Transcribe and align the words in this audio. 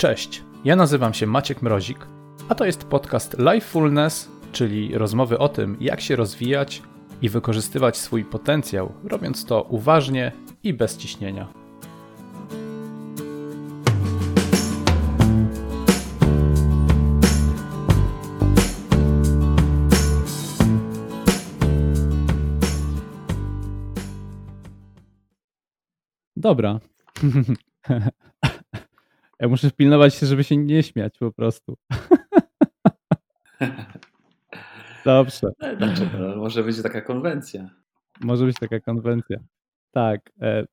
Cześć, 0.00 0.42
ja 0.64 0.76
nazywam 0.76 1.14
się 1.14 1.26
Maciek 1.26 1.62
Mrozik, 1.62 2.06
a 2.48 2.54
to 2.54 2.64
jest 2.64 2.84
podcast 2.84 3.36
Lifefulness, 3.38 4.30
czyli 4.52 4.98
rozmowy 4.98 5.38
o 5.38 5.48
tym, 5.48 5.76
jak 5.80 6.00
się 6.00 6.16
rozwijać 6.16 6.82
i 7.22 7.28
wykorzystywać 7.28 7.96
swój 7.96 8.24
potencjał, 8.24 8.92
robiąc 9.04 9.44
to 9.44 9.62
uważnie 9.62 10.32
i 10.62 10.74
bez 10.74 10.96
ciśnienia. 10.96 11.48
Dobra. 26.36 26.80
Ja 29.40 29.48
muszę 29.48 29.70
pilnować 29.70 30.14
się, 30.14 30.26
żeby 30.26 30.44
się 30.44 30.56
nie 30.56 30.82
śmiać 30.82 31.18
po 31.18 31.32
prostu. 31.32 31.76
Dobrze. 35.04 35.52
Dlaczego? 35.78 36.18
No, 36.18 36.36
może 36.36 36.62
być 36.62 36.82
taka 36.82 37.00
konwencja. 37.00 37.70
Może 38.20 38.46
być 38.46 38.56
taka 38.60 38.80
konwencja. 38.80 39.36
Tak. 39.90 40.30
E, 40.40 40.66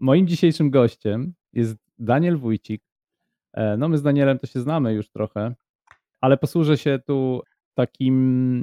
moim 0.00 0.26
dzisiejszym 0.26 0.70
gościem 0.70 1.34
jest 1.52 1.76
Daniel 1.98 2.36
Wójcik. 2.36 2.82
E, 3.52 3.76
no 3.76 3.88
my 3.88 3.98
z 3.98 4.02
Danielem 4.02 4.38
to 4.38 4.46
się 4.46 4.60
znamy 4.60 4.94
już 4.94 5.10
trochę, 5.10 5.54
ale 6.20 6.36
posłużę 6.36 6.78
się 6.78 6.98
tu 7.06 7.42
takim 7.74 8.14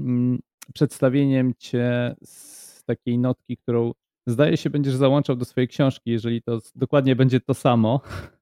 mm, 0.05 0.39
przedstawieniem 0.73 1.53
cię 1.57 2.15
z 2.23 2.83
takiej 2.83 3.17
notki, 3.17 3.57
którą 3.57 3.91
zdaje 4.27 4.57
się 4.57 4.69
będziesz 4.69 4.95
załączał 4.95 5.35
do 5.35 5.45
swojej 5.45 5.67
książki, 5.67 6.11
jeżeli 6.11 6.41
to 6.41 6.59
dokładnie 6.75 7.15
będzie 7.15 7.39
to 7.39 7.53
samo. 7.53 8.01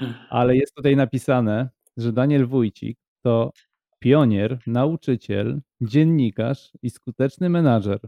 Ale 0.30 0.56
jest 0.56 0.74
tutaj 0.74 0.96
napisane, 0.96 1.68
że 1.96 2.12
Daniel 2.12 2.46
Wójcik 2.46 2.98
to 3.22 3.52
pionier, 3.98 4.58
nauczyciel, 4.66 5.60
dziennikarz 5.80 6.72
i 6.82 6.90
skuteczny 6.90 7.48
menadżer. 7.50 8.00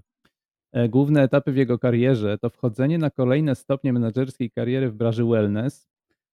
E, 0.72 0.88
główne 0.88 1.22
etapy 1.22 1.52
w 1.52 1.56
jego 1.56 1.78
karierze 1.78 2.38
to 2.38 2.50
wchodzenie 2.50 2.98
na 2.98 3.10
kolejne 3.10 3.54
stopnie 3.54 3.92
menedżerskiej 3.92 4.50
kariery 4.50 4.90
w 4.90 4.94
branży 4.94 5.24
wellness, 5.24 5.88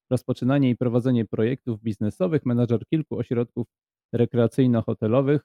rozpoczynanie 0.09 0.69
i 0.69 0.75
prowadzenie 0.75 1.25
projektów 1.25 1.81
biznesowych, 1.81 2.45
menadżer 2.45 2.85
kilku 2.87 3.17
ośrodków 3.17 3.67
rekreacyjno-hotelowych, 4.13 5.39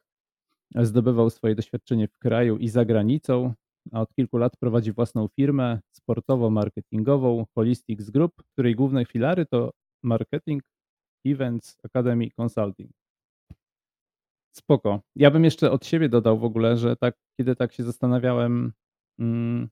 zdobywał 0.75 1.31
swoje 1.31 1.55
doświadczenie 1.55 2.09
w 2.09 2.19
kraju 2.19 2.57
i 2.57 2.69
za 2.69 2.85
granicą, 2.85 3.55
a 3.93 4.01
od 4.01 4.15
kilku 4.15 4.39
lat 4.39 4.57
prowadzi 4.57 4.93
własną 4.93 5.29
firmę 5.37 5.81
sportowo-marketingową 5.93 7.45
Holistics 7.55 8.11
Group, 8.11 8.33
której 8.53 8.75
główne 8.75 9.05
filary 9.05 9.47
to 9.47 9.71
marketing, 10.09 10.63
events, 11.25 11.79
academy, 11.85 12.29
consulting. 12.37 12.91
Spoko. 14.57 15.01
Ja 15.17 15.31
bym 15.31 15.45
jeszcze 15.45 15.71
od 15.71 15.87
siebie 15.87 16.09
dodał 16.09 16.39
w 16.39 16.45
ogóle, 16.45 16.77
że 16.77 16.97
tak, 16.97 17.15
kiedy 17.37 17.57
tak 17.57 17.73
się 17.73 17.83
zastanawiałem 17.83 18.73
mm, 19.19 19.69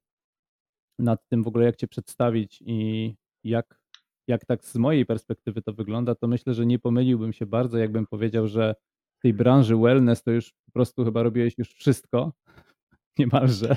nad 0.98 1.28
tym 1.28 1.42
w 1.42 1.48
ogóle, 1.48 1.64
jak 1.64 1.76
cię 1.76 1.88
przedstawić 1.88 2.62
i 2.66 3.14
jak, 3.44 3.80
jak 4.28 4.44
tak 4.44 4.64
z 4.64 4.76
mojej 4.76 5.06
perspektywy 5.06 5.62
to 5.62 5.72
wygląda, 5.72 6.14
to 6.14 6.28
myślę, 6.28 6.54
że 6.54 6.66
nie 6.66 6.78
pomyliłbym 6.78 7.32
się 7.32 7.46
bardzo, 7.46 7.78
jakbym 7.78 8.06
powiedział, 8.06 8.46
że 8.48 8.74
w 9.18 9.22
tej 9.22 9.34
branży 9.34 9.76
wellness 9.76 10.22
to 10.22 10.30
już 10.30 10.52
po 10.66 10.72
prostu 10.72 11.04
chyba 11.04 11.22
robiłeś 11.22 11.58
już 11.58 11.74
wszystko, 11.74 12.32
niemalże. 13.18 13.76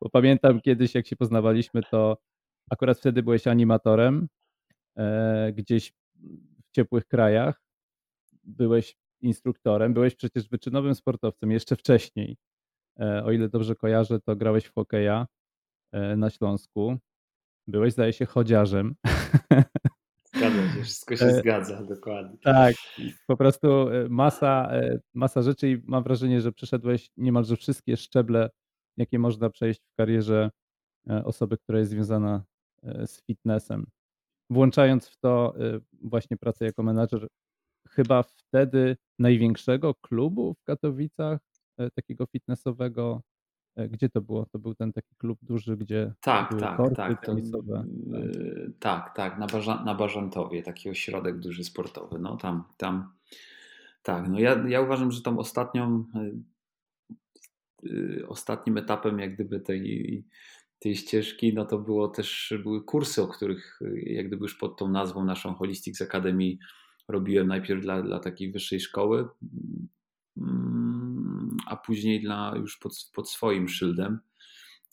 Bo 0.00 0.10
pamiętam 0.10 0.60
kiedyś, 0.60 0.94
jak 0.94 1.06
się 1.06 1.16
poznawaliśmy, 1.16 1.82
to 1.90 2.18
akurat 2.70 2.98
wtedy 2.98 3.22
byłeś 3.22 3.46
animatorem 3.46 4.28
gdzieś 5.52 5.92
w 6.66 6.70
ciepłych 6.72 7.06
krajach. 7.06 7.62
Byłeś 8.44 8.96
instruktorem, 9.20 9.94
byłeś 9.94 10.14
przecież 10.14 10.48
wyczynowym 10.48 10.94
sportowcem 10.94 11.50
jeszcze 11.50 11.76
wcześniej. 11.76 12.36
E, 13.00 13.24
o 13.24 13.32
ile 13.32 13.48
dobrze 13.48 13.76
kojarzę, 13.76 14.20
to 14.20 14.36
grałeś 14.36 14.64
w 14.64 14.74
hokeja 14.74 15.26
e, 15.92 16.16
na 16.16 16.30
Śląsku. 16.30 16.96
Byłeś, 17.66 17.92
zdaje 17.92 18.12
się, 18.12 18.26
chodziarzem. 18.26 18.94
Zgadza 20.34 20.74
się, 20.74 20.82
wszystko 20.82 21.16
się 21.16 21.30
zgadza, 21.40 21.82
dokładnie. 21.82 22.38
Tak, 22.38 22.74
po 23.26 23.36
prostu 23.36 23.86
masa, 24.08 24.70
masa 25.14 25.42
rzeczy 25.42 25.70
i 25.70 25.82
mam 25.84 26.02
wrażenie, 26.02 26.40
że 26.40 26.52
przeszedłeś 26.52 27.10
niemalże 27.16 27.56
wszystkie 27.56 27.96
szczeble, 27.96 28.50
jakie 28.96 29.18
można 29.18 29.50
przejść 29.50 29.80
w 29.80 29.94
karierze 29.96 30.50
osoby, 31.24 31.58
która 31.58 31.78
jest 31.78 31.90
związana 31.90 32.44
z 32.82 33.22
fitnessem 33.26 33.86
włączając 34.50 35.08
w 35.08 35.16
to 35.16 35.54
y, 35.60 35.80
właśnie 36.02 36.36
pracę 36.36 36.64
jako 36.64 36.82
menadżer 36.82 37.28
chyba 37.88 38.22
wtedy 38.22 38.96
największego 39.18 39.94
klubu 39.94 40.54
w 40.54 40.64
Katowicach, 40.64 41.40
e, 41.78 41.90
takiego 41.90 42.26
fitnessowego. 42.26 43.22
E, 43.76 43.88
gdzie 43.88 44.08
to 44.08 44.20
było? 44.20 44.46
To 44.46 44.58
był 44.58 44.74
ten 44.74 44.92
taki 44.92 45.16
klub 45.18 45.38
duży, 45.42 45.76
gdzie 45.76 46.12
tak, 46.20 46.60
tak, 46.60 46.76
korty 46.76 46.96
tak. 46.96 47.26
To, 47.26 47.36
yy, 47.36 48.72
tak, 48.78 49.14
tak, 49.16 49.38
na, 49.38 49.46
Barza, 49.46 49.84
na 49.84 49.94
Barzantowie, 49.94 50.62
taki 50.62 50.90
ośrodek 50.90 51.38
duży 51.38 51.64
sportowy. 51.64 52.18
No 52.18 52.36
tam, 52.36 52.64
tam 52.76 53.12
tak, 54.02 54.28
no 54.28 54.38
ja, 54.38 54.64
ja 54.68 54.80
uważam, 54.80 55.12
że 55.12 55.22
tą 55.22 55.38
ostatnią, 55.38 56.04
yy, 57.82 58.28
ostatnim 58.28 58.76
etapem 58.76 59.18
jak 59.18 59.34
gdyby 59.34 59.60
tej 59.60 60.24
tej 60.80 60.96
ścieżki, 60.96 61.54
no 61.54 61.64
to 61.64 61.78
było 61.78 62.08
też, 62.08 62.54
były 62.62 62.84
kursy, 62.84 63.22
o 63.22 63.28
których 63.28 63.80
jak 64.02 64.26
gdyby 64.26 64.42
już 64.42 64.54
pod 64.54 64.78
tą 64.78 64.88
nazwą 64.88 65.24
naszą 65.24 65.54
Holistics 65.54 66.02
Academy 66.02 66.56
robiłem 67.08 67.48
najpierw 67.48 67.82
dla, 67.82 68.02
dla 68.02 68.18
takiej 68.18 68.52
wyższej 68.52 68.80
szkoły, 68.80 69.28
mm, 70.36 71.56
a 71.66 71.76
później 71.76 72.20
dla 72.20 72.54
już 72.56 72.78
pod, 72.78 72.92
pod 73.14 73.30
swoim 73.30 73.68
szyldem. 73.68 74.18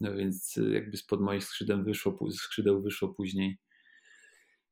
No 0.01 0.15
więc 0.15 0.59
jakby 0.71 0.97
spod 0.97 1.21
moich 1.21 1.43
skrzydeł 1.43 1.83
wyszło, 1.83 2.17
skrzydeł 2.31 2.81
wyszło 2.81 3.09
później 3.09 3.57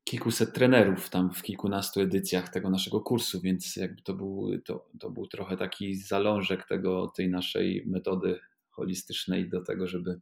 kilkuset 0.04 0.54
trenerów 0.54 1.10
tam 1.10 1.34
w 1.34 1.44
kilkunastu 1.44 2.02
edycjach 2.02 2.50
tego 2.50 2.70
naszego 2.70 3.02
kursu, 3.02 3.42
więc 3.42 3.76
jakby 3.76 4.02
to 4.02 4.14
był, 4.14 4.50
to, 4.66 4.90
to 5.00 5.10
był 5.10 5.28
trochę 5.28 5.58
taki 5.58 5.96
zalążek 5.96 6.68
tego, 6.68 7.08
tej 7.08 7.30
naszej 7.30 7.84
metody 7.88 8.40
holistycznej 8.70 9.50
do 9.50 9.62
tego, 9.62 9.88
żeby 9.88 10.22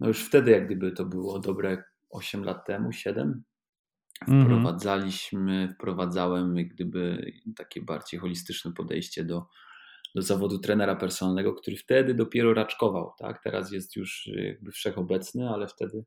no 0.00 0.08
już 0.08 0.24
wtedy 0.24 0.50
jak 0.50 0.66
gdyby 0.66 0.92
to 0.92 1.04
było 1.04 1.38
dobre 1.38 1.84
8 2.10 2.44
lat 2.44 2.66
temu, 2.66 2.92
7, 2.92 3.42
mhm. 4.20 4.44
wprowadzaliśmy, 4.44 5.68
wprowadzałem 5.74 6.56
jak 6.56 6.68
gdyby 6.68 7.32
takie 7.56 7.82
bardziej 7.82 8.20
holistyczne 8.20 8.72
podejście 8.72 9.24
do, 9.24 9.46
do 10.14 10.22
zawodu 10.22 10.58
trenera 10.58 10.96
personalnego, 10.96 11.54
który 11.54 11.76
wtedy 11.76 12.14
dopiero 12.14 12.54
raczkował, 12.54 13.12
tak? 13.18 13.42
Teraz 13.42 13.72
jest 13.72 13.96
już 13.96 14.30
jakby 14.34 14.72
wszechobecny, 14.72 15.48
ale 15.48 15.68
wtedy, 15.68 16.04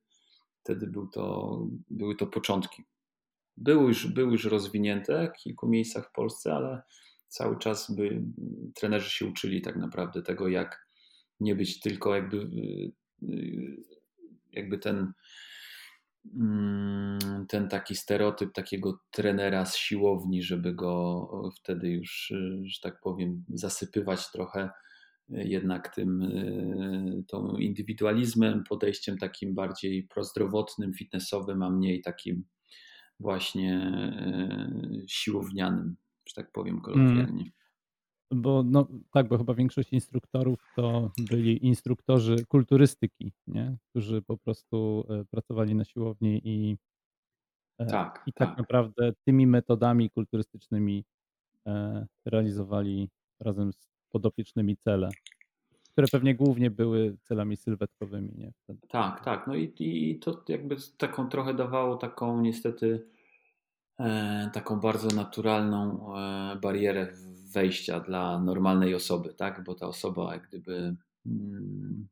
wtedy 0.63 0.87
był 0.87 1.07
to, 1.07 1.57
były 1.89 2.15
to 2.15 2.27
początki. 2.27 2.83
Były 3.57 3.87
już, 3.87 4.07
były 4.07 4.31
już 4.31 4.45
rozwinięte 4.45 5.31
w 5.35 5.43
kilku 5.43 5.67
miejscach 5.67 6.09
w 6.09 6.11
Polsce, 6.11 6.53
ale 6.53 6.81
cały 7.27 7.57
czas 7.57 7.95
by 7.95 8.23
trenerzy 8.75 9.09
się 9.09 9.25
uczyli 9.25 9.61
tak 9.61 9.75
naprawdę 9.75 10.21
tego, 10.21 10.47
jak 10.47 10.89
nie 11.39 11.55
być 11.55 11.79
tylko 11.79 12.15
jakby 12.15 12.49
jakby 14.51 14.77
ten, 14.77 15.13
mm, 16.35 17.45
ten 17.49 17.67
taki 17.67 17.95
stereotyp 17.95 18.53
takiego 18.53 18.99
trenera 19.11 19.65
z 19.65 19.77
siłowni, 19.77 20.43
żeby 20.43 20.73
go 20.73 21.51
wtedy 21.59 21.89
już, 21.89 22.31
y, 22.31 22.61
że 22.65 22.79
tak 22.81 22.99
powiem, 22.99 23.43
zasypywać 23.49 24.31
trochę 24.31 24.69
y, 25.29 25.43
jednak 25.43 25.95
tym 25.95 26.31
tą 27.27 27.57
indywidualizmem, 27.57 28.63
podejściem 28.69 29.17
takim 29.17 29.55
bardziej 29.55 30.03
prozdrowotnym, 30.03 30.93
fitnessowym, 30.93 31.63
a 31.63 31.69
mniej 31.69 32.01
takim 32.01 32.43
właśnie 33.19 33.91
siłownianym, 35.07 35.95
że 36.27 36.33
tak 36.35 36.51
powiem 36.51 36.73
mm. 36.73 36.81
kolokwialnie. 36.81 37.51
Bo 38.31 38.63
no, 38.63 38.87
tak, 39.11 39.27
bo 39.27 39.37
chyba 39.37 39.53
większość 39.53 39.93
instruktorów 39.93 40.59
to 40.75 41.11
byli 41.29 41.65
instruktorzy 41.65 42.45
kulturystyki, 42.45 43.31
nie? 43.47 43.77
którzy 43.89 44.21
po 44.21 44.37
prostu 44.37 45.05
e, 45.09 45.25
pracowali 45.25 45.75
na 45.75 45.85
siłowni 45.85 46.41
i, 46.43 46.77
e, 47.77 47.85
tak, 47.85 48.23
i 48.27 48.33
tak, 48.33 48.49
tak 48.49 48.57
naprawdę 48.57 49.13
tymi 49.25 49.47
metodami 49.47 50.09
kulturystycznymi 50.09 51.05
e, 51.67 52.05
realizowali 52.25 53.09
razem 53.39 53.73
z 53.73 53.89
podopiecznymi 54.09 54.77
cele, 54.77 55.09
które 55.91 56.07
pewnie 56.07 56.35
głównie 56.35 56.71
były 56.71 57.17
celami 57.23 57.57
sylwetkowymi. 57.57 58.31
Nie? 58.35 58.51
Wtedy. 58.63 58.87
Tak, 58.87 59.23
tak. 59.23 59.47
No 59.47 59.55
i, 59.55 59.73
i 59.79 60.19
to 60.19 60.43
jakby 60.47 60.75
taką 60.97 61.29
trochę 61.29 61.53
dawało 61.53 61.95
taką 61.95 62.41
niestety 62.41 63.05
taką 64.53 64.79
bardzo 64.79 65.15
naturalną 65.15 66.09
barierę 66.61 67.13
wejścia 67.53 67.99
dla 67.99 68.39
normalnej 68.39 68.95
osoby, 68.95 69.33
tak? 69.33 69.63
Bo 69.63 69.75
ta 69.75 69.87
osoba 69.87 70.33
jak 70.33 70.47
gdyby 70.47 70.95
mm, 71.25 72.07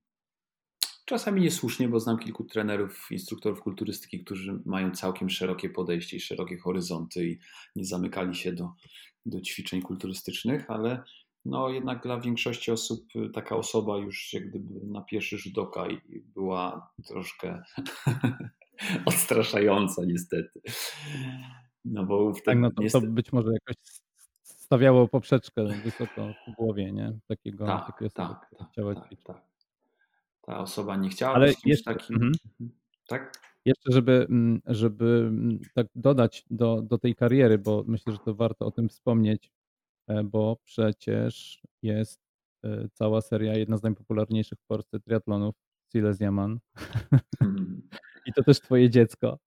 czasami 1.06 1.42
niesłusznie, 1.42 1.88
bo 1.90 2.00
znam 2.00 2.20
kilku 2.20 2.44
trenerów, 2.44 3.08
instruktorów 3.12 3.62
kulturystyki, 3.62 4.24
którzy 4.24 4.60
mają 4.66 4.92
całkiem 4.92 5.30
szerokie 5.30 5.70
podejście 5.70 6.18
i 6.18 6.20
szerokie 6.20 6.58
horyzonty 6.58 7.28
i 7.28 7.40
nie 7.76 7.86
zamykali 7.86 8.36
się 8.36 8.54
do, 8.54 8.72
do 9.26 9.42
ćwiczeń 9.42 9.82
kulturystycznych, 9.82 10.72
ale 10.72 11.04
no 11.46 11.70
jednak 11.70 12.04
dla 12.04 12.20
większości 12.20 12.72
osób 12.72 13.08
taka 13.34 13.56
osoba 13.56 13.98
już 13.98 14.34
jak 14.34 14.50
gdyby 14.50 14.86
na 14.86 15.02
pierwszy 15.02 15.38
rzut 15.38 15.58
oka 15.58 15.88
była 16.10 16.92
troszkę 17.08 17.64
odstraszająca 19.06 20.06
niestety. 20.06 20.62
No 21.86 22.06
bo 22.06 22.34
wtedy, 22.34 22.46
tak, 22.46 22.58
no 22.58 22.72
to, 22.72 22.82
niestety... 22.82 23.06
to 23.08 23.12
być 23.12 23.32
może 23.32 23.52
jakoś 23.54 23.76
stawiało 24.68 25.08
poprzeczkę 25.08 25.66
wysoko 25.84 26.34
w 26.48 26.56
głowie, 26.56 26.92
nie? 26.92 27.20
Takiego, 27.28 27.66
tak, 27.66 27.86
tak, 27.86 28.14
tak, 28.14 28.50
tak, 28.76 29.24
tak. 29.24 29.42
Ta 30.42 30.60
osoba 30.60 30.96
nie 30.96 31.10
chciała 31.10 31.36
Ale 31.36 31.48
być 31.48 31.66
jeszcze, 31.66 31.94
takim. 31.94 32.16
Mhm. 32.16 32.34
mhm. 32.60 32.80
Tak? 33.08 33.48
Jeszcze, 33.66 33.92
żeby, 33.92 34.28
mm, 34.30 34.62
żeby 34.66 35.26
mm, 35.28 35.60
tak 35.74 35.88
dodać 35.96 36.46
do, 36.50 36.82
do 36.82 36.98
tej 36.98 37.16
kariery, 37.16 37.58
bo 37.58 37.84
myślę, 37.88 38.14
że 38.14 38.20
to 38.20 38.36
warto 38.36 38.66
o 38.66 38.72
tym 38.72 38.90
wspomnieć, 38.90 39.52
e, 40.08 40.24
bo 40.24 40.58
przecież 40.66 41.62
jest 41.82 42.22
e, 42.64 42.90
cała 42.94 43.22
seria, 43.22 43.58
jedna 43.58 43.78
z 43.78 43.84
najpopularniejszych 43.84 44.60
w 44.60 44.68
Polsce 44.68 45.00
triatlonów, 45.00 45.56
Silesia 45.92 46.32
Man. 46.32 46.60
Hmm. 47.40 47.82
I 48.26 48.34
to 48.34 48.44
też 48.44 48.60
twoje 48.60 48.90
dziecko, 48.90 49.40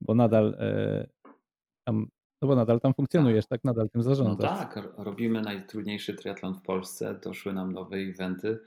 bo 0.00 0.14
nadal 0.14 0.54
e, 0.58 1.06
tam 1.84 2.06
no 2.42 2.48
bo 2.48 2.56
nadal 2.56 2.80
tam 2.80 2.94
funkcjonujesz, 2.94 3.46
tak? 3.46 3.60
tak? 3.60 3.64
Nadal 3.64 3.90
tym 3.90 4.02
zarządzasz. 4.02 4.50
No 4.50 4.56
tak, 4.56 4.88
robimy 4.96 5.42
najtrudniejszy 5.42 6.14
triatlon 6.14 6.54
w 6.54 6.62
Polsce, 6.62 7.20
doszły 7.24 7.52
nam 7.52 7.72
nowe 7.72 7.96
eventy, 7.96 8.58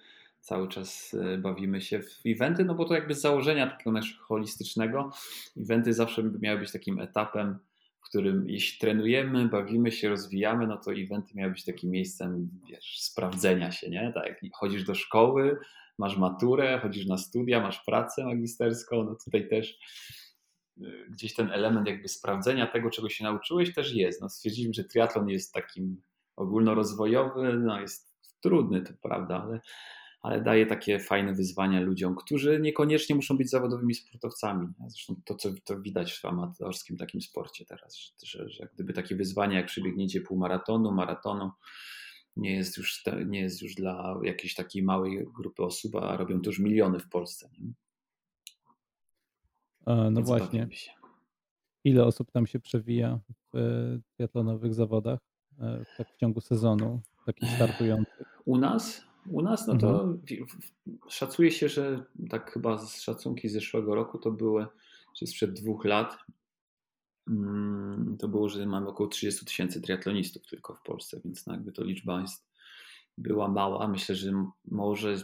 cały 0.41 0.67
czas 0.67 1.15
e, 1.33 1.37
bawimy 1.37 1.81
się 1.81 1.99
w 2.01 2.19
eventy, 2.25 2.65
no 2.65 2.75
bo 2.75 2.85
to 2.85 2.93
jakby 2.93 3.15
z 3.15 3.21
założenia 3.21 3.67
takiego 3.67 3.91
naszego 3.91 4.23
holistycznego, 4.23 5.11
eventy 5.57 5.93
zawsze 5.93 6.23
miały 6.23 6.59
być 6.59 6.71
takim 6.71 6.99
etapem, 6.99 7.57
w 8.01 8.09
którym 8.09 8.49
jeśli 8.49 8.79
trenujemy, 8.79 9.47
bawimy 9.47 9.91
się, 9.91 10.09
rozwijamy, 10.09 10.67
no 10.67 10.77
to 10.77 10.93
eventy 10.93 11.31
miały 11.35 11.51
być 11.51 11.65
takim 11.65 11.91
miejscem, 11.91 12.49
wiesz, 12.69 13.01
sprawdzenia 13.01 13.71
się, 13.71 13.89
nie? 13.89 14.11
Tak 14.13 14.43
jak 14.43 14.53
chodzisz 14.53 14.83
do 14.83 14.95
szkoły, 14.95 15.57
masz 15.97 16.17
maturę, 16.17 16.79
chodzisz 16.79 17.05
na 17.05 17.17
studia, 17.17 17.61
masz 17.61 17.83
pracę 17.85 18.25
magisterską, 18.25 19.03
no 19.03 19.15
tutaj 19.25 19.49
też 19.49 19.79
Y, 19.79 20.24
gdzieś 21.09 21.33
ten 21.33 21.51
element 21.51 21.87
jakby 21.87 22.07
sprawdzenia 22.07 22.67
tego, 22.67 22.89
czego 22.89 23.09
się 23.09 23.23
nauczyłeś 23.23 23.73
też 23.73 23.93
jest. 23.93 24.21
No, 24.21 24.29
stwierdziliśmy, 24.29 24.73
że 24.73 24.83
triatlon 24.83 25.29
jest 25.29 25.53
takim 25.53 26.01
ogólnorozwojowy, 26.35 27.59
no 27.59 27.81
jest 27.81 28.15
trudny, 28.41 28.81
to 28.81 28.93
prawda, 29.01 29.43
ale, 29.43 29.61
ale 30.21 30.41
daje 30.41 30.65
takie 30.65 30.99
fajne 30.99 31.33
wyzwania 31.33 31.81
ludziom, 31.81 32.15
którzy 32.15 32.59
niekoniecznie 32.59 33.15
muszą 33.15 33.37
być 33.37 33.49
zawodowymi 33.49 33.95
sportowcami. 33.95 34.67
Zresztą 34.87 35.15
to, 35.25 35.35
co 35.35 35.49
to 35.65 35.81
widać 35.81 36.13
w 36.13 36.25
amatorskim 36.25 36.97
takim 36.97 37.21
sporcie 37.21 37.65
teraz, 37.65 37.97
że, 37.97 38.11
że, 38.23 38.49
że 38.49 38.69
gdyby 38.73 38.93
takie 38.93 39.15
wyzwania 39.15 39.57
jak 39.57 39.67
przebiegnięcie 39.67 40.21
półmaratonu, 40.21 40.91
maratonu, 40.91 41.51
nie 42.35 42.55
jest 42.55 42.77
już, 42.77 43.03
nie 43.25 43.39
jest 43.39 43.61
już 43.61 43.75
dla 43.75 44.19
jakiejś 44.23 44.53
takiej 44.53 44.83
małej 44.83 45.27
grupy 45.35 45.63
osób, 45.63 45.95
a 45.95 46.17
robią 46.17 46.41
to 46.41 46.49
już 46.49 46.59
miliony 46.59 46.99
w 46.99 47.09
Polsce. 47.09 47.49
Nie? 47.59 47.73
No 49.85 50.11
Więc 50.11 50.27
właśnie. 50.27 50.67
Ile 51.83 52.05
osób 52.05 52.31
tam 52.31 52.47
się 52.47 52.59
przewija 52.59 53.19
w 53.29 53.57
e, 53.57 53.99
triatlonowych 54.15 54.73
zawodach 54.73 55.19
e, 55.59 55.85
tak 55.97 56.09
w 56.09 56.17
ciągu 56.17 56.41
sezonu, 56.41 57.01
takich 57.25 57.49
startujących? 57.49 58.41
U 58.45 58.57
nas? 58.57 59.01
U 59.29 59.41
nas, 59.41 59.67
no 59.67 59.77
to 59.77 60.03
mhm. 60.03 60.21
szacuje 61.09 61.51
się, 61.51 61.69
że 61.69 62.05
tak 62.29 62.51
chyba 62.51 62.77
z 62.77 63.01
szacunki 63.01 63.49
z 63.49 63.53
zeszłego 63.53 63.95
roku 63.95 64.19
to 64.19 64.31
były, 64.31 64.67
czy 65.17 65.27
sprzed 65.27 65.53
dwóch 65.53 65.85
lat, 65.85 66.17
mm, 67.27 68.17
to 68.19 68.27
było, 68.27 68.49
że 68.49 68.65
mamy 68.65 68.87
około 68.87 69.09
30 69.09 69.45
tysięcy 69.45 69.81
triatlonistów 69.81 70.47
tylko 70.47 70.75
w 70.75 70.81
Polsce, 70.81 71.21
więc 71.25 71.47
no 71.47 71.53
jakby 71.53 71.71
to 71.71 71.83
liczba 71.83 72.21
jest, 72.21 72.45
była 73.17 73.47
mała. 73.47 73.87
Myślę, 73.87 74.15
że 74.15 74.31
może 74.65 75.17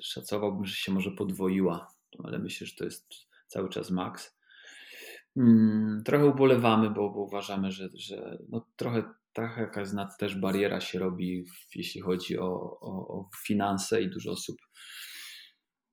szacowałbym, 0.00 0.64
że 0.64 0.74
się 0.74 0.92
może 0.92 1.10
podwoiła, 1.10 1.94
ale 2.24 2.38
myślę, 2.38 2.66
że 2.66 2.76
to 2.76 2.84
jest 2.84 3.31
cały 3.52 3.68
czas 3.68 3.90
max. 3.90 4.38
Mm, 5.36 6.02
trochę 6.04 6.26
ubolewamy, 6.26 6.90
bo, 6.90 7.10
bo 7.10 7.20
uważamy, 7.20 7.72
że, 7.72 7.88
że 7.94 8.38
no 8.48 8.66
trochę, 8.76 9.02
trochę 9.32 9.60
jakaś 9.60 9.88
też 10.18 10.36
bariera 10.36 10.80
się 10.80 10.98
robi, 10.98 11.44
jeśli 11.74 12.00
chodzi 12.00 12.38
o, 12.38 12.80
o, 12.80 13.08
o 13.08 13.30
finanse 13.44 14.02
i 14.02 14.10
dużo 14.10 14.30
osób 14.30 14.56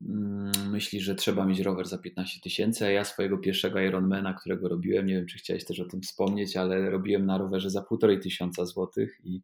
mm, 0.02 0.52
myśli, 0.72 1.02
że 1.02 1.16
trzeba 1.16 1.46
mieć 1.46 1.60
rower 1.60 1.88
za 1.88 1.98
15 1.98 2.40
tysięcy, 2.44 2.86
a 2.86 2.90
ja 2.90 3.06
swojego 3.06 3.38
pierwszego 3.38 3.80
Ironmana, 3.80 4.34
którego 4.34 4.70
robiłem, 4.70 5.06
nie 5.06 5.14
wiem 5.14 5.26
czy 5.26 5.38
chciałeś 5.38 5.66
też 5.66 5.80
o 5.80 5.86
tym 5.86 6.02
wspomnieć, 6.02 6.58
ale 6.58 6.90
robiłem 6.90 7.26
na 7.26 7.38
rowerze 7.38 7.70
za 7.70 7.82
półtorej 7.82 8.20
tysiąca 8.20 8.66
złotych 8.66 9.20
i 9.24 9.42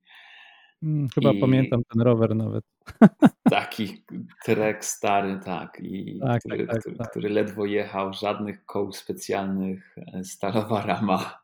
chyba 1.16 1.32
I 1.32 1.40
pamiętam 1.40 1.82
ten 1.94 2.02
rower 2.02 2.36
nawet. 2.36 2.64
Taki 3.50 4.04
trek 4.46 4.86
stary, 4.86 5.40
tak. 5.46 5.80
I 5.84 6.20
tak, 6.20 6.40
który, 6.40 6.58
tak, 6.58 6.68
tak, 6.68 6.82
który, 6.82 6.96
tak. 6.96 7.10
który, 7.10 7.30
ledwo 7.30 7.66
jechał, 7.66 8.14
żadnych 8.14 8.66
koł 8.66 8.92
specjalnych, 8.92 9.96
e, 10.14 10.24
stalowa 10.24 10.86
rama, 10.86 11.40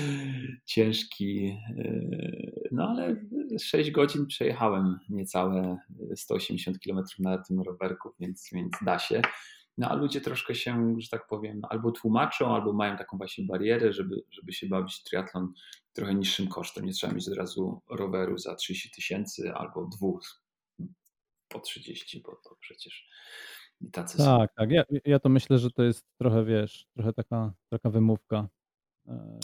ciężki. 0.64 1.58
E, 1.78 1.92
no 2.72 2.88
ale 2.88 3.16
6 3.58 3.90
godzin 3.90 4.26
przejechałem 4.26 4.98
niecałe 5.08 5.76
180 6.14 6.78
km 6.78 7.04
na 7.18 7.38
tym 7.38 7.60
rowerku, 7.60 8.10
więc, 8.20 8.50
więc 8.52 8.72
da 8.84 8.98
się. 8.98 9.22
No 9.78 9.88
a 9.88 9.94
ludzie 9.94 10.20
troszkę 10.20 10.54
się, 10.54 10.94
że 10.98 11.08
tak 11.08 11.26
powiem, 11.26 11.60
albo 11.68 11.92
tłumaczą, 11.92 12.54
albo 12.54 12.72
mają 12.72 12.96
taką 12.96 13.16
właśnie 13.16 13.44
barierę, 13.44 13.92
żeby, 13.92 14.24
żeby 14.30 14.52
się 14.52 14.66
bawić 14.66 15.02
triatlon 15.02 15.52
trochę 15.92 16.14
niższym 16.14 16.48
kosztem. 16.48 16.84
Nie 16.84 16.92
trzeba 16.92 17.12
mieć 17.12 17.28
od 17.28 17.34
razu 17.34 17.82
roweru 17.90 18.38
za 18.38 18.54
30 18.54 18.90
tysięcy 18.90 19.52
albo 19.54 19.86
dwóch 19.86 20.42
po 21.48 21.60
30, 21.60 22.22
bo 22.26 22.40
to 22.44 22.56
przecież 22.60 23.08
i 23.80 23.90
tacy 23.90 24.18
tak, 24.18 24.26
są. 24.26 24.46
Tak, 24.56 24.70
ja, 24.70 24.84
ja 25.04 25.18
to 25.18 25.28
myślę, 25.28 25.58
że 25.58 25.70
to 25.70 25.82
jest 25.82 26.06
trochę, 26.18 26.44
wiesz, 26.44 26.86
trochę 26.94 27.12
taka, 27.12 27.52
taka 27.68 27.90
wymówka. 27.90 28.48
E, 29.08 29.38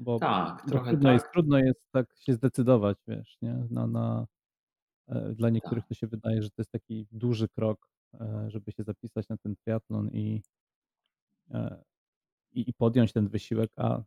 bo 0.00 0.18
tak, 0.18 0.66
trochę 0.68 0.90
trudno, 0.90 1.08
tak. 1.08 1.12
Jest, 1.12 1.32
trudno 1.32 1.58
jest 1.58 1.80
tak 1.92 2.06
się 2.16 2.32
zdecydować, 2.32 2.98
wiesz, 3.08 3.38
nie? 3.42 3.66
Na, 3.70 3.86
na, 3.86 4.26
e, 5.08 5.34
dla 5.34 5.50
niektórych 5.50 5.84
tak. 5.84 5.88
to 5.88 5.94
się 5.94 6.06
wydaje, 6.06 6.42
że 6.42 6.48
to 6.50 6.54
jest 6.58 6.72
taki 6.72 7.06
duży 7.12 7.48
krok, 7.48 7.88
żeby 8.48 8.72
się 8.72 8.82
zapisać 8.82 9.28
na 9.28 9.36
ten 9.36 9.56
triatlon 9.56 10.10
i, 10.12 10.42
i, 12.52 12.70
i 12.70 12.72
podjąć 12.74 13.12
ten 13.12 13.28
wysiłek, 13.28 13.70
a 13.76 14.02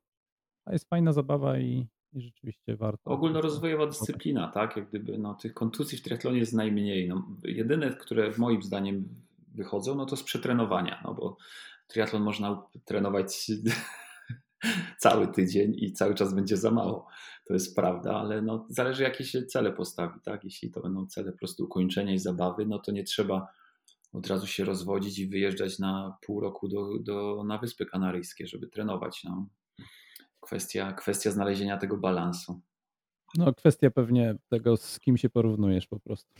a 0.70 0.74
jest 0.74 0.90
fajna 0.90 1.14
zabawa 1.14 1.60
i, 1.60 1.88
i 2.14 2.22
rzeczywiście 2.22 2.76
warto. 2.76 3.12
Ogólnorozwojowa 3.12 3.88
dyscyplina, 3.88 4.48
tak? 4.48 4.78
Jak 4.78 4.90
gdyby 4.90 5.18
no, 5.18 5.34
tych 5.34 5.54
kontuzji 5.54 5.98
w 5.98 6.02
triatlonie 6.02 6.40
jest 6.40 6.54
najmniej. 6.54 7.08
No, 7.08 7.28
jedyne, 7.44 7.96
które 7.96 8.32
moim 8.38 8.64
zdaniem 8.64 9.10
wychodzą, 9.56 9.96
no 9.96 10.06
to 10.06 10.16
z 10.16 10.24
przetrenowania, 10.24 11.02
no 11.04 11.14
bo 11.14 11.38
triatlon 11.88 12.24
można 12.24 12.64
trenować 12.86 13.52
cały 14.98 15.28
tydzień 15.28 15.76
i 15.78 15.94
cały 15.94 16.16
czas 16.16 16.34
będzie 16.34 16.58
za 16.58 16.72
mało. 16.72 17.08
To 17.46 17.54
jest 17.54 17.76
prawda, 17.76 18.16
ale 18.16 18.42
no, 18.42 18.66
zależy 18.70 19.04
jakie 19.04 19.24
się 19.24 19.46
cele 19.46 19.74
postawi, 19.74 20.20
tak? 20.24 20.44
Jeśli 20.44 20.72
to 20.72 20.82
będą 20.82 21.08
cele 21.08 21.32
po 21.32 21.38
prostu 21.38 21.64
ukończenia 21.64 22.14
i 22.14 22.20
zabawy, 22.20 22.66
no 22.66 22.80
to 22.80 22.92
nie 22.92 23.04
trzeba 23.04 23.48
od 24.14 24.28
razu 24.28 24.48
się 24.48 24.66
rozwodzić 24.66 25.20
i 25.20 25.28
wyjeżdżać 25.28 25.80
na 25.80 26.18
pół 26.22 26.40
roku 26.40 26.68
do, 26.68 27.00
do, 27.00 27.44
na 27.48 27.58
Wyspy 27.58 27.86
Kanaryjskie, 27.86 28.48
żeby 28.48 28.68
trenować. 28.68 29.24
No 29.24 29.48
kwestia, 30.42 30.94
kwestia 30.94 31.32
znalezienia 31.32 31.78
tego 31.78 31.98
balansu. 31.98 32.62
No, 33.38 33.54
kwestia 33.54 33.92
pewnie 33.92 34.36
tego, 34.50 34.78
z 34.78 35.00
kim 35.00 35.18
się 35.18 35.30
porównujesz 35.30 35.88
po 35.88 36.00
prostu. 36.00 36.34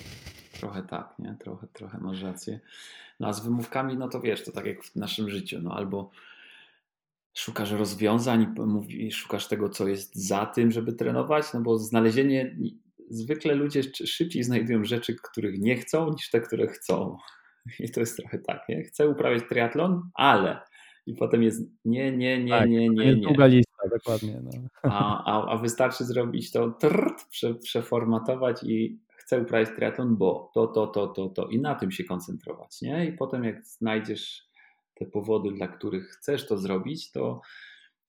Trochę 0.54 0.84
tak, 0.84 1.16
nie? 1.20 1.38
Trochę, 1.40 1.68
trochę 1.68 1.98
masz 1.98 2.22
rację. 2.22 2.60
No 3.20 3.28
a 3.28 3.34
z 3.34 3.44
wymówkami, 3.44 3.98
no 3.98 4.10
to 4.10 4.22
wiesz, 4.22 4.44
to 4.44 4.52
tak 4.52 4.66
jak 4.66 4.84
w 4.84 4.96
naszym 4.96 5.30
życiu, 5.30 5.60
no 5.62 5.72
albo 5.72 6.10
szukasz 7.34 7.72
rozwiązań 7.72 8.56
i 8.88 9.12
szukasz 9.12 9.48
tego, 9.48 9.70
co 9.70 9.88
jest 9.88 10.16
za 10.16 10.46
tym, 10.46 10.72
żeby 10.72 10.94
trenować, 10.94 11.54
no 11.54 11.62
bo 11.62 11.78
znalezienie, 11.78 12.58
zwykle 13.10 13.56
ludzie 13.56 13.82
szybciej 13.94 14.44
znajdują 14.44 14.86
rzeczy, 14.86 15.16
których 15.24 15.60
nie 15.60 15.76
chcą, 15.78 16.10
niż 16.12 16.30
te, 16.30 16.42
które 16.42 16.68
chcą. 16.68 17.18
I 17.80 17.92
to 17.92 18.00
jest 18.00 18.18
trochę 18.18 18.40
tak, 18.40 18.70
nie? 18.70 18.84
Chcę 18.84 19.08
uprawiać 19.08 19.44
triatlon, 19.50 20.10
ale 20.14 20.60
i 21.06 21.14
potem 21.14 21.44
jest 21.44 21.62
nie, 21.86 22.12
nie, 22.12 22.44
nie, 22.44 22.60
tak, 22.60 22.70
nie, 22.70 22.90
nie, 22.90 23.16
nie. 23.16 23.16
Długa 23.16 23.46
lista, 23.46 23.90
dokładnie. 23.92 24.42
No. 24.44 24.52
A, 24.84 25.24
a, 25.26 25.52
a 25.52 25.58
wystarczy 25.58 26.06
zrobić 26.06 26.52
to, 26.52 26.70
trrt, 26.70 27.30
prze, 27.30 27.56
przeformatować 27.56 28.64
i 28.64 29.00
chcę 29.16 29.42
uprawiać 29.42 29.70
triatlon, 29.76 30.18
bo 30.18 30.52
to, 30.54 30.68
to, 30.68 30.88
to, 30.88 31.08
to, 31.08 31.30
to 31.30 31.48
i 31.48 31.60
na 31.60 31.76
tym 31.76 31.92
się 31.92 32.04
koncentrować, 32.04 32.82
nie? 32.82 33.06
I 33.06 33.12
potem 33.14 33.44
jak 33.44 33.66
znajdziesz 33.66 34.50
te 34.96 35.06
powody, 35.06 35.52
dla 35.52 35.68
których 35.68 36.08
chcesz 36.08 36.48
to 36.48 36.58
zrobić, 36.58 37.12
to, 37.12 37.42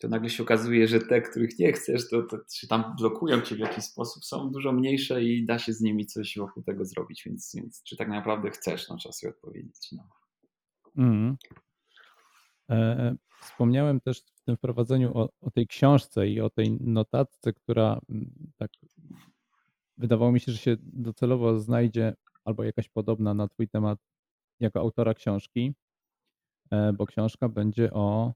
to 0.01 0.09
nagle 0.09 0.31
się 0.31 0.43
okazuje, 0.43 0.89
że 0.89 1.01
te, 1.01 1.23
których 1.23 1.59
nie 1.59 1.73
chcesz, 1.73 2.09
to, 2.09 2.23
to 2.23 2.39
czy 2.59 2.69
tam 2.69 2.97
blokują 2.99 3.41
cię 3.41 3.57
w 3.57 3.59
jakiś 3.59 3.85
sposób, 3.85 4.25
są 4.25 4.51
dużo 4.51 4.73
mniejsze 4.73 5.25
i 5.25 5.47
da 5.47 5.59
się 5.59 5.73
z 5.73 5.81
nimi 5.81 6.07
coś 6.07 6.39
wokół 6.39 6.63
tego 6.63 6.85
zrobić, 6.85 7.23
więc, 7.27 7.53
więc 7.55 7.83
czy 7.83 7.97
tak 7.97 8.09
naprawdę 8.09 8.51
chcesz, 8.51 8.89
no 8.89 8.97
trzeba 8.97 9.13
sobie 9.13 9.31
odpowiedzieć. 9.31 9.93
No. 9.93 10.09
Mhm. 10.97 11.37
E, 12.71 13.15
wspomniałem 13.43 14.01
też 14.01 14.21
w 14.21 14.45
tym 14.45 14.57
wprowadzeniu 14.57 15.19
o, 15.19 15.29
o 15.41 15.51
tej 15.51 15.67
książce 15.67 16.29
i 16.29 16.41
o 16.41 16.51
tej 16.51 16.73
notatce, 16.81 17.53
która 17.53 18.01
mm, 18.11 18.53
tak 18.57 18.71
wydawało 19.97 20.33
mi 20.33 20.41
się, 20.41 20.53
że 20.53 20.59
się 20.59 20.77
docelowo 20.83 21.61
znajdzie 21.61 22.15
albo 22.45 22.65
jakaś 22.65 22.89
podobna 22.89 23.35
na 23.35 23.49
Twój 23.49 23.69
temat 23.69 23.99
jako 24.61 24.81
autora 24.81 25.15
książki, 25.15 25.75
e, 26.71 26.93
bo 26.93 27.07
książka 27.07 27.49
będzie 27.49 27.93
o, 27.93 28.33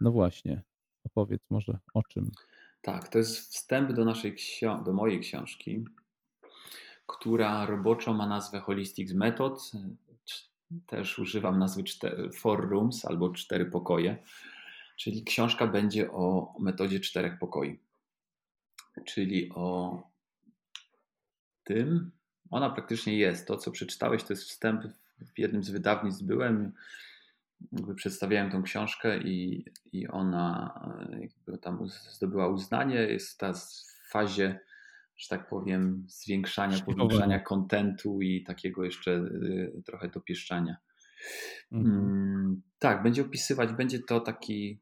no 0.00 0.12
właśnie, 0.12 0.62
opowiedz 1.04 1.42
może 1.50 1.78
o 1.94 2.02
czym. 2.02 2.30
Tak, 2.82 3.08
to 3.08 3.18
jest 3.18 3.38
wstęp 3.38 3.92
do 3.92 4.04
naszej 4.04 4.36
do 4.84 4.92
mojej 4.92 5.20
książki, 5.20 5.84
która 7.06 7.66
roboczo 7.66 8.14
ma 8.14 8.26
nazwę 8.26 8.60
Holistics 8.60 9.12
Method. 9.12 9.72
Też 10.86 11.18
używam 11.18 11.58
nazwy 11.58 11.82
Four 12.34 12.70
Rooms 12.70 13.04
albo 13.04 13.30
Cztery 13.30 13.66
Pokoje, 13.66 14.22
czyli 14.96 15.24
książka 15.24 15.66
będzie 15.66 16.12
o 16.12 16.54
metodzie 16.60 17.00
czterech 17.00 17.38
pokoi, 17.38 17.78
czyli 19.04 19.50
o 19.54 20.02
tym, 21.64 22.10
ona 22.50 22.70
praktycznie 22.70 23.18
jest. 23.18 23.46
To, 23.46 23.56
co 23.56 23.70
przeczytałeś, 23.70 24.22
to 24.22 24.32
jest 24.32 24.44
wstęp 24.44 24.82
w 25.34 25.38
jednym 25.38 25.62
z 25.62 25.70
wydawnictw 25.70 26.22
byłem, 26.22 26.72
jakby 27.72 27.94
przedstawiałem 27.94 28.50
tą 28.50 28.62
książkę 28.62 29.18
i, 29.18 29.64
i 29.92 30.08
ona 30.08 30.74
jakby 31.20 31.58
tam 31.58 31.88
zdobyła 31.88 32.48
uznanie. 32.48 32.96
Jest 32.96 33.38
ta 33.38 33.52
w 33.52 34.10
fazie, 34.10 34.60
że 35.16 35.28
tak 35.28 35.48
powiem, 35.48 36.04
zwiększania, 36.08 36.78
powiększania 36.78 37.40
kontentu 37.40 38.20
i 38.22 38.44
takiego 38.44 38.84
jeszcze 38.84 39.10
y, 39.10 39.82
trochę 39.86 40.08
dopieszczania. 40.08 40.76
Mhm. 41.72 41.96
Mm, 41.96 42.62
tak, 42.78 43.02
będzie 43.02 43.22
opisywać, 43.22 43.72
będzie 43.72 43.98
to 43.98 44.20
taki 44.20 44.80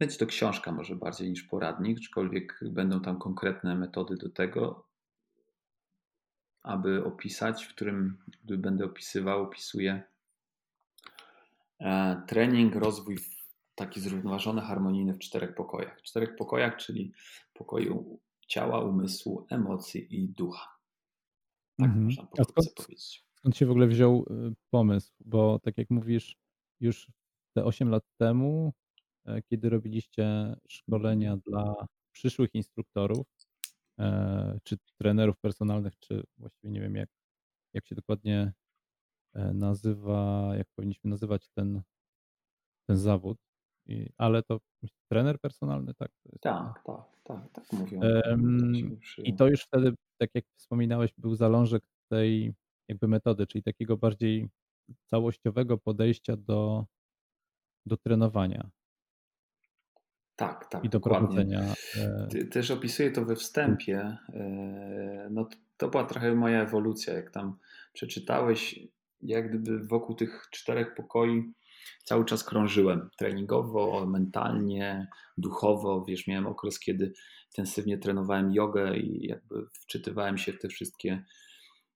będzie 0.00 0.16
to 0.16 0.26
książka 0.26 0.72
może 0.72 0.96
bardziej 0.96 1.30
niż 1.30 1.42
poradnik, 1.42 1.98
aczkolwiek 1.98 2.60
będą 2.70 3.00
tam 3.00 3.18
konkretne 3.18 3.74
metody 3.74 4.16
do 4.16 4.30
tego 4.30 4.86
aby 6.66 7.04
opisać, 7.04 7.64
w 7.64 7.74
którym 7.74 8.18
gdy 8.44 8.58
będę 8.58 8.84
opisywał, 8.84 9.42
opisuję 9.42 9.92
e, 9.92 10.15
trening, 12.28 12.74
rozwój 12.74 13.18
taki 13.74 14.00
zrównoważony, 14.00 14.60
harmonijny 14.60 15.14
w 15.14 15.18
czterech 15.18 15.54
pokojach. 15.54 16.02
Czterech 16.02 16.36
pokojach, 16.36 16.76
czyli 16.76 17.12
pokoju 17.54 18.20
ciała, 18.48 18.84
umysłu, 18.84 19.46
emocji 19.50 20.06
i 20.10 20.28
ducha. 20.28 20.68
Tak 21.78 21.86
mhm. 21.86 22.04
można 22.04 22.26
powiedzieć. 22.26 23.26
Skąd 23.34 23.56
się 23.56 23.66
w 23.66 23.70
ogóle 23.70 23.86
wziął 23.86 24.24
y, 24.30 24.54
pomysł? 24.70 25.12
Bo 25.20 25.58
tak 25.58 25.78
jak 25.78 25.90
mówisz, 25.90 26.36
już 26.80 27.10
te 27.56 27.64
8 27.64 27.88
lat 27.88 28.04
temu, 28.20 28.72
e, 29.26 29.42
kiedy 29.42 29.68
robiliście 29.68 30.56
szkolenia 30.68 31.32
mhm. 31.32 31.40
dla 31.46 31.86
przyszłych 32.12 32.54
instruktorów, 32.54 33.26
E, 33.98 34.58
czy 34.64 34.76
trenerów 34.98 35.38
personalnych, 35.38 35.98
czy 35.98 36.24
właściwie 36.38 36.70
nie 36.70 36.80
wiem, 36.80 36.96
jak, 36.96 37.08
jak 37.74 37.86
się 37.86 37.94
dokładnie 37.94 38.40
e, 38.40 38.52
nazywa, 39.54 40.50
jak 40.56 40.66
powinniśmy 40.76 41.10
nazywać 41.10 41.48
ten, 41.48 41.82
ten 42.88 42.96
zawód. 42.96 43.38
I, 43.86 44.10
ale 44.16 44.42
to 44.42 44.60
trener 45.08 45.40
personalny, 45.40 45.94
tak? 45.94 46.10
tak, 46.40 46.82
tak, 46.84 47.02
tak, 47.24 47.52
tak 47.52 47.64
mówią. 47.72 48.00
Um, 48.00 48.98
I 49.18 49.34
to 49.34 49.48
już 49.48 49.62
wtedy, 49.62 49.94
tak 50.18 50.30
jak 50.34 50.44
wspominałeś, 50.56 51.10
był 51.18 51.34
zalążek 51.34 51.82
tej 52.08 52.54
jakby 52.88 53.08
metody, 53.08 53.46
czyli 53.46 53.62
takiego 53.62 53.96
bardziej 53.96 54.48
całościowego 55.04 55.78
podejścia 55.78 56.36
do, 56.36 56.86
do 57.86 57.96
trenowania. 57.96 58.70
Tak, 60.36 60.66
tak. 60.66 60.84
I 60.84 60.88
do 60.88 61.00
prowadzenia. 61.00 61.74
E, 61.96 62.44
też 62.44 62.70
opisuję 62.70 63.10
to 63.10 63.24
we 63.24 63.36
wstępie. 63.36 64.16
E, 64.32 65.28
no, 65.30 65.48
to 65.76 65.88
była 65.88 66.04
trochę 66.04 66.34
moja 66.34 66.62
ewolucja. 66.62 67.14
Jak 67.14 67.30
tam 67.30 67.58
przeczytałeś, 67.92 68.80
jak 69.22 69.48
gdyby 69.48 69.86
wokół 69.86 70.14
tych 70.14 70.48
czterech 70.50 70.94
pokoi 70.94 71.52
cały 72.04 72.24
czas 72.24 72.44
krążyłem. 72.44 73.10
Treningowo, 73.18 74.06
mentalnie, 74.06 75.06
duchowo. 75.38 76.04
Wiesz, 76.04 76.26
miałem 76.26 76.46
okres, 76.46 76.78
kiedy 76.78 77.12
intensywnie 77.50 77.98
trenowałem 77.98 78.52
jogę 78.52 78.96
i 78.96 79.26
jakby 79.26 79.66
wczytywałem 79.72 80.38
się 80.38 80.52
w 80.52 80.58
te 80.58 80.68
wszystkie 80.68 81.24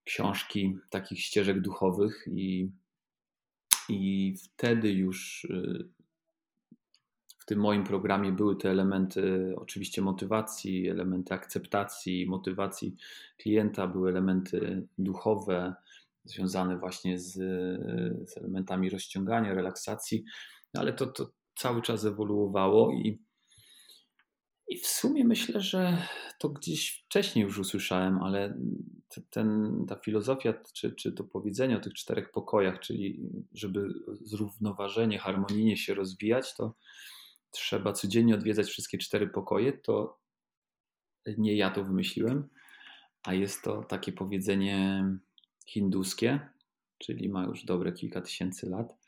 książki 0.04 0.76
takich 0.90 1.20
ścieżek 1.20 1.60
duchowych 1.60 2.24
i, 2.32 2.70
i 3.88 4.34
wtedy 4.44 4.92
już 4.92 5.44
y, 5.44 5.88
tym 7.50 7.60
moim 7.60 7.84
programie 7.84 8.32
były 8.32 8.56
te 8.56 8.70
elementy 8.70 9.54
oczywiście 9.56 10.02
motywacji, 10.02 10.88
elementy 10.88 11.34
akceptacji, 11.34 12.26
motywacji 12.26 12.96
klienta, 13.38 13.86
były 13.86 14.10
elementy 14.10 14.86
duchowe 14.98 15.74
związane 16.24 16.78
właśnie 16.78 17.18
z, 17.18 17.32
z 18.30 18.36
elementami 18.36 18.90
rozciągania, 18.90 19.54
relaksacji, 19.54 20.24
ale 20.74 20.92
to, 20.92 21.06
to 21.06 21.30
cały 21.56 21.82
czas 21.82 22.04
ewoluowało 22.04 22.92
i, 22.92 23.22
i 24.68 24.78
w 24.78 24.86
sumie 24.86 25.24
myślę, 25.24 25.60
że 25.60 26.06
to 26.38 26.48
gdzieś 26.48 27.04
wcześniej 27.06 27.42
już 27.42 27.58
usłyszałem, 27.58 28.18
ale 28.22 28.58
ten, 29.30 29.78
ta 29.88 29.96
filozofia, 29.96 30.54
czy, 30.74 30.94
czy 30.94 31.12
to 31.12 31.24
powiedzenie 31.24 31.76
o 31.76 31.80
tych 31.80 31.94
czterech 31.94 32.30
pokojach, 32.30 32.80
czyli 32.80 33.30
żeby 33.52 33.88
zrównoważenie, 34.22 35.18
harmonijnie 35.18 35.76
się 35.76 35.94
rozwijać, 35.94 36.54
to 36.54 36.74
trzeba 37.50 37.92
codziennie 37.92 38.34
odwiedzać 38.34 38.68
wszystkie 38.68 38.98
cztery 38.98 39.28
pokoje, 39.28 39.72
to 39.72 40.20
nie 41.38 41.56
ja 41.56 41.70
to 41.70 41.84
wymyśliłem, 41.84 42.48
a 43.22 43.34
jest 43.34 43.62
to 43.62 43.84
takie 43.84 44.12
powiedzenie 44.12 45.04
hinduskie, 45.70 46.40
czyli 46.98 47.28
ma 47.28 47.44
już 47.44 47.64
dobre 47.64 47.92
kilka 47.92 48.20
tysięcy 48.20 48.70
lat. 48.70 48.98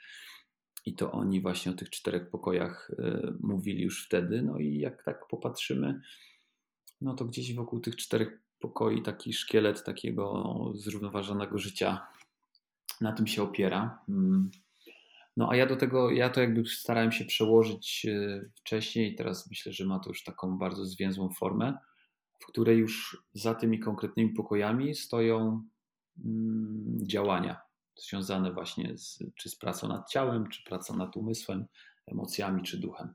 I 0.87 0.95
to 0.95 1.13
oni 1.13 1.41
właśnie 1.41 1.73
o 1.73 1.75
tych 1.75 1.91
czterech 1.91 2.31
pokojach 2.31 2.91
y, 2.91 3.35
mówili 3.41 3.83
już 3.83 4.07
wtedy. 4.07 4.43
No 4.43 4.59
i 4.59 4.79
jak 4.79 5.05
tak 5.05 5.29
popatrzymy, 5.29 6.01
no 7.01 7.15
to 7.15 7.25
gdzieś 7.25 7.55
wokół 7.55 7.81
tych 7.81 7.97
czterech 7.97 8.41
pokoi 8.61 9.03
taki 9.03 9.33
szkielet 9.33 9.85
takiego 9.85 10.55
zrównoważonego 10.75 11.59
życia 11.59 12.07
na 13.01 13.13
tym 13.13 13.27
się 13.27 13.43
opiera. 13.43 13.99
Mm. 14.09 14.51
No 15.37 15.49
a 15.51 15.57
ja 15.57 15.67
do 15.67 15.77
tego, 15.77 16.11
ja 16.11 16.31
to 16.31 16.41
jakby 16.41 16.67
starałem 16.67 17.13
się 17.13 17.25
przełożyć 17.25 18.07
e, 18.07 18.45
wcześniej, 18.55 19.15
teraz 19.15 19.51
myślę, 19.51 19.73
że 19.73 19.87
ma 19.87 19.99
to 19.99 20.11
już 20.11 20.25
taką 20.25 20.59
bardzo 20.59 20.85
zwięzłą 20.85 21.29
formę, 21.29 21.79
w 22.41 22.47
której 22.47 22.79
już 22.79 23.25
za 23.33 23.55
tymi 23.55 23.81
konkretnymi 23.81 24.31
pokojami 24.31 24.95
stoją 24.95 25.63
działania 27.03 27.61
związane 27.97 28.53
właśnie 28.53 28.99
z, 28.99 29.19
czy 29.37 29.49
z 29.49 29.57
pracą 29.57 29.89
nad 29.89 30.11
ciałem, 30.11 30.49
czy 30.49 30.63
pracą 30.65 30.97
nad 30.97 31.17
umysłem, 31.17 31.67
emocjami, 32.07 32.63
czy 32.63 32.79
duchem. 32.79 33.15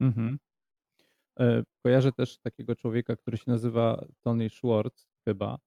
Mhm. 0.00 0.38
E, 1.40 1.62
kojarzę 1.82 2.12
też 2.12 2.38
takiego 2.38 2.76
człowieka, 2.76 3.16
który 3.16 3.36
się 3.36 3.44
nazywa 3.46 4.04
Tony 4.20 4.50
Schwartz 4.50 5.08
chyba 5.24 5.58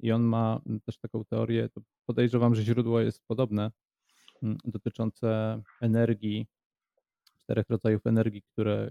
i 0.00 0.12
on 0.12 0.22
ma 0.22 0.60
też 0.84 0.98
taką 0.98 1.24
teorię, 1.24 1.68
podejrzewam, 2.06 2.54
że 2.54 2.62
źródło 2.62 3.00
jest 3.00 3.22
podobne, 3.26 3.70
Mm, 4.42 4.58
dotyczące 4.64 5.62
energii, 5.80 6.46
czterech 7.38 7.68
rodzajów 7.68 8.06
energii, 8.06 8.42
które 8.42 8.90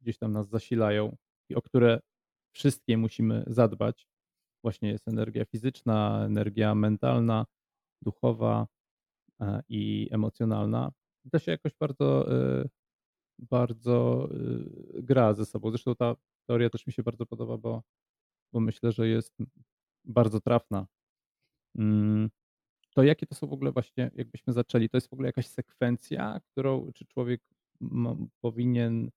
gdzieś 0.00 0.18
tam 0.18 0.32
nas 0.32 0.48
zasilają 0.48 1.16
i 1.48 1.54
o 1.54 1.62
które 1.62 2.00
wszystkie 2.52 2.98
musimy 2.98 3.44
zadbać. 3.46 4.08
Właśnie 4.62 4.88
jest 4.88 5.08
energia 5.08 5.44
fizyczna, 5.44 6.22
energia 6.24 6.74
mentalna, 6.74 7.46
duchowa 8.02 8.66
e, 9.40 9.62
i 9.68 10.08
emocjonalna. 10.12 10.92
to 11.32 11.38
się 11.38 11.50
jakoś 11.52 11.74
bardzo, 11.74 12.32
e, 12.32 12.68
bardzo 13.38 14.28
e, 14.30 15.02
gra 15.02 15.34
ze 15.34 15.46
sobą. 15.46 15.70
Zresztą 15.70 15.94
ta 15.94 16.16
teoria 16.46 16.70
też 16.70 16.86
mi 16.86 16.92
się 16.92 17.02
bardzo 17.02 17.26
podoba, 17.26 17.58
bo, 17.58 17.82
bo 18.52 18.60
myślę, 18.60 18.92
że 18.92 19.08
jest 19.08 19.34
bardzo 20.04 20.40
trafna. 20.40 20.86
Mm, 21.78 22.30
to 22.94 23.02
jakie 23.02 23.26
to 23.26 23.34
są 23.34 23.46
w 23.46 23.52
ogóle 23.52 23.72
właśnie, 23.72 24.10
jakbyśmy 24.14 24.52
zaczęli, 24.52 24.88
to 24.88 24.96
jest 24.96 25.08
w 25.08 25.12
ogóle 25.12 25.28
jakaś 25.28 25.46
sekwencja, 25.46 26.40
którą, 26.50 26.92
czy 26.92 27.06
człowiek 27.06 27.42
powinien 28.40 29.10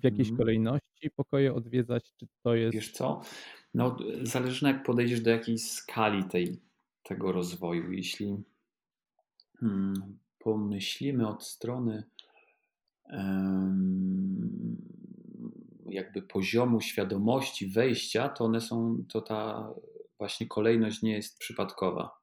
w 0.00 0.04
jakiejś 0.04 0.28
mhm. 0.28 0.38
kolejności 0.38 1.10
pokoje 1.16 1.54
odwiedzać, 1.54 2.12
czy 2.16 2.26
to 2.42 2.54
jest... 2.54 2.74
Wiesz 2.74 2.92
co, 2.92 3.20
no 3.74 3.96
zależy 4.22 4.66
jak 4.66 4.82
podejdziesz 4.82 5.20
do 5.20 5.30
jakiej 5.30 5.58
skali 5.58 6.24
tej, 6.24 6.60
tego 7.02 7.32
rozwoju. 7.32 7.92
Jeśli 7.92 8.36
hmm, 9.60 10.18
pomyślimy 10.38 11.28
od 11.28 11.44
strony 11.44 12.04
um, 13.04 14.76
jakby 15.86 16.22
poziomu 16.22 16.80
świadomości 16.80 17.66
wejścia, 17.66 18.28
to 18.28 18.44
one 18.44 18.60
są, 18.60 19.04
to 19.08 19.20
ta 19.20 19.70
właśnie 20.18 20.46
kolejność 20.46 21.02
nie 21.02 21.12
jest 21.12 21.38
przypadkowa 21.38 22.18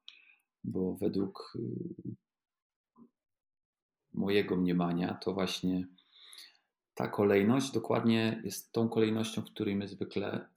bo 0.65 0.95
według 0.95 1.53
y, 1.55 2.15
mojego 4.13 4.55
mniemania 4.55 5.13
to 5.13 5.33
właśnie 5.33 5.87
ta 6.95 7.07
kolejność 7.07 7.71
dokładnie 7.71 8.41
jest 8.43 8.71
tą 8.71 8.89
kolejnością, 8.89 9.41
w 9.41 9.51
której 9.51 9.75
my 9.75 9.87
zwykle 9.87 10.47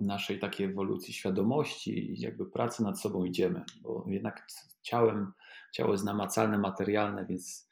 w 0.00 0.04
naszej 0.04 0.38
takiej 0.38 0.66
ewolucji 0.66 1.14
świadomości 1.14 2.12
i 2.12 2.20
jakby 2.20 2.50
pracy 2.50 2.82
nad 2.82 3.00
sobą 3.00 3.24
idziemy, 3.24 3.64
bo 3.82 4.04
jednak 4.08 4.46
ciałem, 4.82 5.32
ciało 5.72 5.92
jest 5.92 6.04
namacalne, 6.04 6.58
materialne, 6.58 7.26
więc 7.26 7.68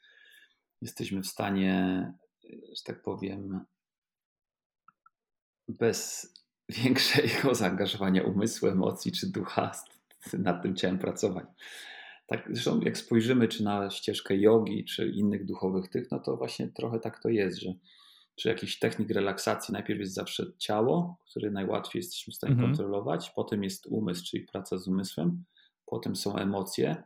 jesteśmy 0.81 1.21
w 1.21 1.27
stanie, 1.27 2.13
że 2.49 2.83
tak 2.85 3.01
powiem, 3.01 3.65
bez 5.67 6.33
większego 6.83 7.55
zaangażowania 7.55 8.23
umysłu, 8.23 8.67
emocji 8.67 9.11
czy 9.11 9.31
ducha 9.31 9.71
nad 10.33 10.63
tym 10.63 10.75
ciałem 10.75 10.99
pracować. 10.99 11.45
Tak, 12.27 12.49
zresztą 12.51 12.79
jak 12.79 12.97
spojrzymy 12.97 13.47
czy 13.47 13.63
na 13.63 13.89
ścieżkę 13.89 14.37
jogi, 14.37 14.85
czy 14.85 15.07
innych 15.07 15.45
duchowych 15.45 15.89
tych, 15.89 16.11
no 16.11 16.19
to 16.19 16.37
właśnie 16.37 16.67
trochę 16.67 16.99
tak 16.99 17.21
to 17.21 17.29
jest, 17.29 17.59
że 17.59 17.73
czy 18.37 18.49
jakiś 18.49 18.79
technik 18.79 19.09
relaksacji, 19.09 19.71
najpierw 19.71 19.99
jest 19.99 20.13
zawsze 20.13 20.45
ciało, 20.57 21.17
które 21.29 21.51
najłatwiej 21.51 21.99
jesteśmy 21.99 22.31
w 22.31 22.35
stanie 22.35 22.53
mhm. 22.53 22.69
kontrolować, 22.69 23.31
potem 23.35 23.63
jest 23.63 23.85
umysł, 23.85 24.25
czyli 24.25 24.43
praca 24.43 24.77
z 24.77 24.87
umysłem, 24.87 25.43
potem 25.85 26.15
są 26.15 26.35
emocje, 26.35 27.03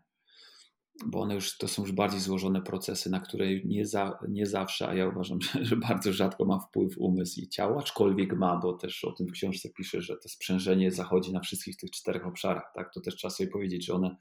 bo 1.05 1.21
one 1.21 1.35
już 1.35 1.57
to 1.57 1.67
są 1.67 1.81
już 1.81 1.91
bardziej 1.91 2.19
złożone 2.19 2.61
procesy, 2.61 3.09
na 3.09 3.19
które 3.19 3.59
nie, 3.59 3.85
za, 3.85 4.19
nie 4.29 4.45
zawsze, 4.45 4.87
a 4.87 4.93
ja 4.93 5.07
uważam, 5.07 5.41
że, 5.53 5.65
że, 5.65 5.75
bardzo 5.75 6.13
rzadko 6.13 6.45
ma 6.45 6.59
wpływ 6.59 6.97
umysł 6.97 7.41
i 7.41 7.47
ciało, 7.47 7.79
aczkolwiek 7.79 8.33
ma, 8.33 8.57
bo 8.57 8.73
też 8.73 9.03
o 9.03 9.11
tym 9.11 9.27
w 9.27 9.31
książce 9.31 9.69
pisze, 9.69 10.01
że 10.01 10.17
to 10.17 10.29
sprzężenie 10.29 10.91
zachodzi 10.91 11.33
na 11.33 11.39
wszystkich 11.39 11.77
tych 11.77 11.91
czterech 11.91 12.27
obszarach. 12.27 12.71
Tak? 12.75 12.93
To 12.93 13.01
też 13.01 13.15
trzeba 13.15 13.31
sobie 13.31 13.49
powiedzieć, 13.49 13.85
że 13.85 13.93
one, 13.93 14.15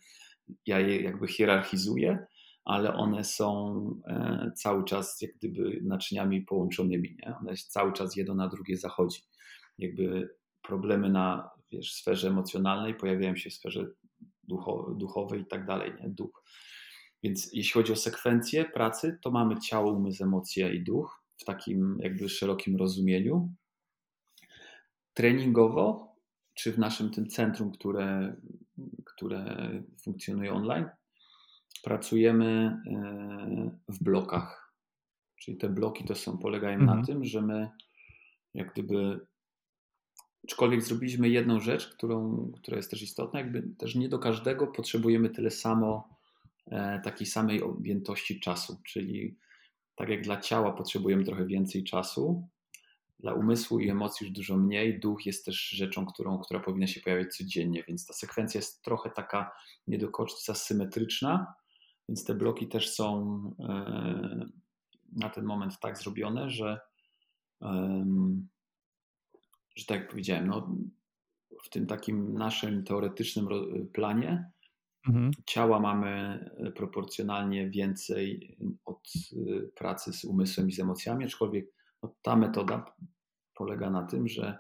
ja 0.67 0.81
je 0.81 1.03
jakby 1.03 1.29
hierarchizuję, 1.29 2.27
ale 2.65 2.95
one 2.95 3.25
są 3.25 3.85
e, 4.07 4.51
cały 4.57 4.85
czas 4.85 5.21
jak 5.23 5.35
gdyby 5.35 5.81
naczyniami 5.83 6.43
połączonymi. 6.43 7.17
Nie? 7.23 7.37
One 7.37 7.55
cały 7.57 7.93
czas 7.93 8.17
jedno 8.17 8.35
na 8.35 8.49
drugie 8.49 8.77
zachodzi. 8.77 9.23
Jakby 9.79 10.35
problemy 10.63 11.11
na 11.11 11.51
wiesz, 11.73 11.93
sferze 11.93 12.29
emocjonalnej 12.29 12.95
pojawiają 12.95 13.37
się 13.37 13.51
w 13.51 13.55
sferze 13.55 13.87
duchowej 14.97 15.41
i 15.41 15.47
tak 15.47 15.67
dalej. 15.67 15.93
Nie? 16.01 16.09
Duch. 16.09 16.43
Więc 17.23 17.51
jeśli 17.53 17.73
chodzi 17.73 17.93
o 17.93 17.97
sekwencję 17.97 18.65
pracy, 18.65 19.19
to 19.23 19.31
mamy 19.31 19.61
ciało, 19.61 19.93
umysł, 19.93 20.25
emocje 20.25 20.75
i 20.75 20.85
duch 20.85 21.25
w 21.37 21.45
takim 21.45 21.99
jakby 22.01 22.29
szerokim 22.29 22.77
rozumieniu. 22.77 23.55
Treningowo, 25.15 26.17
czy 26.55 26.73
w 26.73 26.79
naszym 26.79 27.11
tym 27.11 27.29
centrum, 27.29 27.73
które, 27.73 28.37
które 29.05 29.71
funkcjonuje 30.03 30.53
online, 30.53 30.87
pracujemy 31.83 32.81
e, 32.87 33.71
w 33.89 34.05
blokach. 34.05 34.75
Czyli 35.37 35.57
te 35.57 35.69
bloki 35.69 36.05
to 36.05 36.15
są, 36.15 36.39
polegają 36.39 36.79
mhm. 36.79 37.01
na 37.01 37.07
tym, 37.07 37.25
że 37.25 37.43
my 37.43 37.71
jak 38.55 38.73
gdyby 38.73 39.27
aczkolwiek 40.45 40.83
zrobiliśmy 40.83 41.29
jedną 41.29 41.61
rzecz, 41.61 41.89
którą, 41.89 42.51
która 42.57 42.77
jest 42.77 42.91
też 42.91 43.03
istotna, 43.03 43.41
jakby 43.41 43.63
też 43.79 43.95
nie 43.95 44.09
do 44.09 44.19
każdego 44.19 44.67
potrzebujemy 44.67 45.31
tyle 45.31 45.51
samo 45.51 46.09
e, 46.67 47.01
takiej 47.05 47.27
samej 47.27 47.63
objętości 47.63 48.41
czasu, 48.41 48.81
czyli 48.85 49.37
tak 49.95 50.09
jak 50.09 50.23
dla 50.23 50.41
ciała 50.41 50.73
potrzebujemy 50.73 51.25
trochę 51.25 51.47
więcej 51.47 51.85
czasu, 51.85 52.49
dla 53.19 53.35
umysłu 53.35 53.81
i 53.81 53.91
emocji 53.91 54.25
już 54.27 54.35
dużo 54.35 54.57
mniej. 54.57 55.01
Duch 55.01 55.27
jest 55.27 55.45
też 55.45 55.69
rzeczą, 55.69 56.07
którą, 56.07 56.39
która 56.39 56.61
powinna 56.61 56.87
się 56.87 57.01
pojawiać 57.01 57.37
codziennie, 57.37 57.85
więc 57.89 58.07
ta 58.07 58.13
sekwencja 58.15 58.59
jest 58.59 58.83
trochę 58.83 59.11
taka 59.11 59.53
nie 59.87 59.99
do 59.99 60.09
końca 60.09 60.55
symetryczna, 60.55 61.55
więc 62.11 62.25
te 62.25 62.35
bloki 62.35 62.69
też 62.69 62.95
są 62.95 63.41
e, 63.59 64.47
na 65.13 65.29
ten 65.29 65.45
moment 65.45 65.81
tak 65.81 65.99
zrobione, 65.99 66.51
że, 66.51 66.81
że 69.77 69.85
tak 69.87 70.01
jak 70.01 70.11
powiedziałem, 70.11 70.47
no, 70.47 70.77
w 71.65 71.69
tym 71.71 71.87
takim 71.87 72.35
naszym 72.35 72.85
teoretycznym 72.85 73.49
planie 73.93 74.51
mhm. 75.09 75.31
ciała 75.47 75.81
mamy 75.81 76.45
proporcjonalnie 76.77 77.71
więcej 77.71 78.57
od 78.85 79.09
e, 79.33 79.61
pracy 79.63 80.13
z 80.13 80.25
umysłem 80.25 80.69
i 80.69 80.73
z 80.73 80.81
emocjami, 80.81 81.25
aczkolwiek 81.25 81.67
no, 82.03 82.15
ta 82.23 82.37
metoda 82.37 82.85
polega 83.55 83.91
na 83.91 84.03
tym, 84.03 84.29
że 84.29 84.59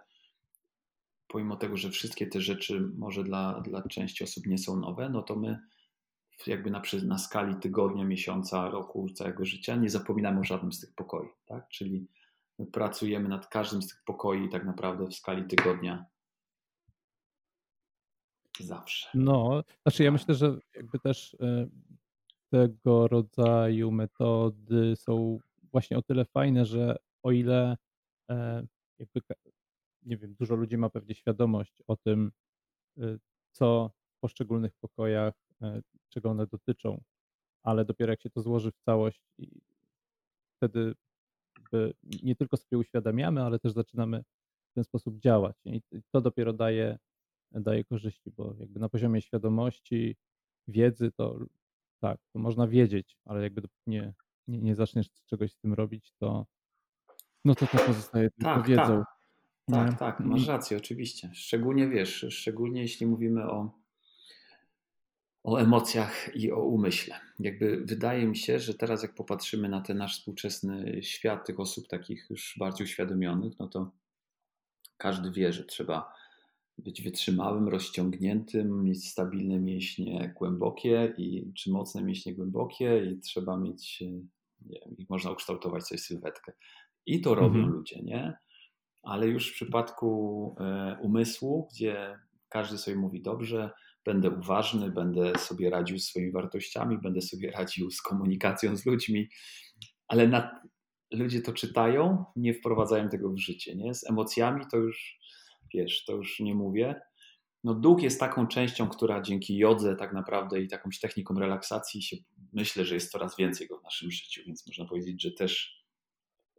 pomimo 1.28 1.56
tego, 1.56 1.76
że 1.76 1.90
wszystkie 1.90 2.26
te 2.26 2.40
rzeczy 2.40 2.90
może 2.98 3.24
dla, 3.24 3.60
dla 3.60 3.82
części 3.82 4.24
osób 4.24 4.46
nie 4.46 4.58
są 4.58 4.76
nowe, 4.76 5.08
no 5.08 5.22
to 5.22 5.36
my 5.36 5.58
jakby 6.46 6.70
na, 6.70 6.82
na 7.06 7.18
skali 7.18 7.56
tygodnia, 7.56 8.04
miesiąca, 8.04 8.70
roku, 8.70 9.10
całego 9.10 9.44
życia, 9.44 9.76
nie 9.76 9.90
zapominamy 9.90 10.40
o 10.40 10.44
żadnym 10.44 10.72
z 10.72 10.80
tych 10.80 10.94
pokoi. 10.94 11.28
Tak? 11.46 11.68
Czyli 11.68 12.08
pracujemy 12.72 13.28
nad 13.28 13.46
każdym 13.46 13.82
z 13.82 13.88
tych 13.88 14.02
pokoi 14.04 14.48
tak 14.48 14.64
naprawdę 14.64 15.06
w 15.06 15.14
skali 15.14 15.44
tygodnia. 15.44 16.06
Zawsze. 18.60 19.08
No, 19.14 19.62
znaczy 19.82 20.04
ja 20.04 20.10
tak. 20.10 20.20
myślę, 20.20 20.34
że 20.34 20.58
jakby 20.74 20.98
też 20.98 21.36
e, 21.40 21.68
tego 22.50 23.08
rodzaju 23.08 23.90
metody 23.90 24.96
są 24.96 25.38
właśnie 25.62 25.98
o 25.98 26.02
tyle 26.02 26.24
fajne, 26.24 26.66
że 26.66 26.96
o 27.22 27.32
ile 27.32 27.76
e, 28.30 28.66
jakby, 28.98 29.20
nie 30.02 30.16
wiem, 30.16 30.34
dużo 30.34 30.54
ludzi 30.54 30.76
ma 30.76 30.90
pewnie 30.90 31.14
świadomość 31.14 31.82
o 31.86 31.96
tym, 31.96 32.32
e, 32.98 33.18
co 33.52 33.90
w 34.16 34.20
poszczególnych 34.20 34.72
pokojach 34.80 35.34
czego 36.08 36.30
one 36.30 36.46
dotyczą, 36.46 37.02
ale 37.62 37.84
dopiero 37.84 38.12
jak 38.12 38.22
się 38.22 38.30
to 38.30 38.40
złoży 38.40 38.72
w 38.72 38.78
całość 38.84 39.22
wtedy 40.56 40.94
nie 42.22 42.36
tylko 42.36 42.56
sobie 42.56 42.78
uświadamiamy, 42.78 43.42
ale 43.42 43.58
też 43.58 43.72
zaczynamy 43.72 44.24
w 44.70 44.74
ten 44.74 44.84
sposób 44.84 45.18
działać. 45.18 45.56
I 45.64 45.82
to 46.12 46.20
dopiero 46.20 46.52
daje, 46.52 46.98
daje 47.52 47.84
korzyści, 47.84 48.30
bo 48.30 48.54
jakby 48.58 48.80
na 48.80 48.88
poziomie 48.88 49.22
świadomości, 49.22 50.16
wiedzy, 50.68 51.12
to 51.12 51.38
tak, 52.00 52.18
to 52.32 52.38
można 52.38 52.68
wiedzieć, 52.68 53.16
ale 53.24 53.42
jakby 53.42 53.62
nie, 53.86 54.14
nie, 54.48 54.58
nie 54.58 54.74
zaczniesz 54.74 55.06
czegoś 55.26 55.52
z 55.52 55.58
tym 55.58 55.74
robić, 55.74 56.12
to 56.18 56.46
no 57.44 57.54
to 57.54 57.66
to 57.66 57.78
pozostaje 57.78 58.30
tylko 58.30 58.54
tak, 58.54 58.66
wiedzą. 58.66 59.04
Tak, 59.66 59.90
tak, 59.90 59.98
tak, 59.98 60.20
masz 60.20 60.46
rację, 60.46 60.76
oczywiście. 60.76 61.30
Szczególnie 61.34 61.88
wiesz, 61.88 62.26
szczególnie 62.30 62.82
jeśli 62.82 63.06
mówimy 63.06 63.50
o 63.50 63.79
o 65.42 65.60
emocjach 65.60 66.36
i 66.36 66.52
o 66.52 66.62
umyśle. 66.64 67.20
Jakby 67.38 67.84
wydaje 67.84 68.26
mi 68.26 68.36
się, 68.36 68.58
że 68.58 68.74
teraz 68.74 69.02
jak 69.02 69.14
popatrzymy 69.14 69.68
na 69.68 69.80
ten 69.80 69.98
nasz 69.98 70.18
współczesny 70.18 71.02
świat 71.02 71.46
tych 71.46 71.60
osób 71.60 71.88
takich 71.88 72.26
już 72.30 72.56
bardziej 72.58 72.84
uświadomionych, 72.84 73.52
no 73.58 73.68
to 73.68 73.90
każdy 74.96 75.30
wie, 75.30 75.52
że 75.52 75.64
trzeba 75.64 76.12
być 76.78 77.02
wytrzymałym, 77.02 77.68
rozciągniętym, 77.68 78.84
mieć 78.84 79.08
stabilne 79.08 79.60
mięśnie 79.60 80.34
głębokie 80.36 81.14
i 81.18 81.52
czy 81.54 81.70
mocne 81.70 82.02
mięśnie 82.02 82.34
głębokie 82.34 83.04
i 83.04 83.20
trzeba 83.20 83.56
mieć, 83.56 84.00
nie 84.00 84.80
wiem, 84.80 85.06
można 85.08 85.30
ukształtować 85.30 85.86
sobie 85.86 85.98
sylwetkę. 85.98 86.52
I 87.06 87.20
to 87.20 87.34
robią 87.34 87.58
mhm. 87.58 87.68
ludzie, 87.68 88.02
nie? 88.02 88.38
Ale 89.02 89.28
już 89.28 89.50
w 89.50 89.54
przypadku 89.54 90.56
e, 90.60 90.98
umysłu, 91.02 91.68
gdzie 91.72 92.18
każdy 92.48 92.78
sobie 92.78 92.96
mówi 92.96 93.22
dobrze, 93.22 93.70
będę 94.04 94.30
uważny, 94.30 94.90
będę 94.90 95.38
sobie 95.38 95.70
radził 95.70 95.98
z 95.98 96.04
swoimi 96.04 96.32
wartościami, 96.32 96.98
będę 96.98 97.20
sobie 97.20 97.50
radził 97.50 97.90
z 97.90 98.02
komunikacją 98.02 98.76
z 98.76 98.86
ludźmi, 98.86 99.28
ale 100.08 100.28
na, 100.28 100.60
ludzie 101.12 101.42
to 101.42 101.52
czytają, 101.52 102.24
nie 102.36 102.54
wprowadzają 102.54 103.08
tego 103.08 103.30
w 103.30 103.38
życie. 103.38 103.76
Nie? 103.76 103.94
Z 103.94 104.10
emocjami 104.10 104.64
to 104.70 104.76
już, 104.76 105.18
wiesz, 105.74 106.04
to 106.04 106.12
już 106.12 106.40
nie 106.40 106.54
mówię. 106.54 107.00
No, 107.64 107.74
duch 107.74 108.02
jest 108.02 108.20
taką 108.20 108.46
częścią, 108.46 108.88
która 108.88 109.22
dzięki 109.22 109.56
jodze 109.56 109.96
tak 109.96 110.12
naprawdę 110.12 110.60
i 110.60 110.68
takąś 110.68 111.00
technikom 111.00 111.38
relaksacji 111.38 112.02
się 112.02 112.16
myślę, 112.52 112.84
że 112.84 112.94
jest 112.94 113.12
coraz 113.12 113.36
więcej 113.36 113.68
go 113.68 113.78
w 113.78 113.82
naszym 113.82 114.10
życiu, 114.10 114.42
więc 114.46 114.66
można 114.66 114.84
powiedzieć, 114.84 115.22
że 115.22 115.32
też 115.32 115.80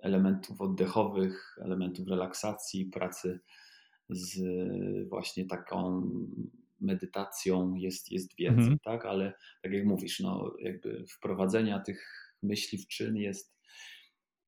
elementów 0.02 0.62
oddechowych, 0.62 1.58
elementów 1.66 2.08
relaksacji, 2.08 2.86
pracy 2.86 3.40
z 4.10 4.40
właśnie 5.10 5.46
taką 5.46 6.10
medytacją 6.82 7.74
jest, 7.74 8.12
jest 8.12 8.36
więcej, 8.38 8.64
mhm. 8.64 8.80
tak? 8.84 9.06
Ale 9.06 9.34
tak 9.64 9.72
jak 9.72 9.86
mówisz, 9.86 10.20
no 10.20 10.56
jakby 10.60 11.06
wprowadzenia 11.08 11.80
tych 11.80 12.32
myśli 12.44 12.78
w 12.78 12.88
czyn 12.88 13.18
jest, 13.18 13.56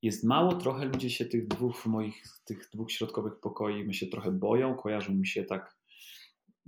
jest 0.02 0.24
mało. 0.24 0.56
Trochę 0.56 0.86
ludzie 0.86 1.10
się 1.10 1.26
tych 1.26 1.48
dwóch 1.48 1.86
moich, 1.86 2.24
tych 2.46 2.70
dwóch 2.74 2.92
środkowych 2.92 3.34
pokoi 3.42 3.86
my 3.86 3.94
się 3.94 4.08
trochę 4.08 4.32
boją, 4.32 4.76
kojarzą 4.76 5.14
mi 5.14 5.28
się 5.28 5.44
tak, 5.44 5.78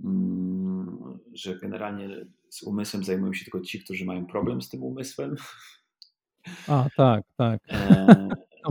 mm, 0.04 1.18
że 1.34 1.58
generalnie 1.58 2.26
z 2.50 2.62
umysłem 2.62 3.04
zajmują 3.04 3.32
się 3.32 3.44
tylko 3.44 3.60
ci, 3.60 3.84
którzy 3.84 4.04
mają 4.04 4.26
problem 4.26 4.62
z 4.62 4.68
tym 4.68 4.82
umysłem. 4.82 5.36
A, 6.68 6.88
tak, 6.96 7.24
tak. 7.36 7.60
E, 7.68 8.06
no, 8.64 8.70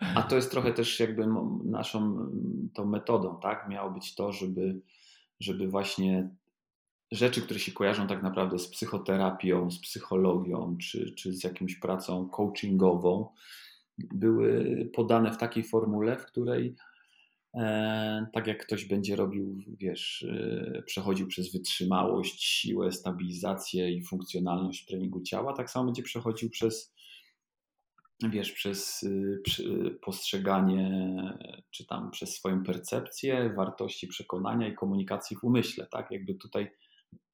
a 0.00 0.22
to 0.22 0.36
jest 0.36 0.50
trochę 0.50 0.72
też 0.72 1.00
jakby 1.00 1.26
naszą 1.64 2.30
tą 2.74 2.84
metodą, 2.84 3.40
tak? 3.42 3.68
Miało 3.68 3.90
być 3.90 4.14
to, 4.14 4.32
żeby 4.32 4.80
żeby 5.42 5.68
właśnie 5.68 6.30
rzeczy, 7.12 7.42
które 7.42 7.60
się 7.60 7.72
kojarzą 7.72 8.06
tak 8.06 8.22
naprawdę 8.22 8.58
z 8.58 8.68
psychoterapią, 8.68 9.70
z 9.70 9.80
psychologią, 9.80 10.76
czy, 10.80 11.14
czy 11.14 11.32
z 11.32 11.44
jakąś 11.44 11.74
pracą 11.74 12.28
coachingową, 12.28 13.28
były 13.98 14.64
podane 14.94 15.32
w 15.32 15.38
takiej 15.38 15.64
formule, 15.64 16.16
w 16.16 16.26
której 16.26 16.76
e, 17.54 18.26
tak 18.32 18.46
jak 18.46 18.66
ktoś 18.66 18.84
będzie 18.84 19.16
robił, 19.16 19.58
wiesz, 19.78 20.22
e, 20.22 20.82
przechodził 20.82 21.26
przez 21.26 21.52
wytrzymałość, 21.52 22.42
siłę, 22.42 22.92
stabilizację 22.92 23.92
i 23.92 24.04
funkcjonalność 24.04 24.86
treningu 24.86 25.22
ciała, 25.22 25.52
tak 25.52 25.70
samo 25.70 25.84
będzie 25.84 26.02
przechodził 26.02 26.50
przez 26.50 26.94
wiesz, 28.30 28.52
przez 28.52 29.02
y, 29.02 29.98
postrzeganie, 30.02 31.12
czy 31.70 31.86
tam 31.86 32.10
przez 32.10 32.34
swoją 32.34 32.64
percepcję, 32.64 33.52
wartości, 33.56 34.08
przekonania 34.08 34.68
i 34.68 34.74
komunikacji 34.74 35.36
w 35.36 35.44
umyśle, 35.44 35.86
tak? 35.86 36.10
Jakby 36.10 36.34
tutaj 36.34 36.70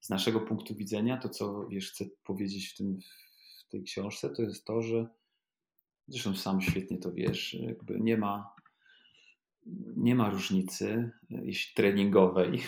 z 0.01 0.11
naszego 0.11 0.41
punktu 0.41 0.75
widzenia 0.75 1.17
to, 1.17 1.29
co 1.29 1.67
wiesz, 1.69 1.91
chcę 1.91 2.05
powiedzieć 2.25 2.69
w, 2.69 2.77
tym, 2.77 2.99
w 3.67 3.71
tej 3.71 3.83
książce, 3.83 4.31
to 4.31 4.43
jest 4.43 4.65
to, 4.65 4.83
że 4.83 5.07
zresztą 6.09 6.37
sam 6.37 6.61
świetnie 6.61 6.99
to 6.99 7.13
wiesz, 7.13 7.55
jakby 7.55 8.01
nie 8.01 8.17
ma, 8.17 8.55
nie 9.97 10.15
ma 10.15 10.31
różnicy 10.31 11.11
jeśli 11.31 11.75
treningowej. 11.75 12.63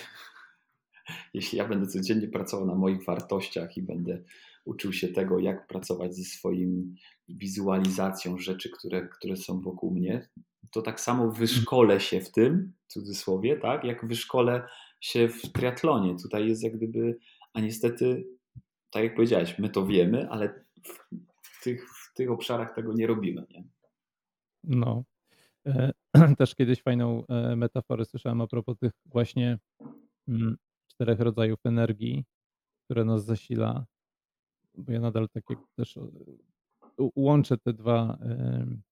Jeśli 1.33 1.57
ja 1.57 1.67
będę 1.67 1.87
codziennie 1.87 2.27
pracował 2.27 2.65
na 2.65 2.75
moich 2.75 3.05
wartościach 3.05 3.77
i 3.77 3.81
będę 3.81 4.23
uczył 4.65 4.93
się 4.93 5.07
tego, 5.07 5.39
jak 5.39 5.67
pracować 5.67 6.15
ze 6.15 6.23
swoim 6.23 6.95
wizualizacją 7.29 8.37
rzeczy, 8.37 8.69
które, 8.69 9.07
które 9.07 9.35
są 9.35 9.61
wokół 9.61 9.91
mnie, 9.91 10.29
to 10.71 10.81
tak 10.81 10.99
samo 10.99 11.31
wyszkolę 11.31 11.99
się 11.99 12.21
w 12.21 12.31
tym, 12.31 12.73
w 12.87 12.93
cudzysłowie, 12.93 13.57
tak, 13.57 13.83
jak 13.83 14.07
wyszkolę 14.07 14.67
się 14.99 15.27
w 15.27 15.41
triatlonie. 15.51 16.15
Tutaj 16.21 16.47
jest 16.47 16.63
jak 16.63 16.77
gdyby, 16.77 17.17
a 17.53 17.61
niestety, 17.61 18.27
tak 18.89 19.03
jak 19.03 19.15
powiedziałeś, 19.15 19.59
my 19.59 19.69
to 19.69 19.85
wiemy, 19.85 20.29
ale 20.29 20.63
w 21.41 21.63
tych, 21.63 21.89
w 21.89 22.13
tych 22.13 22.31
obszarach 22.31 22.75
tego 22.75 22.93
nie 22.93 23.07
robimy. 23.07 23.45
Nie? 23.49 23.63
No. 24.63 25.03
E, 25.67 25.91
też 26.37 26.55
kiedyś 26.55 26.81
fajną 26.81 27.23
e, 27.27 27.55
metaforę 27.55 28.05
słyszałem 28.05 28.41
a 28.41 28.47
propos 28.47 28.77
tych 28.77 28.91
właśnie 29.05 29.59
mm, 30.27 30.57
czterech 31.01 31.19
rodzajów 31.19 31.59
energii, 31.65 32.25
które 32.85 33.05
nas 33.05 33.25
zasila. 33.25 33.85
Bo 34.77 34.91
ja 34.91 34.99
nadal 34.99 35.29
takie 35.29 35.55
też 35.75 35.99
łączę 37.15 37.57
te 37.57 37.73
dwa, 37.73 38.17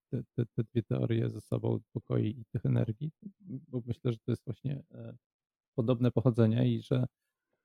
te, 0.10 0.24
te, 0.36 0.46
te 0.46 0.64
dwie 0.64 0.84
teorie 0.84 1.30
ze 1.30 1.42
sobą, 1.42 1.80
pokoi 1.94 2.28
i 2.28 2.46
tych 2.46 2.66
energii, 2.66 3.12
bo 3.40 3.82
myślę, 3.86 4.12
że 4.12 4.18
to 4.18 4.32
jest 4.32 4.46
właśnie 4.46 4.84
e, 4.92 5.18
podobne 5.76 6.12
pochodzenie 6.12 6.76
i 6.76 6.82
że 6.82 7.06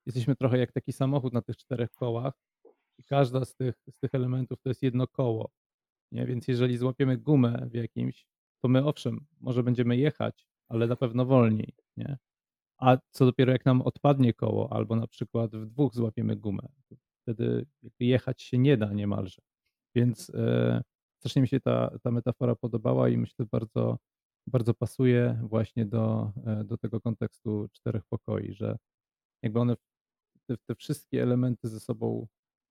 jesteśmy 0.06 0.36
trochę 0.36 0.58
jak 0.58 0.72
taki 0.72 0.92
samochód 0.92 1.32
na 1.32 1.42
tych 1.42 1.56
czterech 1.56 1.90
kołach 1.92 2.34
i 2.98 3.04
każda 3.04 3.44
z 3.44 3.54
tych, 3.54 3.74
z 3.90 3.98
tych 3.98 4.14
elementów 4.14 4.60
to 4.60 4.68
jest 4.68 4.82
jedno 4.82 5.06
koło. 5.06 5.50
Nie? 6.12 6.26
Więc 6.26 6.48
jeżeli 6.48 6.76
złapiemy 6.76 7.16
gumę 7.18 7.66
w 7.70 7.74
jakimś, 7.74 8.26
to 8.62 8.68
my 8.68 8.84
owszem, 8.84 9.26
może 9.40 9.62
będziemy 9.62 9.96
jechać, 9.96 10.46
ale 10.68 10.86
na 10.86 10.96
pewno 10.96 11.24
wolniej. 11.24 11.74
Nie? 11.96 12.18
A 12.78 12.98
co 13.10 13.24
dopiero 13.26 13.52
jak 13.52 13.64
nam 13.64 13.82
odpadnie 13.82 14.34
koło, 14.34 14.72
albo 14.72 14.96
na 14.96 15.06
przykład 15.06 15.56
w 15.56 15.66
dwóch 15.66 15.94
złapiemy 15.94 16.36
gumę, 16.36 16.68
wtedy 17.22 17.66
jechać 18.00 18.42
się 18.42 18.58
nie 18.58 18.76
da 18.76 18.92
niemalże. 18.92 19.42
Więc 19.94 20.30
e, 20.34 20.82
strasznie 21.18 21.42
mi 21.42 21.48
się 21.48 21.60
ta, 21.60 21.98
ta 22.02 22.10
metafora 22.10 22.54
podobała 22.54 23.08
i 23.08 23.16
myślę, 23.16 23.46
bardzo, 23.52 23.98
bardzo 24.46 24.74
pasuje 24.74 25.40
właśnie 25.42 25.86
do, 25.86 26.32
e, 26.46 26.64
do 26.64 26.78
tego 26.78 27.00
kontekstu 27.00 27.68
czterech 27.72 28.02
pokoi, 28.08 28.52
że 28.52 28.76
jakby 29.42 29.60
one, 29.60 29.76
te, 30.46 30.56
te 30.56 30.74
wszystkie 30.74 31.22
elementy 31.22 31.68
ze 31.68 31.80
sobą 31.80 32.26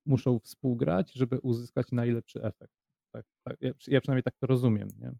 muszą 0.05 0.39
współgrać, 0.39 1.13
żeby 1.13 1.39
uzyskać 1.39 1.91
najlepszy 1.91 2.43
efekt. 2.43 2.73
Tak, 3.13 3.25
tak, 3.43 3.57
ja, 3.61 3.71
ja 3.87 4.01
przynajmniej 4.01 4.23
tak 4.23 4.37
to 4.37 4.47
rozumiem. 4.47 4.87
Nie? 4.99 5.11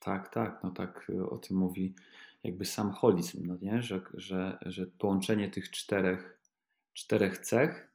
Tak, 0.00 0.28
tak, 0.28 0.60
no 0.64 0.70
tak 0.70 1.10
e, 1.14 1.26
o 1.26 1.38
tym 1.38 1.56
mówi 1.56 1.94
jakby 2.46 2.64
sam 2.64 2.92
holizm, 2.92 3.46
no 3.46 3.58
nie? 3.62 3.82
Że, 3.82 4.00
że, 4.14 4.58
że 4.66 4.86
połączenie 4.86 5.50
tych 5.50 5.70
czterech, 5.70 6.40
czterech 6.92 7.38
cech 7.38 7.92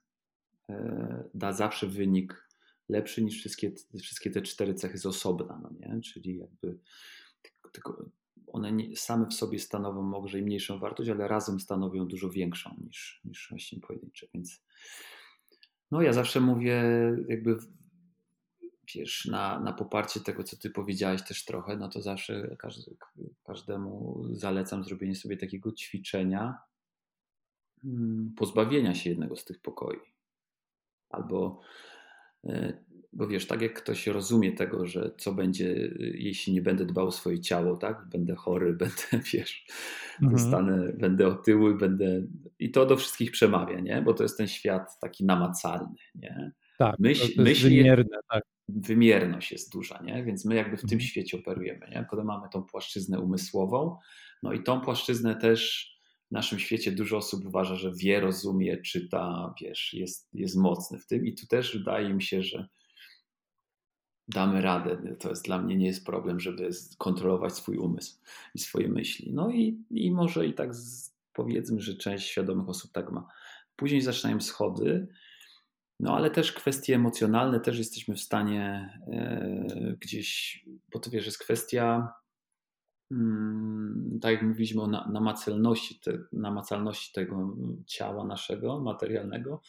da 1.33 1.53
zawsze 1.53 1.87
wynik 1.87 2.47
lepszy 2.89 3.23
niż 3.23 3.39
wszystkie, 3.39 3.71
wszystkie 4.01 4.31
te 4.31 4.41
cztery 4.41 4.73
cechy 4.73 4.97
z 4.97 5.05
osobna, 5.05 5.59
no 5.63 5.69
nie? 5.79 6.01
Czyli 6.01 6.37
jakby 6.37 6.79
tylko 7.71 8.05
one 8.47 8.71
nie, 8.71 8.95
same 8.95 9.27
w 9.27 9.33
sobie 9.33 9.59
stanowią 9.59 10.01
może 10.01 10.39
i 10.39 10.41
mniejszą 10.41 10.79
wartość, 10.79 11.09
ale 11.09 11.27
razem 11.27 11.59
stanowią 11.59 12.07
dużo 12.07 12.29
większą 12.29 12.75
niż, 12.83 13.21
niż 13.25 13.47
właśnie 13.49 13.79
pojedyncze, 13.79 14.27
więc 14.33 14.63
no 15.91 16.01
ja 16.01 16.13
zawsze 16.13 16.39
mówię 16.39 16.83
jakby 17.27 17.57
wiesz, 18.95 19.25
na, 19.25 19.59
na 19.59 19.73
poparcie 19.73 20.19
tego, 20.19 20.43
co 20.43 20.57
ty 20.57 20.69
powiedziałeś 20.69 21.23
też 21.23 21.45
trochę, 21.45 21.77
no 21.77 21.89
to 21.89 22.01
zawsze 22.01 22.55
każdy, 22.59 22.95
każdemu 23.43 24.23
zalecam 24.31 24.83
zrobienie 24.83 25.15
sobie 25.15 25.37
takiego 25.37 25.71
ćwiczenia 25.71 26.57
hmm, 27.81 28.33
pozbawienia 28.37 28.95
się 28.95 29.09
jednego 29.09 29.35
z 29.35 29.45
tych 29.45 29.59
pokoi. 29.59 29.99
Albo 31.09 31.61
E, 32.45 32.73
bo 33.13 33.27
wiesz, 33.27 33.47
tak 33.47 33.61
jak 33.61 33.73
ktoś 33.73 34.07
rozumie 34.07 34.51
tego, 34.51 34.85
że 34.85 35.11
co 35.17 35.33
będzie, 35.33 35.91
jeśli 35.99 36.53
nie 36.53 36.61
będę 36.61 36.85
dbał 36.85 37.07
o 37.07 37.11
swoje 37.11 37.39
ciało, 37.39 37.77
tak? 37.77 38.05
Będę 38.11 38.35
chory, 38.35 38.73
będę, 38.83 39.25
wiesz, 39.33 39.65
mhm. 40.21 40.31
dostanę, 40.31 40.93
będę 40.93 41.27
otyły, 41.27 41.77
będę. 41.77 42.21
I 42.59 42.71
to 42.71 42.85
do 42.85 42.97
wszystkich 42.97 43.31
przemawia, 43.31 43.79
nie? 43.79 44.01
Bo 44.01 44.13
to 44.13 44.23
jest 44.23 44.37
ten 44.37 44.47
świat 44.47 44.99
taki 44.99 45.25
namacalny, 45.25 45.95
nie? 46.15 46.51
Tak, 46.77 46.95
Myśl, 46.99 47.21
to 47.21 47.25
jest 47.25 47.37
myśli, 47.37 47.77
wymierne, 47.77 48.17
tak. 48.29 48.43
Wymierność 48.69 49.51
jest 49.51 49.71
duża, 49.71 50.01
nie? 50.03 50.23
Więc 50.23 50.45
my 50.45 50.55
jakby 50.55 50.77
w 50.77 50.83
mhm. 50.83 50.89
tym 50.89 50.99
świecie 50.99 51.37
operujemy, 51.37 51.87
nie? 51.91 52.05
Potem 52.09 52.25
mamy 52.25 52.49
tą 52.51 52.63
płaszczyznę 52.63 53.19
umysłową, 53.19 53.97
no 54.43 54.53
i 54.53 54.63
tą 54.63 54.81
płaszczyznę 54.81 55.35
też 55.35 55.91
w 56.27 56.31
naszym 56.31 56.59
świecie 56.59 56.91
dużo 56.91 57.17
osób 57.17 57.45
uważa, 57.45 57.75
że 57.75 57.91
wie, 57.95 58.19
rozumie, 58.19 58.77
czyta, 58.77 59.53
wiesz, 59.61 59.93
jest, 59.93 60.29
jest 60.33 60.55
mocny 60.55 60.99
w 60.99 61.07
tym 61.07 61.25
i 61.25 61.35
tu 61.35 61.47
też 61.47 61.77
wydaje 61.77 62.13
mi 62.13 62.23
się, 62.23 62.43
że 62.43 62.67
damy 64.27 64.61
radę. 64.61 65.15
To 65.19 65.29
jest 65.29 65.45
dla 65.45 65.61
mnie 65.61 65.77
nie 65.77 65.87
jest 65.87 66.05
problem, 66.05 66.39
żeby 66.39 66.69
kontrolować 66.97 67.53
swój 67.53 67.77
umysł 67.77 68.19
i 68.55 68.59
swoje 68.59 68.87
myśli. 68.87 69.33
No 69.33 69.51
i, 69.51 69.83
i 69.89 70.11
może 70.11 70.47
i 70.47 70.53
tak 70.53 70.75
z, 70.75 71.15
powiedzmy, 71.33 71.81
że 71.81 71.95
część 71.95 72.27
świadomych 72.27 72.69
osób 72.69 72.91
tak 72.91 73.11
ma. 73.11 73.27
Później 73.75 74.01
zaczynają 74.01 74.41
schody, 74.41 75.07
no 76.01 76.15
ale 76.15 76.31
też 76.31 76.51
kwestie 76.51 76.95
emocjonalne 76.95 77.59
też 77.59 77.77
jesteśmy 77.77 78.15
w 78.15 78.21
stanie 78.21 78.89
e, 79.07 79.95
gdzieś, 79.99 80.59
bo 80.93 80.99
to 80.99 81.09
wiesz, 81.09 81.25
jest 81.25 81.39
kwestia 81.39 82.13
Mm, 83.11 84.19
tak 84.21 84.31
jak 84.31 84.41
mówiliśmy 84.41 84.81
o 84.81 84.87
namacalności, 84.87 85.99
te, 85.99 86.17
namacalności 86.31 87.13
tego 87.13 87.55
ciała 87.85 88.25
naszego, 88.25 88.79
materialnego, 88.79 89.61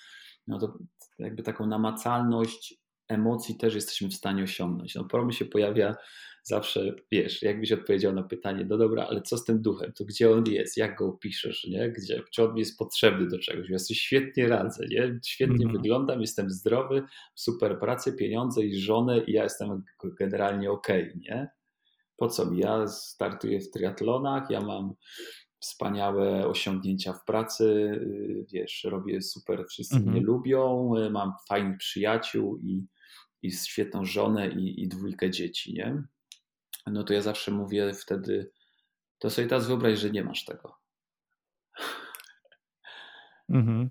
no 0.46 0.58
to 0.58 0.78
jakby 1.18 1.42
taką 1.42 1.66
namacalność 1.66 2.81
emocji 3.08 3.56
też 3.56 3.74
jesteśmy 3.74 4.08
w 4.08 4.14
stanie 4.14 4.42
osiągnąć. 4.42 4.94
No 4.94 5.04
problem 5.04 5.32
się 5.32 5.44
pojawia 5.44 5.94
zawsze, 6.42 6.94
wiesz, 7.12 7.42
jakbyś 7.42 7.72
odpowiedział 7.72 8.12
na 8.12 8.22
pytanie, 8.22 8.66
no 8.68 8.78
dobra, 8.78 9.06
ale 9.06 9.22
co 9.22 9.38
z 9.38 9.44
tym 9.44 9.62
duchem, 9.62 9.92
to 9.92 10.04
gdzie 10.04 10.30
on 10.30 10.44
jest, 10.46 10.76
jak 10.76 10.98
go 10.98 11.06
opiszesz, 11.06 11.64
nie? 11.64 11.90
Gdzie, 11.90 12.22
czy 12.32 12.44
on 12.44 12.56
jest 12.56 12.78
potrzebny 12.78 13.28
do 13.28 13.38
czegoś, 13.38 13.70
ja 13.70 13.78
sobie 13.78 13.98
świetnie 13.98 14.48
radzę, 14.48 14.86
nie? 14.90 15.20
Świetnie 15.26 15.64
mm. 15.64 15.72
wyglądam, 15.72 16.20
jestem 16.20 16.50
zdrowy, 16.50 17.02
super 17.34 17.78
pracę, 17.80 18.12
pieniądze 18.12 18.62
i 18.62 18.80
żonę 18.80 19.18
i 19.18 19.32
ja 19.32 19.42
jestem 19.42 19.82
generalnie 20.18 20.70
okej, 20.70 21.02
okay, 21.02 21.20
nie? 21.20 21.48
po 22.22 22.28
co 22.28 22.46
mi? 22.46 22.58
Ja 22.58 22.88
startuję 22.88 23.60
w 23.60 23.70
triatlonach, 23.70 24.50
ja 24.50 24.60
mam 24.60 24.94
wspaniałe 25.62 26.46
osiągnięcia 26.46 27.12
w 27.12 27.24
pracy, 27.24 27.64
y, 27.64 28.46
wiesz, 28.52 28.84
robię 28.84 29.22
super, 29.22 29.64
wszyscy 29.68 29.96
mhm. 29.96 30.12
mnie 30.12 30.26
lubią, 30.26 30.94
y, 30.96 31.10
mam 31.10 31.32
fajnych 31.48 31.78
przyjaciół 31.78 32.58
i, 32.58 32.86
i 33.42 33.52
świetną 33.52 34.04
żonę 34.04 34.48
i, 34.48 34.82
i 34.82 34.88
dwójkę 34.88 35.30
dzieci, 35.30 35.74
nie? 35.74 36.02
No 36.86 37.04
to 37.04 37.12
ja 37.12 37.22
zawsze 37.22 37.50
mówię 37.50 37.94
wtedy, 37.94 38.50
to 39.18 39.30
sobie 39.30 39.48
teraz 39.48 39.66
wyobraź, 39.66 39.98
że 39.98 40.10
nie 40.10 40.24
masz 40.24 40.44
tego. 40.44 40.74
Mhm. 43.48 43.90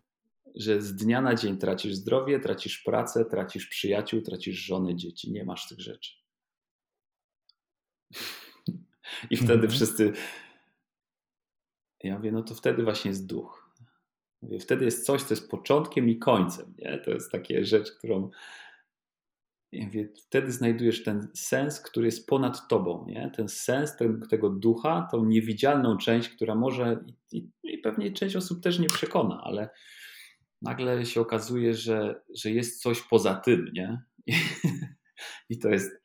Że 0.55 0.81
z 0.81 0.95
dnia 0.95 1.21
na 1.21 1.36
dzień 1.36 1.57
tracisz 1.57 1.95
zdrowie, 1.95 2.39
tracisz 2.39 2.77
pracę, 2.77 3.25
tracisz 3.25 3.67
przyjaciół, 3.67 4.21
tracisz 4.21 4.57
żonę, 4.57 4.95
dzieci. 4.95 5.31
Nie 5.31 5.45
masz 5.45 5.67
tych 5.67 5.79
rzeczy. 5.79 6.12
I 9.31 9.38
wtedy 9.38 9.53
mhm. 9.53 9.71
wszyscy. 9.71 10.13
Ja 12.03 12.17
mówię, 12.17 12.31
no 12.31 12.43
to 12.43 12.55
wtedy 12.55 12.83
właśnie 12.83 13.09
jest 13.09 13.27
duch. 13.27 13.71
Mówię, 14.41 14.59
wtedy 14.59 14.85
jest 14.85 15.05
coś, 15.05 15.23
co 15.23 15.33
jest 15.33 15.49
początkiem 15.49 16.09
i 16.09 16.19
końcem. 16.19 16.73
Nie? 16.77 16.97
To 16.97 17.11
jest 17.11 17.31
takie 17.31 17.65
rzecz, 17.65 17.91
którą. 17.91 18.29
Ja 19.71 19.85
mówię, 19.85 20.09
wtedy 20.25 20.51
znajdujesz 20.51 21.03
ten 21.03 21.27
sens, 21.35 21.81
który 21.81 22.05
jest 22.05 22.27
ponad 22.27 22.67
tobą. 22.67 23.05
Nie? 23.07 23.31
Ten 23.35 23.49
sens 23.49 23.95
ten, 23.95 24.21
tego 24.29 24.49
ducha, 24.49 25.07
tą 25.11 25.25
niewidzialną 25.25 25.97
część, 25.97 26.29
która 26.29 26.55
może 26.55 27.03
i, 27.31 27.49
i, 27.63 27.77
pewnie 27.77 28.11
część 28.11 28.35
osób 28.35 28.63
też 28.63 28.79
nie 28.79 28.87
przekona, 28.87 29.41
ale 29.43 29.69
nagle 30.61 31.05
się 31.05 31.21
okazuje, 31.21 31.73
że, 31.73 32.21
że 32.35 32.51
jest 32.51 32.81
coś 32.81 33.01
poza 33.01 33.35
tym, 33.35 33.71
nie? 33.73 34.01
I, 34.27 34.33
I 35.49 35.59
to 35.59 35.69
jest 35.69 36.01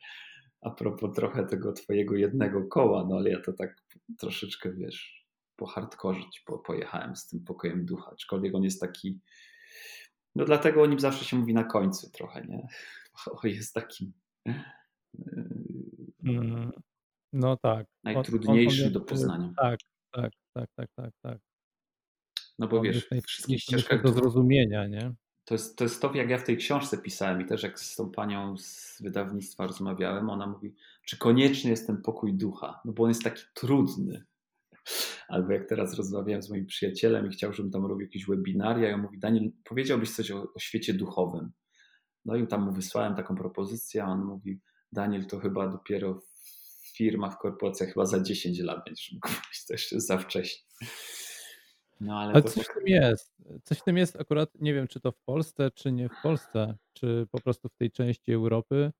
a 0.61 0.71
propos 0.71 1.17
trochę 1.17 1.47
tego 1.47 1.73
twojego 1.73 2.17
jednego 2.17 2.65
koła, 2.65 3.07
no 3.09 3.17
ale 3.17 3.31
ja 3.31 3.41
to 3.41 3.53
tak 3.53 3.83
troszeczkę, 4.19 4.73
wiesz, 4.73 5.26
po 5.57 5.67
hardkorzyć 5.67 6.41
po, 6.41 6.59
pojechałem 6.59 7.17
z 7.17 7.27
tym 7.27 7.45
pokojem 7.45 7.87
ducha, 7.87 8.11
aczkolwiek 8.13 8.55
on 8.55 8.63
jest 8.63 8.81
taki, 8.81 9.21
no 10.35 10.45
dlatego 10.45 10.83
o 10.83 10.87
nim 10.87 11.01
zawsze 11.01 11.25
się 11.25 11.37
mówi 11.37 11.55
na 11.55 11.65
końcu 11.65 12.11
trochę, 12.11 12.45
nie? 12.47 12.67
O, 13.43 13.47
jest 13.47 13.75
takim 13.75 14.13
mm, 16.25 16.73
no 17.33 17.57
tak. 17.57 17.87
Najtrudniejszy 18.05 18.83
on, 18.83 18.83
on, 18.83 18.87
on 18.87 18.93
do 18.93 19.01
poznania. 19.01 19.53
Tak, 19.57 19.81
tak, 20.13 20.33
tak, 20.55 20.69
tak, 20.77 20.89
tak, 20.97 21.13
tak. 21.23 21.39
No 22.59 22.69
bo 22.69 22.81
wiesz, 22.81 23.09
w 23.11 23.27
wszystkich 23.27 23.63
ścieżkach 23.63 24.03
do 24.03 24.13
zrozumienia, 24.13 24.87
nie? 24.87 25.15
To 25.45 25.55
jest, 25.55 25.79
to 25.79 25.85
jest 25.85 26.03
to, 26.03 26.15
jak 26.15 26.31
ja 26.31 26.39
w 26.39 26.45
tej 26.45 26.57
książce 26.57 26.99
pisałem 26.99 27.41
i 27.41 27.47
też 27.47 27.63
jak 27.63 27.81
z 27.81 27.97
tą 27.97 28.11
panią 28.11 28.59
z 28.59 29.03
wydawnictwa 29.03 29.67
rozmawiałem, 29.67 30.31
ona 30.31 30.47
mówi, 30.47 30.75
czy 31.05 31.19
konieczny 31.19 31.71
jest 31.71 31.87
ten 31.87 32.03
pokój 32.03 32.35
ducha, 32.35 32.81
no 32.85 32.93
bo 32.93 33.03
on 33.03 33.09
jest 33.09 33.23
taki 33.23 33.43
trudny. 33.55 34.25
Albo 35.29 35.53
jak 35.53 35.69
teraz 35.69 35.95
rozmawiałem 35.95 36.43
z 36.43 36.51
moim 36.51 36.67
przyjacielem 36.67 37.27
i 37.27 37.31
chciał, 37.31 37.53
żebym 37.53 37.73
tam 37.73 37.87
robił 37.87 38.07
jakieś 38.07 38.27
webinaria, 38.27 38.91
i 38.91 38.93
on 38.93 39.01
mówi, 39.01 39.19
Daniel, 39.19 39.53
powiedziałbyś 39.65 40.11
coś 40.11 40.31
o, 40.31 40.53
o 40.55 40.59
świecie 40.59 40.95
duchowym. 40.95 41.51
No 42.25 42.37
i 42.37 42.47
tam 42.47 42.65
mu 42.65 42.73
wysłałem 42.73 43.15
taką 43.15 43.37
propozycję, 43.37 44.05
a 44.05 44.07
on 44.07 44.25
mówi, 44.25 44.61
Daniel, 44.93 45.27
to 45.27 45.39
chyba 45.39 45.69
dopiero 45.69 46.15
w 46.15 46.97
firmach, 46.97 47.35
w 47.35 47.39
korporacjach 47.39 47.89
chyba 47.89 48.07
za 48.07 48.23
10 48.23 48.61
lat 48.61 48.85
będziesz 48.87 49.13
mógł 49.13 49.29
mówić, 49.29 49.67
to 49.67 49.75
jeszcze 49.75 50.01
za 50.01 50.19
wcześnie. 50.19 50.63
No, 52.01 52.19
ale, 52.19 52.33
ale 52.33 52.43
coś 52.43 52.67
tak... 52.67 52.77
w 52.77 52.79
tym 52.79 52.87
jest. 52.87 53.37
Coś 53.65 53.79
w 53.79 53.85
tym 53.85 53.97
jest 53.97 54.21
akurat, 54.21 54.51
nie 54.61 54.75
wiem, 54.75 54.89
czy 54.89 55.01
to 55.01 55.13
w 55.13 55.21
Polsce, 55.21 55.71
czy 55.71 55.93
nie 55.93 56.09
w 56.09 56.23
Polsce, 56.23 56.77
czy 56.93 57.27
po 57.31 57.41
prostu 57.41 57.69
w 57.69 57.77
tej 57.77 57.91
części 57.91 58.33
Europy, 58.33 58.93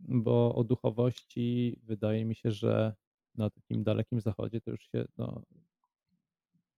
bo 0.00 0.54
o 0.54 0.64
duchowości 0.64 1.80
wydaje 1.82 2.24
mi 2.24 2.34
się, 2.34 2.50
że 2.50 2.94
na 3.34 3.50
takim 3.50 3.84
dalekim 3.84 4.20
zachodzie 4.20 4.60
to 4.60 4.70
już 4.70 4.80
się 4.80 5.04
no, 5.18 5.42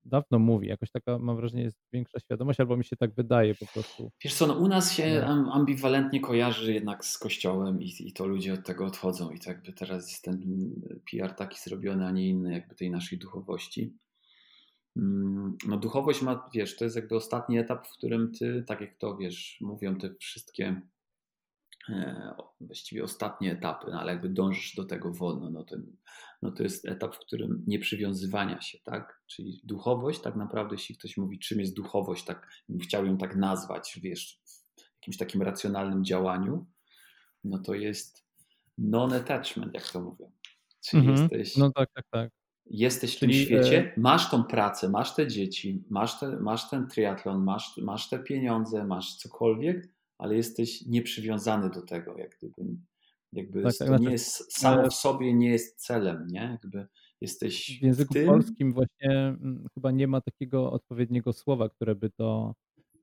dawno 0.07 0.38
mówi. 0.38 0.69
Jakoś 0.69 0.90
taka, 0.90 1.19
mam 1.19 1.37
wrażenie, 1.37 1.62
jest 1.62 1.79
większa 1.92 2.21
świadomość, 2.21 2.61
albo 2.61 2.77
mi 2.77 2.85
się 2.85 2.97
tak 2.97 3.14
wydaje 3.14 3.55
po 3.55 3.66
prostu. 3.66 4.11
Wiesz 4.25 4.35
co, 4.35 4.47
no 4.47 4.55
u 4.55 4.69
nas 4.69 4.92
się 4.92 5.27
ambiwalentnie 5.53 6.21
kojarzy 6.21 6.73
jednak 6.73 7.05
z 7.05 7.19
kościołem 7.19 7.83
i, 7.83 7.95
i 8.01 8.12
to 8.12 8.27
ludzie 8.27 8.55
od 8.55 8.66
tego 8.66 8.87
odchodzą 8.87 9.31
i 9.31 9.40
to 9.40 9.51
jakby 9.51 9.73
teraz 9.73 10.11
jest 10.11 10.25
ten 10.25 10.40
PR 11.11 11.35
taki 11.35 11.59
zrobiony, 11.61 12.07
a 12.07 12.11
nie 12.11 12.29
inny 12.29 12.53
jakby 12.53 12.75
tej 12.75 12.90
naszej 12.90 13.19
duchowości. 13.19 13.97
Mm, 14.97 15.57
no 15.69 15.77
duchowość 15.77 16.23
ma, 16.23 16.51
wiesz, 16.55 16.77
to 16.77 16.85
jest 16.85 16.97
jakby 16.97 17.16
ostatni 17.16 17.59
etap, 17.59 17.87
w 17.87 17.92
którym 17.92 18.33
ty, 18.33 18.64
tak 18.66 18.81
jak 18.81 18.99
to, 18.99 19.16
wiesz, 19.16 19.59
mówią 19.61 19.97
te 19.97 20.14
wszystkie 20.14 20.81
e, 21.88 22.35
właściwie 22.61 23.05
ostatnie 23.05 23.53
etapy, 23.53 23.87
no 23.90 24.01
ale 24.01 24.12
jakby 24.12 24.29
dążysz 24.29 24.75
do 24.75 24.85
tego 24.85 25.12
wolno, 25.12 25.51
no 25.51 25.64
to, 25.64 25.77
no 26.42 26.51
to 26.51 26.62
jest 26.62 26.88
etap, 26.88 27.14
w 27.14 27.18
którym 27.18 27.64
nieprzywiązywania 27.66 28.61
się, 28.61 28.79
tak? 28.85 29.20
Czyli 29.27 29.61
duchowość, 29.64 30.20
tak 30.20 30.37
naprawdę, 30.37 30.75
jeśli 30.75 30.96
ktoś 30.96 31.16
mówi, 31.16 31.38
czym 31.38 31.61
jest 31.61 31.75
duchowość, 31.75 32.25
tak 32.25 32.49
chciał 32.83 33.07
ją 33.07 33.18
tak 33.18 33.37
nazwać, 33.37 33.99
wiesz, 34.03 34.40
w 34.77 34.94
jakimś 35.01 35.16
takim 35.16 35.42
racjonalnym 35.42 36.05
działaniu, 36.05 36.66
no 37.44 37.59
to 37.59 37.75
jest 37.75 38.27
non-attachment, 38.79 39.75
jak 39.75 39.90
to 39.90 40.01
mówią. 40.01 40.33
Czyli 40.81 41.09
mhm. 41.09 41.20
jesteś. 41.20 41.57
No 41.57 41.72
tak, 41.72 41.88
tak, 41.92 42.05
tak 42.11 42.31
jesteś 42.70 43.16
w 43.16 43.20
tym 43.20 43.33
świecie, 43.33 43.92
e, 43.96 44.01
masz 44.01 44.31
tą 44.31 44.44
pracę, 44.44 44.88
masz 44.88 45.14
te 45.14 45.27
dzieci, 45.27 45.85
masz, 45.90 46.20
te, 46.20 46.37
masz 46.40 46.70
ten 46.70 46.88
triatlon, 46.88 47.44
masz, 47.44 47.77
masz 47.77 48.09
te 48.09 48.18
pieniądze, 48.18 48.85
masz 48.85 49.16
cokolwiek, 49.16 49.88
ale 50.18 50.37
jesteś 50.37 50.87
nieprzywiązany 50.87 51.70
do 51.70 51.83
tego, 51.83 52.18
jak 52.18 52.37
gdyby, 52.38 52.62
jakby 53.37 53.62
tak, 53.62 53.72
to 53.72 53.79
tak, 53.79 53.88
nie 53.88 53.96
znaczy, 53.96 54.12
jest, 54.12 54.53
samo 54.53 54.90
w 54.90 54.94
sobie 54.94 55.35
nie 55.35 55.49
jest 55.49 55.87
celem, 55.87 56.27
nie? 56.27 56.59
Jakby 56.62 56.87
jesteś 57.20 57.79
w 57.81 57.83
języku 57.83 58.14
w 58.14 58.16
tym... 58.16 58.27
polskim 58.27 58.72
właśnie 58.72 59.11
mm, 59.11 59.66
chyba 59.75 59.90
nie 59.90 60.09
ma 60.09 60.20
takiego 60.20 60.72
odpowiedniego 60.72 61.33
słowa, 61.33 61.68
które 61.68 61.94
by 61.94 62.11
to 62.11 62.55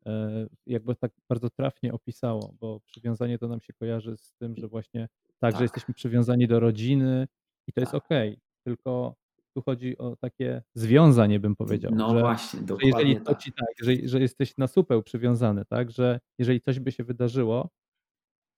e, 0.05 0.47
jakby 0.67 0.95
tak 0.95 1.11
bardzo 1.29 1.49
trafnie 1.49 1.93
opisało, 1.93 2.53
bo 2.59 2.79
przywiązanie 2.85 3.37
to 3.37 3.47
nam 3.47 3.61
się 3.61 3.73
kojarzy 3.73 4.17
z 4.17 4.33
tym, 4.33 4.55
że 4.55 4.67
właśnie 4.67 5.01
tak, 5.39 5.51
tak. 5.51 5.55
że 5.57 5.63
jesteśmy 5.63 5.93
przywiązani 5.93 6.47
do 6.47 6.59
rodziny 6.59 7.27
i 7.67 7.73
to 7.73 7.81
jest 7.81 7.91
tak. 7.91 8.05
okej, 8.05 8.29
okay, 8.29 8.41
tylko 8.63 9.15
tu 9.55 9.61
chodzi 9.61 9.97
o 9.97 10.15
takie 10.15 10.63
związanie, 10.73 11.39
bym 11.39 11.55
powiedział. 11.55 11.91
No 11.95 12.09
że, 12.09 12.19
właśnie, 12.19 12.59
dokładnie. 12.61 12.91
Że 12.91 12.97
jeżeli 12.97 13.21
tak. 13.21 13.37
ci 13.37 13.53
tak, 13.53 13.67
że, 13.81 14.07
że 14.07 14.19
jesteś 14.19 14.57
na 14.57 14.67
supeł 14.67 15.03
przywiązany, 15.03 15.65
tak, 15.65 15.91
że 15.91 16.19
jeżeli 16.39 16.61
coś 16.61 16.79
by 16.79 16.91
się 16.91 17.03
wydarzyło, 17.03 17.69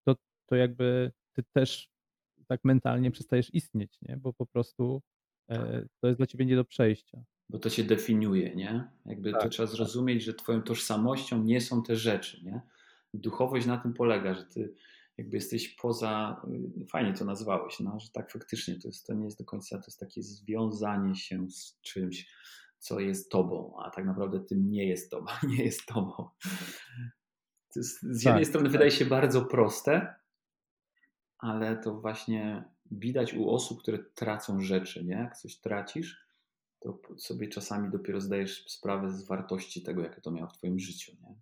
to, 0.08 0.16
to 0.50 0.56
jakby 0.56 1.12
ty 1.36 1.44
też 1.54 1.90
tak 2.48 2.60
mentalnie 2.64 3.12
przestajesz 3.12 3.54
istnieć, 3.54 3.98
nie? 4.02 4.18
Bo 4.18 4.34
po 4.34 4.46
prostu 4.46 5.02
e, 5.48 5.58
tak. 5.58 5.90
to 6.02 6.08
jest 6.08 6.20
dla 6.20 6.28
ciebie 6.28 6.46
nie 6.46 6.56
do 6.56 6.66
przejścia. 6.66 7.24
Bo 7.50 7.60
to 7.60 7.70
się 7.70 7.84
definiuje, 7.84 8.56
nie? 8.56 8.88
Jakby 9.06 9.32
tak, 9.32 9.42
to 9.42 9.50
trzeba 9.50 9.68
tak. 9.68 9.76
zrozumieć, 9.76 10.24
że 10.24 10.34
twoją 10.34 10.62
tożsamością 10.62 11.44
nie 11.44 11.62
są 11.62 11.84
te 11.84 11.96
rzeczy, 11.96 12.44
nie? 12.44 12.62
Duchowość 13.14 13.66
na 13.66 13.78
tym 13.78 13.94
polega, 13.94 14.34
że 14.34 14.44
ty 14.44 14.76
jakby 15.18 15.38
jesteś 15.38 15.68
poza, 15.70 16.42
y, 16.82 16.86
fajnie 16.86 17.14
to 17.14 17.26
nazwałeś, 17.26 17.80
no, 17.80 18.00
że 18.00 18.10
tak 18.10 18.32
faktycznie 18.32 18.80
to, 18.80 18.88
jest, 18.88 19.08
to 19.08 19.14
nie 19.14 19.26
jest 19.26 19.40
do 19.40 19.46
końca, 19.46 19.78
to 19.78 19.86
jest 19.88 20.00
takie 20.00 20.24
związanie 20.24 21.16
się 21.16 21.50
z 21.50 21.80
czymś, 21.82 22.30
co 22.80 23.00
jest 23.00 23.32
tobą, 23.32 23.76
a 23.86 23.90
tak 23.90 24.06
naprawdę 24.06 24.40
tym 24.40 24.70
nie 24.70 24.88
jest 24.88 25.12
tobą, 25.12 25.32
nie 25.58 25.64
jest 25.64 25.86
tobą. 25.86 26.30
To 27.74 27.80
jest, 27.80 28.02
z 28.02 28.24
tak, 28.24 28.26
jednej 28.26 28.46
strony 28.46 28.66
tak. 28.66 28.72
wydaje 28.72 28.92
się 28.92 29.06
bardzo 29.06 29.46
proste, 29.46 30.16
ale 31.38 31.78
to 31.78 31.96
właśnie 32.02 32.64
widać 32.92 33.34
u 33.34 33.50
osób, 33.50 33.82
które 33.82 34.00
tracą 34.00 34.62
rzeczy, 34.62 35.06
nie? 35.06 35.14
Jak 35.14 35.38
coś 35.38 35.58
tracisz, 35.58 36.26
to 36.80 37.00
sobie 37.18 37.48
czasami 37.48 37.92
dopiero 37.92 38.22
zdajesz 38.22 38.66
sprawę 38.68 39.12
z 39.12 39.28
wartości 39.28 39.82
tego, 39.82 40.02
jakie 40.02 40.22
to 40.22 40.32
miało 40.32 40.48
w 40.48 40.58
twoim 40.58 40.80
życiu, 40.80 41.12
nie? 41.22 41.36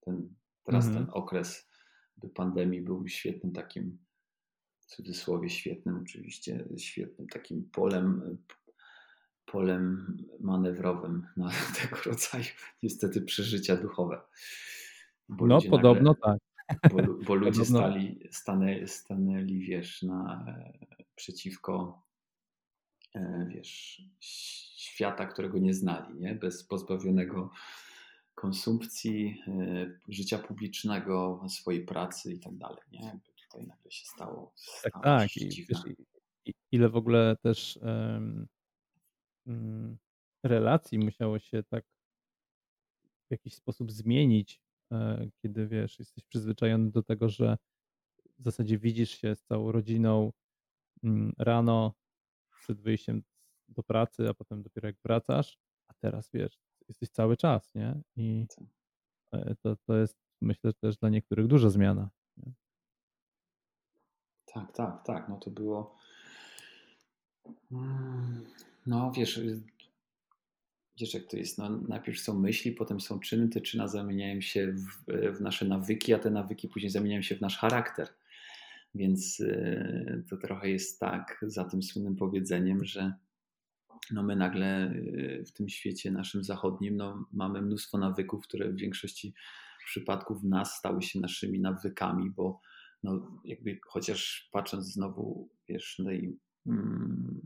Ten, 0.00 0.34
teraz 0.64 0.86
mhm. 0.86 1.06
ten 1.06 1.14
okres 1.14 1.70
pandemii 2.28 2.80
był 2.80 3.08
świetnym 3.08 3.52
takim, 3.52 3.98
w 4.78 4.86
cudzysłowie 4.86 5.50
świetnym 5.50 5.98
oczywiście, 6.02 6.68
świetnym 6.76 7.28
takim 7.28 7.70
polem, 7.72 8.38
polem 9.44 10.16
manewrowym 10.40 11.26
na 11.36 11.50
tego 11.82 11.96
rodzaju 12.06 12.44
niestety 12.82 13.22
przeżycia 13.22 13.76
duchowe. 13.76 14.20
Bo 15.28 15.46
no 15.46 15.58
podobno 15.70 16.10
nagle, 16.10 16.22
tak. 16.22 16.49
Bo, 16.90 17.24
bo 17.26 17.34
ludzie 17.44 17.64
stali, 17.64 18.20
stanęli, 18.30 18.88
stanęli, 18.88 19.60
wiesz, 19.60 20.02
na, 20.02 20.44
przeciwko 21.14 22.02
e, 23.14 23.46
wiesz, 23.48 24.02
świata, 24.20 25.26
którego 25.26 25.58
nie 25.58 25.74
znali, 25.74 26.14
nie? 26.14 26.34
bez 26.34 26.64
pozbawionego 26.64 27.50
konsumpcji, 28.34 29.42
e, 29.48 29.98
życia 30.08 30.38
publicznego, 30.38 31.44
swojej 31.48 31.84
pracy 31.84 32.32
i 32.32 32.40
tak 32.40 32.56
dalej. 32.56 32.82
Nie? 32.92 33.04
Jakby 33.06 33.32
tutaj 33.32 33.66
nagle 33.66 33.90
się 33.90 34.06
stało. 34.06 34.54
Tak, 34.82 34.92
tak. 35.02 35.36
I, 35.36 35.66
wiesz, 35.68 35.78
i, 36.44 36.54
ile 36.72 36.88
w 36.88 36.96
ogóle 36.96 37.36
też 37.42 37.78
um, 37.82 38.46
relacji 40.44 40.98
musiało 40.98 41.38
się 41.38 41.62
tak 41.62 41.84
w 43.28 43.30
jakiś 43.30 43.54
sposób 43.54 43.92
zmienić, 43.92 44.60
kiedy 45.42 45.66
wiesz, 45.66 45.98
jesteś 45.98 46.24
przyzwyczajony 46.24 46.90
do 46.90 47.02
tego, 47.02 47.28
że 47.28 47.56
w 48.38 48.42
zasadzie 48.42 48.78
widzisz 48.78 49.10
się 49.10 49.36
z 49.36 49.42
całą 49.42 49.72
rodziną 49.72 50.32
mm, 51.04 51.32
rano 51.38 51.94
przed 52.60 52.80
wyjściem 52.80 53.22
do 53.68 53.82
pracy, 53.82 54.28
a 54.28 54.34
potem 54.34 54.62
dopiero 54.62 54.88
jak 54.88 54.96
wracasz, 55.04 55.58
a 55.88 55.94
teraz 55.94 56.30
wiesz, 56.32 56.58
jesteś 56.88 57.10
cały 57.10 57.36
czas, 57.36 57.74
nie? 57.74 58.00
I 58.16 58.46
tak. 58.56 58.66
e, 59.32 59.54
to, 59.54 59.76
to 59.76 59.96
jest 59.96 60.18
myślę 60.40 60.72
też 60.72 60.96
dla 60.96 61.08
niektórych 61.08 61.46
duża 61.46 61.70
zmiana. 61.70 62.10
Nie? 62.36 62.52
Tak, 64.44 64.72
tak, 64.72 65.04
tak. 65.04 65.28
No 65.28 65.38
to 65.38 65.50
było. 65.50 65.96
Mm, 67.72 68.46
no 68.86 69.12
wiesz, 69.12 69.40
wiesz 71.00 71.14
jak 71.14 71.26
to 71.26 71.36
jest. 71.36 71.58
No, 71.58 71.70
najpierw 71.70 72.20
są 72.20 72.38
myśli, 72.38 72.72
potem 72.72 73.00
są 73.00 73.20
czyny. 73.20 73.48
Te 73.48 73.60
czyny 73.60 73.88
zamieniają 73.88 74.40
się 74.40 74.72
w, 74.72 75.12
w 75.36 75.40
nasze 75.40 75.64
nawyki, 75.64 76.14
a 76.14 76.18
te 76.18 76.30
nawyki 76.30 76.68
później 76.68 76.90
zamieniają 76.90 77.22
się 77.22 77.36
w 77.36 77.40
nasz 77.40 77.58
charakter. 77.58 78.08
Więc 78.94 79.40
y, 79.40 80.24
to 80.30 80.36
trochę 80.36 80.70
jest 80.70 81.00
tak 81.00 81.38
za 81.42 81.64
tym 81.64 81.82
słynnym 81.82 82.16
powiedzeniem, 82.16 82.84
że 82.84 83.14
no 84.10 84.22
my 84.22 84.36
nagle 84.36 84.92
y, 84.92 85.44
w 85.46 85.52
tym 85.52 85.68
świecie 85.68 86.10
naszym 86.10 86.44
zachodnim 86.44 86.96
no, 86.96 87.26
mamy 87.32 87.62
mnóstwo 87.62 87.98
nawyków, 87.98 88.42
które 88.42 88.68
w 88.68 88.76
większości 88.76 89.34
przypadków 89.86 90.42
nas 90.42 90.76
stały 90.76 91.02
się 91.02 91.20
naszymi 91.20 91.60
nawykami, 91.60 92.30
bo 92.30 92.60
no, 93.02 93.40
jakby 93.44 93.78
chociaż 93.86 94.48
patrząc 94.52 94.86
znowu, 94.86 95.48
wiesz, 95.68 96.00
tej, 96.04 96.38
mm, 96.66 97.40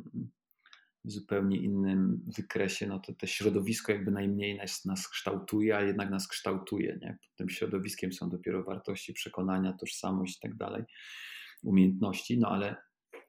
w 1.05 1.11
zupełnie 1.11 1.57
innym 1.57 2.21
wykresie, 2.37 2.87
no 2.87 3.01
to 3.01 3.15
to 3.15 3.27
środowisko 3.27 3.93
jakby 3.93 4.11
najmniej 4.11 4.57
nas, 4.57 4.85
nas 4.85 5.09
kształtuje, 5.09 5.77
a 5.77 5.83
jednak 5.83 6.11
nas 6.11 6.29
kształtuje. 6.29 6.99
Nie? 7.03 7.19
Pod 7.23 7.37
tym 7.37 7.49
środowiskiem 7.49 8.13
są 8.13 8.31
dopiero 8.31 8.65
wartości, 8.65 9.13
przekonania, 9.13 9.73
tożsamość 9.73 10.37
i 10.37 10.41
tak 10.41 10.57
dalej, 10.57 10.83
umiejętności, 11.63 12.39
no 12.39 12.49
ale 12.49 12.77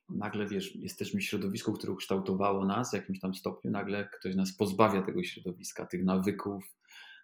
nagle 0.09 0.47
wiesz, 0.47 0.75
jesteśmy 0.75 1.19
w 1.19 1.23
środowisku, 1.23 1.73
które 1.73 1.93
ukształtowało 1.93 2.65
nas 2.65 2.91
w 2.91 2.93
jakimś 2.93 3.19
tam 3.19 3.35
stopniu, 3.35 3.71
nagle 3.71 4.09
ktoś 4.19 4.35
nas 4.35 4.57
pozbawia 4.57 5.01
tego 5.01 5.23
środowiska, 5.23 5.85
tych 5.85 6.03
nawyków, 6.03 6.75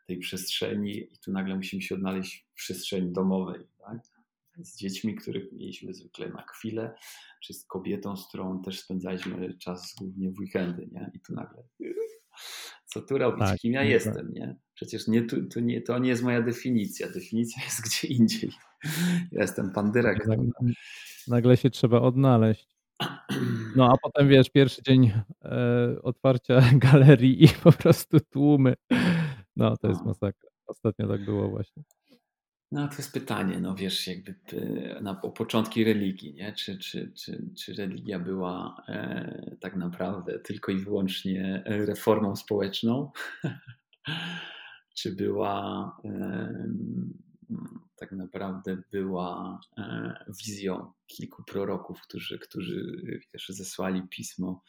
tej 0.08 0.20
przestrzeni 0.20 0.98
i 0.98 1.18
tu 1.26 1.32
nagle 1.32 1.56
musimy 1.56 1.82
się 1.82 1.96
odnaleźć 1.96 2.48
w 2.52 2.56
przestrzeni 2.56 3.12
domowej. 3.12 3.62
Tak? 3.78 3.98
Z 4.66 4.78
dziećmi, 4.78 5.16
których 5.16 5.52
mieliśmy 5.52 5.94
zwykle 5.94 6.30
na 6.30 6.46
chwilę, 6.54 6.96
czy 7.44 7.54
z 7.54 7.66
kobietą, 7.66 8.18
z 8.18 8.28
którą 8.28 8.62
też 8.62 8.80
spędzaliśmy 8.80 9.58
czas 9.58 9.96
głównie 10.00 10.32
w 10.32 10.40
weekendy, 10.40 10.90
nie? 10.92 11.12
I 11.14 11.20
tu 11.20 11.34
nagle, 11.34 11.64
co 12.86 13.02
tu 13.02 13.18
robić, 13.18 13.46
tak, 13.46 13.60
kim 13.60 13.74
ja 13.74 13.84
jestem, 13.84 14.34
nie? 14.34 14.56
Przecież 14.74 15.08
nie, 15.08 15.22
tu, 15.22 15.48
tu 15.48 15.60
nie, 15.60 15.82
to 15.82 16.00
nie 16.00 16.10
jest 16.10 16.24
moja 16.24 16.42
definicja, 16.42 17.10
definicja 17.10 17.64
jest 17.64 17.82
gdzie 17.88 18.08
indziej. 18.08 18.52
Ja 19.32 19.42
jestem 19.42 19.72
pan 19.72 19.92
dyrektor. 19.92 20.28
Nagle, 20.28 20.74
nagle 21.28 21.58
się 21.58 21.70
trzeba 21.70 22.02
odnaleźć. 22.02 22.72
No 23.76 23.92
a 23.94 23.98
potem 23.98 24.30
wiesz, 24.30 24.50
pierwszy 24.50 24.82
dzień 24.84 25.12
e, 25.46 25.96
otwarcia 26.04 26.62
galerii 26.92 27.44
i 27.44 27.48
po 27.64 27.72
prostu 27.72 28.20
tłumy. 28.20 28.74
No 29.56 29.78
to 29.78 29.88
jest 29.88 30.02
no. 30.02 30.08
masakra. 30.08 30.50
Ostatnio 30.68 31.08
tak 31.08 31.26
było 31.26 31.50
właśnie. 31.50 31.84
No 32.72 32.88
to 32.88 32.96
jest 32.96 33.14
pytanie, 33.14 33.60
no 33.60 33.76
wiesz, 33.76 34.08
jakby 34.08 34.36
na, 35.02 35.22
o 35.22 35.32
początki 35.32 35.84
religii, 35.84 36.34
nie? 36.34 36.54
Czy, 36.54 36.78
czy, 36.78 37.12
czy, 37.16 37.44
czy 37.58 37.74
religia 37.74 38.20
była 38.20 38.84
e, 38.88 39.56
tak 39.60 39.76
naprawdę 39.76 40.40
tylko 40.40 40.72
i 40.72 40.78
wyłącznie 40.78 41.64
reformą 41.66 42.36
społeczną, 42.36 43.12
czy 44.98 45.16
była 45.16 45.98
e, 46.06 46.54
tak 47.96 48.12
naprawdę 48.12 48.78
była 48.92 49.60
e, 49.78 50.14
wizją 50.46 50.92
kilku 51.08 51.44
proroków, 51.44 52.02
którzy, 52.02 52.40
którzy 52.40 53.02
wiesz, 53.34 53.50
zesłali 53.50 54.02
pismo 54.10 54.64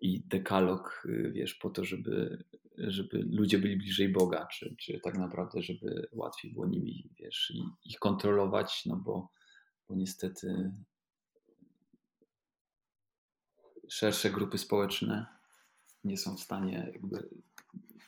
i 0.00 0.20
dekalog, 0.20 1.06
y, 1.06 1.32
wiesz, 1.34 1.54
po 1.54 1.70
to, 1.70 1.84
żeby, 1.84 2.44
żeby 2.78 3.28
ludzie 3.30 3.58
byli 3.58 3.76
bliżej 3.76 4.08
Boga, 4.08 4.46
czy, 4.46 4.74
czy 4.78 5.00
tak 5.00 5.18
naprawdę, 5.18 5.62
żeby 5.62 6.08
łatwiej 6.12 6.52
było 6.52 6.66
nimi, 6.66 7.10
wiesz, 7.20 7.52
ich 7.84 7.98
kontrolować, 7.98 8.86
no 8.86 8.96
bo, 8.96 9.32
bo 9.88 9.94
niestety 9.94 10.72
szersze 13.88 14.30
grupy 14.30 14.58
społeczne 14.58 15.26
nie 16.04 16.16
są 16.16 16.36
w 16.36 16.40
stanie 16.40 16.90
jakby 16.92 17.28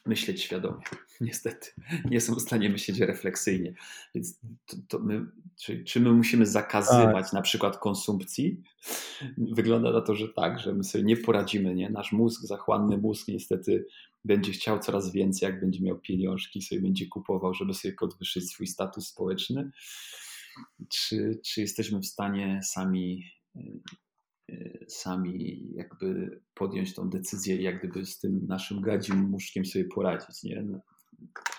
myśleć 0.07 0.43
świadomie. 0.43 0.83
Niestety, 1.21 1.71
nie 2.05 2.21
są 2.21 2.35
w 2.35 2.41
stanie 2.41 2.71
myśleć 2.71 2.99
refleksyjnie. 2.99 3.75
Więc 4.15 4.41
to, 4.67 4.77
to 4.89 4.99
my, 4.99 5.27
czy, 5.57 5.85
czy, 5.85 6.01
my 6.01 6.13
musimy 6.13 6.47
zakazywać 6.47 7.25
tak. 7.25 7.33
na 7.33 7.43
przykład 7.43 7.79
konsumpcji? 7.79 8.63
Wygląda 9.39 9.93
na 9.93 10.01
to, 10.01 10.15
że 10.15 10.29
tak, 10.29 10.59
że 10.59 10.75
my 10.75 10.85
sobie 10.85 11.05
nie 11.05 11.17
poradzimy. 11.17 11.75
Nie? 11.75 11.91
Nasz 11.91 12.13
mózg, 12.13 12.43
zachłanny 12.43 12.99
mózg, 12.99 13.29
niestety 13.29 13.87
będzie 14.25 14.53
chciał 14.53 14.79
coraz 14.79 15.13
więcej, 15.13 15.47
jak 15.47 15.61
będzie 15.61 15.83
miał 15.83 15.99
pieniążki, 15.99 16.63
sobie 16.63 16.81
będzie 16.81 17.07
kupował, 17.07 17.55
żeby 17.55 17.75
sobie 17.75 17.95
podwyższyć 17.95 18.51
swój 18.51 18.67
status 18.67 19.09
społeczny. 19.09 19.71
Czy, 20.89 21.41
czy 21.45 21.61
jesteśmy 21.61 22.01
w 22.01 22.07
stanie 22.07 22.61
sami 22.65 23.25
sami 24.89 25.69
jakby 25.75 26.41
podjąć 26.55 26.95
tą 26.95 27.11
decyzję 27.11 27.57
i 27.57 27.63
jak 27.63 27.79
gdyby 27.79 28.07
z 28.07 28.19
tym 28.19 28.47
naszym 28.47 28.81
gadzim 28.81 29.17
muszkiem 29.17 29.65
sobie 29.65 29.85
poradzić, 29.85 30.43
nie? 30.43 30.63
No, 30.63 30.81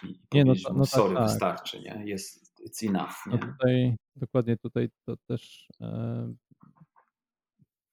I 0.04 0.20
nie, 0.34 0.46
no, 0.46 0.54
no, 0.64 0.76
no 0.76 0.86
sorry, 0.86 1.16
tak, 1.16 1.24
tak. 1.24 1.32
wystarczy, 1.32 1.82
nie? 1.82 2.04
Jest, 2.06 2.54
it's 2.68 2.90
enough, 2.90 3.26
no 3.28 3.34
nie? 3.34 3.40
No 3.40 3.52
tutaj, 3.52 3.96
dokładnie 4.16 4.58
tutaj 4.58 4.90
to 5.06 5.18
też 5.18 5.68
e, 5.82 6.34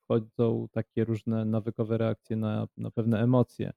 wchodzą 0.05 0.69
takie 0.73 1.05
różne 1.05 1.45
nawykowe 1.45 1.99
reakcje 1.99 2.37
na, 2.37 2.67
na 2.77 2.91
pewne 2.91 3.23
emocje, 3.23 3.73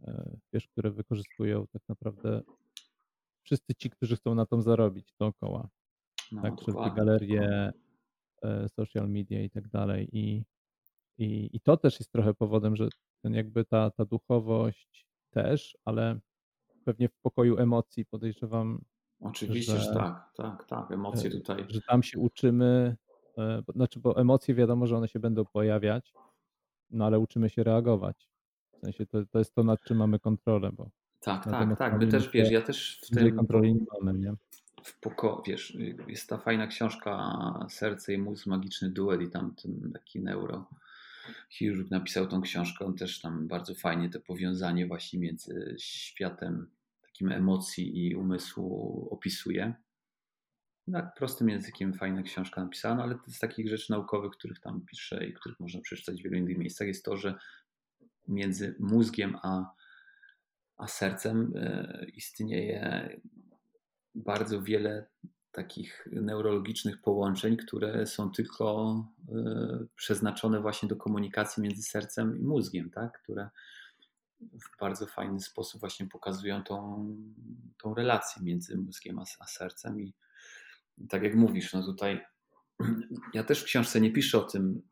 e, 0.00 0.36
wiesz, 0.52 0.68
które 0.68 0.90
wykorzystują 0.90 1.66
tak 1.66 1.82
naprawdę 1.88 2.42
wszyscy 3.42 3.74
ci, 3.74 3.90
którzy 3.90 4.16
chcą 4.16 4.34
na 4.34 4.46
tym 4.46 4.62
zarobić 4.62 5.14
dookoła. 5.18 5.68
No, 6.32 6.42
tak, 6.42 6.60
wszelkie 6.60 6.90
galerie, 6.96 7.42
E, 7.42 7.72
social 8.68 9.08
media 9.08 9.42
i 9.42 9.50
tak 9.50 9.68
dalej. 9.68 10.08
I, 10.12 10.44
i, 11.18 11.50
I 11.52 11.60
to 11.60 11.76
też 11.76 12.00
jest 12.00 12.12
trochę 12.12 12.34
powodem, 12.34 12.76
że 12.76 12.88
ten 13.22 13.34
jakby 13.34 13.64
ta, 13.64 13.90
ta 13.90 14.04
duchowość 14.04 15.06
też, 15.30 15.78
ale 15.84 16.18
pewnie 16.84 17.08
w 17.08 17.16
pokoju 17.16 17.58
emocji 17.58 18.04
podejrzewam. 18.04 18.80
Oczywiście, 19.20 19.72
że, 19.72 19.80
że 19.80 19.94
tak, 19.94 20.32
tak, 20.36 20.64
tak, 20.64 20.90
emocje 20.90 21.30
e, 21.30 21.32
tutaj. 21.32 21.64
Że 21.68 21.80
tam 21.88 22.02
się 22.02 22.18
uczymy, 22.18 22.96
e, 23.38 23.62
znaczy, 23.74 24.00
bo 24.00 24.16
emocje 24.20 24.54
wiadomo, 24.54 24.86
że 24.86 24.96
one 24.96 25.08
się 25.08 25.18
będą 25.18 25.44
pojawiać, 25.44 26.12
no 26.90 27.06
ale 27.06 27.18
uczymy 27.18 27.50
się 27.50 27.64
reagować. 27.64 28.28
W 28.72 28.80
sensie 28.80 29.06
to, 29.06 29.26
to 29.26 29.38
jest 29.38 29.54
to, 29.54 29.62
nad 29.62 29.80
czym 29.82 29.96
mamy 29.96 30.18
kontrolę, 30.18 30.72
bo. 30.72 30.90
Tak, 31.20 31.44
tak, 31.44 31.78
tak. 31.78 32.00
My 32.00 32.06
też 32.06 32.30
wiesz, 32.30 32.50
ja 32.50 32.62
też 32.62 33.00
w 33.02 33.14
tym. 33.14 33.36
kontroli 33.36 33.74
nie 33.74 33.86
mamy, 34.00 34.18
nie? 34.18 34.34
W 34.84 35.00
poko, 35.00 35.42
wiesz, 35.46 35.76
jest 36.08 36.28
ta 36.28 36.38
fajna 36.38 36.66
książka 36.66 37.32
Serce 37.68 38.14
i 38.14 38.18
mózg, 38.18 38.46
magiczny 38.46 38.90
duel 38.90 39.22
i 39.22 39.30
tam 39.30 39.54
ten 39.54 39.90
taki 39.92 40.20
neurochirurg 40.20 41.90
napisał 41.90 42.26
tą 42.26 42.42
książkę, 42.42 42.84
on 42.84 42.96
też 42.96 43.20
tam 43.20 43.48
bardzo 43.48 43.74
fajnie 43.74 44.10
to 44.10 44.20
powiązanie 44.20 44.86
właśnie 44.86 45.18
między 45.18 45.74
światem 45.78 46.70
takim 47.02 47.32
emocji 47.32 48.06
i 48.06 48.14
umysłu 48.16 49.08
opisuje. 49.10 49.74
Tak 50.92 51.14
prostym 51.14 51.48
językiem 51.48 51.94
fajna 51.94 52.22
książka 52.22 52.64
napisana, 52.64 53.02
ale 53.02 53.18
z 53.26 53.38
takich 53.38 53.68
rzeczy 53.68 53.92
naukowych, 53.92 54.32
których 54.32 54.60
tam 54.60 54.86
pisze 54.86 55.26
i 55.26 55.32
których 55.32 55.60
można 55.60 55.80
przeczytać 55.80 56.20
w 56.20 56.24
wielu 56.24 56.36
innych 56.36 56.58
miejscach, 56.58 56.88
jest 56.88 57.04
to, 57.04 57.16
że 57.16 57.34
między 58.28 58.76
mózgiem 58.80 59.36
a, 59.42 59.74
a 60.76 60.86
sercem 60.88 61.52
e, 61.56 62.06
istnieje 62.14 63.20
bardzo 64.14 64.62
wiele 64.62 65.06
takich 65.52 66.08
neurologicznych 66.12 67.00
połączeń, 67.00 67.56
które 67.56 68.06
są 68.06 68.30
tylko 68.30 68.96
e, 69.28 69.84
przeznaczone 69.96 70.60
właśnie 70.60 70.88
do 70.88 70.96
komunikacji 70.96 71.62
między 71.62 71.82
sercem 71.82 72.38
i 72.38 72.42
mózgiem, 72.42 72.90
tak? 72.90 73.22
które 73.22 73.50
w 74.40 74.78
bardzo 74.80 75.06
fajny 75.06 75.40
sposób 75.40 75.80
właśnie 75.80 76.06
pokazują 76.06 76.64
tą, 76.64 77.06
tą 77.82 77.94
relację 77.94 78.42
między 78.42 78.76
mózgiem 78.76 79.18
a, 79.18 79.24
a 79.38 79.46
sercem. 79.46 80.00
I, 80.00 80.14
tak 81.08 81.22
jak 81.22 81.34
mówisz, 81.34 81.72
no 81.72 81.84
tutaj 81.84 82.20
ja 83.34 83.44
też 83.44 83.62
w 83.62 83.64
książce 83.64 84.00
nie 84.00 84.12
piszę 84.12 84.38
o 84.38 84.44
tym, 84.44 84.82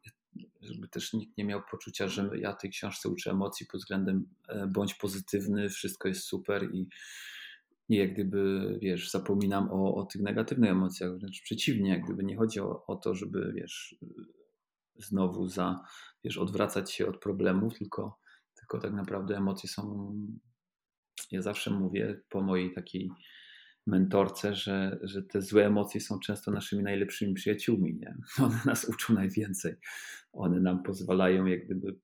żeby 0.61 0.89
też 0.89 1.13
nikt 1.13 1.39
nie 1.39 1.45
miał 1.45 1.63
poczucia, 1.71 2.09
że 2.09 2.31
ja 2.39 2.53
tej 2.53 2.71
książce 2.71 3.09
uczę 3.09 3.31
emocji 3.31 3.67
pod 3.67 3.81
względem 3.81 4.29
e, 4.49 4.67
bądź 4.67 4.95
pozytywny, 4.95 5.69
wszystko 5.69 6.09
jest 6.09 6.23
super 6.23 6.75
i 6.75 6.89
nie 7.91 7.99
jak 7.99 8.13
gdyby, 8.13 8.79
wiesz, 8.83 9.11
zapominam 9.11 9.71
o, 9.71 9.95
o 9.95 10.07
tych 10.07 10.23
negatywnych 10.23 10.71
emocjach, 10.71 11.19
wręcz 11.19 11.43
przeciwnie, 11.43 11.91
jak 11.91 12.05
gdyby 12.05 12.25
nie 12.25 12.37
chodzi 12.37 12.61
o, 12.61 12.87
o 12.87 12.97
to, 12.97 13.15
żeby, 13.15 13.53
wiesz, 13.55 13.97
znowu 14.95 15.49
za, 15.49 15.81
wiesz, 16.25 16.39
odwracać 16.39 16.93
się 16.93 17.07
od 17.07 17.21
problemów, 17.21 17.79
tylko, 17.79 18.21
tylko 18.55 18.79
tak 18.79 18.93
naprawdę 18.93 19.37
emocje 19.37 19.69
są, 19.69 20.15
ja 21.31 21.43
zawsze 21.43 21.71
mówię 21.71 22.21
po 22.29 22.43
mojej 22.43 22.73
takiej 22.73 23.11
mentorce, 23.87 24.55
że, 24.55 24.99
że 25.03 25.23
te 25.23 25.43
złe 25.43 25.67
emocje 25.67 26.01
są 26.01 26.19
często 26.21 26.51
naszymi 26.51 26.83
najlepszymi 26.83 27.35
przyjaciółmi, 27.35 27.95
nie? 27.95 28.17
One 28.47 28.61
nas 28.65 28.85
uczą 28.85 29.15
najwięcej. 29.15 29.75
One 30.33 30.61
nam 30.61 30.83
pozwalają 30.83 31.47
jak 31.47 31.65
gdyby 31.65 32.01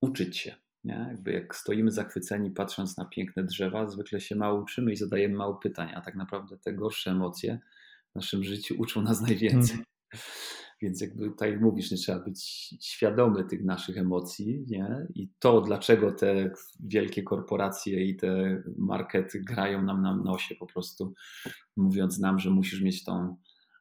uczyć 0.00 0.38
się, 0.38 0.56
nie? 0.84 1.06
Jakby 1.10 1.32
jak 1.32 1.56
stoimy 1.56 1.90
zachwyceni, 1.90 2.50
patrząc 2.50 2.96
na 2.96 3.04
piękne 3.04 3.44
drzewa, 3.44 3.86
zwykle 3.86 4.20
się 4.20 4.36
mało 4.36 4.60
uczymy 4.60 4.92
i 4.92 4.96
zadajemy 4.96 5.36
mało 5.36 5.54
pytań, 5.54 5.92
a 5.94 6.00
tak 6.00 6.14
naprawdę 6.14 6.58
te 6.58 6.72
gorsze 6.74 7.10
emocje 7.10 7.58
w 8.12 8.14
naszym 8.14 8.44
życiu 8.44 8.74
uczą 8.78 9.02
nas 9.02 9.20
najwięcej. 9.20 9.76
Hmm. 9.76 9.84
Więc 10.82 11.00
jakby 11.00 11.30
tak 11.30 11.50
jak 11.50 11.60
mówisz, 11.60 11.90
nie 11.90 11.96
trzeba 11.96 12.20
być 12.20 12.42
świadomy 12.82 13.44
tych 13.44 13.64
naszych 13.64 13.98
emocji, 13.98 14.64
nie? 14.68 15.06
I 15.14 15.28
to, 15.38 15.60
dlaczego 15.60 16.12
te 16.12 16.50
wielkie 16.80 17.22
korporacje 17.22 18.04
i 18.04 18.16
te 18.16 18.62
markety 18.76 19.40
grają 19.40 19.82
nam 19.82 20.02
na 20.02 20.16
nosie 20.16 20.54
po 20.54 20.66
prostu, 20.66 21.14
mówiąc 21.76 22.18
nam, 22.18 22.38
że 22.38 22.50
musisz 22.50 22.80
mieć 22.80 23.04
tą, 23.04 23.36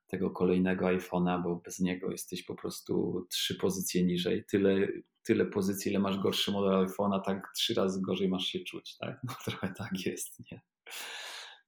tego 0.08 0.30
kolejnego 0.32 0.86
iPhone'a, 0.86 1.44
bo 1.44 1.56
bez 1.56 1.80
niego 1.80 2.12
jesteś 2.12 2.44
po 2.44 2.56
prostu 2.56 3.26
trzy 3.30 3.56
pozycje 3.56 4.04
niżej. 4.04 4.46
Tyle 4.46 4.88
tyle 5.28 5.46
pozycji, 5.46 5.92
ile 5.92 6.00
masz 6.00 6.18
gorszy 6.18 6.52
model 6.52 6.88
iPhone'a, 6.88 7.22
tak 7.22 7.52
trzy 7.56 7.74
razy 7.74 8.02
gorzej 8.02 8.30
masz 8.30 8.46
się 8.46 8.60
czuć, 8.60 8.98
tak? 8.98 9.20
No 9.28 9.34
trochę 9.46 9.74
tak 9.78 10.06
jest, 10.06 10.52
nie? 10.52 10.62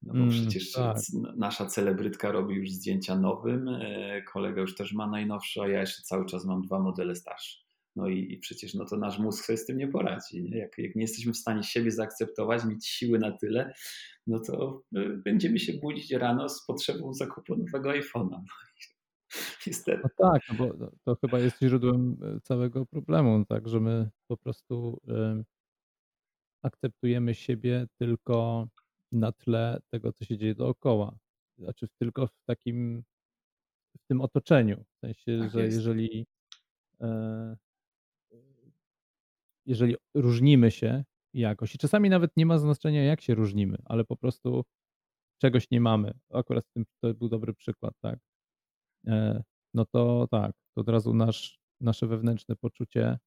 No 0.02 0.14
bo 0.14 0.20
mm, 0.20 0.30
przecież 0.30 0.72
tak. 0.72 0.98
nasza 1.38 1.66
celebrytka 1.66 2.32
robi 2.32 2.56
już 2.56 2.70
zdjęcia 2.70 3.16
nowym, 3.16 3.68
e, 3.68 4.22
kolega 4.22 4.62
już 4.62 4.76
też 4.76 4.94
ma 4.94 5.08
najnowsze, 5.08 5.62
a 5.62 5.68
ja 5.68 5.80
jeszcze 5.80 6.02
cały 6.02 6.26
czas 6.26 6.46
mam 6.46 6.62
dwa 6.62 6.80
modele 6.80 7.16
starsze. 7.16 7.69
No 8.00 8.08
i, 8.08 8.34
i 8.34 8.38
przecież 8.38 8.74
no 8.74 8.86
to 8.86 8.98
nasz 8.98 9.20
mózg 9.20 9.46
sobie 9.46 9.58
z 9.58 9.66
tym 9.66 9.78
nie 9.78 9.88
poradzi. 9.88 10.44
Nie? 10.44 10.58
Jak, 10.58 10.78
jak 10.78 10.96
nie 10.96 11.02
jesteśmy 11.02 11.34
w 11.34 11.38
stanie 11.38 11.64
siebie 11.64 11.92
zaakceptować, 11.92 12.66
mieć 12.66 12.88
siły 12.88 13.20
na 13.20 13.32
tyle, 13.32 13.74
no 14.28 14.40
to 14.40 14.84
y, 14.98 15.18
będziemy 15.26 15.60
się 15.60 15.74
budzić 15.74 16.12
rano 16.12 16.50
z 16.50 16.66
potrzebą 16.66 17.14
zakupu 17.14 17.56
nowego 17.56 17.90
iPhone'a. 17.90 18.42
Niestety. 19.68 20.02
No 20.04 20.30
tak, 20.30 20.42
no 20.50 20.56
bo 20.56 20.92
to 21.06 21.16
chyba 21.16 21.40
jest 21.40 21.60
źródłem 21.60 22.18
e, 22.24 22.40
całego 22.42 22.86
problemu, 22.86 23.46
tak, 23.46 23.70
że 23.70 23.80
my 23.80 24.10
po 24.28 24.38
prostu 24.38 25.02
y, 25.08 25.44
akceptujemy 26.64 27.36
siebie 27.36 27.88
tylko 27.98 28.68
na 29.12 29.32
tle 29.32 29.80
tego, 29.90 30.14
co 30.14 30.26
się 30.26 30.38
dzieje 30.38 30.56
dookoła. 30.56 31.18
Znaczy 31.58 31.88
tylko 32.00 32.28
w 32.28 32.44
takim, 32.46 33.04
w 33.98 34.08
tym 34.08 34.22
otoczeniu. 34.22 34.84
W 34.96 35.00
sensie, 35.00 35.40
tak 35.40 35.52
że 35.52 35.64
jest. 35.64 35.78
jeżeli 35.78 36.26
jeżeli 39.70 39.96
różnimy 40.14 40.72
się 40.72 41.04
jakoś, 41.34 41.76
i 41.76 41.78
czasami 41.78 42.10
nawet 42.10 42.38
nie 42.38 42.46
ma 42.46 42.58
znaczenia, 42.58 43.04
jak 43.04 43.22
się 43.22 43.36
różnimy, 43.36 43.78
ale 43.86 44.06
po 44.06 44.16
prostu 44.16 44.66
czegoś 45.42 45.72
nie 45.72 45.82
mamy. 45.82 46.14
Akurat 46.34 46.66
tym 46.74 46.86
to 47.02 47.14
był 47.14 47.30
dobry 47.30 47.54
przykład, 47.54 47.94
tak. 48.02 48.20
E, 49.08 49.44
no 49.74 49.86
to 49.86 50.28
tak, 50.32 50.52
to 50.76 50.82
od 50.82 50.90
razu 50.90 51.14
nasz, 51.14 51.60
nasze 51.82 52.08
wewnętrzne 52.08 52.56
poczucie 52.56 53.18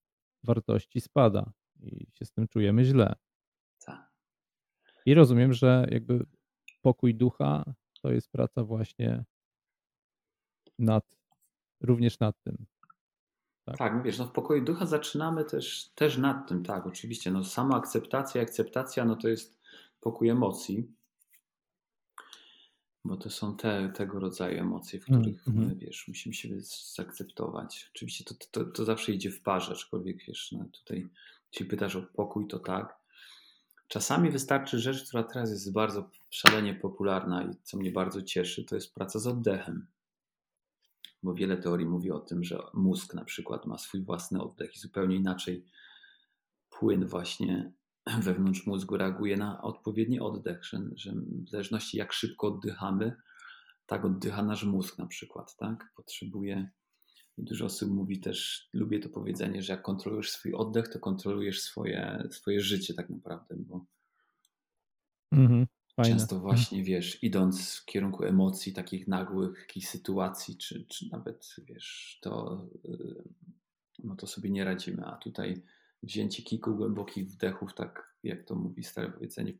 wartości 0.44 1.00
spada 1.00 1.52
i 1.80 2.06
się 2.18 2.24
z 2.24 2.32
tym 2.32 2.48
czujemy 2.48 2.84
źle. 2.84 3.14
Tak. 3.86 4.12
I 5.06 5.14
rozumiem, 5.14 5.52
że 5.52 5.86
jakby 5.90 6.26
pokój 6.80 7.14
ducha 7.14 7.74
to 8.02 8.12
jest 8.12 8.30
praca 8.30 8.64
właśnie 8.64 9.24
nad, 10.78 11.04
również 11.80 12.18
nad 12.18 12.42
tym. 12.42 12.66
Tak, 13.64 13.76
tak 13.76 14.02
wiesz, 14.02 14.18
no 14.18 14.26
w 14.26 14.32
pokoju 14.32 14.64
ducha 14.64 14.86
zaczynamy 14.86 15.44
też, 15.44 15.88
też 15.94 16.18
nad 16.18 16.48
tym, 16.48 16.64
tak, 16.64 16.86
oczywiście. 16.86 17.30
No 17.30 17.44
sama 17.44 17.76
akceptacja, 17.76 18.42
akceptacja, 18.42 19.04
no 19.04 19.16
to 19.16 19.28
jest 19.28 19.60
pokój 20.00 20.28
emocji, 20.28 20.92
bo 23.04 23.16
to 23.16 23.30
są 23.30 23.56
te, 23.56 23.92
tego 23.96 24.20
rodzaju 24.20 24.60
emocje, 24.60 25.00
w 25.00 25.10
mm, 25.10 25.20
których 25.20 25.48
mm 25.48 25.70
-hmm. 25.70 25.78
wiesz, 25.78 26.08
musimy 26.08 26.34
się 26.34 26.48
zaakceptować. 26.96 27.90
Oczywiście 27.94 28.24
to, 28.24 28.34
to, 28.50 28.64
to 28.64 28.84
zawsze 28.84 29.12
idzie 29.12 29.30
w 29.30 29.42
parze, 29.42 29.72
aczkolwiek 29.72 30.24
wiesz, 30.28 30.52
no 30.52 30.64
tutaj 30.64 31.08
jeśli 31.52 31.66
pytasz 31.66 31.96
o 31.96 32.02
pokój, 32.02 32.46
to 32.46 32.58
tak. 32.58 33.02
Czasami 33.88 34.30
wystarczy 34.30 34.78
rzecz, 34.78 35.08
która 35.08 35.22
teraz 35.22 35.50
jest 35.50 35.72
bardzo 35.72 36.10
szalenie 36.30 36.74
popularna 36.74 37.44
i 37.44 37.50
co 37.62 37.76
mnie 37.76 37.92
bardzo 37.92 38.22
cieszy, 38.22 38.64
to 38.64 38.74
jest 38.74 38.94
praca 38.94 39.18
z 39.18 39.26
oddechem 39.26 39.86
bo 41.22 41.34
wiele 41.34 41.56
teorii 41.56 41.86
mówi 41.86 42.10
o 42.10 42.20
tym, 42.20 42.44
że 42.44 42.58
mózg 42.74 43.14
na 43.14 43.24
przykład 43.24 43.66
ma 43.66 43.78
swój 43.78 44.04
własny 44.04 44.42
oddech 44.42 44.76
i 44.76 44.78
zupełnie 44.78 45.16
inaczej 45.16 45.66
płyn 46.70 47.06
właśnie 47.06 47.72
wewnątrz 48.26 48.66
mózgu 48.66 48.96
reaguje 48.96 49.36
na 49.36 49.62
odpowiedni 49.62 50.20
oddech, 50.20 50.64
że, 50.64 50.78
że 50.96 51.12
w 51.46 51.50
zależności 51.50 51.96
jak 51.96 52.12
szybko 52.12 52.46
oddychamy, 52.46 53.16
tak 53.86 54.04
oddycha 54.04 54.42
nasz 54.42 54.64
mózg 54.64 54.98
na 54.98 55.06
przykład, 55.06 55.56
tak? 55.56 55.92
Potrzebuje 55.96 56.70
i 57.38 57.44
dużo 57.44 57.64
osób 57.64 57.90
mówi 57.90 58.20
też, 58.20 58.68
lubię 58.72 59.00
to 59.00 59.08
powiedzenie, 59.08 59.62
że 59.62 59.72
jak 59.72 59.82
kontrolujesz 59.82 60.30
swój 60.30 60.54
oddech, 60.54 60.88
to 60.88 60.98
kontrolujesz 60.98 61.60
swoje, 61.60 62.28
swoje 62.30 62.60
życie 62.60 62.94
tak 62.94 63.10
naprawdę, 63.10 63.56
bo 63.58 63.86
mhm. 65.32 65.66
Fajne. 65.96 66.16
Często 66.16 66.40
właśnie, 66.40 66.84
wiesz, 66.84 67.22
idąc 67.22 67.76
w 67.76 67.84
kierunku 67.84 68.24
emocji, 68.24 68.72
takich 68.72 69.08
nagłych 69.08 69.58
jakichś 69.58 69.86
sytuacji, 69.86 70.56
czy, 70.56 70.86
czy 70.86 71.08
nawet, 71.10 71.56
wiesz, 71.58 72.18
to, 72.22 72.66
y, 72.84 73.22
no 73.98 74.16
to 74.16 74.26
sobie 74.26 74.50
nie 74.50 74.64
radzimy. 74.64 75.06
A 75.06 75.16
tutaj 75.16 75.62
wzięcie 76.02 76.42
kilku 76.42 76.76
głębokich 76.76 77.28
wdechów, 77.28 77.74
tak 77.74 78.16
jak 78.22 78.44
to 78.44 78.54
mówi 78.54 78.84
stare 78.84 79.10
powiedzenie, 79.10 79.52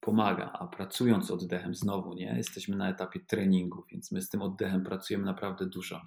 pomaga. 0.00 0.52
A 0.52 0.66
pracując 0.66 1.30
oddechem 1.30 1.74
znowu, 1.74 2.14
nie? 2.14 2.34
Jesteśmy 2.36 2.76
na 2.76 2.90
etapie 2.90 3.20
treningu, 3.20 3.84
więc 3.92 4.12
my 4.12 4.22
z 4.22 4.28
tym 4.28 4.42
oddechem 4.42 4.84
pracujemy 4.84 5.24
naprawdę 5.24 5.66
dużo. 5.66 6.02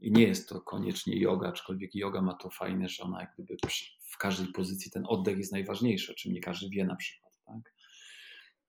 I 0.00 0.12
nie 0.12 0.22
jest 0.22 0.48
to 0.48 0.60
koniecznie 0.60 1.20
yoga, 1.20 1.48
aczkolwiek 1.48 1.94
yoga 1.94 2.22
ma 2.22 2.34
to 2.34 2.50
fajne, 2.50 2.88
że 2.88 3.02
ona 3.02 3.20
jak 3.20 3.34
gdyby 3.34 3.56
w 4.00 4.18
każdej 4.18 4.52
pozycji 4.52 4.90
ten 4.90 5.04
oddech 5.06 5.38
jest 5.38 5.52
najważniejszy, 5.52 6.12
o 6.12 6.14
czym 6.14 6.32
nie 6.32 6.40
każdy 6.40 6.70
wie 6.70 6.84
na 6.84 6.96
przykład. 6.96 7.32
Tak? 7.46 7.75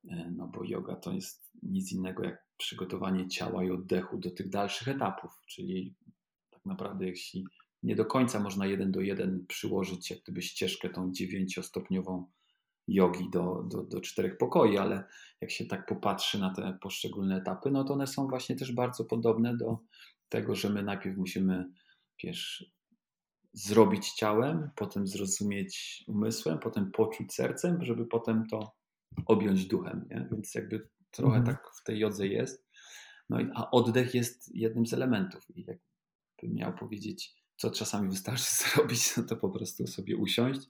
E, 0.10 0.32
no 0.36 0.48
bo 0.48 0.64
yoga 0.64 0.96
to 0.96 1.12
jest 1.12 1.52
nic 1.64 1.92
innego 1.92 2.24
jak 2.24 2.48
przygotowanie 2.58 3.28
ciała 3.28 3.64
i 3.64 3.72
oddechu 3.72 4.18
do 4.18 4.32
tych 4.32 4.50
dalszych 4.50 4.88
etapów, 4.88 5.32
czyli 5.48 5.96
tak 6.52 6.66
naprawdę 6.66 7.06
jeśli 7.06 7.46
nie 7.84 7.96
do 7.96 8.06
końca 8.06 8.40
można 8.40 8.66
jeden 8.66 8.92
do 8.92 9.02
jeden 9.02 9.46
przyłożyć 9.48 10.12
jak 10.12 10.20
gdyby 10.24 10.42
ścieżkę 10.42 10.90
tą 10.90 11.12
dziewięciostopniową 11.12 12.26
jogi 12.88 13.30
do, 13.30 13.64
do, 13.72 13.84
do 13.84 14.02
czterech 14.02 14.38
pokoi, 14.38 14.78
ale 14.78 15.04
jak 15.42 15.52
się 15.52 15.66
tak 15.66 15.86
popatrzy 15.86 16.40
na 16.40 16.54
te 16.54 16.78
poszczególne 16.82 17.38
etapy, 17.38 17.72
no 17.72 17.84
to 17.84 17.94
one 17.94 18.08
są 18.08 18.28
właśnie 18.28 18.56
też 18.56 18.72
bardzo 18.72 19.06
podobne 19.06 19.58
do 19.58 19.78
tego, 20.30 20.56
że 20.56 20.70
my 20.70 20.84
najpierw 20.84 21.18
musimy, 21.18 21.66
wiesz, 22.24 22.72
zrobić 23.54 24.12
ciałem, 24.12 24.70
potem 24.76 25.08
zrozumieć 25.08 26.04
umysłem, 26.08 26.60
potem 26.60 26.92
poczuć 26.92 27.34
sercem, 27.34 27.84
żeby 27.84 28.06
potem 28.06 28.48
to 28.48 28.77
objąć 29.26 29.66
duchem, 29.66 30.08
nie? 30.10 30.28
więc 30.32 30.56
jakby 30.56 30.90
trochę 31.12 31.38
mhm. 31.38 31.56
tak 31.56 31.72
w 31.76 31.84
tej 31.84 32.00
jodze 32.00 32.28
jest. 32.28 32.68
No 33.30 33.40
i, 33.40 33.50
a 33.56 33.72
oddech 33.72 34.16
jest 34.16 34.56
jednym 34.56 34.86
z 34.86 34.94
elementów 34.94 35.44
i 35.56 35.66
jakbym 35.66 36.56
miał 36.56 36.74
powiedzieć, 36.74 37.36
co 37.58 37.72
czasami 37.72 38.10
wystarczy 38.10 38.56
zrobić, 38.64 39.18
no 39.18 39.24
to 39.24 39.36
po 39.36 39.50
prostu 39.50 39.88
sobie 39.88 40.18
usiąść 40.18 40.62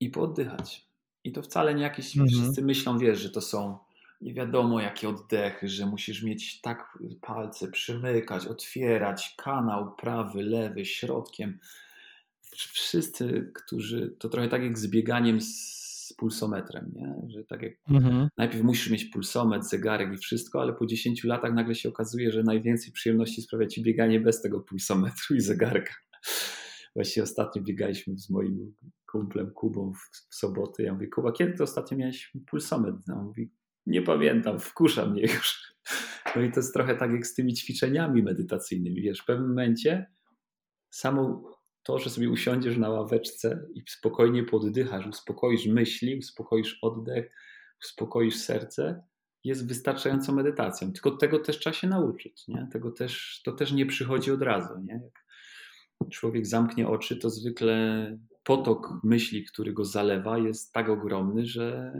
i 0.00 0.10
pooddychać. 0.10 0.86
I 1.24 1.32
to 1.32 1.42
wcale 1.42 1.74
nie 1.74 1.82
jakieś, 1.82 2.16
mhm. 2.16 2.28
wszyscy 2.28 2.62
myślą, 2.62 2.98
wiesz, 2.98 3.20
że 3.20 3.30
to 3.30 3.40
są 3.40 3.78
nie 4.20 4.34
wiadomo 4.34 4.80
jakie 4.80 5.08
oddechy, 5.08 5.68
że 5.68 5.86
musisz 5.86 6.22
mieć 6.22 6.60
tak 6.60 6.98
palce, 7.20 7.70
przymykać, 7.70 8.46
otwierać, 8.46 9.34
kanał 9.38 9.96
prawy, 9.96 10.42
lewy, 10.42 10.84
środkiem. 10.84 11.58
Wszyscy, 12.50 13.52
którzy, 13.54 14.16
to 14.18 14.28
trochę 14.28 14.48
tak 14.48 14.62
jak 14.62 14.78
z 14.78 14.86
bieganiem 14.86 15.40
z 15.40 15.79
z 15.79 15.79
pulsometrem, 16.20 16.92
nie? 16.94 17.14
że 17.28 17.44
tak 17.44 17.62
jak 17.62 17.72
mhm. 17.90 18.28
najpierw 18.38 18.62
musisz 18.62 18.90
mieć 18.90 19.04
pulsometr, 19.04 19.64
zegarek 19.64 20.14
i 20.14 20.16
wszystko, 20.16 20.60
ale 20.60 20.72
po 20.72 20.86
10 20.86 21.24
latach 21.24 21.54
nagle 21.54 21.74
się 21.74 21.88
okazuje, 21.88 22.32
że 22.32 22.42
najwięcej 22.42 22.92
przyjemności 22.92 23.42
sprawia 23.42 23.66
ci 23.66 23.82
bieganie 23.82 24.20
bez 24.20 24.42
tego 24.42 24.60
pulsometru 24.60 25.36
i 25.36 25.40
zegarka. 25.40 25.94
Właściwie 26.96 27.24
ostatnio 27.24 27.62
biegaliśmy 27.62 28.18
z 28.18 28.30
moim 28.30 28.74
kumplem 29.06 29.50
Kubą 29.50 29.92
w, 29.92 30.36
sobotę. 30.36 30.82
Ja 30.82 30.92
mówię, 30.92 31.08
Kuba, 31.08 31.32
kiedy 31.32 31.52
to 31.52 31.64
ostatnio 31.64 31.96
miałeś 31.96 32.32
pulsometr? 32.46 32.98
No, 33.06 33.14
on 33.14 33.24
mówi, 33.24 33.50
nie 33.86 34.02
pamiętam, 34.02 34.60
wkusza 34.60 35.06
mnie 35.06 35.22
już. 35.22 35.60
No 36.36 36.42
i 36.42 36.50
to 36.52 36.60
jest 36.60 36.74
trochę 36.74 36.96
tak 36.96 37.12
jak 37.12 37.26
z 37.26 37.34
tymi 37.34 37.54
ćwiczeniami 37.54 38.22
medytacyjnymi. 38.22 39.02
Wiesz, 39.02 39.20
w 39.20 39.24
pewnym 39.24 39.48
momencie 39.48 40.06
samo 40.90 41.50
to, 41.90 41.98
że 41.98 42.10
sobie 42.10 42.30
usiądziesz 42.30 42.76
na 42.76 42.88
ławeczce 42.88 43.66
i 43.74 43.82
spokojnie 43.88 44.44
poddychasz, 44.44 45.06
uspokoisz 45.06 45.66
myśli, 45.66 46.18
uspokoisz 46.18 46.78
oddech, 46.82 47.32
uspokoisz 47.84 48.36
serce, 48.36 49.02
jest 49.44 49.68
wystarczającą 49.68 50.34
medytacją. 50.34 50.92
Tylko 50.92 51.10
tego 51.10 51.38
też 51.38 51.58
trzeba 51.58 51.74
się 51.74 51.88
nauczyć. 51.88 52.48
Nie? 52.48 52.68
Tego 52.72 52.90
też, 52.90 53.40
to 53.44 53.52
też 53.52 53.72
nie 53.72 53.86
przychodzi 53.86 54.30
od 54.30 54.42
razu. 54.42 54.74
Nie? 54.84 55.00
Jak 56.00 56.10
człowiek 56.10 56.46
zamknie 56.46 56.88
oczy, 56.88 57.16
to 57.16 57.30
zwykle 57.30 58.16
potok 58.44 58.92
myśli, 59.04 59.44
który 59.44 59.72
go 59.72 59.84
zalewa, 59.84 60.38
jest 60.38 60.72
tak 60.72 60.88
ogromny, 60.88 61.46
że 61.46 61.92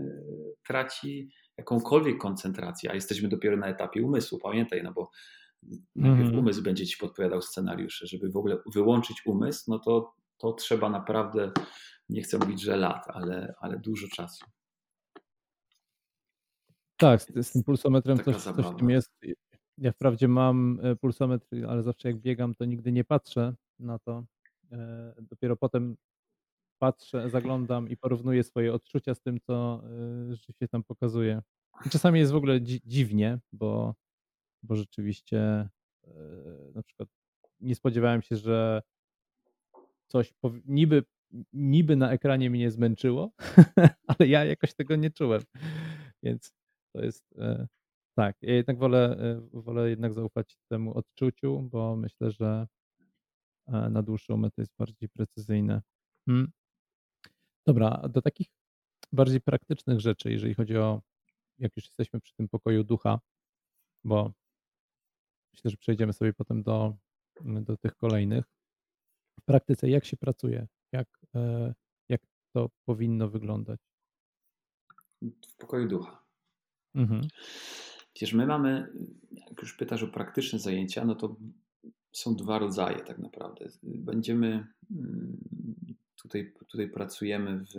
traci 0.67 1.31
jakąkolwiek 1.59 2.19
koncentrację, 2.19 2.91
a 2.91 2.95
jesteśmy 2.95 3.29
dopiero 3.29 3.57
na 3.57 3.67
etapie 3.67 4.03
umysłu. 4.03 4.39
Pamiętaj, 4.39 4.83
no 4.83 4.93
bo 4.93 5.11
najpierw 5.97 6.29
mm. 6.29 6.39
umysł 6.39 6.63
będzie 6.63 6.87
ci 6.87 6.97
podpowiadał 6.97 7.43
scenariusze. 7.43 8.07
Żeby 8.07 8.31
w 8.31 8.37
ogóle 8.37 8.59
wyłączyć 8.75 9.23
umysł, 9.27 9.65
no 9.69 9.79
to, 9.79 10.15
to 10.39 10.53
trzeba 10.53 10.91
naprawdę, 10.91 11.53
nie 12.09 12.23
chcę 12.23 12.39
mówić, 12.39 12.63
że 12.63 12.77
lat, 12.77 13.05
ale, 13.09 13.55
ale 13.61 13.79
dużo 13.79 14.09
czasu. 14.09 14.45
Tak, 16.97 17.23
z, 17.23 17.47
z 17.47 17.53
tym 17.53 17.65
pulsometrem 17.65 18.19
coś, 18.19 18.37
coś 18.37 18.67
w 18.67 18.77
tym 18.77 18.91
jest. 18.91 19.11
Ja 19.79 19.93
wprawdzie 19.93 20.29
mam 20.29 20.81
e, 20.83 20.97
pulsometr, 20.97 21.47
ale 21.69 21.83
zawsze 21.83 22.09
jak 22.09 22.19
biegam, 22.19 22.55
to 22.55 22.65
nigdy 22.65 22.93
nie 22.93 23.05
patrzę 23.05 23.55
na 23.79 23.99
to. 23.99 24.25
E, 24.73 25.15
dopiero 25.21 25.57
potem 25.57 25.97
patrzę, 26.79 27.31
zaglądam 27.31 27.89
i 27.89 27.97
porównuję 27.97 28.45
swoje 28.45 28.75
odczucia 28.75 29.15
z 29.15 29.21
tym, 29.21 29.41
co 29.41 29.83
e, 30.33 30.37
się 30.37 30.69
tam 30.69 30.85
pokazuje. 30.85 31.43
Czasami 31.91 32.21
jest 32.21 32.33
w 32.33 32.37
ogóle 32.37 32.63
dziwnie, 32.63 33.39
bo 33.53 33.95
bo 34.63 34.77
rzeczywiście 34.77 35.39
e, 35.39 35.71
na 36.75 36.83
przykład 36.83 37.09
nie 37.61 37.75
spodziewałem 37.75 38.23
się, 38.23 38.37
że 38.37 38.83
coś 40.07 40.35
niby, 40.65 41.05
niby 41.53 41.97
na 41.97 42.11
ekranie 42.11 42.51
mnie 42.51 42.71
zmęczyło, 42.71 43.33
ale 44.19 44.29
ja 44.29 44.45
jakoś 44.45 44.75
tego 44.75 44.97
nie 44.97 45.11
czułem. 45.11 45.43
Więc 46.23 46.53
to 46.95 47.05
jest 47.05 47.25
e, 47.39 47.67
tak. 48.15 48.37
Ja 48.43 48.55
jednak 48.55 48.79
wolę, 48.79 49.17
e, 49.19 49.61
wolę 49.61 49.91
jednak 49.91 50.13
zaufać 50.15 50.59
temu 50.69 50.95
odczuciu, 50.95 51.69
bo 51.73 51.97
myślę, 51.97 52.31
że 52.31 52.67
na 53.91 54.03
dłuższą 54.03 54.37
metę 54.37 54.63
jest 54.63 54.73
bardziej 54.79 55.09
precyzyjne. 55.09 55.83
Hmm. 56.27 56.53
Dobra, 57.67 58.09
do 58.09 58.23
takich 58.23 58.49
bardziej 59.13 59.41
praktycznych 59.41 60.01
rzeczy, 60.01 60.33
jeżeli 60.33 60.55
chodzi 60.55 60.77
o, 60.77 61.03
jak 61.59 61.77
już 61.77 61.85
jesteśmy 61.85 62.21
przy 62.21 62.35
tym 62.35 62.49
pokoju 62.49 62.85
ducha, 62.85 63.21
bo 64.05 64.33
myślę, 65.53 65.71
że 65.71 65.77
przejdziemy 65.77 66.13
sobie 66.13 66.33
potem 66.33 66.63
do, 66.63 66.97
do 67.41 67.77
tych 67.77 67.97
kolejnych. 67.97 68.45
W 69.41 69.45
praktyce, 69.45 69.89
jak 69.91 70.05
się 70.05 70.17
pracuje? 70.17 70.67
Jak, 70.93 71.09
e, 71.35 71.75
jak 72.09 72.21
to 72.53 72.71
powinno 72.85 73.29
wyglądać? 73.29 73.81
W 75.23 75.57
pokoju 75.57 75.89
ducha. 75.89 76.23
Mhm. 76.95 77.21
Wiesz, 78.21 78.33
my 78.33 78.47
mamy, 78.47 78.93
jak 79.33 79.63
już 79.63 79.77
pytasz 79.77 80.03
o 80.03 80.09
praktyczne 80.09 80.59
zajęcia, 80.59 81.05
no 81.05 81.15
to 81.15 81.37
są 82.13 82.37
dwa 82.37 82.59
rodzaje 82.59 83.01
tak 83.01 83.19
naprawdę. 83.19 83.69
Będziemy 83.83 84.67
mm, 84.91 85.39
tutaj, 86.23 86.53
tutaj 86.69 86.91
pracujemy 86.91 87.65
w 87.75 87.77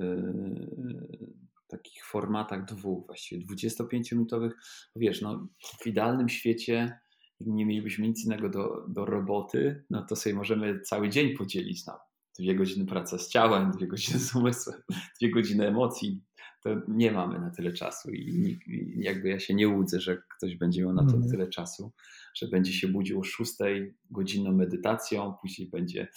takich 1.67 2.05
formatach 2.05 2.65
dwóch, 2.65 3.05
właściwie 3.05 3.45
25-minutowych. 3.45 4.51
Wiesz, 4.95 5.22
no, 5.22 5.47
w 5.82 5.88
idealnym 5.88 6.30
świecie 6.30 6.99
nie 7.47 7.65
mielibyśmy 7.65 8.07
nic 8.07 8.25
innego 8.25 8.49
do, 8.49 8.85
do 8.87 9.05
roboty, 9.05 9.83
no 9.89 10.05
to 10.05 10.15
sobie 10.15 10.35
możemy 10.35 10.81
cały 10.81 11.09
dzień 11.09 11.37
podzielić 11.37 11.85
na 11.85 11.99
dwie 12.39 12.55
godziny 12.55 12.85
praca 12.85 13.17
z 13.17 13.29
ciałem, 13.29 13.71
dwie 13.71 13.87
godziny 13.87 14.19
z 14.19 14.35
umysłem, 14.35 14.81
dwie 15.21 15.31
godziny 15.31 15.67
emocji. 15.67 16.21
To 16.63 16.69
nie 16.87 17.11
mamy 17.11 17.39
na 17.39 17.49
tyle 17.49 17.73
czasu 17.73 18.11
i, 18.11 18.59
i 18.67 19.01
jakby 19.03 19.29
ja 19.29 19.39
się 19.39 19.53
nie 19.53 19.69
łudzę, 19.69 19.99
że 19.99 20.17
ktoś 20.37 20.55
będzie 20.55 20.81
miał 20.81 20.93
na 20.93 21.05
to 21.05 21.15
mm. 21.15 21.29
tyle 21.29 21.47
czasu, 21.47 21.91
że 22.35 22.47
będzie 22.47 22.73
się 22.73 22.87
budził 22.87 23.19
o 23.19 23.23
szóstej 23.23 23.93
godzinną 24.11 24.51
medytacją, 24.51 25.33
później 25.41 25.69
będzie, 25.69 26.07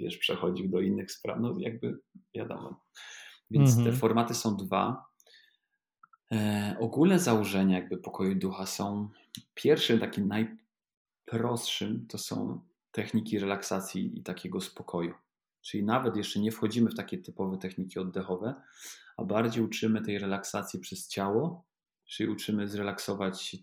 wiesz, 0.00 0.18
przechodził 0.18 0.68
do 0.68 0.80
innych 0.80 1.10
spraw. 1.10 1.38
No 1.40 1.54
jakby 1.58 1.98
wiadomo. 2.34 2.80
Więc 3.50 3.74
te 3.74 3.80
mhm. 3.80 3.96
formaty 3.96 4.34
są 4.34 4.56
dwa. 4.56 5.04
E, 6.32 6.76
ogólne 6.80 7.18
założenia 7.18 7.78
jakby 7.78 7.98
pokoju 7.98 8.34
ducha 8.34 8.66
są 8.66 9.08
pierwszym 9.54 9.98
takim 9.98 10.28
najprostszym 11.32 12.06
to 12.06 12.18
są 12.18 12.60
techniki 12.90 13.38
relaksacji 13.38 14.18
i 14.18 14.22
takiego 14.22 14.60
spokoju. 14.60 15.14
Czyli 15.62 15.84
nawet 15.84 16.16
jeszcze 16.16 16.40
nie 16.40 16.52
wchodzimy 16.52 16.90
w 16.90 16.94
takie 16.94 17.18
typowe 17.18 17.58
techniki 17.58 17.98
oddechowe, 17.98 18.54
a 19.16 19.24
bardziej 19.24 19.64
uczymy 19.64 20.02
tej 20.02 20.18
relaksacji 20.18 20.80
przez 20.80 21.08
ciało, 21.08 21.64
czyli 22.04 22.30
uczymy 22.30 22.68
zrelaksować, 22.68 23.56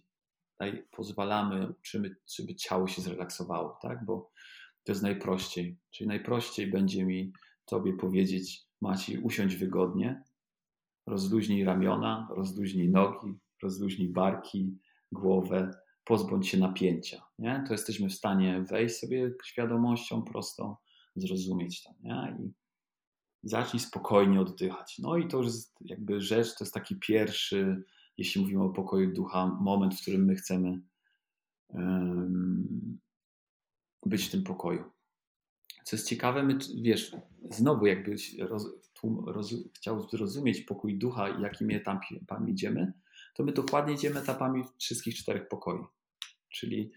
pozwalamy, 0.92 1.70
uczymy, 1.80 2.16
żeby 2.36 2.56
ciało 2.56 2.88
się 2.88 3.02
zrelaksowało, 3.02 3.80
tak? 3.82 4.06
Bo 4.06 4.32
to 4.84 4.92
jest 4.92 5.04
najprościej. 5.04 5.78
Czyli 5.92 6.08
najprościej 6.08 6.68
będzie 6.68 7.06
mi 7.06 7.34
tobie 7.66 7.94
powiedzieć, 7.94 8.70
Maciej, 8.82 9.18
usiądź 9.18 9.56
wygodnie, 9.56 10.24
rozluźnij 11.08 11.64
ramiona, 11.64 12.28
rozluźnij 12.36 12.90
nogi, 12.90 13.40
rozluźnij 13.64 14.10
barki, 14.10 14.78
głowę, 15.12 15.72
pozbądź 16.10 16.48
się 16.48 16.58
napięcia. 16.58 17.22
Nie? 17.40 17.64
To 17.68 17.74
jesteśmy 17.74 18.10
w 18.10 18.14
stanie 18.14 18.62
wejść 18.62 18.96
sobie 18.96 19.32
świadomością 19.46 20.22
prostą, 20.22 20.76
zrozumieć 21.16 21.84
to. 21.84 21.90
Nie? 22.04 22.38
I 22.40 22.54
zacznij 23.44 23.80
spokojnie 23.80 24.42
oddychać. 24.42 25.00
No 25.00 25.18
i 25.18 25.28
to 25.28 25.38
już 25.38 25.46
jest 25.46 25.76
jakby 25.82 26.22
rzecz, 26.22 26.56
to 26.56 26.64
jest 26.64 26.74
taki 26.74 26.96
pierwszy, 26.96 27.84
jeśli 28.18 28.42
mówimy 28.42 28.64
o 28.64 28.70
pokoju 28.70 29.14
ducha, 29.14 29.58
moment, 29.62 29.96
w 29.96 30.02
którym 30.02 30.26
my 30.26 30.36
chcemy 30.36 30.82
um, 31.68 33.00
być 34.06 34.28
w 34.28 34.32
tym 34.32 34.44
pokoju. 34.44 34.84
Co 35.84 35.96
jest 35.96 36.08
ciekawe, 36.08 36.44
my, 36.44 36.58
wiesz, 36.82 37.16
znowu 37.50 37.86
jakby 37.86 38.16
roz, 38.40 38.68
roz, 39.26 39.56
chciał 39.76 40.10
zrozumieć 40.10 40.62
pokój 40.62 40.98
ducha 40.98 41.30
jakimi 41.30 41.76
etapami 41.76 42.52
idziemy, 42.52 42.94
to 43.36 43.44
my 43.44 43.52
dokładnie 43.52 43.94
idziemy 43.94 44.20
etapami 44.20 44.64
wszystkich 44.78 45.16
czterech 45.16 45.48
pokoi. 45.48 45.99
Czyli 46.50 46.92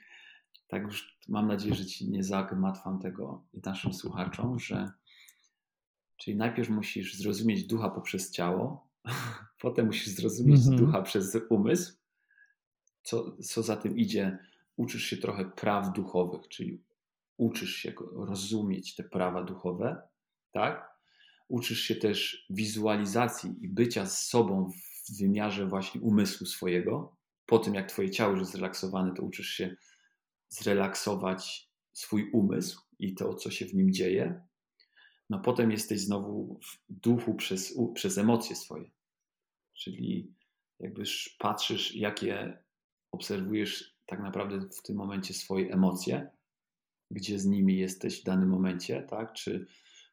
tak 0.69 0.83
już 0.83 1.19
mam 1.29 1.49
nadzieję, 1.49 1.75
że 1.75 1.87
ci 1.87 2.11
nie 2.11 2.25
zagmatwam 2.25 2.99
tego 3.01 3.45
i 3.53 3.61
naszym 3.65 3.95
słuchaczom, 3.95 4.59
że 4.59 4.91
czyli 6.17 6.37
najpierw 6.37 6.69
musisz 6.69 7.15
zrozumieć 7.15 7.65
ducha 7.65 7.91
poprzez 7.91 8.31
ciało, 8.31 8.89
potem 9.61 9.87
musisz 9.87 10.09
zrozumieć 10.09 10.61
mm 10.61 10.75
-hmm. 10.75 10.79
ducha 10.79 11.03
przez 11.03 11.37
umysł, 11.51 11.93
co, 13.03 13.37
co 13.37 13.63
za 13.63 13.77
tym 13.77 13.99
idzie, 13.99 14.39
uczysz 14.77 15.05
się 15.05 15.17
trochę 15.17 15.45
praw 15.45 15.93
duchowych, 15.93 16.49
czyli 16.49 16.83
uczysz 17.37 17.75
się 17.75 17.93
rozumieć 18.13 18.95
te 18.95 19.05
prawa 19.05 19.43
duchowe, 19.43 20.03
tak? 20.53 20.93
Uczysz 21.49 21.81
się 21.81 21.95
też 21.95 22.47
wizualizacji 22.51 23.55
i 23.61 23.69
bycia 23.69 24.07
z 24.07 24.27
sobą 24.29 24.71
w 24.71 25.19
wymiarze 25.19 25.67
właśnie 25.67 26.01
umysłu 26.01 26.47
swojego. 26.47 27.17
Po 27.53 27.59
tym, 27.59 27.75
jak 27.75 27.89
twoje 27.89 28.11
ciało 28.11 28.31
już 28.31 28.41
jest 28.41 28.53
zrelaksowane, 28.53 29.15
to 29.15 29.23
uczysz 29.23 29.49
się 29.49 29.77
zrelaksować 30.49 31.71
swój 31.93 32.31
umysł 32.31 32.81
i 32.99 33.15
to, 33.15 33.35
co 33.35 33.51
się 33.51 33.67
w 33.67 33.75
nim 33.75 33.93
dzieje. 33.93 34.43
No 35.31 35.39
potem 35.39 35.71
jesteś 35.71 36.01
znowu 36.01 36.61
w 36.63 36.79
duchu 36.89 37.35
przez, 37.35 37.79
przez 37.95 38.19
emocje 38.19 38.57
swoje. 38.57 38.91
Czyli 39.75 40.35
jakby 40.81 41.03
patrzysz, 41.39 41.95
jakie 41.95 42.59
obserwujesz 43.11 43.97
tak 44.07 44.21
naprawdę 44.21 44.69
w 44.79 44.83
tym 44.83 44.97
momencie 44.97 45.35
swoje 45.35 45.73
emocje, 45.73 46.31
gdzie 47.11 47.39
z 47.39 47.47
nimi 47.47 47.79
jesteś 47.79 48.21
w 48.21 48.25
danym 48.25 48.49
momencie, 48.49 49.07
tak? 49.11 49.33
Czy 49.33 49.67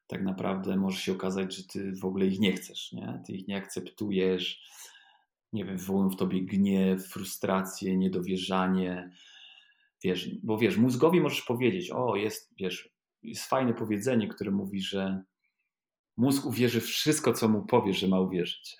tak 0.07 0.23
naprawdę 0.23 0.77
może 0.77 0.99
się 0.99 1.11
okazać, 1.11 1.55
że 1.55 1.63
ty 1.63 1.91
w 1.91 2.05
ogóle 2.05 2.25
ich 2.25 2.39
nie 2.39 2.53
chcesz, 2.53 2.91
nie? 2.91 3.23
Ty 3.25 3.33
ich 3.33 3.47
nie 3.47 3.57
akceptujesz, 3.57 4.69
nie 5.53 5.65
wiem, 5.65 5.77
wywołują 5.77 6.09
w 6.09 6.15
tobie 6.15 6.41
gniew, 6.41 7.07
frustrację, 7.07 7.97
niedowierzanie, 7.97 9.11
wiesz, 10.03 10.29
bo 10.43 10.57
wiesz, 10.57 10.77
mózgowi 10.77 11.21
możesz 11.21 11.41
powiedzieć, 11.41 11.91
o, 11.91 12.15
jest, 12.15 12.53
wiesz, 12.57 12.89
jest 13.23 13.43
fajne 13.43 13.73
powiedzenie, 13.73 14.27
które 14.27 14.51
mówi, 14.51 14.81
że 14.81 15.23
mózg 16.17 16.45
uwierzy 16.45 16.81
wszystko, 16.81 17.33
co 17.33 17.49
mu 17.49 17.65
powiesz, 17.65 17.99
że 17.99 18.07
ma 18.07 18.19
uwierzyć. 18.19 18.77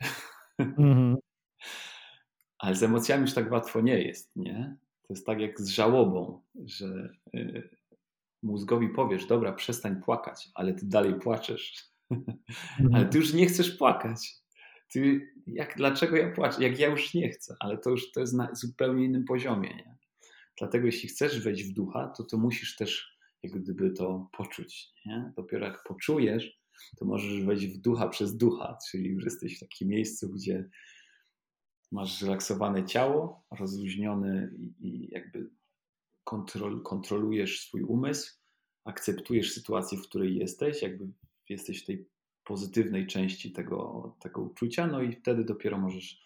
Mm-hmm. 0.61 1.15
Ale 2.59 2.75
z 2.75 2.83
emocjami 2.83 3.21
już 3.21 3.33
tak 3.33 3.51
łatwo 3.51 3.81
nie 3.81 4.03
jest, 4.03 4.35
nie? 4.35 4.77
To 5.01 5.13
jest 5.13 5.25
tak 5.25 5.39
jak 5.39 5.61
z 5.61 5.69
żałobą, 5.69 6.41
że 6.65 7.09
y, 7.35 7.69
mózgowi 8.43 8.89
powiesz, 8.89 9.25
dobra, 9.25 9.53
przestań 9.53 10.01
płakać, 10.01 10.49
ale 10.53 10.73
ty 10.73 10.85
dalej 10.85 11.19
płaczesz. 11.19 11.73
Mm-hmm. 12.11 12.33
ale 12.93 13.05
ty 13.05 13.17
już 13.17 13.33
nie 13.33 13.45
chcesz 13.45 13.71
płakać. 13.71 14.35
Ty, 14.91 15.31
jak, 15.47 15.77
dlaczego 15.77 16.15
ja 16.17 16.31
płaczę? 16.31 16.63
Jak 16.63 16.79
ja 16.79 16.89
już 16.89 17.13
nie 17.13 17.29
chcę, 17.29 17.55
ale 17.59 17.77
to 17.77 17.89
już 17.89 18.11
to 18.11 18.19
jest 18.19 18.33
na 18.33 18.55
zupełnie 18.55 19.05
innym 19.05 19.25
poziomie, 19.25 19.69
nie? 19.69 19.95
Dlatego 20.57 20.85
jeśli 20.85 21.09
chcesz 21.09 21.43
wejść 21.43 21.63
w 21.63 21.73
ducha, 21.73 22.13
to 22.17 22.23
to 22.23 22.37
musisz 22.37 22.75
też 22.75 23.19
jak 23.43 23.53
gdyby 23.53 23.91
to 23.91 24.29
poczuć. 24.31 24.93
Nie? 25.05 25.33
Dopiero 25.35 25.65
jak 25.65 25.83
poczujesz, 25.83 26.59
to 26.97 27.05
możesz 27.05 27.43
wejść 27.43 27.67
w 27.67 27.77
ducha 27.77 28.07
przez 28.07 28.37
ducha, 28.37 28.77
czyli 28.89 29.09
już 29.09 29.23
jesteś 29.23 29.57
w 29.57 29.59
takim 29.59 29.87
miejscu, 29.87 30.29
gdzie 30.29 30.69
masz 31.91 32.19
zrelaksowane 32.19 32.85
ciało, 32.85 33.45
rozluźniony 33.51 34.53
i, 34.57 34.87
i 34.87 35.09
jakby 35.11 35.49
kontrol, 36.23 36.83
kontrolujesz 36.83 37.61
swój 37.61 37.83
umysł, 37.83 38.39
akceptujesz 38.85 39.53
sytuację, 39.53 39.97
w 39.97 40.09
której 40.09 40.35
jesteś, 40.35 40.81
jakby 40.81 41.07
jesteś 41.49 41.83
w 41.83 41.85
tej 41.85 42.07
pozytywnej 42.49 43.07
części 43.07 43.51
tego, 43.51 44.11
tego 44.21 44.41
uczucia, 44.41 44.87
no 44.87 45.01
i 45.01 45.11
wtedy 45.11 45.45
dopiero 45.45 45.77
możesz 45.77 46.21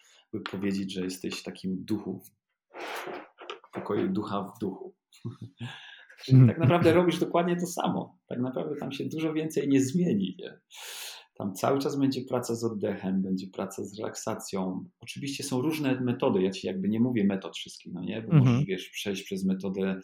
powiedzieć, 0.50 0.92
że 0.92 1.04
jesteś 1.04 1.40
w 1.40 1.42
takim 1.42 1.84
duchu, 1.84 2.22
pokoju 3.72 4.08
ducha 4.08 4.52
w 4.56 4.58
duchu. 4.58 4.94
Czyli 6.24 6.46
tak 6.46 6.58
naprawdę 6.58 6.92
robisz 6.92 7.18
dokładnie 7.18 7.56
to 7.56 7.66
samo. 7.66 8.18
Tak 8.26 8.40
naprawdę 8.40 8.76
tam 8.76 8.92
się 8.92 9.04
dużo 9.04 9.32
więcej 9.32 9.68
nie 9.68 9.80
zmieni. 9.80 10.36
Nie? 10.38 10.60
Tam 11.34 11.54
cały 11.54 11.78
czas 11.78 11.98
będzie 11.98 12.20
praca 12.28 12.54
z 12.54 12.64
oddechem, 12.64 13.22
będzie 13.22 13.46
praca 13.46 13.84
z 13.84 13.98
relaksacją. 13.98 14.84
Oczywiście 15.00 15.44
są 15.44 15.60
różne 15.60 16.00
metody. 16.00 16.42
Ja 16.42 16.50
ci 16.50 16.66
jakby 16.66 16.88
nie 16.88 17.00
mówię 17.00 17.24
metod 17.24 17.56
wszystkich, 17.56 17.92
no 17.92 18.00
nie? 18.00 18.22
Bo 18.22 18.32
mhm. 18.32 18.44
możesz 18.44 18.66
wiesz, 18.66 18.88
przejść 18.88 19.22
przez 19.22 19.44
metodę 19.44 20.00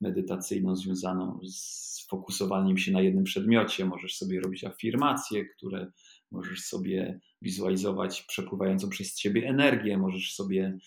medytacyjną 0.00 0.76
związaną 0.76 1.40
z 1.48 2.06
fokusowaniem 2.10 2.78
się 2.78 2.92
na 2.92 3.00
jednym 3.00 3.24
przedmiocie. 3.24 3.84
Możesz 3.84 4.16
sobie 4.16 4.40
robić 4.40 4.64
afirmacje, 4.64 5.44
które 5.44 5.92
możesz 6.30 6.60
sobie 6.60 7.20
wizualizować 7.42 8.22
przepływającą 8.22 8.88
przez 8.88 9.14
ciebie 9.14 9.48
energię, 9.48 9.98
możesz 9.98 10.34
sobie 10.34 10.78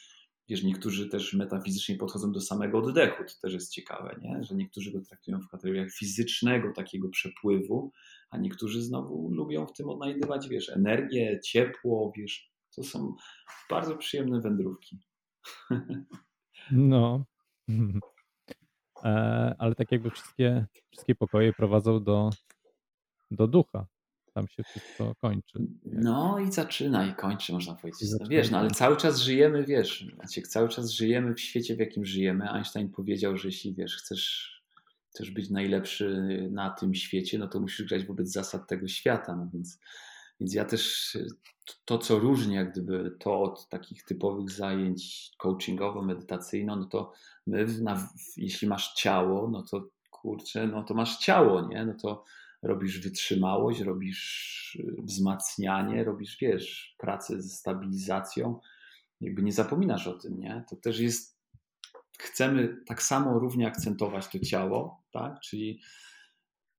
Wiesz, 0.51 0.64
niektórzy 0.64 1.09
też 1.09 1.34
metafizycznie 1.34 1.95
podchodzą 1.95 2.32
do 2.32 2.41
samego 2.41 2.78
oddechu, 2.78 3.24
to 3.24 3.34
też 3.41 3.53
jest 3.53 3.72
ciekawe, 3.72 4.20
nie? 4.22 4.43
że 4.43 4.55
niektórzy 4.55 4.91
go 4.91 5.01
traktują 5.01 5.39
w 5.41 5.47
kategoriach 5.47 5.91
fizycznego 5.91 6.74
takiego 6.74 7.09
przepływu, 7.09 7.91
a 8.30 8.38
niektórzy 8.38 8.82
znowu 8.82 9.32
lubią 9.32 9.68
w 9.68 9.74
tym 9.74 9.89
odnajdywać, 9.89 10.49
wiesz, 10.49 10.70
energię, 10.70 11.39
ciepło, 11.43 12.14
wiesz, 12.18 12.51
to 12.76 12.84
są 12.84 13.16
bardzo 13.70 13.97
przyjemne 13.97 14.41
wędrówki. 14.41 14.99
No. 16.72 17.26
e, 19.04 19.56
ale 19.58 19.76
tak 19.76 19.91
jakby 19.91 20.10
wszystkie, 20.10 20.66
wszystkie 20.91 21.16
pokoje 21.16 21.54
prowadzą 21.54 22.04
do, 22.04 22.30
do 23.32 23.47
ducha. 23.47 23.88
Tam 24.34 24.47
się 24.47 24.64
wszystko 24.64 25.16
kończy. 25.16 25.60
No 25.86 26.39
i 26.39 26.52
zaczyna 26.52 27.06
i 27.06 27.16
kończy, 27.16 27.54
można 27.54 27.76
powiedzieć. 27.76 28.10
No 28.20 28.28
wiesz, 28.28 28.52
no 28.52 28.58
ale 28.58 28.72
cały 28.72 28.97
czas 28.97 29.20
żyjemy, 29.20 29.64
wiesz, 29.64 30.06
Maciek, 30.18 30.47
cały 30.47 30.70
czas 30.70 30.91
żyjemy 30.91 31.34
w 31.34 31.39
świecie, 31.39 31.76
w 31.76 31.80
jakim 31.80 32.06
żyjemy. 32.06 32.49
Einstein 32.52 32.89
powiedział, 32.89 33.38
że 33.38 33.47
jeśli, 33.47 33.74
wiesz, 33.74 33.97
chcesz, 33.97 34.56
chcesz 35.10 35.32
być 35.32 35.49
najlepszy 35.49 36.28
na 36.52 36.70
tym 36.70 36.95
świecie, 36.95 37.38
no 37.38 37.47
to 37.47 37.60
musisz 37.60 37.88
grać 37.88 38.06
wobec 38.06 38.32
zasad 38.32 38.68
tego 38.68 38.88
świata, 38.88 39.36
no 39.36 39.49
więc 39.54 39.80
więc 40.42 40.54
ja 40.54 40.66
też 40.66 41.18
to, 41.86 41.98
co 41.98 42.20
różni 42.20 42.56
jak 42.56 42.72
gdyby 42.72 43.16
to 43.20 43.42
od 43.42 43.70
takich 43.70 44.04
typowych 44.04 44.52
zajęć 44.52 45.32
coachingowo-medytacyjno, 45.44 46.76
no 46.76 46.86
to 46.86 47.14
my, 47.48 47.66
na, 47.82 48.10
jeśli 48.38 48.68
masz 48.68 48.94
ciało, 48.94 49.50
no 49.50 49.64
to 49.64 49.88
kurczę, 50.10 50.68
no 50.68 50.84
to 50.84 50.94
masz 50.94 51.18
ciało, 51.18 51.68
nie? 51.68 51.86
No 51.86 51.94
to 51.94 52.24
robisz 52.62 53.00
wytrzymałość, 53.00 53.80
robisz 53.80 54.76
y, 54.80 55.02
wzmacnianie, 55.02 56.04
robisz, 56.04 56.38
wiesz, 56.42 56.96
pracę 56.98 57.42
ze 57.42 57.50
stabilizacją. 57.50 58.60
Jakby 59.22 59.44
nie 59.44 59.54
zapominasz 59.54 60.08
o 60.08 60.14
tym, 60.14 60.39
nie? 60.39 60.64
To 60.70 60.76
też 60.76 61.00
jest, 61.00 61.38
chcemy 62.18 62.78
tak 62.86 63.04
samo 63.04 63.39
równie 63.39 63.68
akcentować 63.68 64.28
to 64.28 64.39
ciało, 64.39 65.04
tak? 65.12 65.39
Czyli 65.39 65.82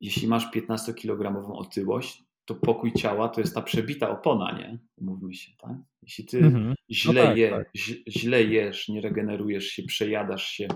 jeśli 0.00 0.28
masz 0.28 0.52
15-kilogramową 0.54 1.52
otyłość, 1.52 2.31
to 2.44 2.54
pokój 2.54 2.92
ciała 2.92 3.28
to 3.28 3.40
jest 3.40 3.54
ta 3.54 3.62
przebita 3.62 4.10
opona, 4.10 4.58
nie? 4.58 4.78
Mówmy 5.00 5.34
się, 5.34 5.52
tak? 5.58 5.76
Jeśli 6.02 6.26
ty 6.26 6.38
mhm. 6.38 6.68
No 6.68 6.74
źle, 6.90 7.22
no 7.22 7.28
tak, 7.28 7.36
je, 7.36 7.50
tak. 7.50 7.70
źle 8.08 8.42
jesz, 8.42 8.88
nie 8.88 9.00
regenerujesz 9.00 9.66
się, 9.66 9.82
przejadasz 9.82 10.46
się, 10.46 10.68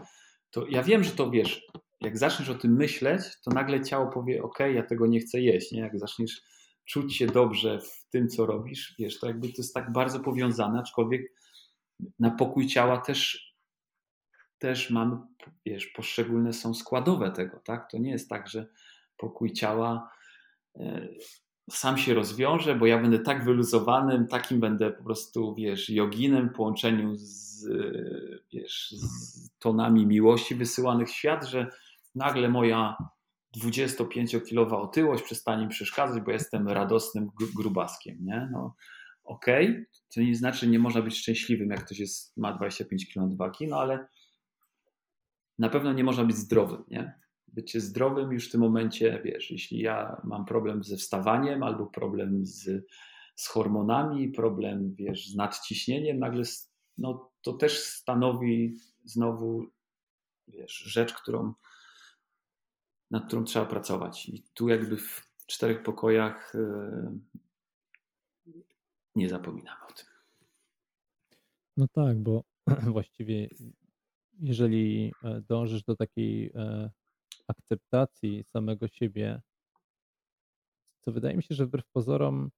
to 0.50 0.66
ja 0.66 0.82
wiem, 0.82 1.04
że 1.04 1.10
to 1.10 1.30
wiesz, 1.30 1.66
jak 2.00 2.18
zaczniesz 2.18 2.48
o 2.48 2.54
tym 2.54 2.76
myśleć, 2.76 3.22
to 3.44 3.50
nagle 3.50 3.84
ciało 3.84 4.06
powie, 4.12 4.42
ok, 4.42 4.58
ja 4.74 4.82
tego 4.82 5.06
nie 5.06 5.20
chcę 5.20 5.40
jeść, 5.40 5.72
nie? 5.72 5.80
Jak 5.80 5.98
zaczniesz 5.98 6.42
czuć 6.84 7.16
się 7.16 7.26
dobrze 7.26 7.80
w 7.80 8.08
tym, 8.10 8.28
co 8.28 8.46
robisz, 8.46 8.94
wiesz, 8.98 9.18
to 9.18 9.26
jakby 9.26 9.48
to 9.48 9.54
jest 9.58 9.74
tak 9.74 9.92
bardzo 9.92 10.20
powiązane, 10.20 10.78
aczkolwiek 10.80 11.32
na 12.18 12.30
pokój 12.30 12.66
ciała 12.66 12.98
też 12.98 13.46
też 14.58 14.90
mamy, 14.90 15.16
wiesz, 15.66 15.86
poszczególne 15.86 16.52
są 16.52 16.74
składowe 16.74 17.32
tego, 17.32 17.60
tak? 17.64 17.90
To 17.90 17.98
nie 17.98 18.10
jest 18.10 18.28
tak, 18.28 18.48
że 18.48 18.66
pokój 19.16 19.52
ciała 19.52 20.10
e, 20.76 21.08
sam 21.70 21.98
się 21.98 22.14
rozwiąże, 22.14 22.74
bo 22.74 22.86
ja 22.86 22.98
będę 22.98 23.18
tak 23.18 23.44
wyluzowanym, 23.44 24.26
takim 24.26 24.60
będę 24.60 24.90
po 24.90 25.04
prostu, 25.04 25.54
wiesz, 25.54 25.90
joginem 25.90 26.48
w 26.48 26.52
połączeniu 26.52 27.14
z, 27.16 27.66
wiesz, 28.52 28.90
z 28.90 29.50
tonami 29.58 30.06
miłości 30.06 30.54
wysyłanych 30.54 31.08
w 31.08 31.12
świat, 31.12 31.46
że 31.46 31.66
nagle 32.14 32.48
moja 32.48 32.96
25-kilowa 33.56 34.80
otyłość 34.80 35.22
przestanie 35.22 35.64
mi 35.64 35.70
przeszkadzać, 35.70 36.22
bo 36.22 36.30
jestem 36.30 36.68
radosnym 36.68 37.30
grubaskiem, 37.56 38.18
nie? 38.20 38.48
No, 38.52 38.74
okej, 39.24 39.70
okay. 39.70 39.86
to 40.14 40.20
nie 40.20 40.34
znaczy, 40.34 40.58
że 40.58 40.66
nie 40.66 40.78
można 40.78 41.02
być 41.02 41.18
szczęśliwym, 41.18 41.70
jak 41.70 41.84
ktoś 41.84 41.98
jest, 41.98 42.36
ma 42.36 42.52
25 42.52 43.14
kg 43.14 43.36
wagi, 43.36 43.68
no 43.68 43.80
ale 43.80 44.06
na 45.58 45.68
pewno 45.68 45.92
nie 45.92 46.04
można 46.04 46.24
być 46.24 46.36
zdrowym, 46.36 46.84
nie? 46.88 47.25
Bycie 47.56 47.80
zdrowym 47.80 48.32
już 48.32 48.48
w 48.48 48.52
tym 48.52 48.60
momencie, 48.60 49.20
wiesz, 49.24 49.50
jeśli 49.50 49.78
ja 49.78 50.20
mam 50.24 50.44
problem 50.44 50.84
ze 50.84 50.96
wstawaniem 50.96 51.62
albo 51.62 51.86
problem 51.86 52.46
z, 52.46 52.86
z 53.36 53.48
hormonami, 53.48 54.28
problem, 54.28 54.94
wiesz, 54.94 55.28
z 55.28 55.36
nadciśnieniem, 55.36 56.18
nagle 56.18 56.44
no, 56.98 57.32
to 57.42 57.52
też 57.52 57.78
stanowi 57.78 58.76
znowu, 59.04 59.66
wiesz, 60.48 60.72
rzecz, 60.72 61.14
którą, 61.14 61.54
nad 63.10 63.26
którą 63.26 63.44
trzeba 63.44 63.66
pracować. 63.66 64.28
I 64.28 64.42
tu 64.54 64.68
jakby 64.68 64.96
w 64.96 65.30
czterech 65.46 65.82
pokojach 65.82 66.52
yy, 66.54 67.18
nie 69.14 69.28
zapominamy 69.28 69.80
o 69.88 69.92
tym. 69.92 70.06
No 71.76 71.88
tak, 71.88 72.22
bo 72.22 72.44
właściwie 72.96 73.48
jeżeli 74.40 75.12
e, 75.24 75.40
dążysz 75.40 75.82
do 75.82 75.96
takiej 75.96 76.52
e, 76.54 76.90
akceptacji 77.48 78.44
samego 78.44 78.88
siebie, 78.88 79.40
co 81.00 81.12
wydaje 81.12 81.36
mi 81.36 81.42
się, 81.42 81.54
że 81.54 81.66
wbrew 81.66 81.86
pozorom 81.86 82.50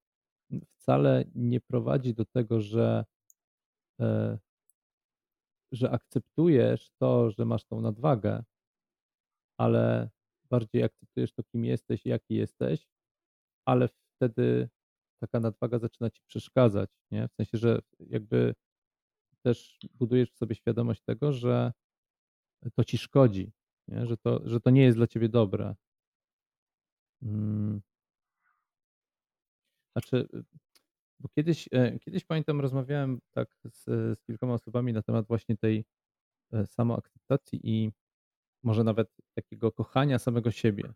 wcale 0.77 1.25
nie 1.35 1.61
prowadzi 1.61 2.13
do 2.13 2.25
tego, 2.25 2.61
że, 2.61 3.05
e, 4.01 4.37
że 5.71 5.91
akceptujesz 5.91 6.91
to, 6.97 7.31
że 7.31 7.45
masz 7.45 7.65
tą 7.65 7.81
nadwagę, 7.81 8.43
ale 9.57 10.09
bardziej 10.49 10.83
akceptujesz 10.83 11.33
to, 11.33 11.43
kim 11.43 11.65
jesteś 11.65 12.05
i 12.05 12.09
jaki 12.09 12.35
jesteś, 12.35 12.87
ale 13.65 13.87
wtedy 13.87 14.69
taka 15.21 15.39
nadwaga 15.39 15.79
zaczyna 15.79 16.09
ci 16.09 16.21
przeszkadzać, 16.25 16.89
nie? 17.11 17.27
W 17.27 17.33
sensie, 17.33 17.57
że 17.57 17.79
jakby 17.99 18.55
też 19.41 19.79
budujesz 19.93 20.31
w 20.31 20.37
sobie 20.37 20.55
świadomość 20.55 21.01
tego, 21.01 21.33
że 21.33 21.73
to 22.75 22.83
ci 22.83 22.97
szkodzi, 22.97 23.51
nie? 23.89 24.05
Że, 24.05 24.17
to, 24.17 24.41
że 24.45 24.59
to 24.59 24.69
nie 24.69 24.83
jest 24.83 24.97
dla 24.97 25.07
ciebie 25.07 25.29
dobre. 25.29 25.75
Hmm. 27.23 27.81
Znaczy, 29.95 30.27
bo 31.19 31.29
kiedyś, 31.29 31.69
e, 31.71 31.99
kiedyś 31.99 32.25
pamiętam, 32.25 32.61
rozmawiałem 32.61 33.19
tak 33.31 33.57
z, 33.65 33.83
z 34.19 34.21
kilkoma 34.21 34.53
osobami 34.53 34.93
na 34.93 35.01
temat 35.01 35.27
właśnie 35.27 35.57
tej 35.57 35.85
e, 36.53 36.67
samoakceptacji 36.67 37.59
i 37.63 37.91
może 38.63 38.83
nawet 38.83 39.09
takiego 39.35 39.71
kochania 39.71 40.19
samego 40.19 40.51
siebie. 40.51 40.93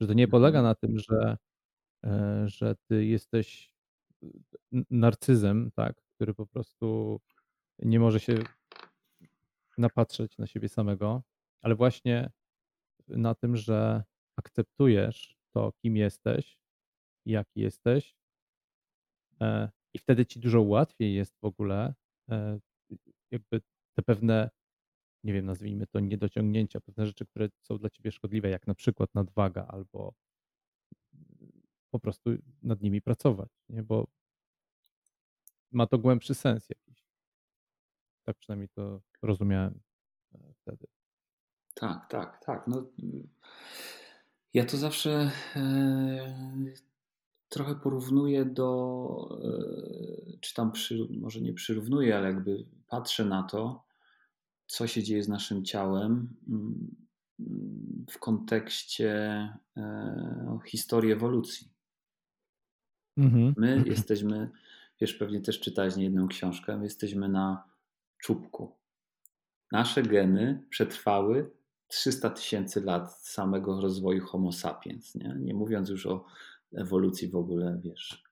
Że 0.00 0.06
to 0.06 0.12
nie 0.12 0.28
polega 0.28 0.58
mhm. 0.58 0.64
na 0.64 0.74
tym, 0.74 0.98
że, 0.98 1.36
e, 2.04 2.44
że 2.48 2.74
ty 2.88 3.04
jesteś 3.04 3.74
narcyzem, 4.90 5.70
tak, 5.76 6.02
który 6.14 6.34
po 6.34 6.46
prostu 6.46 7.20
nie 7.78 8.00
może 8.00 8.20
się 8.20 8.34
napatrzeć 9.78 10.38
na 10.38 10.46
siebie 10.46 10.68
samego, 10.68 11.22
ale 11.62 11.74
właśnie 11.74 12.30
na 13.08 13.34
tym, 13.34 13.56
że 13.56 14.04
akceptujesz 14.36 15.36
to, 15.54 15.72
kim 15.72 15.96
jesteś, 15.96 16.58
jaki 17.26 17.60
jesteś, 17.60 18.14
e, 19.40 19.70
i 19.94 19.98
wtedy 19.98 20.26
ci 20.26 20.40
dużo 20.40 20.62
łatwiej 20.62 21.14
jest 21.14 21.38
w 21.40 21.44
ogóle 21.44 21.94
e, 22.30 22.60
jakby 23.30 23.60
te 23.96 24.02
pewne, 24.02 24.50
nie 25.24 25.32
wiem, 25.32 25.46
nazwijmy 25.46 25.86
to 25.86 26.00
niedociągnięcia, 26.00 26.80
pewne 26.80 27.06
rzeczy, 27.06 27.26
które 27.26 27.48
są 27.62 27.78
dla 27.78 27.90
ciebie 27.90 28.12
szkodliwe, 28.12 28.48
jak 28.50 28.66
na 28.66 28.74
przykład 28.74 29.14
nadwaga, 29.14 29.66
albo 29.66 30.14
po 31.90 32.00
prostu 32.00 32.30
nad 32.62 32.80
nimi 32.82 33.02
pracować, 33.02 33.50
nie? 33.68 33.82
bo 33.82 34.06
ma 35.72 35.86
to 35.86 35.98
głębszy 35.98 36.34
sens 36.34 36.68
jakiś. 36.68 37.04
Tak 38.26 38.36
przynajmniej 38.36 38.68
to 38.68 39.02
rozumiałem 39.22 39.80
e, 40.34 40.52
wtedy. 40.54 40.86
Tak, 41.80 42.06
tak, 42.08 42.44
tak. 42.44 42.66
No, 42.66 42.86
ja 44.54 44.64
to 44.64 44.76
zawsze 44.76 45.30
e, 45.56 46.64
trochę 47.48 47.74
porównuję 47.74 48.44
do, 48.44 49.40
e, 49.44 50.38
czy 50.40 50.54
tam 50.54 50.72
przy, 50.72 51.08
może 51.20 51.40
nie 51.40 51.52
przyrównuję, 51.52 52.16
ale 52.16 52.26
jakby 52.26 52.66
patrzę 52.88 53.24
na 53.24 53.42
to, 53.42 53.84
co 54.66 54.86
się 54.86 55.02
dzieje 55.02 55.22
z 55.22 55.28
naszym 55.28 55.64
ciałem 55.64 56.36
mm, 56.48 56.96
w 58.10 58.18
kontekście 58.18 59.12
e, 59.76 60.58
historii 60.66 61.12
ewolucji. 61.12 61.68
Mhm. 63.16 63.54
My 63.56 63.82
jesteśmy, 63.86 64.50
wiesz, 65.00 65.14
pewnie 65.14 65.40
też 65.40 65.60
czytałeś 65.60 65.96
jedną 65.96 66.28
książkę, 66.28 66.76
my 66.76 66.84
jesteśmy 66.84 67.28
na 67.28 67.64
czubku. 68.18 68.76
Nasze 69.72 70.02
geny 70.02 70.66
przetrwały 70.70 71.59
300 71.90 72.30
tysięcy 72.30 72.80
lat 72.80 73.12
samego 73.12 73.80
rozwoju 73.80 74.26
Homo 74.26 74.52
sapiens, 74.52 75.14
nie? 75.14 75.36
nie 75.40 75.54
mówiąc 75.54 75.88
już 75.88 76.06
o 76.06 76.24
ewolucji 76.72 77.28
w 77.28 77.36
ogóle, 77.36 77.80
wiesz, 77.84 78.24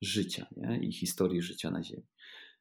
życia 0.00 0.46
nie? 0.56 0.78
i 0.78 0.92
historii 0.92 1.42
życia 1.42 1.70
na 1.70 1.82
Ziemi. 1.82 2.06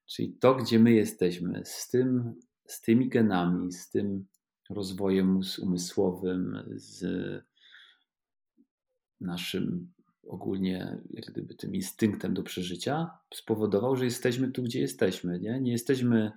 Czyli 0.06 0.34
to, 0.34 0.56
gdzie 0.56 0.80
my 0.80 0.92
jesteśmy, 0.92 1.62
z, 1.66 1.88
tym, 1.88 2.34
z 2.66 2.82
tymi 2.82 3.10
genami, 3.10 3.72
z 3.72 3.90
tym 3.90 4.26
rozwojem 4.70 5.40
umysłowym, 5.62 6.64
z 6.76 7.04
naszym 9.22 9.92
ogólnie 10.28 11.02
jak 11.10 11.26
gdyby 11.26 11.56
tym 11.56 11.76
instynktem 11.76 12.34
do 12.34 12.44
przeżycia, 12.44 13.10
spowodował, 13.34 13.96
że 13.96 14.06
jesteśmy 14.06 14.52
tu, 14.52 14.64
gdzie 14.64 14.80
jesteśmy. 14.80 15.40
Nie, 15.40 15.62
nie 15.62 15.72
jesteśmy 15.72 16.32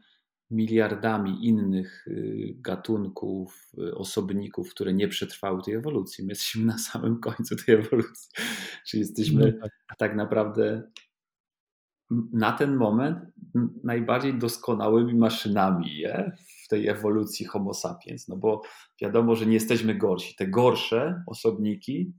miliardami 0.52 1.46
innych 1.46 2.06
y, 2.06 2.54
gatunków, 2.58 3.72
y, 3.78 3.94
osobników, 3.94 4.70
które 4.70 4.94
nie 4.94 5.08
przetrwały 5.08 5.62
tej 5.62 5.74
ewolucji. 5.74 6.24
My 6.24 6.30
jesteśmy 6.30 6.64
na 6.64 6.78
samym 6.78 7.20
końcu 7.20 7.56
tej 7.56 7.74
ewolucji. 7.74 8.30
Czyli 8.86 9.00
jesteśmy 9.00 9.52
no 9.52 9.68
tak. 9.88 9.98
tak 9.98 10.16
naprawdę 10.16 10.82
na 12.32 12.52
ten 12.52 12.76
moment 12.76 13.18
najbardziej 13.84 14.38
doskonałymi 14.38 15.14
maszynami 15.14 15.96
je, 15.96 16.32
w 16.64 16.68
tej 16.68 16.88
ewolucji 16.88 17.46
Homo 17.46 17.74
sapiens. 17.74 18.28
No 18.28 18.36
bo 18.36 18.62
wiadomo, 19.00 19.34
że 19.34 19.46
nie 19.46 19.54
jesteśmy 19.54 19.94
gorsi. 19.94 20.36
Te 20.36 20.46
gorsze 20.46 21.22
osobniki, 21.26 22.12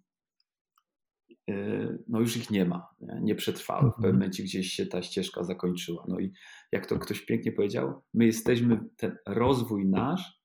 no 2.08 2.20
już 2.20 2.38
ich 2.38 2.50
nie 2.50 2.66
ma, 2.66 2.88
nie, 3.02 3.20
nie 3.22 3.36
przetrwały. 3.36 3.92
W 3.92 3.94
pewnym 3.94 4.10
mhm. 4.10 4.16
momencie 4.16 4.44
gdzieś 4.44 4.74
się 4.74 4.86
ta 4.86 5.02
ścieżka 5.02 5.44
zakończyła. 5.44 6.06
No 6.08 6.20
i 6.20 6.34
jak 6.72 6.86
to 6.86 7.00
ktoś 7.00 7.22
pięknie 7.22 7.52
powiedział, 7.52 8.02
my 8.14 8.26
jesteśmy, 8.26 8.80
ten 8.98 9.18
rozwój 9.28 9.86
nasz, 9.86 10.42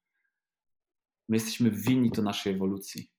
my 1.28 1.36
jesteśmy 1.36 1.70
winni 1.70 2.10
to 2.10 2.22
naszej 2.22 2.54
ewolucji. 2.54 3.10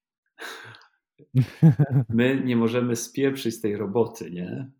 My 2.09 2.41
nie 2.45 2.55
możemy 2.55 2.95
spieprzyć 2.95 3.55
z 3.55 3.61
tej 3.61 3.75
roboty, 3.75 4.31
nie? 4.31 4.71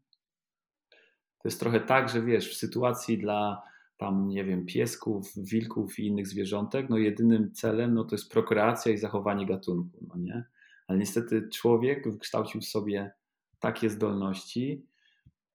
To 1.40 1.48
jest 1.48 1.60
trochę 1.60 1.80
tak, 1.80 2.10
że 2.10 2.22
wiesz, 2.22 2.52
w 2.52 2.58
sytuacji 2.58 3.18
dla 3.18 3.62
tam, 3.98 4.28
nie 4.28 4.46
wiem, 4.46 4.66
piesków, 4.66 5.32
wilków 5.38 6.00
i 6.00 6.08
innych 6.08 6.28
zwierzątek, 6.28 6.90
no 6.90 6.98
jedynym 6.98 7.52
celem 7.52 7.94
no 7.94 8.04
to 8.04 8.16
jest 8.16 8.32
prokreacja 8.32 8.92
i 8.92 8.98
zachowanie 8.98 9.46
gatunku, 9.46 10.06
no 10.08 10.16
nie? 10.18 10.44
Ale 10.90 10.98
niestety 10.98 11.50
człowiek 11.50 12.12
wykształcił 12.12 12.62
sobie 12.62 13.12
takie 13.60 13.90
zdolności, 13.90 14.86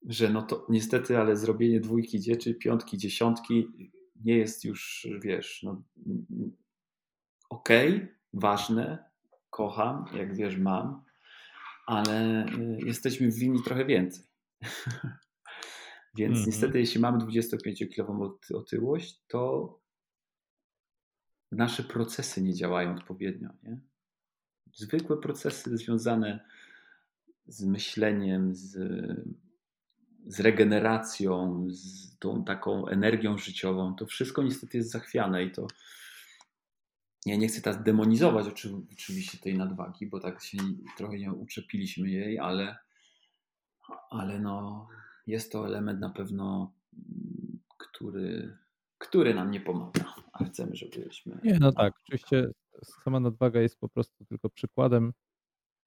że 0.07 0.29
no 0.29 0.41
to 0.41 0.65
niestety, 0.69 1.17
ale 1.17 1.37
zrobienie 1.37 1.79
dwójki 1.79 2.19
dzieczy, 2.19 2.55
piątki, 2.55 2.97
dziesiątki 2.97 3.67
nie 4.25 4.37
jest 4.37 4.63
już, 4.63 5.07
wiesz, 5.21 5.63
no 5.63 5.83
okej, 7.49 7.95
okay, 7.95 8.17
ważne, 8.33 9.09
kocham, 9.49 10.05
jak 10.13 10.35
wiesz, 10.35 10.57
mam, 10.57 11.03
ale 11.85 12.45
y, 12.45 12.79
jesteśmy 12.85 13.31
winni 13.31 13.63
trochę 13.63 13.85
więcej. 13.85 14.25
Więc 16.17 16.33
mm 16.33 16.43
-hmm. 16.43 16.47
niestety, 16.47 16.79
jeśli 16.79 17.01
mamy 17.01 17.17
25-kilową 17.17 18.31
otyłość, 18.53 19.23
to 19.27 19.73
nasze 21.51 21.83
procesy 21.83 22.41
nie 22.41 22.53
działają 22.53 22.95
odpowiednio. 22.95 23.49
Nie? 23.63 23.79
Zwykłe 24.75 25.17
procesy 25.17 25.77
związane 25.77 26.39
z 27.47 27.65
myśleniem, 27.65 28.55
z, 28.55 28.71
z 30.25 30.39
regeneracją, 30.39 31.67
z 31.69 32.17
tą 32.19 32.43
taką 32.43 32.87
energią 32.87 33.37
życiową, 33.37 33.95
to 33.95 34.05
wszystko 34.05 34.43
niestety 34.43 34.77
jest 34.77 34.91
zachwiane 34.91 35.43
i 35.43 35.51
to 35.51 35.67
ja 37.25 37.35
nie 37.35 37.47
chcę 37.47 37.61
teraz 37.61 37.83
demonizować 37.83 38.45
oczywiście 38.93 39.37
tej 39.37 39.57
nadwagi, 39.57 40.07
bo 40.07 40.19
tak 40.19 40.43
się 40.43 40.57
trochę 40.97 41.17
nie 41.17 41.31
uczepiliśmy 41.31 42.09
jej, 42.09 42.39
ale, 42.39 42.77
ale 44.09 44.39
no, 44.39 44.87
jest 45.27 45.51
to 45.51 45.67
element 45.67 45.99
na 45.99 46.09
pewno, 46.09 46.73
który, 47.77 48.57
który 48.97 49.33
nam 49.33 49.51
nie 49.51 49.61
pomaga, 49.61 50.15
a 50.33 50.43
chcemy, 50.43 50.75
żebyśmy. 50.75 51.39
Nie, 51.43 51.57
no 51.59 51.71
tak, 51.71 51.93
oczywiście 52.03 52.47
sama 52.83 53.19
nadwaga 53.19 53.61
jest 53.61 53.79
po 53.79 53.89
prostu 53.89 54.25
tylko 54.25 54.49
przykładem, 54.49 55.13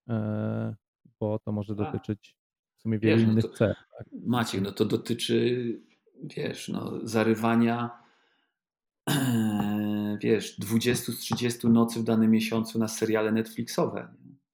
e, 0.09 0.75
bo 1.21 1.39
to 1.39 1.53
może 1.53 1.77
tak. 1.77 1.93
dotyczyć 1.93 2.37
w 2.77 2.83
sumie 2.83 2.99
wielu 2.99 3.17
wiesz, 3.17 3.27
no 3.27 3.33
innych 3.33 3.45
no 3.45 3.51
cech. 3.51 3.89
Tak? 3.99 4.07
Maciek, 4.27 4.61
no 4.61 4.73
to 4.73 4.85
dotyczy, 4.85 5.81
wiesz, 6.23 6.69
no, 6.69 6.93
zarywania 7.03 7.91
wiesz, 10.23 10.59
20 10.59 11.13
z 11.13 11.17
30 11.17 11.69
nocy 11.69 12.01
w 12.01 12.05
danym 12.05 12.31
miesiącu 12.31 12.79
na 12.79 12.89
seriale 12.89 13.33
Netflixowe. 13.33 14.09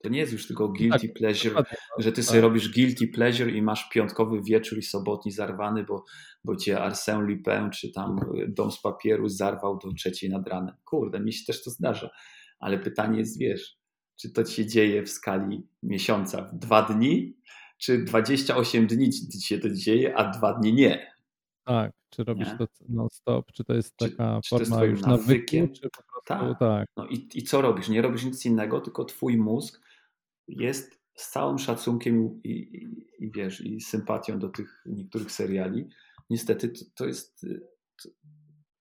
To 0.05 0.11
nie 0.11 0.19
jest 0.19 0.33
już 0.33 0.47
tylko 0.47 0.69
guilty 0.69 1.09
tak, 1.09 1.17
pleasure, 1.17 1.55
tak, 1.55 1.77
że 1.99 2.13
ty 2.13 2.23
sobie 2.23 2.41
tak. 2.41 2.43
robisz 2.43 2.75
guilty 2.75 3.09
pleasure 3.09 3.51
i 3.51 3.63
masz 3.63 3.89
piątkowy 3.89 4.43
wieczór 4.43 4.79
i 4.79 4.83
sobotni 4.83 5.33
zarwany, 5.33 5.85
bo, 5.85 6.05
bo 6.45 6.57
cię 6.57 6.77
Arsène 6.77 7.21
Lupin 7.21 7.71
czy 7.71 7.93
tam 7.93 8.21
Dom 8.49 8.71
z 8.71 8.81
papieru 8.81 9.29
zarwał 9.29 9.79
do 9.79 9.93
trzeciej 9.93 10.31
nad 10.31 10.49
ranem. 10.49 10.75
Kurde, 10.85 11.21
mi 11.21 11.33
się 11.33 11.45
też 11.47 11.63
to 11.63 11.71
zdarza. 11.71 12.11
Ale 12.59 12.79
pytanie 12.79 13.19
jest, 13.19 13.39
wiesz, 13.39 13.77
czy 14.17 14.33
to 14.33 14.45
się 14.45 14.67
dzieje 14.67 15.03
w 15.03 15.11
skali 15.11 15.69
miesiąca 15.83 16.43
w 16.43 16.59
dwa 16.59 16.83
dni, 16.83 17.37
czy 17.79 18.05
28 18.05 18.87
dni 18.87 19.11
ci 19.11 19.41
się 19.41 19.59
to 19.59 19.71
dzieje, 19.71 20.17
a 20.17 20.31
dwa 20.31 20.53
dni 20.53 20.73
nie. 20.73 21.15
Tak, 21.65 21.93
czy 22.11 22.25
robisz 22.25 22.49
nie? 22.49 22.59
to 22.59 22.67
non-stop, 22.89 23.53
czy 23.53 23.65
to 23.65 23.75
jest 23.75 23.97
taka 23.97 24.41
czy, 24.45 24.49
forma 24.49 24.81
czy 24.81 24.87
już 24.87 25.01
nawyku, 25.01 25.69
czy 25.75 25.91
po 25.91 26.03
prostu 26.03 26.25
tak. 26.27 26.59
tak. 26.59 26.89
No 26.97 27.07
i, 27.07 27.29
i 27.35 27.43
co 27.43 27.63
robisz? 27.63 27.89
Nie 27.89 28.03
robisz 28.03 28.25
nic 28.25 28.47
innego, 28.47 28.81
tylko 28.81 29.05
twój 29.05 29.37
mózg 29.37 29.85
jest 30.49 31.05
z 31.15 31.31
całym 31.31 31.59
szacunkiem 31.59 32.43
i, 32.45 32.51
i, 32.51 33.25
i 33.25 33.31
wiesz, 33.31 33.61
i 33.61 33.81
sympatią 33.81 34.39
do 34.39 34.49
tych 34.49 34.83
niektórych 34.87 35.33
seriali. 35.33 35.89
Niestety 36.31 36.69
to, 36.69 36.85
to 36.95 37.07
jest. 37.07 37.47
To, 38.03 38.09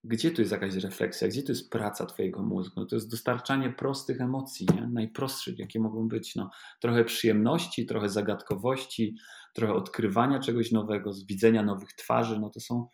gdzie 0.06 0.32
tu 0.32 0.42
jest 0.42 0.52
jakaś 0.52 0.76
refleksja? 0.76 1.28
Gdzie 1.28 1.44
tu 1.44 1.52
jest 1.52 1.70
praca 1.70 2.06
Twojego 2.06 2.44
mózgu? 2.44 2.80
No 2.80 2.86
to 2.86 2.96
jest 2.96 3.12
dostarczanie 3.12 3.70
prostych 3.70 4.22
emocji, 4.22 4.68
nie? 4.76 4.88
najprostszych, 4.88 5.60
jakie 5.60 5.80
mogą 5.80 6.08
być. 6.08 6.36
No, 6.36 6.50
trochę 6.82 7.06
przyjemności, 7.06 7.86
trochę 7.86 8.10
zagadkowości, 8.10 9.16
trochę 9.54 9.74
odkrywania 9.74 10.40
czegoś 10.40 10.72
nowego, 10.72 11.12
widzenia 11.28 11.64
nowych 11.64 11.94
twarzy. 11.94 12.40
No 12.40 12.50
to 12.50 12.60
są, 12.60 12.88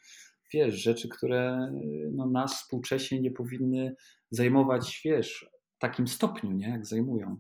wiesz, 0.54 0.76
rzeczy, 0.76 1.10
które 1.10 1.72
no, 2.12 2.26
nas 2.26 2.54
współcześnie 2.54 3.22
nie 3.22 3.32
powinny 3.32 3.96
zajmować, 4.32 5.02
wiesz, 5.06 5.50
w 5.76 5.80
takim 5.80 6.08
stopniu, 6.08 6.52
nie? 6.52 6.70
jak 6.70 6.86
zajmują. 6.86 7.40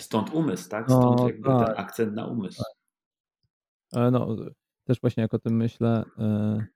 Stąd 0.00 0.30
umysł, 0.30 0.68
tak? 0.68 0.88
No, 0.88 1.00
Stąd 1.00 1.20
no, 1.20 1.28
jakby 1.28 1.48
tak. 1.48 1.66
ten 1.66 1.84
akcent 1.84 2.14
na 2.14 2.26
umysł. 2.26 2.62
Tak. 3.92 4.12
No, 4.12 4.36
też 4.84 5.00
właśnie 5.00 5.20
jak 5.22 5.34
o 5.34 5.38
tym 5.38 5.56
myślę, 5.56 6.04
e, 6.18 6.66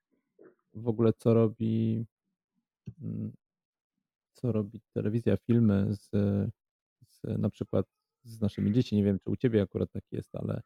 w 0.73 0.87
ogóle 0.87 1.13
co 1.13 1.33
robi 1.33 2.05
mm, 3.01 3.31
co 4.33 4.51
robi 4.51 4.81
telewizja, 4.93 5.37
filmy 5.37 5.87
z, 5.95 6.09
z 7.07 7.21
na 7.23 7.49
przykład 7.49 7.85
z 8.23 8.41
naszymi 8.41 8.71
dziećmi. 8.73 8.97
Nie 8.97 9.03
wiem, 9.03 9.19
czy 9.19 9.29
u 9.29 9.35
ciebie 9.35 9.61
akurat 9.61 9.91
tak 9.91 10.03
jest, 10.11 10.35
ale 10.35 10.61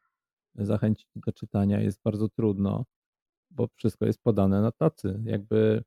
zachęcić 0.56 1.08
do 1.16 1.32
czytania 1.32 1.82
jest 1.82 2.02
bardzo 2.04 2.30
trudno, 2.30 2.86
bo 3.52 3.68
wszystko 3.76 4.06
jest 4.06 4.22
podane 4.24 4.62
na 4.62 4.72
tacy. 4.72 5.22
Jakby 5.26 5.84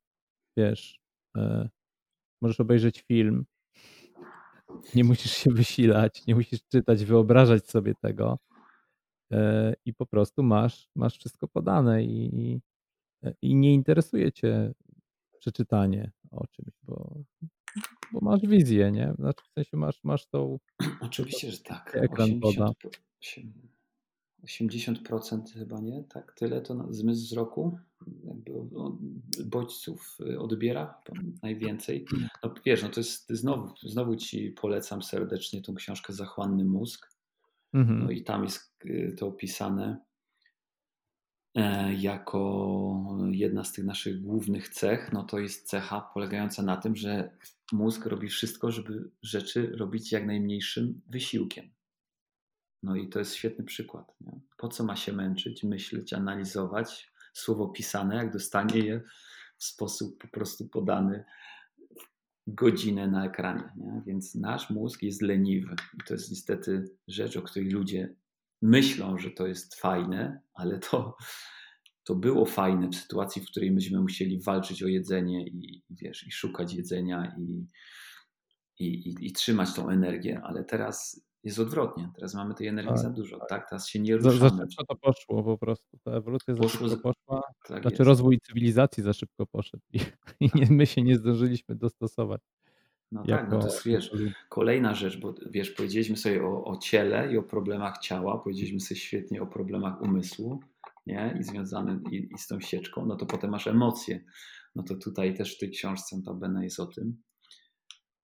wiesz, 0.57 1.01
e, 1.37 1.69
możesz 2.41 2.61
obejrzeć 2.61 3.03
film, 3.03 3.45
nie 4.95 5.05
musisz 5.05 5.33
się 5.33 5.51
wysilać, 5.51 6.27
nie 6.27 6.35
musisz 6.35 6.61
czytać, 6.69 7.05
wyobrażać 7.05 7.71
sobie 7.71 7.95
tego 7.95 8.39
e, 9.33 9.75
i 9.85 9.95
po 9.95 10.07
prostu 10.07 10.43
masz, 10.43 10.89
masz 10.97 11.19
wszystko 11.19 11.49
podane 11.49 12.05
i, 12.05 12.61
i 13.43 13.55
nie 13.55 13.75
interesuje 13.75 14.33
cię 14.33 14.73
przeczytanie 15.39 16.11
o 16.31 16.47
czymś, 16.47 16.75
bo, 16.83 17.23
bo 18.13 18.21
masz 18.23 18.41
wizję, 18.41 18.91
nie? 18.91 19.15
Znaczy 19.19 19.45
w 19.51 19.53
sensie 19.53 19.77
masz, 19.77 20.05
masz 20.05 20.27
tą... 20.27 20.59
Oczywiście, 21.01 21.51
że 21.51 21.59
tak. 21.59 21.97
Ekran 21.97 22.31
80, 22.31 22.41
poda. 22.41 22.71
80% 24.45 25.43
chyba 25.55 25.81
nie, 25.81 26.05
tak? 26.05 26.35
Tyle 26.35 26.61
to 26.61 26.87
zmysł 26.91 27.23
wzroku 27.23 27.79
jakby 28.25 28.53
bodźców 29.45 30.19
y, 30.21 30.41
odbiera 30.41 31.03
najwięcej. 31.43 32.07
No 32.43 32.55
wiesz, 32.65 32.83
no 32.83 32.89
to 32.89 33.01
jest 33.01 33.29
znowu, 33.31 33.75
znowu 33.83 34.17
ci 34.17 34.51
polecam 34.51 35.03
serdecznie 35.03 35.63
tą 35.63 35.75
książkę 35.75 36.13
Zachłanny 36.13 36.65
mózg. 36.65 37.11
Mhm. 37.75 38.05
No 38.05 38.11
i 38.11 38.23
tam 38.23 38.45
jest 38.45 38.77
y, 38.85 39.15
to 39.19 39.27
opisane 39.27 39.99
e, 41.55 41.95
jako 41.95 43.19
jedna 43.31 43.65
z 43.65 43.73
tych 43.73 43.85
naszych 43.85 44.23
głównych 44.23 44.69
cech, 44.69 45.13
no 45.13 45.23
to 45.23 45.39
jest 45.39 45.69
cecha 45.69 46.01
polegająca 46.15 46.63
na 46.63 46.77
tym, 46.77 46.97
że 46.97 47.37
mózg 47.73 48.07
robi 48.07 48.29
wszystko, 48.29 48.71
żeby 48.71 49.11
rzeczy 49.23 49.77
robić 49.77 50.13
jak 50.13 50.27
najmniejszym 50.27 51.01
wysiłkiem. 51.09 51.71
No 52.83 52.97
i 52.97 53.09
to 53.09 53.19
jest 53.19 53.35
świetny 53.35 53.65
przykład. 53.65 54.15
Nie? 54.21 54.41
Po 54.57 54.69
co 54.69 54.85
ma 54.85 54.97
się 54.97 55.13
męczyć, 55.13 55.65
myśleć, 55.65 56.13
analizować 56.13 57.13
słowo 57.33 57.69
pisane, 57.69 58.17
jak 58.17 58.33
dostanie 58.33 58.79
je 58.79 59.01
w 59.57 59.65
sposób 59.65 60.23
po 60.23 60.29
prostu 60.29 60.69
podany 60.69 61.25
godzinę 62.47 63.09
na 63.09 63.27
ekranie. 63.27 63.73
Nie? 63.77 64.03
Więc 64.07 64.35
nasz 64.35 64.71
mózg 64.71 65.03
jest 65.03 65.23
leniwy. 65.23 65.77
I 65.95 66.07
to 66.07 66.15
jest 66.15 66.31
niestety 66.31 66.85
rzecz, 67.09 67.37
o 67.37 67.43
której 67.43 67.71
ludzie 67.71 68.15
myślą, 68.63 69.19
że 69.19 69.31
to 69.31 69.47
jest 69.47 69.75
fajne, 69.75 70.41
ale 70.55 70.79
to, 70.79 71.17
to 72.05 72.15
było 72.15 72.47
fajne 72.47 72.89
w 72.89 72.97
sytuacji, 72.97 73.43
w 73.43 73.51
której 73.51 73.71
myśmy 73.71 74.01
musieli 74.01 74.41
walczyć 74.41 74.83
o 74.83 74.87
jedzenie 74.87 75.47
i, 75.47 75.83
wiesz, 75.91 76.27
i 76.27 76.31
szukać 76.31 76.75
jedzenia 76.75 77.37
i, 77.39 77.67
i, 78.79 79.09
i, 79.09 79.27
i 79.27 79.33
trzymać 79.33 79.75
tą 79.75 79.89
energię, 79.89 80.41
ale 80.45 80.65
teraz 80.65 81.28
jest 81.45 81.59
odwrotnie. 81.59 82.11
Teraz 82.15 82.35
mamy 82.35 82.55
tej 82.55 82.67
energii 82.67 82.93
tak, 82.93 83.03
za 83.03 83.11
dużo, 83.11 83.39
tak. 83.39 83.49
tak? 83.49 83.71
Teraz 83.71 83.89
się 83.89 84.01
nie 84.01 84.17
ruszamy. 84.17 84.39
Za, 84.39 84.49
za 84.49 84.57
szybko 84.57 84.85
to 84.89 84.97
poszło 84.97 85.43
po 85.43 85.59
prostu. 85.59 85.99
Ta 86.05 86.11
ewolucja 86.11 86.55
za 86.55 86.63
poszło, 86.63 86.89
szybko 86.89 87.13
poszła. 87.13 87.43
Tak 87.69 87.83
znaczy 87.83 87.97
jest. 87.97 88.09
rozwój 88.09 88.39
cywilizacji 88.41 89.03
za 89.03 89.13
szybko 89.13 89.47
poszedł 89.47 89.83
i, 89.93 89.99
i 90.41 90.51
nie, 90.55 90.67
my 90.71 90.87
się 90.87 91.03
nie 91.03 91.17
zdążyliśmy 91.17 91.75
dostosować. 91.75 92.41
No 93.13 93.23
jako, 93.27 93.43
tak, 93.43 93.53
no 93.53 93.59
to 93.59 93.67
jest 93.67 93.85
wiesz, 93.85 94.11
kolejna 94.49 94.95
rzecz, 94.95 95.21
bo 95.21 95.35
wiesz, 95.51 95.71
powiedzieliśmy 95.71 96.17
sobie 96.17 96.45
o, 96.45 96.65
o 96.65 96.77
ciele 96.77 97.33
i 97.33 97.39
o 97.39 97.43
problemach 97.43 97.99
ciała, 97.99 98.39
powiedzieliśmy 98.39 98.81
sobie 98.81 99.01
świetnie 99.01 99.43
o 99.43 99.47
problemach 99.47 100.03
umysłu. 100.03 100.61
nie? 101.07 101.37
I 101.41 101.43
związany 101.43 102.01
i, 102.11 102.29
i 102.35 102.39
z 102.39 102.47
tą 102.47 102.61
sieczką, 102.61 103.07
no 103.07 103.17
to 103.17 103.27
potem 103.27 103.51
masz 103.51 103.67
emocje. 103.67 104.25
No 104.75 104.83
to 104.83 104.95
tutaj 104.95 105.35
też 105.35 105.57
w 105.57 105.59
tej 105.59 105.71
książce 105.71 106.17
notabene 106.17 106.65
jest 106.65 106.81
o 106.81 106.87
tym, 106.87 107.23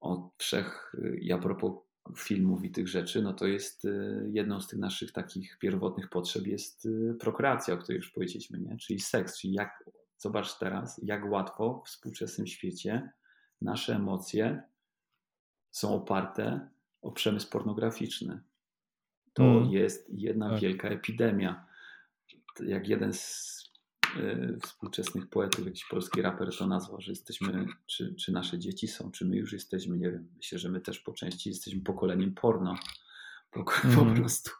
o 0.00 0.30
wszech, 0.38 0.92
i 1.20 1.32
a 1.32 1.38
propos 1.38 1.72
filmów 2.16 2.64
i 2.64 2.70
tych 2.70 2.88
rzeczy, 2.88 3.22
no 3.22 3.32
to 3.32 3.46
jest 3.46 3.84
y, 3.84 4.30
jedną 4.32 4.60
z 4.60 4.68
tych 4.68 4.78
naszych 4.78 5.12
takich 5.12 5.58
pierwotnych 5.58 6.08
potrzeb 6.08 6.46
jest 6.46 6.86
y, 6.86 7.16
prokreacja, 7.20 7.74
o 7.74 7.78
której 7.78 7.96
już 7.96 8.10
powiedzieliśmy, 8.10 8.58
nie? 8.58 8.76
czyli 8.76 9.00
seks, 9.00 9.38
czyli 9.38 9.52
jak, 9.52 9.90
zobacz 10.18 10.58
teraz, 10.58 11.00
jak 11.02 11.30
łatwo 11.30 11.82
w 11.86 11.88
współczesnym 11.88 12.46
świecie 12.46 13.10
nasze 13.62 13.94
emocje 13.94 14.62
są 15.70 15.94
oparte 15.94 16.68
o 17.02 17.12
przemysł 17.12 17.50
pornograficzny. 17.50 18.40
To 19.32 19.44
mm. 19.44 19.70
jest 19.70 20.10
jedna 20.14 20.50
tak. 20.50 20.60
wielka 20.60 20.88
epidemia. 20.88 21.66
Jak 22.60 22.88
jeden 22.88 23.12
z 23.12 23.63
y, 24.16 24.58
współczesnych 24.62 25.28
poetów, 25.28 25.66
jakiś 25.66 25.84
polski 25.84 26.22
raper 26.22 26.56
to 26.58 26.66
nazwał, 26.66 27.00
że 27.00 27.12
jesteśmy, 27.12 27.66
czy, 27.86 28.14
czy 28.14 28.32
nasze 28.32 28.58
dzieci 28.58 28.88
są, 28.88 29.10
czy 29.10 29.24
my 29.24 29.36
już 29.36 29.52
jesteśmy, 29.52 29.98
nie 29.98 30.10
wiem, 30.10 30.28
myślę, 30.36 30.58
że 30.58 30.68
my 30.68 30.80
też 30.80 31.00
po 31.00 31.12
części 31.12 31.48
jesteśmy 31.48 31.80
pokoleniem 31.80 32.34
porno. 32.34 32.74
Po, 33.50 33.60
mm. 33.60 33.96
po 33.96 34.00
mhm. 34.00 34.16
prostu. 34.16 34.50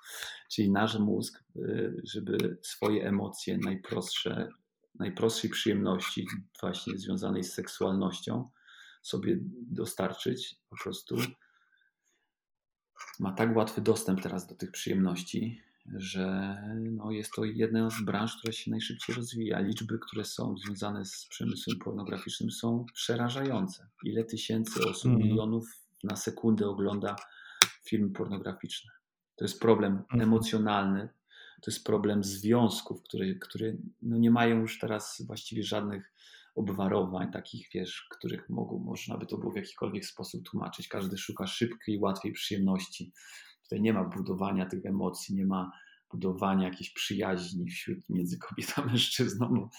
Czyli 0.51 0.71
nasz 0.71 0.99
mózg, 0.99 1.45
y, 1.57 2.01
żeby 2.05 2.59
swoje 2.63 3.09
emocje 3.09 3.59
najprostsze, 3.59 4.49
najprostszej 4.95 5.51
przyjemności, 5.51 6.27
właśnie 6.61 6.99
związanej 6.99 7.45
z 7.45 7.53
seksualnością, 7.53 8.51
sobie 9.03 9.39
dostarczyć, 9.71 10.57
po 10.71 10.77
prostu 10.83 11.17
ma 13.21 13.33
tak 13.33 13.57
łatwy 13.57 13.81
dostęp 13.81 14.23
teraz 14.23 14.47
do 14.47 14.55
tych 14.55 14.71
przyjemności, 14.71 15.63
że 15.93 16.57
no 16.93 17.11
jest 17.11 17.33
to 17.33 17.45
jedna 17.45 17.91
z 17.91 18.03
branż, 18.05 18.37
która 18.37 18.53
się 18.53 18.71
najszybciej 18.71 19.17
rozwija. 19.17 19.61
Liczby, 19.61 19.99
które 19.99 20.25
są 20.25 20.57
związane 20.57 21.05
z 21.05 21.27
przemysłem 21.31 21.79
pornograficznym 21.79 22.51
są 22.51 22.87
przerażające. 22.95 23.89
Ile 24.05 24.25
tysięcy 24.25 24.89
osób, 24.89 25.11
mm. 25.11 25.19
milionów 25.19 25.65
na 26.05 26.17
sekundę 26.17 26.69
ogląda 26.69 27.17
film 27.89 28.13
pornograficzny. 28.13 28.91
To 29.37 29.45
jest 29.45 29.61
problem 29.61 30.03
mm. 30.13 30.29
emocjonalny, 30.29 31.09
to 31.63 31.71
jest 31.71 31.85
problem 31.85 32.25
związków, 32.25 33.03
które, 33.03 33.35
które 33.35 33.73
no 34.03 34.19
nie 34.19 34.31
mają 34.31 34.61
już 34.61 34.79
teraz 34.79 35.23
właściwie 35.27 35.63
żadnych 35.63 36.13
obwarowań, 36.55 37.33
takich, 37.33 37.69
wiesz, 37.75 38.07
których 38.11 38.51
mogą, 38.51 38.79
można 38.79 39.19
by 39.19 39.27
to 39.27 39.39
było 39.39 39.53
w 39.53 39.57
jakikolwiek 39.57 40.07
sposób 40.07 40.49
tłumaczyć. 40.49 40.89
Każdy 40.89 41.19
szuka 41.19 41.47
szybkiej, 41.47 41.99
łatwej 41.99 42.33
przyjemności. 42.33 43.13
Tutaj 43.65 43.81
nie 43.81 43.93
ma 43.93 44.05
budowania 44.05 44.67
tych 44.67 44.87
emocji, 44.87 45.35
nie 45.35 45.47
ma 45.47 45.73
budowania 46.11 46.69
jakiejś 46.69 46.91
przyjaźni 46.91 47.67
wśród 47.67 47.99
między 48.09 48.39
kobietą 48.39 48.83
a 48.83 48.87
mężczyzną. 48.87 49.49
No, 49.53 49.71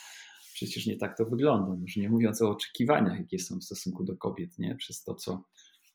przecież 0.53 0.85
nie 0.85 0.97
tak 0.97 1.17
to 1.17 1.25
wygląda. 1.25 1.81
Już 1.81 1.95
nie 1.95 2.09
mówiąc 2.09 2.41
o 2.41 2.49
oczekiwaniach, 2.49 3.19
jakie 3.19 3.39
są 3.39 3.59
w 3.59 3.63
stosunku 3.63 4.03
do 4.03 4.17
kobiet, 4.17 4.59
nie? 4.59 4.75
Przez 4.75 5.03
to, 5.03 5.15
co 5.15 5.43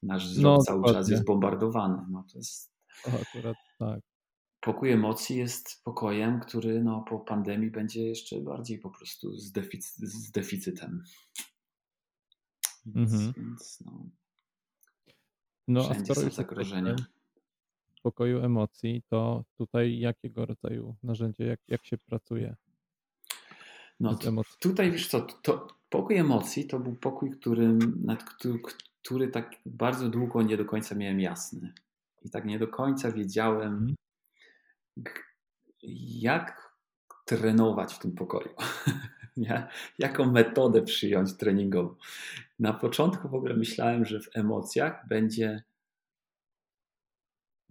nasz 0.02 0.28
wzrok 0.28 0.58
no, 0.58 0.62
cały 0.62 0.84
czas 0.84 1.08
jest 1.08 1.24
bombardowany. 1.24 2.06
No, 2.10 2.24
to 2.32 2.38
jest... 2.38 2.72
O, 3.06 3.10
akurat 3.20 3.56
tak 3.78 4.00
pokój 4.60 4.90
emocji 4.90 5.36
jest 5.36 5.82
pokojem, 5.84 6.40
który 6.40 6.84
no, 6.84 7.04
po 7.08 7.20
pandemii 7.20 7.70
będzie 7.70 8.02
jeszcze 8.02 8.40
bardziej 8.40 8.78
po 8.78 8.90
prostu 8.90 9.36
z, 9.36 9.52
deficy 9.52 10.06
z 10.06 10.30
deficytem. 10.30 11.04
Więc, 12.86 13.12
mhm. 13.12 13.32
więc 13.36 13.82
no, 13.86 14.10
no 15.68 15.94
już 16.24 16.34
zagrożenia. 16.34 16.96
Pokoju 18.02 18.44
emocji, 18.44 19.02
to 19.08 19.44
tutaj 19.58 19.98
jakiego 19.98 20.46
rodzaju 20.46 20.96
narzędzie, 21.02 21.44
jak, 21.44 21.60
jak 21.68 21.86
się 21.86 21.98
pracuje? 21.98 22.56
No 24.00 24.18
tutaj 24.60 24.90
wiesz 24.90 25.08
co, 25.08 25.20
to, 25.20 25.68
pokój 25.90 26.16
emocji 26.16 26.66
to 26.66 26.78
był 26.78 26.94
pokój, 26.94 27.30
który, 27.30 27.68
nad, 28.04 28.24
który, 28.24 28.58
który 29.02 29.28
tak 29.28 29.50
bardzo 29.66 30.08
długo 30.08 30.42
nie 30.42 30.56
do 30.56 30.64
końca 30.64 30.94
miałem 30.94 31.20
jasny. 31.20 31.72
I 32.22 32.30
tak 32.30 32.44
nie 32.44 32.58
do 32.58 32.68
końca 32.68 33.12
wiedziałem, 33.12 33.72
mhm 33.72 33.94
jak 36.20 36.76
trenować 37.24 37.94
w 37.94 37.98
tym 37.98 38.12
pokoju. 38.12 38.54
Nie? 39.36 39.68
Jaką 39.98 40.32
metodę 40.32 40.82
przyjąć 40.82 41.36
treningową. 41.36 41.94
Na 42.58 42.72
początku 42.72 43.28
w 43.28 43.34
ogóle 43.34 43.54
myślałem, 43.56 44.04
że 44.04 44.20
w 44.20 44.36
emocjach 44.36 45.08
będzie, 45.08 45.62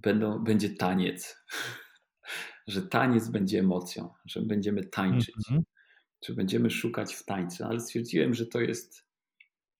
będą, 0.01 0.39
będzie 0.39 0.69
taniec. 0.69 1.37
że 2.67 2.81
taniec 2.81 3.29
będzie 3.29 3.59
emocją, 3.59 4.13
że 4.25 4.41
będziemy 4.41 4.83
tańczyć, 4.83 5.35
mm 5.49 5.61
-hmm. 5.61 5.65
że 6.25 6.33
będziemy 6.33 6.69
szukać 6.69 7.15
w 7.15 7.25
tańcu, 7.25 7.63
ale 7.63 7.79
stwierdziłem, 7.79 8.33
że 8.33 8.45
to 8.45 8.59
jest 8.59 9.05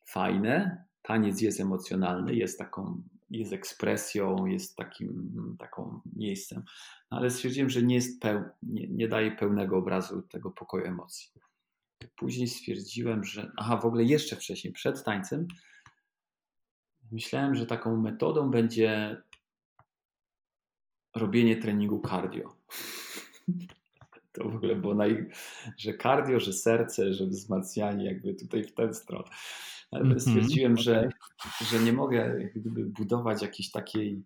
fajne. 0.08 0.86
Taniec 1.02 1.42
jest 1.42 1.60
emocjonalny, 1.60 2.36
jest 2.36 2.60
taką 2.60 3.04
jest 3.30 3.54
ekspresją, 3.54 4.46
jest 4.46 4.76
takim 4.76 5.56
taką 5.60 6.02
miejscem. 6.16 6.64
No 7.12 7.18
ale 7.18 7.30
stwierdziłem, 7.30 7.70
że 7.70 7.84
nie, 7.84 7.96
jest 7.96 8.22
peł, 8.22 8.44
nie, 8.64 8.88
nie 8.88 9.08
daje 9.08 9.32
pełnego 9.32 9.78
obrazu 9.78 10.22
tego 10.22 10.52
pokoju 10.52 10.86
emocji. 10.86 11.32
Później 12.16 12.48
stwierdziłem, 12.48 13.24
że. 13.24 13.52
Aha, 13.58 13.78
w 13.78 13.86
ogóle 13.86 14.04
jeszcze 14.04 14.36
wcześniej, 14.36 14.74
przed 14.74 15.04
tańcem, 15.04 15.48
myślałem, 17.12 17.56
że 17.56 17.66
taką 17.66 18.02
metodą 18.02 18.52
będzie 18.52 19.22
robienie 21.16 21.58
treningu 21.58 22.02
cardio. 22.10 22.50
To 24.32 24.50
w 24.50 24.56
ogóle 24.56 24.76
było 24.76 24.96
naj... 24.96 25.30
że 25.78 25.94
cardio, 25.94 26.40
że 26.40 26.54
serce, 26.54 27.14
że 27.14 27.26
wzmacnianie, 27.26 28.06
jakby 28.06 28.34
tutaj 28.34 28.64
w 28.64 28.74
ten 28.74 28.94
stronę. 28.94 29.30
Ale 29.92 30.04
-hmm. 30.04 30.20
stwierdziłem, 30.20 30.78
że, 30.78 31.10
że 31.72 31.80
nie 31.80 31.94
mogę 31.94 32.50
gdyby 32.56 32.86
budować 32.86 33.42
jakiejś 33.42 33.72
takiej 33.72 34.24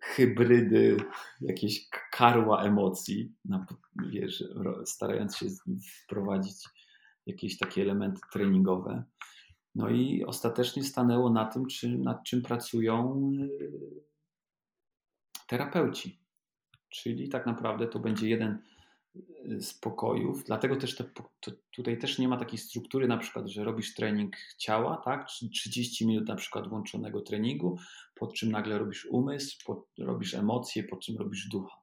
hybrydy, 0.00 0.96
jakieś 1.40 1.88
karła 2.12 2.62
emocji, 2.62 3.32
na, 3.44 3.66
wiesz, 4.12 4.44
starając 4.84 5.36
się 5.36 5.46
wprowadzić 6.04 6.54
jakieś 7.26 7.58
takie 7.58 7.82
elementy 7.82 8.20
treningowe. 8.32 9.04
No 9.74 9.88
i 9.88 10.24
ostatecznie 10.24 10.84
stanęło 10.84 11.30
na 11.30 11.44
tym, 11.44 11.66
czy, 11.66 11.98
nad 11.98 12.24
czym 12.24 12.42
pracują 12.42 13.30
y, 13.60 13.70
terapeuci. 15.46 16.18
Czyli 16.88 17.28
tak 17.28 17.46
naprawdę 17.46 17.86
to 17.86 17.98
będzie 17.98 18.28
jeden 18.28 18.62
spokojów. 19.60 20.44
Dlatego 20.44 20.76
też 20.76 20.96
te, 20.96 21.04
tutaj 21.70 21.98
też 21.98 22.18
nie 22.18 22.28
ma 22.28 22.36
takiej 22.36 22.58
struktury, 22.58 23.08
na 23.08 23.18
przykład, 23.18 23.46
że 23.46 23.64
robisz 23.64 23.94
trening 23.94 24.36
ciała, 24.58 25.02
tak? 25.04 25.26
30 25.28 26.06
minut 26.06 26.28
na 26.28 26.36
przykład 26.36 26.68
włączonego 26.68 27.20
treningu, 27.20 27.78
po 28.14 28.26
czym 28.26 28.50
nagle 28.50 28.78
robisz 28.78 29.06
umysł, 29.06 29.58
po, 29.66 29.86
robisz 29.98 30.34
emocje, 30.34 30.84
po 30.84 30.96
czym 30.96 31.16
robisz 31.16 31.48
ducha. 31.48 31.76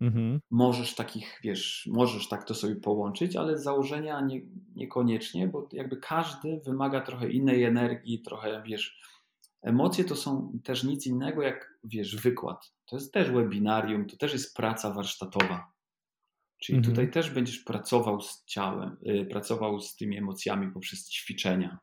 Mhm. 0.00 0.40
Możesz 0.50 0.94
takich, 0.94 1.40
wiesz, 1.44 1.88
możesz 1.92 2.28
tak 2.28 2.44
to 2.44 2.54
sobie 2.54 2.76
połączyć, 2.76 3.36
ale 3.36 3.58
z 3.58 3.62
założenia 3.62 4.20
nie, 4.20 4.40
niekoniecznie, 4.76 5.48
bo 5.48 5.68
jakby 5.72 5.96
każdy 5.96 6.60
wymaga 6.64 7.00
trochę 7.00 7.30
innej 7.30 7.64
energii, 7.64 8.22
trochę, 8.22 8.62
wiesz, 8.66 9.00
emocje 9.62 10.04
to 10.04 10.16
są 10.16 10.58
też 10.64 10.84
nic 10.84 11.06
innego 11.06 11.42
jak, 11.42 11.78
wiesz, 11.84 12.16
wykład. 12.16 12.72
To 12.86 12.96
jest 12.96 13.12
też 13.12 13.30
webinarium, 13.30 14.06
to 14.06 14.16
też 14.16 14.32
jest 14.32 14.56
praca 14.56 14.94
warsztatowa. 14.94 15.72
Czyli 16.58 16.78
mhm. 16.78 16.94
tutaj 16.94 17.10
też 17.10 17.30
będziesz 17.30 17.58
pracował 17.58 18.20
z 18.20 18.44
ciałem, 18.44 18.96
y, 19.06 19.26
pracował 19.30 19.80
z 19.80 19.96
tymi 19.96 20.18
emocjami 20.18 20.72
poprzez 20.72 21.10
ćwiczenia. 21.10 21.78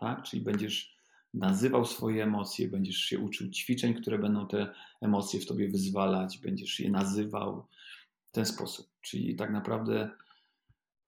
Tak? 0.00 0.22
Czyli 0.22 0.42
będziesz 0.42 0.98
nazywał 1.34 1.84
swoje 1.84 2.22
emocje, 2.22 2.68
będziesz 2.68 2.96
się 2.96 3.18
uczył 3.18 3.50
ćwiczeń, 3.50 3.94
które 3.94 4.18
będą 4.18 4.48
te 4.48 4.74
emocje 5.00 5.40
w 5.40 5.46
tobie 5.46 5.68
wyzwalać, 5.68 6.38
będziesz 6.38 6.80
je 6.80 6.90
nazywał 6.90 7.66
w 8.28 8.30
ten 8.30 8.46
sposób. 8.46 8.86
Czyli 9.00 9.36
tak 9.36 9.50
naprawdę 9.50 10.10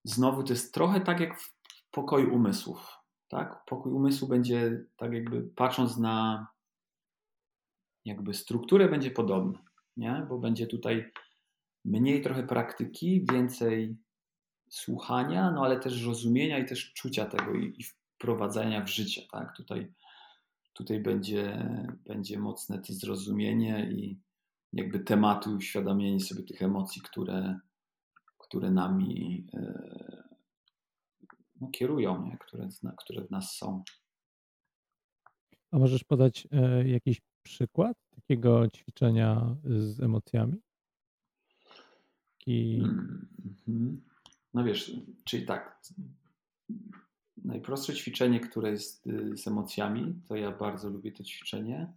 znowu 0.05 0.43
to 0.43 0.53
jest 0.53 0.75
trochę 0.75 1.01
tak 1.01 1.21
jak 1.21 1.41
w 1.41 1.55
pokoju 1.91 2.35
umysłów. 2.35 3.00
Tak? 3.31 3.65
Pokój 3.65 3.93
umysłu 3.93 4.29
będzie 4.29 4.85
tak 4.97 5.13
jakby 5.13 5.43
patrząc 5.43 5.97
na 5.97 6.47
jakby 8.05 8.35
strukturę 8.35 8.89
będzie 8.89 9.11
podobny, 9.11 9.59
nie? 9.97 10.27
bo 10.29 10.39
będzie 10.39 10.67
tutaj 10.67 11.13
mniej 11.85 12.23
trochę 12.23 12.43
praktyki, 12.43 13.27
więcej 13.33 13.97
słuchania, 14.71 15.51
no 15.51 15.65
ale 15.65 15.81
też 15.81 16.05
rozumienia 16.05 16.59
i 16.59 16.67
też 16.67 16.93
czucia 16.93 17.27
tego 17.27 17.55
i, 17.55 17.75
i 17.79 17.85
wprowadzania 17.85 18.85
w 18.85 18.89
życie. 18.89 19.23
Tak? 19.33 19.57
Tutaj, 19.57 19.93
tutaj 20.73 21.01
będzie, 21.01 21.69
będzie 22.07 22.39
mocne 22.39 22.79
to 22.79 22.93
zrozumienie 22.93 23.91
i 23.93 24.19
jakby 24.73 25.01
tematy, 25.01 25.51
uświadomienie 25.51 26.21
sobie 26.21 26.43
tych 26.43 26.63
emocji, 26.63 27.03
które, 27.03 27.59
które 28.39 28.71
nami 28.71 29.47
e, 29.55 30.30
no, 31.61 31.69
kierują, 31.69 32.27
nie? 32.27 32.39
Które, 32.39 32.69
które 32.99 33.25
w 33.25 33.31
nas 33.31 33.57
są. 33.57 33.83
A 35.71 35.79
możesz 35.79 36.05
podać 36.05 36.49
e, 36.51 36.89
jakiś 36.89 37.21
przykład 37.43 37.97
takiego 38.15 38.69
ćwiczenia 38.69 39.57
z 39.65 40.01
emocjami? 40.01 40.57
I... 42.47 42.83
Mm, 43.69 44.03
no 44.55 44.65
wiesz, 44.65 44.93
czyli 45.25 45.47
tak, 45.47 45.81
najprostsze 47.45 47.95
ćwiczenie, 47.95 48.41
które 48.41 48.71
jest 48.71 49.07
y, 49.07 49.37
z 49.37 49.47
emocjami, 49.47 50.23
to 50.29 50.37
ja 50.37 50.51
bardzo 50.51 50.91
lubię 50.91 51.13
to 51.13 51.25
ćwiczenie. 51.25 51.93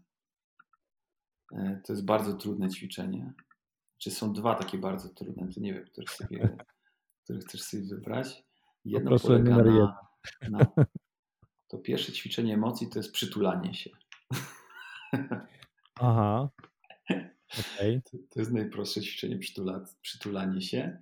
E, 1.52 1.82
to 1.86 1.94
jest 1.94 2.06
bardzo 2.06 2.34
trudne 2.34 2.70
ćwiczenie. 2.70 3.34
Czy 3.98 4.12
są 4.12 4.34
dwa 4.34 4.56
takie 4.56 4.78
bardzo 4.78 5.10
trudne, 5.10 5.48
to 5.54 5.60
nie 5.60 5.74
wiem, 5.74 5.86
które, 5.86 6.08
sobie, 6.08 6.58
które 7.24 7.40
chcesz 7.40 7.62
sobie 7.62 7.84
wybrać. 7.84 8.44
Jedno 8.86 9.10
Proszę 9.10 9.28
polega 9.28 9.58
na, 9.58 9.98
na, 10.50 10.66
To 11.68 11.78
pierwsze 11.78 12.12
ćwiczenie 12.12 12.54
emocji 12.54 12.90
to 12.90 13.00
jest 13.00 13.12
przytulanie 13.12 13.74
się. 13.74 13.90
Aha. 15.96 16.50
Okay. 17.60 18.02
To, 18.12 18.18
to 18.30 18.40
jest 18.40 18.52
najprostsze 18.52 19.02
ćwiczenie 19.02 19.38
przytula, 19.38 19.86
przytulanie 20.02 20.62
się. 20.62 20.98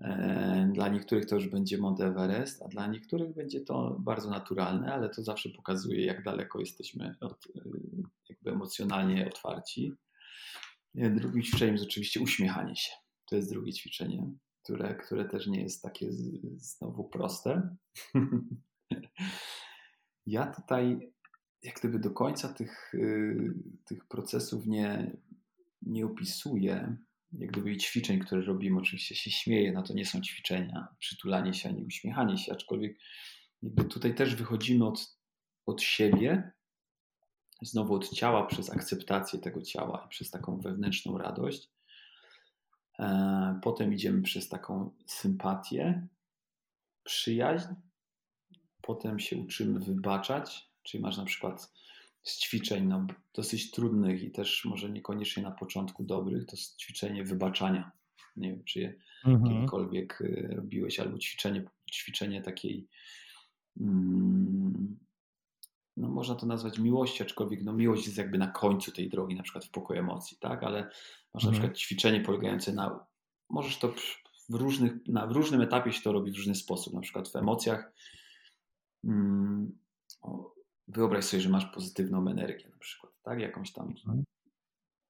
E, 0.00 0.70
dla 0.74 0.88
niektórych 0.88 1.26
to 1.26 1.34
już 1.34 1.48
będzie 1.48 1.78
Mount 1.78 2.00
Everest, 2.00 2.62
a 2.62 2.68
dla 2.68 2.86
niektórych 2.86 3.34
będzie 3.34 3.60
to 3.60 3.96
bardzo 4.00 4.30
naturalne, 4.30 4.92
ale 4.94 5.10
to 5.10 5.22
zawsze 5.22 5.48
pokazuje, 5.48 6.04
jak 6.04 6.22
daleko 6.22 6.60
jesteśmy 6.60 7.14
od, 7.20 7.46
e, 7.56 7.60
jakby 8.28 8.50
emocjonalnie 8.50 9.26
otwarci. 9.26 9.92
E, 10.94 11.10
drugim 11.10 11.42
ćwiczeniem 11.42 11.74
jest 11.74 11.86
oczywiście 11.86 12.20
uśmiechanie 12.20 12.76
się. 12.76 12.90
To 13.26 13.36
jest 13.36 13.50
drugie 13.50 13.72
ćwiczenie, 13.72 14.30
które, 14.64 14.94
które 14.94 15.24
też 15.24 15.46
nie 15.46 15.62
jest 15.62 15.82
takie 15.82 16.06
znowu 16.56 17.04
proste. 17.04 17.76
ja 20.26 20.46
tutaj 20.46 21.12
jak 21.62 21.78
gdyby 21.78 21.98
do 21.98 22.10
końca 22.10 22.52
tych, 22.52 22.92
tych 23.84 24.08
procesów 24.08 24.66
nie, 24.66 25.16
nie 25.82 26.06
opisuję, 26.06 26.96
jak 27.32 27.50
gdyby 27.50 27.76
ćwiczeń, 27.76 28.18
które 28.18 28.42
robimy, 28.42 28.80
oczywiście 28.80 29.14
się 29.14 29.30
śmieję, 29.30 29.72
no 29.72 29.82
to 29.82 29.94
nie 29.94 30.06
są 30.06 30.20
ćwiczenia, 30.20 30.88
przytulanie 30.98 31.54
się 31.54 31.68
ani 31.68 31.84
uśmiechanie 31.84 32.38
się, 32.38 32.52
aczkolwiek 32.52 32.98
jakby 33.62 33.84
tutaj 33.84 34.14
też 34.14 34.34
wychodzimy 34.34 34.86
od, 34.86 35.18
od 35.66 35.82
siebie, 35.82 36.52
znowu 37.62 37.94
od 37.94 38.08
ciała 38.08 38.46
przez 38.46 38.70
akceptację 38.70 39.38
tego 39.38 39.62
ciała 39.62 40.02
i 40.06 40.08
przez 40.08 40.30
taką 40.30 40.60
wewnętrzną 40.60 41.18
radość. 41.18 41.73
E, 42.98 43.58
potem 43.62 43.92
idziemy 43.92 44.22
przez 44.22 44.48
taką 44.48 44.90
sympatię, 45.06 46.06
przyjaźń, 47.04 47.68
potem 48.82 49.18
się 49.18 49.36
uczymy 49.36 49.80
wybaczać, 49.80 50.70
czyli 50.82 51.02
masz 51.02 51.16
na 51.16 51.24
przykład 51.24 51.72
z 52.22 52.38
ćwiczeń 52.38 52.86
no, 52.86 53.06
dosyć 53.34 53.70
trudnych 53.70 54.22
i 54.22 54.30
też 54.30 54.64
może 54.64 54.90
niekoniecznie 54.90 55.42
na 55.42 55.50
początku 55.50 56.04
dobrych, 56.04 56.46
to 56.46 56.56
jest 56.56 56.76
ćwiczenie 56.76 57.24
wybaczania. 57.24 57.90
Nie 58.36 58.50
wiem, 58.50 58.64
czy 58.64 58.80
je 58.80 58.94
mhm. 59.24 59.54
kiedykolwiek 59.54 60.20
y, 60.20 60.48
robiłeś, 60.56 61.00
albo 61.00 61.18
ćwiczenie, 61.18 61.64
ćwiczenie 61.92 62.42
takiej, 62.42 62.88
mm, 63.80 64.98
no 65.96 66.08
można 66.08 66.34
to 66.34 66.46
nazwać 66.46 66.78
miłości, 66.78 67.22
aczkolwiek 67.22 67.62
no 67.62 67.72
miłość 67.72 68.06
jest 68.06 68.18
jakby 68.18 68.38
na 68.38 68.46
końcu 68.46 68.92
tej 68.92 69.08
drogi, 69.08 69.34
na 69.34 69.42
przykład 69.42 69.64
w 69.64 69.70
pokoju 69.70 70.00
emocji, 70.00 70.36
tak, 70.40 70.62
ale 70.62 70.82
masz 71.34 71.44
mhm. 71.44 71.52
na 71.52 71.52
przykład 71.52 71.78
ćwiczenie 71.78 72.20
polegające 72.20 72.72
na, 72.72 73.06
możesz 73.50 73.78
to 73.78 73.88
w, 74.48 74.54
różnych, 74.54 74.92
na, 75.08 75.26
w 75.26 75.32
różnym 75.32 75.60
etapie 75.60 75.92
się 75.92 76.02
to 76.02 76.12
robi 76.12 76.32
w 76.32 76.36
różny 76.36 76.54
sposób, 76.54 76.94
na 76.94 77.00
przykład 77.00 77.28
w 77.28 77.36
emocjach, 77.36 77.92
mm, 79.04 79.78
wyobraź 80.88 81.24
sobie, 81.24 81.40
że 81.42 81.48
masz 81.48 81.66
pozytywną 81.66 82.28
energię 82.28 82.68
na 82.68 82.78
przykład, 82.78 83.12
tak? 83.22 83.40
Jakąś 83.40 83.72
tam 83.72 83.88
mhm. 83.88 84.24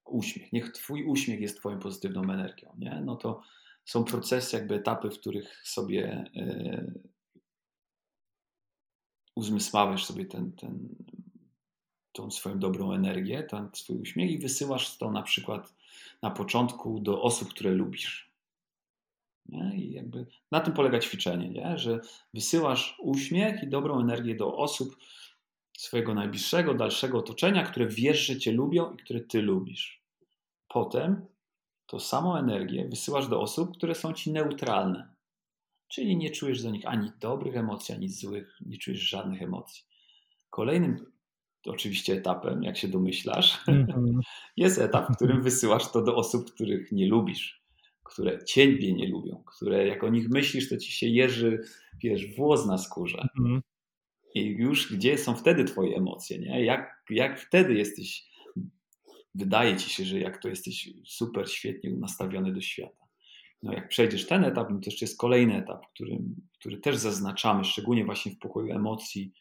uśmiech. 0.04 0.52
Niech 0.52 0.72
twój 0.72 1.04
uśmiech 1.04 1.40
jest 1.40 1.58
twoją 1.58 1.78
pozytywną 1.78 2.22
energią, 2.22 2.74
nie? 2.78 3.02
No 3.04 3.16
to 3.16 3.40
są 3.84 4.04
procesy, 4.04 4.56
jakby 4.56 4.74
etapy, 4.74 5.10
w 5.10 5.18
których 5.18 5.60
sobie 5.64 6.24
yy, 6.34 7.00
uzmysławiasz 9.34 10.04
sobie 10.04 10.24
ten, 10.24 10.52
ten, 10.52 10.88
tą 12.12 12.30
swoją 12.30 12.58
dobrą 12.58 12.92
energię, 12.92 13.42
ten 13.42 13.68
swój 13.72 13.96
uśmiech 13.96 14.30
i 14.30 14.38
wysyłasz 14.38 14.98
to 14.98 15.10
na 15.10 15.22
przykład 15.22 15.74
na 16.22 16.30
początku 16.30 17.00
do 17.00 17.22
osób, 17.22 17.48
które 17.48 17.70
lubisz. 17.70 18.30
Nie? 19.48 19.76
I 19.76 19.92
jakby 19.92 20.26
na 20.50 20.60
tym 20.60 20.72
polega 20.72 20.98
ćwiczenie, 20.98 21.48
nie? 21.48 21.78
że 21.78 22.00
wysyłasz 22.34 22.96
uśmiech 23.00 23.62
i 23.62 23.68
dobrą 23.68 24.00
energię 24.00 24.34
do 24.34 24.56
osób, 24.56 24.96
swojego 25.78 26.14
najbliższego, 26.14 26.74
dalszego 26.74 27.18
otoczenia, 27.18 27.62
które 27.62 27.86
wiesz, 27.86 28.26
że 28.26 28.38
cię 28.38 28.52
lubią 28.52 28.92
i 28.92 28.96
które 28.96 29.20
ty 29.20 29.42
lubisz. 29.42 30.02
Potem 30.68 31.26
to 31.86 32.00
samą 32.00 32.36
energię 32.36 32.88
wysyłasz 32.88 33.28
do 33.28 33.40
osób, 33.40 33.76
które 33.76 33.94
są 33.94 34.12
ci 34.12 34.32
neutralne. 34.32 35.13
Czyli 35.94 36.16
nie 36.16 36.30
czujesz 36.30 36.62
do 36.62 36.70
nich 36.70 36.86
ani 36.86 37.10
dobrych 37.20 37.56
emocji, 37.56 37.94
ani 37.94 38.08
złych, 38.08 38.56
nie 38.66 38.78
czujesz 38.78 39.00
żadnych 39.00 39.42
emocji. 39.42 39.84
Kolejnym 40.50 41.06
oczywiście 41.66 42.12
etapem, 42.12 42.62
jak 42.62 42.76
się 42.76 42.88
domyślasz, 42.88 43.64
mm-hmm. 43.66 44.18
jest 44.56 44.78
etap, 44.78 45.12
w 45.12 45.16
którym 45.16 45.42
wysyłasz 45.42 45.92
to 45.92 46.02
do 46.02 46.16
osób, 46.16 46.50
których 46.50 46.92
nie 46.92 47.08
lubisz, 47.08 47.62
które 48.02 48.44
ciebie 48.44 48.92
nie 48.92 49.08
lubią, 49.08 49.42
które 49.46 49.86
jak 49.86 50.04
o 50.04 50.08
nich 50.08 50.28
myślisz, 50.28 50.68
to 50.68 50.76
ci 50.76 50.92
się 50.92 51.06
jeży, 51.06 51.60
wiesz, 52.02 52.36
włos 52.36 52.66
na 52.66 52.78
skórze. 52.78 53.28
Mm-hmm. 53.40 53.60
I 54.34 54.46
już 54.46 54.92
gdzie 54.92 55.18
są 55.18 55.36
wtedy 55.36 55.64
twoje 55.64 55.96
emocje, 55.96 56.38
nie? 56.38 56.64
Jak, 56.64 57.04
jak 57.10 57.40
wtedy 57.40 57.74
jesteś, 57.74 58.26
wydaje 59.34 59.76
ci 59.76 59.90
się, 59.90 60.04
że 60.04 60.18
jak 60.18 60.42
to 60.42 60.48
jesteś 60.48 60.88
super, 61.04 61.50
świetnie 61.50 61.90
nastawiony 61.90 62.52
do 62.52 62.60
świata. 62.60 63.03
No 63.64 63.72
jak 63.72 63.88
przejdziesz 63.88 64.26
ten 64.26 64.44
etap, 64.44 64.70
no 64.70 64.76
to 64.76 64.84
jeszcze 64.86 65.04
jest 65.04 65.18
kolejny 65.18 65.56
etap, 65.56 65.86
który, 65.94 66.18
który 66.58 66.78
też 66.78 66.96
zaznaczamy, 66.96 67.64
szczególnie 67.64 68.04
właśnie 68.04 68.32
w 68.32 68.38
pokoju 68.38 68.72
emocji 68.72 69.32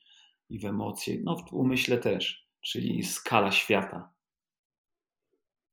i 0.50 0.60
w 0.60 0.66
emocje, 0.66 1.18
no 1.24 1.36
w 1.36 1.54
umyśle 1.54 1.98
też, 1.98 2.50
czyli 2.62 3.04
skala 3.04 3.52
świata. 3.52 4.14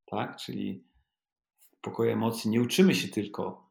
Tak? 0.06 0.36
Czyli 0.36 0.84
w 1.60 1.80
pokoju 1.80 2.10
emocji 2.10 2.50
nie 2.50 2.60
uczymy 2.60 2.94
się 2.94 3.08
tylko 3.08 3.70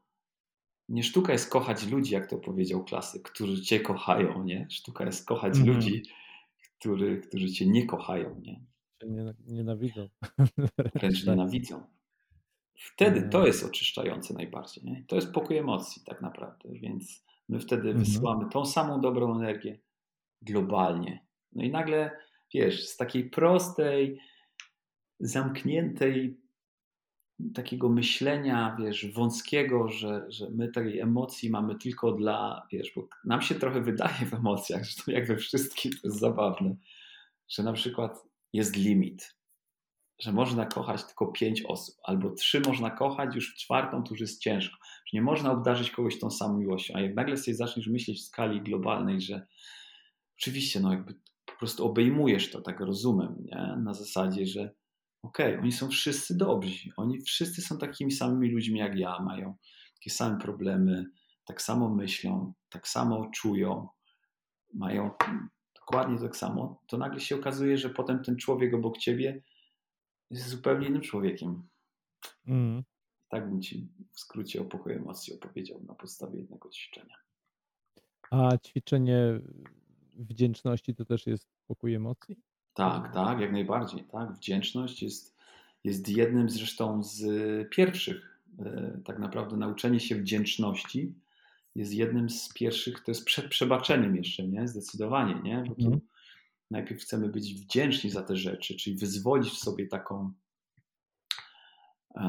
nie 0.90 1.02
sztuka 1.02 1.32
jest 1.32 1.50
kochać 1.50 1.86
ludzi, 1.86 2.14
jak 2.14 2.30
to 2.30 2.38
powiedział 2.38 2.84
klasyk, 2.84 3.30
którzy 3.30 3.62
cię 3.62 3.80
kochają, 3.80 4.44
nie? 4.44 4.66
Sztuka 4.70 5.04
jest 5.04 5.26
kochać 5.26 5.56
mm. 5.56 5.68
ludzi, 5.68 6.02
który, 6.78 7.20
którzy 7.20 7.48
cię 7.52 7.66
nie 7.66 7.86
kochają, 7.86 8.40
nie? 8.40 8.64
Nienawidzą. 9.46 10.08
Wręcz 10.94 11.24
nienawidzą. 11.26 11.82
Wtedy 12.80 13.28
to 13.28 13.46
jest 13.46 13.64
oczyszczające 13.64 14.34
najbardziej. 14.34 14.84
Nie? 14.84 15.04
To 15.08 15.16
jest 15.16 15.32
pokój 15.32 15.56
emocji 15.56 16.02
tak 16.06 16.22
naprawdę, 16.22 16.68
więc 16.72 17.24
my 17.48 17.60
wtedy 17.60 17.90
mm. 17.90 17.98
wysyłamy 18.04 18.48
tą 18.50 18.66
samą 18.66 19.00
dobrą 19.00 19.36
energię 19.36 19.78
globalnie. 20.42 21.26
No 21.52 21.64
i 21.64 21.70
nagle, 21.70 22.10
wiesz, 22.54 22.88
z 22.88 22.96
takiej 22.96 23.30
prostej, 23.30 24.20
zamkniętej 25.20 26.40
takiego 27.54 27.88
myślenia, 27.88 28.76
wiesz, 28.80 29.12
wąskiego, 29.12 29.88
że, 29.88 30.26
że 30.28 30.50
my 30.50 30.68
tej 30.68 31.00
emocji 31.00 31.50
mamy 31.50 31.74
tylko 31.78 32.12
dla, 32.12 32.66
wiesz, 32.72 32.92
bo 32.96 33.08
nam 33.24 33.42
się 33.42 33.54
trochę 33.54 33.80
wydaje 33.80 34.26
w 34.26 34.34
emocjach, 34.34 34.84
że 34.84 35.04
to 35.04 35.10
jak 35.10 35.26
we 35.26 35.36
wszystkim 35.36 35.92
to 35.92 36.08
jest 36.08 36.18
zabawne, 36.18 36.76
że 37.48 37.62
na 37.62 37.72
przykład 37.72 38.24
jest 38.52 38.76
limit, 38.76 39.36
że 40.20 40.32
można 40.32 40.66
kochać 40.66 41.04
tylko 41.04 41.26
pięć 41.26 41.62
osób, 41.62 41.94
albo 42.02 42.30
trzy 42.30 42.60
można 42.60 42.90
kochać, 42.90 43.34
już 43.34 43.54
czwartą 43.54 44.02
to 44.02 44.10
już 44.10 44.20
jest 44.20 44.40
ciężko, 44.40 44.76
że 44.82 45.10
nie 45.12 45.22
można 45.22 45.52
obdarzyć 45.52 45.90
kogoś 45.90 46.18
tą 46.18 46.30
samą 46.30 46.58
miłością, 46.58 46.94
a 46.96 47.00
jak 47.00 47.14
nagle 47.14 47.36
sobie 47.36 47.54
zaczniesz 47.54 47.86
myśleć 47.86 48.18
w 48.18 48.24
skali 48.24 48.60
globalnej, 48.60 49.20
że 49.20 49.46
oczywiście, 50.38 50.80
no 50.80 50.92
jakby 50.92 51.14
po 51.46 51.52
prostu 51.58 51.86
obejmujesz 51.86 52.50
to 52.50 52.60
tak 52.60 52.80
rozumem, 52.80 53.36
nie? 53.40 53.76
na 53.84 53.94
zasadzie, 53.94 54.46
że 54.46 54.74
okej, 55.22 55.48
okay, 55.48 55.60
oni 55.60 55.72
są 55.72 55.88
wszyscy 55.88 56.36
dobrzy, 56.36 56.90
oni 56.96 57.20
wszyscy 57.20 57.62
są 57.62 57.78
takimi 57.78 58.12
samymi 58.12 58.50
ludźmi 58.50 58.78
jak 58.78 58.98
ja, 58.98 59.18
mają 59.22 59.56
takie 59.94 60.10
same 60.10 60.38
problemy, 60.38 61.06
tak 61.44 61.62
samo 61.62 61.94
myślą, 61.94 62.52
tak 62.68 62.88
samo 62.88 63.30
czują, 63.34 63.88
mają 64.74 65.10
dokładnie 65.74 66.18
tak 66.18 66.36
samo, 66.36 66.80
to 66.86 66.98
nagle 66.98 67.20
się 67.20 67.36
okazuje, 67.36 67.78
że 67.78 67.90
potem 67.90 68.22
ten 68.22 68.36
człowiek 68.36 68.74
obok 68.74 68.98
ciebie 68.98 69.42
jest 70.30 70.48
zupełnie 70.48 70.88
innym 70.88 71.00
człowiekiem. 71.00 71.62
Mm. 72.46 72.82
Tak 73.28 73.50
bym 73.50 73.62
ci 73.62 73.88
w 74.12 74.20
skrócie 74.20 74.60
o 74.60 74.64
pokoju 74.64 74.96
emocji 74.96 75.34
opowiedział 75.34 75.82
na 75.82 75.94
podstawie 75.94 76.38
jednego 76.38 76.68
ćwiczenia. 76.68 77.16
A 78.30 78.58
ćwiczenie 78.58 79.40
wdzięczności 80.14 80.94
to 80.94 81.04
też 81.04 81.26
jest 81.26 81.48
pokój 81.66 81.94
emocji? 81.94 82.36
Tak, 82.74 83.14
tak, 83.14 83.40
jak 83.40 83.52
najbardziej. 83.52 84.04
Tak. 84.04 84.32
Wdzięczność 84.32 85.02
jest, 85.02 85.36
jest 85.84 86.08
jednym 86.08 86.50
zresztą 86.50 87.02
z 87.02 87.24
pierwszych. 87.70 88.40
E, 88.58 89.00
tak 89.04 89.18
naprawdę 89.18 89.56
nauczenie 89.56 90.00
się 90.00 90.16
wdzięczności 90.16 91.14
jest 91.74 91.94
jednym 91.94 92.30
z 92.30 92.52
pierwszych, 92.52 93.00
to 93.00 93.10
jest 93.10 93.24
przed 93.24 93.48
przebaczeniem 93.48 94.16
jeszcze, 94.16 94.48
nie? 94.48 94.68
Zdecydowanie, 94.68 95.40
nie? 95.42 95.64
Bo 95.68 95.74
tu 95.74 95.84
mhm. 95.84 96.00
Najpierw 96.70 97.02
chcemy 97.02 97.28
być 97.28 97.54
wdzięczni 97.54 98.10
za 98.10 98.22
te 98.22 98.36
rzeczy, 98.36 98.76
czyli 98.76 98.96
wyzwolić 98.96 99.52
w 99.52 99.58
sobie 99.58 99.86
taką 99.86 100.32
e, 102.16 102.20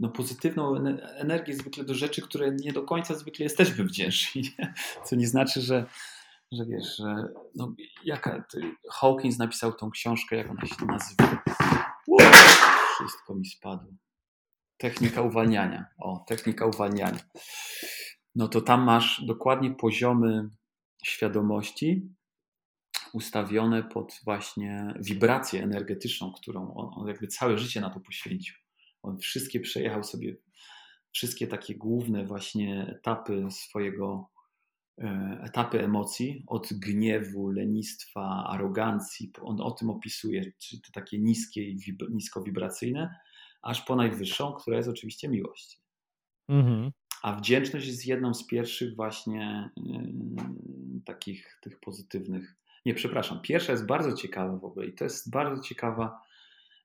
no, 0.00 0.08
pozytywną 0.08 0.76
energię 1.16 1.54
zwykle 1.54 1.84
do 1.84 1.94
rzeczy, 1.94 2.22
które 2.22 2.50
nie 2.60 2.72
do 2.72 2.82
końca 2.82 3.14
zwykle 3.14 3.42
jesteśmy 3.44 3.84
wdzięczni. 3.84 4.42
Co 5.06 5.16
nie 5.16 5.26
znaczy, 5.26 5.60
że, 5.60 5.86
że 6.52 6.66
wiesz, 6.66 6.96
że 6.96 7.14
no, 7.54 7.74
jaka, 8.04 8.44
Hawkins 8.90 9.38
napisał 9.38 9.72
tą 9.72 9.90
książkę, 9.90 10.36
jak 10.36 10.50
ona 10.50 10.66
się 10.66 10.86
nazywa. 10.86 11.42
Wszystko 12.94 13.34
mi 13.34 13.46
spadło. 13.46 13.92
Technika 14.76 15.22
uwalniania. 15.22 15.86
O, 15.98 16.24
technika 16.28 16.66
uwalniania. 16.66 17.20
No 18.34 18.48
to 18.48 18.60
tam 18.60 18.82
masz 18.82 19.22
dokładnie 19.26 19.70
poziomy 19.70 20.50
świadomości 21.04 22.08
ustawione 23.12 23.82
pod 23.82 24.20
właśnie 24.24 24.94
wibrację 25.00 25.62
energetyczną, 25.62 26.32
którą 26.32 26.74
on, 26.74 26.90
on 26.94 27.08
jakby 27.08 27.26
całe 27.26 27.58
życie 27.58 27.80
na 27.80 27.90
to 27.90 28.00
poświęcił. 28.00 28.54
On 29.02 29.18
wszystkie 29.18 29.60
przejechał 29.60 30.04
sobie, 30.04 30.36
wszystkie 31.12 31.46
takie 31.46 31.74
główne 31.74 32.24
właśnie 32.24 32.96
etapy 32.98 33.46
swojego, 33.50 34.30
e, 34.98 35.40
etapy 35.44 35.84
emocji, 35.84 36.44
od 36.46 36.72
gniewu, 36.72 37.50
lenistwa, 37.50 38.46
arogancji, 38.48 39.32
on 39.42 39.60
o 39.60 39.70
tym 39.70 39.90
opisuje, 39.90 40.52
czy 40.58 40.80
te 40.80 40.92
takie 40.92 41.18
niskie 41.18 41.62
i 41.62 41.78
niskowibracyjne, 42.10 43.14
aż 43.62 43.82
po 43.82 43.96
najwyższą, 43.96 44.52
która 44.52 44.76
jest 44.76 44.88
oczywiście 44.88 45.28
miłość. 45.28 45.80
Mhm. 46.48 46.90
A 47.22 47.36
wdzięczność 47.36 47.86
jest 47.86 48.06
jedną 48.06 48.34
z 48.34 48.46
pierwszych 48.46 48.96
właśnie 48.96 49.70
yy, 49.76 51.02
takich 51.04 51.58
tych 51.62 51.80
pozytywnych. 51.80 52.56
Nie, 52.86 52.94
przepraszam. 52.94 53.40
Pierwsza 53.42 53.72
jest 53.72 53.86
bardzo 53.86 54.12
ciekawa 54.12 54.56
w 54.56 54.64
ogóle 54.64 54.86
i 54.86 54.94
to 54.94 55.04
jest 55.04 55.30
bardzo 55.30 55.62
ciekawa 55.62 56.20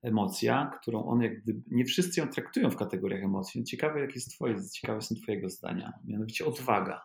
emocja, 0.03 0.71
którą 0.81 1.05
on 1.05 1.21
jak 1.21 1.41
gdyby, 1.41 1.61
nie 1.71 1.85
wszyscy 1.85 2.19
ją 2.19 2.27
traktują 2.27 2.71
w 2.71 2.75
kategoriach 2.75 3.23
emocji. 3.23 3.63
Ciekawe, 3.63 3.99
jak 3.99 4.15
jest 4.15 4.31
twoje, 4.31 4.55
ciekawe 4.73 5.01
są 5.01 5.15
twojego 5.15 5.49
zdania. 5.49 5.93
Mianowicie 6.05 6.45
odwaga. 6.45 7.01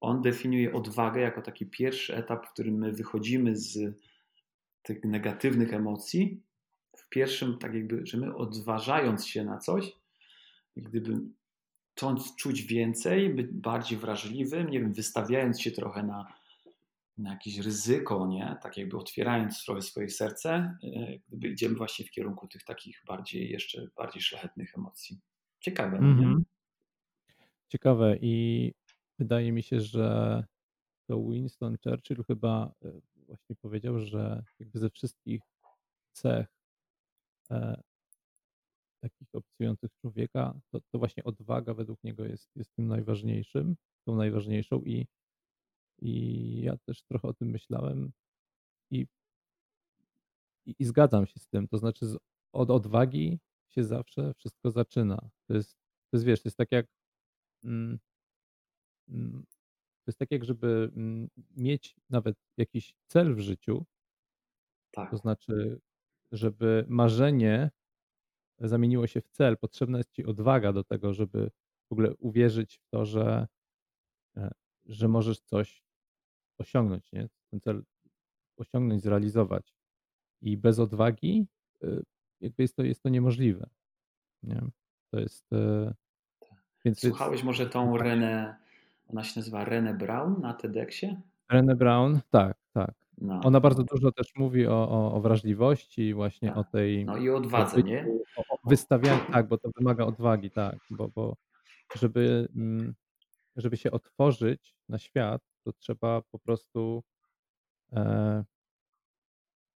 On 0.00 0.22
definiuje 0.22 0.72
odwagę 0.72 1.20
jako 1.20 1.42
taki 1.42 1.66
pierwszy 1.66 2.16
etap, 2.16 2.46
w 2.46 2.52
którym 2.52 2.74
my 2.74 2.92
wychodzimy 2.92 3.56
z 3.56 3.78
tych 4.82 5.04
negatywnych 5.04 5.74
emocji. 5.74 6.42
W 6.96 7.08
pierwszym, 7.08 7.58
tak 7.58 7.74
jakby, 7.74 8.06
że 8.06 8.18
my 8.18 8.36
odważając 8.36 9.26
się 9.26 9.44
na 9.44 9.58
coś, 9.58 9.92
gdyby 10.76 11.20
chcąc 11.98 12.36
czuć 12.36 12.62
więcej, 12.62 13.34
być 13.34 13.46
bardziej 13.46 13.98
wrażliwym, 13.98 14.70
nie 14.70 14.80
wiem, 14.80 14.92
wystawiając 14.92 15.60
się 15.60 15.70
trochę 15.70 16.02
na, 16.02 16.34
na 17.18 17.30
jakieś 17.30 17.58
ryzyko, 17.58 18.26
nie? 18.26 18.56
Tak 18.62 18.76
jakby 18.76 18.96
otwierając 18.96 19.64
trochę 19.64 19.82
swoje 19.82 20.08
serce, 20.08 20.50
e, 20.82 21.18
gdyby 21.28 21.48
idziemy 21.48 21.74
właśnie 21.74 22.04
w 22.04 22.10
kierunku 22.10 22.48
tych 22.48 22.64
takich 22.64 23.02
bardziej, 23.06 23.50
jeszcze 23.50 23.86
bardziej 23.96 24.22
szlachetnych 24.22 24.74
emocji. 24.76 25.18
Ciekawe, 25.60 25.96
mm 25.96 26.16
-hmm. 26.18 26.42
Ciekawe 27.68 28.16
i 28.20 28.72
wydaje 29.18 29.52
mi 29.52 29.62
się, 29.62 29.80
że 29.80 30.44
to 31.08 31.22
Winston 31.22 31.76
Churchill 31.84 32.24
chyba 32.24 32.72
e, 32.84 33.00
właśnie 33.26 33.56
powiedział, 33.56 33.98
że 33.98 34.44
jakby 34.58 34.78
ze 34.78 34.90
wszystkich 34.90 35.42
cech 36.12 36.46
e, 37.50 37.82
takich 39.00 39.28
opisujących 39.32 39.90
człowieka, 40.00 40.60
to, 40.70 40.80
to 40.80 40.98
właśnie 40.98 41.24
odwaga 41.24 41.74
według 41.74 42.04
niego 42.04 42.24
jest, 42.24 42.50
jest 42.56 42.74
tym 42.74 42.86
najważniejszym, 42.86 43.76
tą 44.06 44.16
najważniejszą 44.16 44.82
i, 44.82 45.06
i 45.98 46.62
ja 46.62 46.76
też 46.76 47.02
trochę 47.02 47.28
o 47.28 47.34
tym 47.34 47.48
myślałem 47.48 48.12
i, 48.90 49.06
i, 50.66 50.74
i 50.78 50.84
zgadzam 50.84 51.26
się 51.26 51.40
z 51.40 51.48
tym. 51.48 51.68
To 51.68 51.78
znaczy 51.78 52.06
z, 52.06 52.18
od 52.52 52.70
odwagi 52.70 53.38
się 53.68 53.84
zawsze 53.84 54.34
wszystko 54.34 54.70
zaczyna. 54.70 55.30
To 55.46 55.54
jest, 55.54 55.72
to 56.10 56.16
jest 56.16 56.24
wiesz, 56.24 56.42
to 56.42 56.48
jest 56.48 56.56
tak 56.56 56.72
jak 56.72 56.86
mm, 57.64 57.98
mm, 59.08 59.44
to 60.04 60.10
jest 60.10 60.18
tak 60.18 60.30
jak, 60.30 60.44
żeby 60.44 60.90
mm, 60.96 61.28
mieć 61.56 61.96
nawet 62.10 62.36
jakiś 62.56 62.94
cel 63.06 63.34
w 63.34 63.40
życiu, 63.40 63.84
tak. 64.90 65.10
to 65.10 65.16
znaczy, 65.16 65.80
żeby 66.32 66.84
marzenie 66.88 67.70
zamieniło 68.60 69.06
się 69.06 69.20
w 69.20 69.28
cel, 69.28 69.56
potrzebna 69.56 69.98
jest 69.98 70.12
ci 70.12 70.24
odwaga 70.24 70.72
do 70.72 70.84
tego, 70.84 71.14
żeby 71.14 71.50
w 71.88 71.92
ogóle 71.92 72.14
uwierzyć 72.14 72.78
w 72.78 72.88
to, 72.90 73.04
że, 73.04 73.46
e, 74.36 74.50
że 74.86 75.08
możesz 75.08 75.40
coś 75.40 75.84
osiągnąć, 76.58 77.12
nie? 77.12 77.28
ten 77.50 77.60
cel 77.60 77.82
osiągnąć, 78.56 79.02
zrealizować. 79.02 79.74
I 80.40 80.56
bez 80.56 80.78
odwagi 80.78 81.46
e, 81.82 81.86
jakby 82.40 82.62
jest 82.62 82.76
to, 82.76 82.82
jest 82.82 83.02
to 83.02 83.08
niemożliwe. 83.08 83.70
Nie? 84.42 84.62
To 85.10 85.20
jest. 85.20 85.52
E, 85.52 85.94
więc 86.84 87.00
Słuchałeś 87.00 87.42
może 87.42 87.66
tą 87.66 87.96
Renę, 87.96 88.56
ona 89.06 89.24
się 89.24 89.40
nazywa 89.40 89.64
Renę 89.64 89.94
Brown 89.94 90.40
na 90.40 90.54
TEDxie? 90.54 91.20
Renę 91.48 91.76
Brown, 91.76 92.20
tak, 92.30 92.56
tak. 92.72 92.94
No. 93.20 93.40
Ona 93.44 93.60
bardzo 93.60 93.84
dużo 93.84 94.12
też 94.12 94.26
mówi 94.36 94.66
o, 94.66 94.88
o, 94.90 95.12
o 95.14 95.20
wrażliwości, 95.20 96.14
właśnie 96.14 96.48
tak. 96.48 96.58
o 96.58 96.64
tej. 96.64 97.04
No 97.04 97.16
i 97.16 97.30
odwadze, 97.30 97.82
nie? 97.82 98.06
O, 98.36 98.54
o 98.54 98.58
wystawianiu, 98.64 99.32
tak, 99.32 99.48
bo 99.48 99.58
to 99.58 99.70
wymaga 99.78 100.04
odwagi, 100.04 100.50
tak, 100.50 100.78
bo, 100.90 101.08
bo 101.08 101.36
żeby, 101.96 102.48
mm, 102.56 102.94
żeby 103.56 103.76
się 103.76 103.90
otworzyć 103.90 104.76
na 104.88 104.98
świat, 104.98 105.42
to 105.64 105.72
trzeba 105.72 106.22
po 106.30 106.38
prostu. 106.38 107.02
E, 107.92 108.44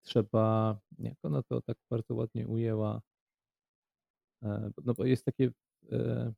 trzeba, 0.03 0.79
jak 0.99 1.13
ona 1.23 1.43
to 1.43 1.61
tak 1.61 1.77
bardzo 1.89 2.15
ładnie 2.15 2.47
ujęła, 2.47 3.01
e, 4.43 4.71
no 4.85 4.93
bo 4.93 5.05
jest 5.05 5.25
takie, 5.25 5.51
e, 5.91 6.33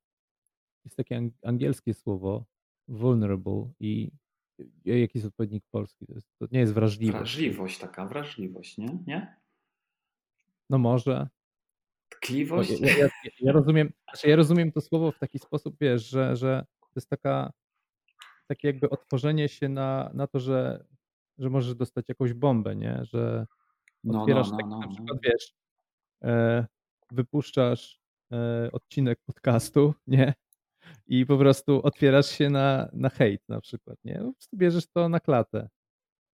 jest 0.85 0.97
takie 0.97 1.29
angielskie 1.43 1.93
słowo 1.93 2.45
vulnerable 2.87 3.71
i 3.79 4.11
Jaki 4.85 5.17
jest 5.17 5.27
odpowiednik 5.27 5.63
polski? 5.71 6.07
To, 6.07 6.13
jest, 6.13 6.27
to 6.39 6.47
nie 6.51 6.59
jest 6.59 6.73
wrażliwość. 6.73 7.17
Wrażliwość, 7.17 7.79
taka 7.79 8.05
wrażliwość, 8.05 8.77
nie? 8.77 8.97
nie? 9.07 9.35
No 10.69 10.77
może. 10.77 11.27
Tkliwość? 12.09 12.79
Ja, 12.79 12.97
ja, 12.97 13.09
ja, 13.39 13.51
rozumiem, 13.51 13.93
znaczy 14.03 14.29
ja 14.29 14.35
rozumiem 14.35 14.71
to 14.71 14.81
słowo 14.81 15.11
w 15.11 15.19
taki 15.19 15.39
sposób, 15.39 15.75
wiesz, 15.81 16.09
że, 16.09 16.35
że 16.35 16.65
to 16.81 16.91
jest 16.95 17.09
taka, 17.09 17.51
takie 18.47 18.67
jakby 18.67 18.89
otworzenie 18.89 19.49
się 19.49 19.69
na, 19.69 20.11
na 20.13 20.27
to, 20.27 20.39
że, 20.39 20.85
że 21.37 21.49
możesz 21.49 21.75
dostać 21.75 22.09
jakąś 22.09 22.33
bombę, 22.33 22.75
nie? 22.75 22.99
Że 23.05 23.45
no, 24.03 24.13
no, 24.13 24.21
otwierasz 24.21 24.51
no, 24.51 24.57
no, 24.61 24.67
no, 24.67 24.79
na 24.79 24.87
przykład, 24.87 25.17
wiesz, 25.23 25.55
e, 26.23 26.65
wypuszczasz 27.11 27.99
e, 28.31 28.69
odcinek 28.71 29.19
podcastu, 29.25 29.93
nie? 30.07 30.33
I 31.07 31.25
po 31.25 31.37
prostu 31.37 31.81
otwierasz 31.83 32.29
się 32.29 32.49
na, 32.49 32.89
na 32.93 33.09
hejt 33.09 33.41
na 33.49 33.61
przykład, 33.61 33.97
nie? 34.03 34.15
Po 34.15 34.33
prostu 34.33 34.57
bierzesz 34.57 34.87
to 34.87 35.09
na 35.09 35.19
klatę, 35.19 35.69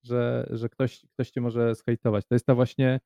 że, 0.03 0.48
że 0.49 0.69
ktoś, 0.69 1.06
ktoś 1.14 1.31
cię 1.31 1.41
może 1.41 1.76
zhejtować. 1.76 2.26
To 2.26 2.35
jest 2.35 2.45
ta 2.45 2.56
właśnie, 2.56 2.99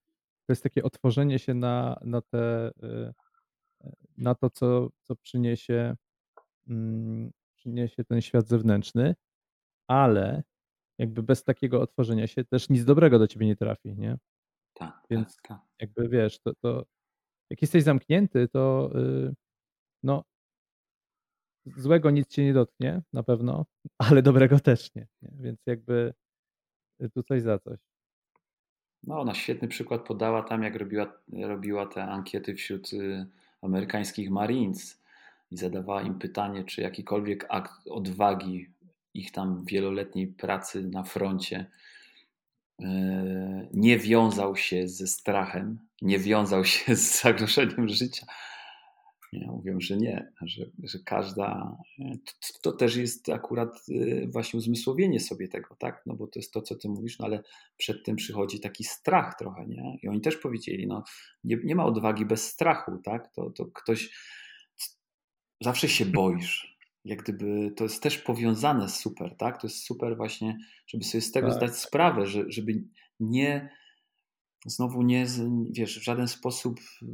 to 0.47 0.51
jest 0.53 0.63
takie 0.63 0.83
otworzenie 0.83 1.39
się 1.39 1.53
na, 1.53 1.99
na 2.01 2.21
te, 2.21 2.71
y, 2.83 3.13
na 4.17 4.35
to, 4.35 4.49
co, 4.49 4.89
co 5.01 5.15
przyniesie, 5.15 5.95
mm, 6.67 7.31
przyniesie 7.55 8.03
ten 8.03 8.21
świat 8.21 8.47
zewnętrzny, 8.47 9.15
ale 9.87 10.43
jakby 10.97 11.23
bez 11.23 11.43
takiego 11.43 11.81
otworzenia 11.81 12.27
się 12.27 12.45
też 12.45 12.69
nic 12.69 12.85
dobrego 12.85 13.19
do 13.19 13.27
ciebie 13.27 13.45
nie 13.45 13.55
trafi, 13.55 13.95
nie? 13.95 14.17
Tak, 14.73 15.03
Więc 15.09 15.35
tak, 15.35 15.47
tak. 15.47 15.67
jakby 15.79 16.09
wiesz, 16.09 16.39
to, 16.39 16.53
to 16.61 16.85
jak 17.49 17.61
jesteś 17.61 17.83
zamknięty, 17.83 18.47
to 18.47 18.91
y, 18.95 19.33
no 20.03 20.23
złego 21.65 22.11
nic 22.11 22.27
cię 22.27 22.43
nie 22.45 22.53
dotknie, 22.53 23.01
na 23.13 23.23
pewno, 23.23 23.65
ale 23.97 24.21
dobrego 24.21 24.59
też 24.59 24.95
nie. 24.95 25.07
nie? 25.21 25.29
Więc 25.39 25.59
jakby 25.65 26.13
y, 27.01 27.09
tu 27.09 27.23
coś 27.23 27.41
za 27.41 27.59
coś. 27.59 27.79
No, 29.03 29.19
ona 29.19 29.33
świetny 29.33 29.67
przykład 29.67 30.01
podała 30.01 30.43
tam, 30.43 30.63
jak 30.63 30.75
robiła, 30.75 31.13
robiła 31.43 31.85
te 31.85 32.03
ankiety 32.03 32.55
wśród 32.55 32.93
y, 32.93 33.25
amerykańskich 33.61 34.29
Marines 34.29 35.03
i 35.51 35.57
zadawała 35.57 36.01
im 36.01 36.19
pytanie, 36.19 36.63
czy 36.63 36.81
jakikolwiek 36.81 37.45
akt 37.49 37.87
odwagi 37.87 38.69
ich 39.13 39.31
tam 39.31 39.65
wieloletniej 39.65 40.27
pracy 40.27 40.83
na 40.83 41.03
froncie 41.03 41.65
y, 42.81 42.85
nie 43.73 43.99
wiązał 43.99 44.55
się 44.55 44.87
ze 44.87 45.07
strachem, 45.07 45.79
nie 46.01 46.19
wiązał 46.19 46.65
się 46.65 46.95
z 46.95 47.11
zagrożeniem 47.21 47.89
życia, 47.89 48.25
nie, 49.33 49.47
mówią, 49.47 49.77
że 49.79 49.97
nie, 49.97 50.31
że, 50.41 50.65
że 50.83 50.99
każda. 51.05 51.77
To, 52.25 52.71
to, 52.71 52.77
też 52.77 52.95
jest 52.95 53.29
akurat 53.29 53.89
y, 53.89 54.27
właśnie 54.31 54.57
uzmysłowienie 54.57 55.19
sobie 55.19 55.47
tego, 55.47 55.75
tak? 55.75 56.03
No 56.05 56.15
bo 56.15 56.27
to 56.27 56.39
jest 56.39 56.53
to, 56.53 56.61
co 56.61 56.75
ty 56.75 56.89
mówisz, 56.89 57.19
no 57.19 57.25
ale 57.25 57.43
przed 57.77 58.05
tym 58.05 58.15
przychodzi 58.15 58.59
taki 58.59 58.83
strach 58.83 59.35
trochę, 59.39 59.67
nie? 59.67 59.97
I 60.03 60.07
oni 60.07 60.21
też 60.21 60.37
powiedzieli, 60.37 60.87
no 60.87 61.03
nie, 61.43 61.57
nie 61.63 61.75
ma 61.75 61.85
odwagi 61.85 62.25
bez 62.25 62.47
strachu, 62.47 62.97
tak? 62.97 63.33
To, 63.33 63.49
to 63.49 63.65
ktoś. 63.65 64.09
Zawsze 65.61 65.89
się 65.89 66.05
boisz. 66.05 66.77
Jak 67.05 67.23
gdyby 67.23 67.71
to 67.77 67.83
jest 67.83 68.03
też 68.03 68.17
powiązane 68.17 68.89
z 68.89 68.95
super, 68.95 69.37
tak? 69.37 69.61
To 69.61 69.67
jest 69.67 69.85
super 69.85 70.17
właśnie, 70.17 70.57
żeby 70.87 71.03
sobie 71.03 71.21
z 71.21 71.31
tego 71.31 71.47
tak. 71.47 71.57
zdać 71.57 71.77
sprawę, 71.77 72.27
że, 72.27 72.43
żeby 72.47 72.83
nie 73.19 73.69
znowu 74.65 75.01
nie, 75.01 75.25
wiesz, 75.71 75.99
w 75.99 76.03
żaden 76.03 76.27
sposób 76.27 76.79
y, 76.79 77.05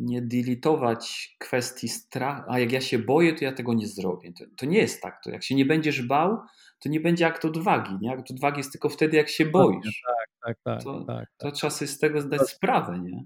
nie 0.00 0.22
deletować 0.22 1.34
kwestii 1.38 1.88
strachu. 1.88 2.42
A 2.48 2.58
jak 2.58 2.72
ja 2.72 2.80
się 2.80 2.98
boję, 2.98 3.34
to 3.34 3.44
ja 3.44 3.52
tego 3.52 3.74
nie 3.74 3.86
zrobię. 3.86 4.32
To, 4.32 4.44
to, 4.56 4.66
nie 4.66 4.78
jest 4.78 5.02
tak. 5.02 5.20
To 5.24 5.30
jak 5.30 5.42
się 5.42 5.54
nie 5.54 5.66
będziesz 5.66 6.02
bał, 6.02 6.38
to 6.78 6.88
nie 6.88 7.00
będzie 7.00 7.26
akt 7.26 7.44
odwagi. 7.44 7.98
Nie? 8.00 8.12
Akt 8.12 8.30
odwagi 8.30 8.58
jest 8.58 8.72
tylko 8.72 8.88
wtedy, 8.88 9.16
jak 9.16 9.28
się 9.28 9.46
boisz. 9.46 10.02
Tak, 10.06 10.28
tak, 10.44 10.58
tak. 10.64 10.82
To, 10.84 11.04
tak, 11.04 11.28
to 11.36 11.46
tak. 11.46 11.54
trzeba 11.54 11.70
sobie 11.70 11.88
z 11.88 11.98
tego 11.98 12.20
zdać 12.20 12.40
sprawę, 12.50 12.98
nie? 12.98 13.24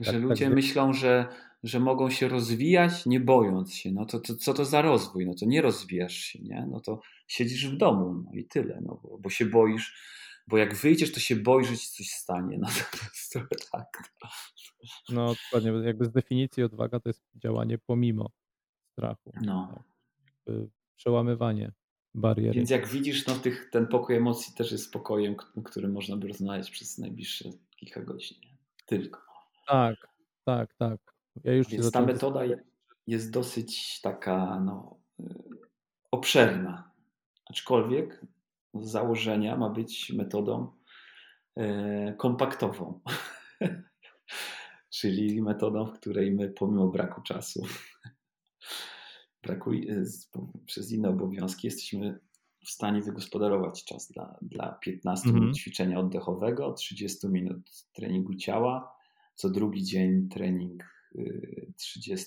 Że 0.00 0.12
Tak, 0.12 0.22
ludzie 0.22 0.44
tak. 0.44 0.54
myślą, 0.54 0.92
że, 0.92 1.26
że 1.62 1.80
mogą 1.80 2.10
się 2.10 2.28
rozwijać, 2.28 3.06
nie 3.06 3.20
bojąc 3.20 3.74
się. 3.74 3.92
No 3.92 4.06
to, 4.06 4.20
to 4.20 4.36
co 4.36 4.54
to 4.54 4.64
za 4.64 4.82
rozwój? 4.82 5.26
No 5.26 5.34
to 5.40 5.46
nie 5.46 5.62
rozwijasz 5.62 6.14
się, 6.14 6.38
nie? 6.42 6.66
No 6.70 6.80
to 6.80 7.00
siedzisz 7.26 7.68
w 7.68 7.76
domu, 7.76 8.24
no 8.24 8.30
i 8.32 8.44
tyle, 8.44 8.80
no 8.82 9.00
bo, 9.02 9.18
bo 9.18 9.30
się 9.30 9.46
boisz, 9.46 9.94
bo 10.48 10.56
jak 10.56 10.74
wyjdziesz, 10.74 11.12
to 11.12 11.20
się 11.20 11.36
boisz, 11.36 11.68
że 11.68 11.76
ci 11.76 11.88
coś 11.88 12.06
stanie. 12.08 12.58
No 12.58 12.66
to 12.92 12.96
jest 13.14 13.32
trochę 13.32 13.48
tak. 13.72 14.12
No 15.08 15.34
dokładnie, 15.44 15.70
jakby 15.86 16.04
z 16.04 16.10
definicji 16.12 16.62
odwaga 16.62 17.00
to 17.00 17.08
jest 17.08 17.22
działanie 17.34 17.78
pomimo 17.78 18.30
strachu. 18.92 19.32
No. 19.42 19.84
Jakby 20.46 20.68
Przełamywanie 20.96 21.72
bariery. 22.14 22.52
Więc 22.54 22.70
jak 22.70 22.88
widzisz, 22.88 23.26
no 23.26 23.34
tych, 23.34 23.70
ten 23.72 23.86
pokój 23.86 24.16
emocji 24.16 24.54
też 24.54 24.72
jest 24.72 24.92
pokojem, 24.92 25.36
k- 25.36 25.46
który 25.64 25.88
można 25.88 26.16
by 26.16 26.28
rozmawiać 26.28 26.70
przez 26.70 26.98
najbliższe 26.98 27.44
kilka 27.76 28.02
godzin. 28.02 28.38
Tylko. 28.86 29.20
Tak, 29.66 29.96
tak, 30.44 30.74
tak. 30.74 31.00
Ja 31.44 31.52
już 31.52 31.68
Więc 31.68 31.90
ta 31.92 32.00
metoda 32.02 32.44
je- 32.44 32.64
jest 33.06 33.30
dosyć 33.30 34.00
taka 34.00 34.60
no, 34.60 34.96
y, 35.20 35.24
obszerna. 36.10 36.90
Aczkolwiek 37.50 38.20
z 38.74 38.90
założenia 38.90 39.56
ma 39.56 39.70
być 39.70 40.12
metodą 40.12 40.72
e, 41.56 42.14
kompaktową. 42.18 43.00
Czyli 44.90 45.42
metodą, 45.42 45.86
w 45.86 45.92
której 45.92 46.32
my 46.34 46.48
pomimo 46.50 46.88
braku 46.88 47.22
czasu, 47.22 47.62
braku, 49.42 49.70
z- 50.02 50.30
przez 50.66 50.92
inne 50.92 51.08
obowiązki, 51.08 51.66
jesteśmy 51.66 52.18
w 52.64 52.70
stanie 52.70 53.02
wygospodarować 53.02 53.84
czas 53.84 54.12
dla, 54.12 54.38
dla 54.42 54.72
15 54.72 55.26
Mhm. 55.28 55.42
minut 55.44 55.56
ćwiczenia 55.58 55.98
oddechowego, 56.00 56.72
30 56.72 57.28
minut 57.28 57.70
treningu 57.92 58.34
ciała, 58.34 58.92
co 59.34 59.50
drugi 59.50 59.84
dzień 59.84 60.28
trening 60.28 60.84
y, 61.14 61.72
30 61.76 62.26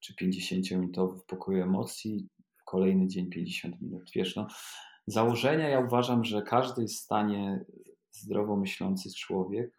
czy 0.00 0.14
50 0.14 0.70
minutowy 0.70 1.18
w 1.18 1.24
pokoju 1.24 1.62
emocji, 1.62 2.28
kolejny 2.64 3.06
dzień 3.08 3.30
50 3.30 3.80
minut. 3.80 4.10
Wiesz, 4.14 4.36
no, 4.36 4.46
założenia 5.10 5.68
ja 5.68 5.80
uważam, 5.80 6.24
że 6.24 6.42
każdy 6.42 6.82
jest 6.82 6.94
w 6.94 7.04
stanie 7.04 7.64
zdrowo 8.10 8.56
myślący 8.56 9.14
człowiek, 9.14 9.78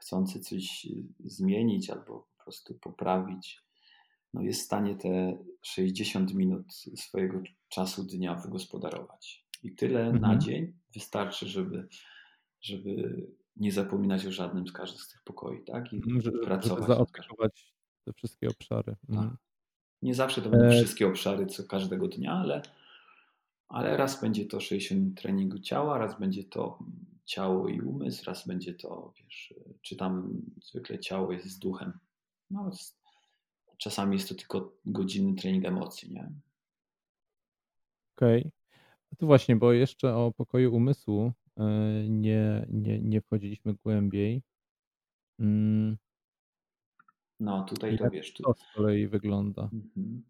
chcący 0.00 0.40
coś 0.40 0.86
zmienić 1.24 1.90
albo 1.90 2.28
po 2.38 2.44
prostu 2.44 2.74
poprawić, 2.74 3.62
no 4.34 4.42
jest 4.42 4.60
w 4.60 4.64
stanie 4.64 4.96
te 4.96 5.38
60 5.62 6.34
minut 6.34 6.74
swojego 6.96 7.42
czasu 7.68 8.04
dnia 8.04 8.34
wygospodarować. 8.34 9.46
I 9.62 9.74
tyle 9.74 10.04
na 10.04 10.16
Mhm. 10.16 10.40
dzień 10.40 10.72
wystarczy, 10.94 11.48
żeby, 11.48 11.88
żeby 12.60 13.26
nie 13.56 13.72
zapominać 13.72 14.26
o 14.26 14.32
żadnym 14.32 14.66
z 14.68 14.72
każdych 14.72 15.02
z 15.02 15.08
tych 15.12 15.22
pokoi, 15.24 15.64
tak? 15.64 15.92
I 15.92 15.96
Mhm, 15.96 16.20
żeby, 16.20 16.36
żeby 16.36 16.46
pracować. 16.46 16.78
każdym. 16.78 16.96
zaopiekować 16.96 17.74
te 18.04 18.12
wszystkie 18.12 18.48
obszary. 18.48 18.96
Mhm. 19.08 19.36
Nie 20.02 20.14
zawsze 20.14 20.42
to 20.42 20.50
będą 20.50 20.66
E, 20.66 20.70
wszystkie 20.70 21.06
obszary 21.08 21.46
co 21.46 21.64
każdego 21.64 22.08
dnia, 22.08 22.32
ale, 22.32 22.62
ale 23.70 23.96
raz 23.96 24.20
będzie 24.20 24.46
to 24.46 24.60
60 24.60 25.00
minut 25.00 25.20
treningu 25.20 25.58
ciała, 25.58 25.98
raz 25.98 26.18
będzie 26.20 26.44
to 26.44 26.78
ciało 27.24 27.68
i 27.68 27.80
umysł, 27.80 28.24
raz 28.26 28.46
będzie 28.46 28.74
to, 28.74 29.12
wiesz, 29.18 29.54
czy 29.82 29.96
tam 29.96 30.42
zwykle 30.62 30.98
ciało 30.98 31.32
jest 31.32 31.46
z 31.46 31.58
duchem. 31.58 31.92
No, 32.50 32.70
czasami 33.78 34.16
jest 34.16 34.28
to 34.28 34.34
tylko 34.34 34.72
godzinny 34.86 35.34
trening 35.34 35.64
emocji, 35.64 36.12
nie? 36.12 36.32
Okej. 38.16 38.50
A 39.12 39.16
tu 39.16 39.26
właśnie, 39.26 39.56
bo 39.56 39.72
jeszcze 39.72 40.14
o 40.16 40.32
pokoju 40.32 40.74
umysłu 40.74 41.32
e, 41.56 41.64
nie, 42.08 42.66
nie, 42.70 43.00
nie 43.00 43.20
wchodziliśmy 43.20 43.74
głębiej. 43.74 44.42
Mm, 45.40 45.96
No, 47.40 47.64
tutaj 47.64 47.98
to 47.98 48.10
wiesz, 48.10 48.32
tu, 48.32 48.42
to 48.42 48.54
z 48.54 48.74
kolei 48.74 49.08
wygląda? 49.08 49.62
Mhm. 49.62 50.22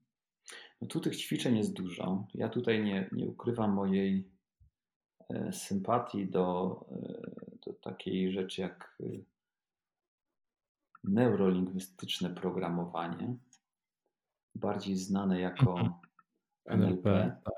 No 0.80 0.88
tu 0.88 1.00
tych 1.00 1.16
ćwiczeń 1.16 1.58
jest 1.58 1.72
dużo. 1.72 2.26
Ja 2.34 2.48
tutaj 2.48 2.84
nie, 2.84 3.08
nie 3.12 3.26
ukrywam 3.26 3.72
mojej 3.72 4.28
e, 5.28 5.52
sympatii 5.52 6.26
do, 6.26 6.76
e, 6.92 7.30
do 7.66 7.72
takiej 7.72 8.32
rzeczy 8.32 8.60
jak 8.60 8.96
e, 9.00 9.04
neurolingwistyczne 11.04 12.30
programowanie, 12.30 13.36
bardziej 14.54 14.96
znane 14.96 15.40
jako. 15.40 15.74
NLP. 16.66 17.10
NLP, 17.10 17.36
tak. 17.44 17.54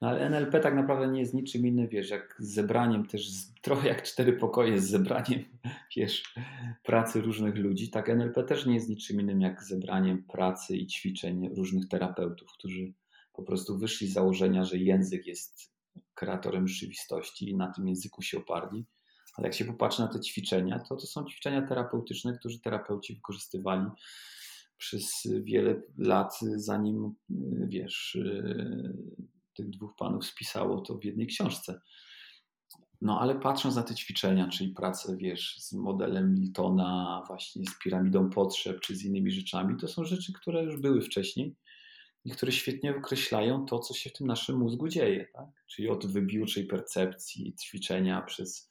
No 0.00 0.08
ale 0.08 0.20
NLP 0.20 0.60
tak 0.60 0.74
naprawdę 0.74 1.08
nie 1.08 1.20
jest 1.20 1.34
niczym 1.34 1.66
innym, 1.66 1.88
wiesz, 1.88 2.10
jak 2.10 2.36
z 2.38 2.54
zebraniem 2.54 3.06
też, 3.06 3.28
trochę 3.62 3.88
jak 3.88 4.02
cztery 4.02 4.32
pokoje 4.32 4.80
z 4.80 4.88
zebraniem, 4.88 5.44
wiesz, 5.96 6.34
pracy 6.82 7.20
różnych 7.20 7.56
ludzi, 7.56 7.90
tak 7.90 8.08
NLP 8.08 8.44
też 8.44 8.66
nie 8.66 8.74
jest 8.74 8.88
niczym 8.88 9.20
innym 9.20 9.40
jak 9.40 9.64
zebraniem 9.64 10.22
pracy 10.22 10.76
i 10.76 10.86
ćwiczeń 10.86 11.48
różnych 11.56 11.88
terapeutów, 11.88 12.52
którzy 12.52 12.92
po 13.32 13.42
prostu 13.42 13.78
wyszli 13.78 14.06
z 14.06 14.12
założenia, 14.12 14.64
że 14.64 14.76
język 14.76 15.26
jest 15.26 15.72
kreatorem 16.14 16.68
rzeczywistości 16.68 17.50
i 17.50 17.56
na 17.56 17.72
tym 17.72 17.88
języku 17.88 18.22
się 18.22 18.38
oparli. 18.38 18.86
Ale 19.36 19.48
jak 19.48 19.54
się 19.54 19.64
popatrzy 19.64 20.02
na 20.02 20.08
te 20.08 20.20
ćwiczenia, 20.20 20.78
to 20.78 20.96
to 20.96 21.06
są 21.06 21.24
ćwiczenia 21.24 21.62
terapeutyczne, 21.62 22.38
które 22.38 22.54
terapeuci 22.58 23.14
wykorzystywali 23.14 23.86
przez 24.76 25.10
wiele 25.42 25.82
lat, 25.98 26.38
zanim, 26.56 27.14
wiesz, 27.68 28.18
tych 29.60 29.70
dwóch 29.70 29.96
panów 29.96 30.26
spisało 30.26 30.80
to 30.80 30.98
w 30.98 31.04
jednej 31.04 31.26
książce. 31.26 31.80
No 33.00 33.20
ale 33.20 33.40
patrząc 33.40 33.76
na 33.76 33.82
te 33.82 33.94
ćwiczenia, 33.94 34.48
czyli 34.48 34.74
pracę, 34.74 35.16
wiesz, 35.16 35.56
z 35.58 35.72
modelem 35.72 36.34
Miltona, 36.34 37.22
właśnie 37.26 37.66
z 37.66 37.78
piramidą 37.78 38.30
potrzeb, 38.30 38.80
czy 38.80 38.96
z 38.96 39.04
innymi 39.04 39.30
rzeczami, 39.30 39.76
to 39.80 39.88
są 39.88 40.04
rzeczy, 40.04 40.32
które 40.32 40.64
już 40.64 40.80
były 40.80 41.02
wcześniej 41.02 41.56
i 42.24 42.30
które 42.30 42.52
świetnie 42.52 42.96
określają 42.96 43.66
to, 43.66 43.78
co 43.78 43.94
się 43.94 44.10
w 44.10 44.12
tym 44.12 44.26
naszym 44.26 44.58
mózgu 44.58 44.88
dzieje. 44.88 45.26
Tak? 45.34 45.48
Czyli 45.66 45.88
od 45.88 46.06
wybiórczej 46.06 46.66
percepcji, 46.66 47.54
ćwiczenia 47.62 48.22
przez, 48.22 48.70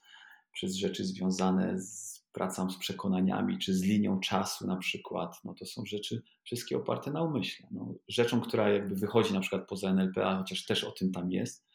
przez 0.52 0.74
rzeczy 0.74 1.04
związane 1.04 1.80
z 1.80 2.19
pracą 2.32 2.70
z 2.70 2.78
przekonaniami, 2.78 3.58
czy 3.58 3.74
z 3.74 3.82
linią 3.82 4.20
czasu 4.20 4.66
na 4.66 4.76
przykład, 4.76 5.36
no 5.44 5.54
to 5.54 5.66
są 5.66 5.86
rzeczy 5.86 6.22
wszystkie 6.42 6.76
oparte 6.76 7.10
na 7.12 7.22
umyśle. 7.22 7.68
No, 7.70 7.94
rzeczą, 8.08 8.40
która 8.40 8.68
jakby 8.68 8.94
wychodzi 8.94 9.34
na 9.34 9.40
przykład 9.40 9.68
poza 9.68 9.90
NLP, 9.90 10.26
a 10.26 10.38
chociaż 10.38 10.64
też 10.64 10.84
o 10.84 10.92
tym 10.92 11.12
tam 11.12 11.30
jest, 11.30 11.70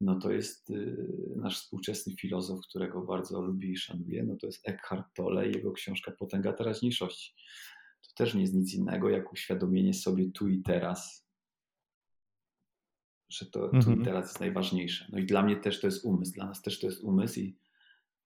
no 0.00 0.18
to 0.18 0.32
jest 0.32 0.70
y, 0.70 0.96
nasz 1.36 1.60
współczesny 1.60 2.16
filozof, 2.16 2.60
którego 2.68 3.02
bardzo 3.02 3.42
lubię 3.42 3.68
i 3.68 3.76
szanuję, 3.76 4.22
no 4.22 4.36
to 4.36 4.46
jest 4.46 4.68
Eckhart 4.68 5.06
Tolle 5.14 5.48
i 5.48 5.54
jego 5.54 5.72
książka 5.72 6.12
Potęga 6.12 6.52
teraźniejszości. 6.52 7.34
To 8.02 8.14
też 8.14 8.34
nie 8.34 8.40
jest 8.40 8.54
nic 8.54 8.74
innego, 8.74 9.08
jak 9.10 9.32
uświadomienie 9.32 9.94
sobie 9.94 10.30
tu 10.30 10.48
i 10.48 10.62
teraz, 10.62 11.26
że 13.28 13.46
to 13.46 13.68
tu 13.68 13.76
Mhm. 13.76 14.00
i 14.00 14.04
teraz 14.04 14.26
jest 14.26 14.40
najważniejsze. 14.40 15.06
No 15.12 15.18
i 15.18 15.26
dla 15.26 15.42
mnie 15.42 15.56
też 15.56 15.80
to 15.80 15.86
jest 15.86 16.04
umysł, 16.04 16.32
dla 16.32 16.46
nas 16.46 16.62
też 16.62 16.80
to 16.80 16.86
jest 16.86 17.00
umysł 17.00 17.40
i 17.40 17.56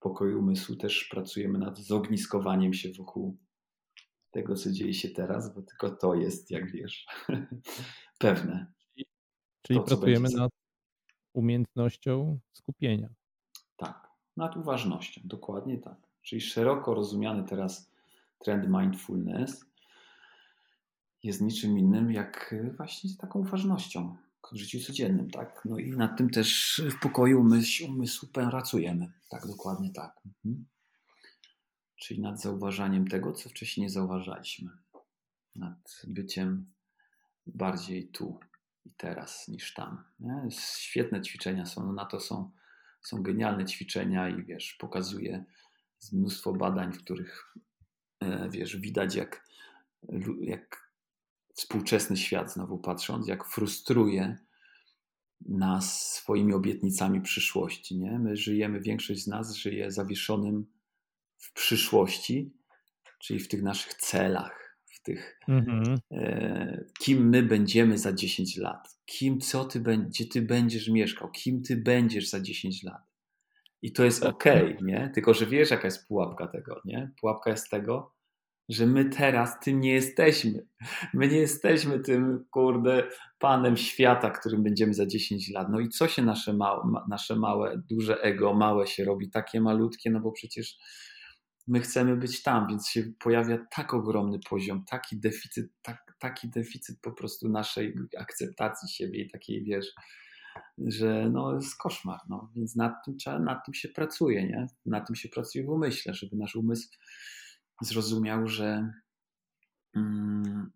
pokoju 0.00 0.38
umysłu 0.38 0.76
też 0.76 1.04
pracujemy 1.04 1.58
nad 1.58 1.78
zogniskowaniem 1.78 2.74
się 2.74 2.92
wokół 2.92 3.36
tego, 4.30 4.54
co 4.54 4.72
dzieje 4.72 4.94
się 4.94 5.08
teraz, 5.08 5.54
bo 5.54 5.62
tylko 5.62 5.90
to 5.90 6.14
jest, 6.14 6.50
jak 6.50 6.70
wiesz, 6.72 7.06
pewne. 8.18 8.72
Czyli 9.62 9.78
To, 9.78 9.84
pracujemy 9.84 10.22
będzie 10.22 10.36
nad 10.36 10.50
umiejętnością 11.32 12.38
skupienia. 12.52 13.08
Tak, 13.76 14.10
nad 14.36 14.56
uważnością, 14.56 15.20
dokładnie 15.24 15.78
tak. 15.78 15.96
Czyli 16.22 16.40
szeroko 16.40 16.94
rozumiany 16.94 17.44
teraz 17.44 17.90
trend 18.38 18.68
mindfulness 18.68 19.70
jest 21.22 21.40
niczym 21.40 21.78
innym 21.78 22.12
jak 22.12 22.54
właśnie 22.76 23.10
taką 23.18 23.38
uważnością 23.38 24.16
w 24.52 24.56
życiu 24.56 24.80
codziennym, 24.80 25.30
tak? 25.30 25.62
No 25.64 25.78
i 25.78 25.90
nad 25.90 26.18
tym 26.18 26.30
też 26.30 26.80
w 26.90 27.00
pokoju 27.00 27.40
umysł, 27.40 27.84
umysłu 27.84 28.28
pracujemy. 28.28 29.12
Tak, 29.30 29.46
dokładnie 29.46 29.92
tak. 29.92 30.20
Mhm. 30.26 30.66
Czyli 31.96 32.20
nad 32.20 32.40
zauważaniem 32.40 33.08
tego, 33.08 33.32
co 33.32 33.48
wcześniej 33.48 33.86
nie 33.86 33.90
zauważaliśmy. 33.90 34.70
Nad 35.56 36.02
byciem 36.06 36.72
bardziej 37.46 38.08
tu 38.08 38.40
i 38.84 38.90
teraz 38.96 39.48
niż 39.48 39.74
tam. 39.74 40.04
Nie? 40.20 40.50
Świetne 40.78 41.22
ćwiczenia 41.22 41.66
są, 41.66 41.86
no 41.86 41.92
na 41.92 42.04
to 42.04 42.20
są, 42.20 42.50
są 43.02 43.22
genialne 43.22 43.64
ćwiczenia 43.64 44.28
i 44.28 44.44
wiesz, 44.44 44.76
pokazuje 44.80 45.44
mnóstwo 46.12 46.52
badań, 46.52 46.92
w 46.92 47.04
których 47.04 47.54
e, 48.20 48.50
wiesz, 48.50 48.76
widać 48.76 49.14
jak, 49.14 49.48
jak 50.40 50.89
współczesny 51.54 52.16
świat, 52.16 52.52
znowu 52.52 52.78
patrząc, 52.78 53.28
jak 53.28 53.44
frustruje 53.44 54.38
nas 55.48 56.12
swoimi 56.12 56.52
obietnicami 56.52 57.20
przyszłości. 57.20 57.98
Nie? 57.98 58.18
My 58.18 58.36
żyjemy, 58.36 58.80
większość 58.80 59.24
z 59.24 59.26
nas 59.26 59.54
żyje 59.54 59.90
zawieszonym 59.90 60.66
w 61.38 61.52
przyszłości, 61.52 62.54
czyli 63.18 63.40
w 63.40 63.48
tych 63.48 63.62
naszych 63.62 63.94
celach, 63.94 64.78
w 64.86 65.02
tych, 65.02 65.40
mhm. 65.48 65.98
e, 66.12 66.84
kim 66.98 67.28
my 67.28 67.42
będziemy 67.42 67.98
za 67.98 68.12
10 68.12 68.56
lat, 68.56 68.98
kim, 69.04 69.40
co 69.40 69.64
ty, 69.64 69.80
gdzie 69.80 70.26
ty 70.26 70.42
będziesz 70.42 70.88
mieszkał, 70.88 71.30
kim 71.30 71.62
ty 71.62 71.76
będziesz 71.76 72.28
za 72.28 72.40
10 72.40 72.82
lat. 72.82 73.02
I 73.82 73.92
to 73.92 74.04
jest 74.04 74.24
ok, 74.24 74.44
nie? 74.82 75.10
Tylko, 75.14 75.34
że 75.34 75.46
wiesz, 75.46 75.70
jaka 75.70 75.86
jest 75.86 76.08
pułapka 76.08 76.46
tego, 76.46 76.80
nie? 76.84 77.10
Pułapka 77.20 77.50
jest 77.50 77.70
tego, 77.70 78.14
że 78.70 78.86
my 78.86 79.04
teraz 79.04 79.60
tym 79.60 79.80
nie 79.80 79.92
jesteśmy. 79.92 80.66
My 81.14 81.28
nie 81.28 81.38
jesteśmy 81.38 82.00
tym, 82.00 82.44
kurde, 82.50 83.08
panem 83.38 83.76
świata, 83.76 84.30
którym 84.30 84.62
będziemy 84.62 84.94
za 84.94 85.06
10 85.06 85.50
lat. 85.50 85.68
No 85.70 85.80
i 85.80 85.88
co 85.88 86.08
się 86.08 86.22
nasze 86.22 86.52
małe, 86.52 86.82
nasze 87.08 87.36
małe, 87.36 87.82
duże 87.88 88.22
ego, 88.22 88.54
małe 88.54 88.86
się 88.86 89.04
robi, 89.04 89.30
takie 89.30 89.60
malutkie, 89.60 90.10
no 90.10 90.20
bo 90.20 90.32
przecież 90.32 90.78
my 91.66 91.80
chcemy 91.80 92.16
być 92.16 92.42
tam, 92.42 92.66
więc 92.68 92.88
się 92.88 93.02
pojawia 93.18 93.58
tak 93.70 93.94
ogromny 93.94 94.38
poziom, 94.50 94.84
taki 94.84 95.20
deficyt, 95.20 95.72
tak, 95.82 96.16
taki 96.18 96.48
deficyt 96.48 97.00
po 97.00 97.12
prostu 97.12 97.48
naszej 97.48 97.94
akceptacji 98.18 98.88
siebie 98.88 99.22
i 99.22 99.30
takiej, 99.30 99.64
wiesz, 99.64 99.86
że 100.78 101.30
no 101.32 101.54
jest 101.54 101.78
koszmar, 101.78 102.18
no. 102.28 102.50
Więc 102.56 102.76
nad 102.76 102.92
tym, 103.04 103.16
trzeba, 103.16 103.38
nad 103.38 103.64
tym 103.64 103.74
się 103.74 103.88
pracuje, 103.88 104.46
nie? 104.46 104.66
Nad 104.86 105.06
tym 105.06 105.16
się 105.16 105.28
pracuje 105.28 105.64
w 105.64 105.68
umyśle, 105.68 106.14
żeby 106.14 106.36
nasz 106.36 106.56
umysł 106.56 106.88
zrozumiał, 107.80 108.48
że 108.48 108.92
mm, 109.94 110.70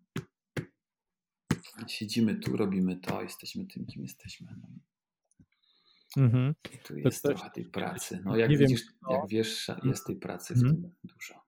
siedzimy 1.87 2.35
tu, 2.35 2.57
robimy 2.57 2.97
to, 2.97 3.21
jesteśmy 3.21 3.65
tym, 3.65 3.85
kim 3.85 4.03
jesteśmy. 4.03 4.47
No. 4.61 4.67
Mhm. 6.17 6.55
Tu 6.83 6.97
jest 6.97 7.23
to 7.23 7.29
trochę 7.29 7.49
tej 7.49 7.65
pracy. 7.65 8.21
No 8.25 8.37
jak 8.37 8.49
widzisz, 8.49 8.81
wiem, 8.81 9.17
jak 9.19 9.27
wiesz, 9.29 9.69
mhm. 9.69 9.89
jest 9.89 10.07
tej 10.07 10.15
pracy 10.15 10.53
w 10.53 10.57
mhm. 10.57 10.81
tym 10.81 10.91
dużo. 11.03 11.45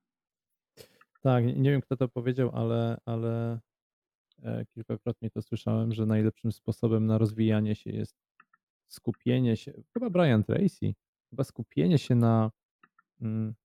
Tak, 1.22 1.46
nie 1.46 1.72
wiem 1.72 1.82
kto 1.82 1.98
to 1.98 2.08
powiedział, 2.08 2.52
ale, 2.54 2.98
ale 3.06 3.60
e, 4.44 4.66
kilkakrotnie 4.66 5.30
to 5.30 5.42
słyszałem, 5.42 5.94
że 5.94 6.06
najlepszym 6.06 6.52
sposobem 6.52 7.06
na 7.06 7.18
rozwijanie 7.18 7.76
się 7.76 7.90
jest 7.90 8.16
skupienie 8.88 9.58
się, 9.58 9.74
chyba 9.94 10.10
Brian 10.10 10.44
Tracy, 10.44 10.94
chyba 11.30 11.44
skupienie 11.44 11.98
się 11.98 12.16
na 12.16 12.52
mm, 13.22 13.56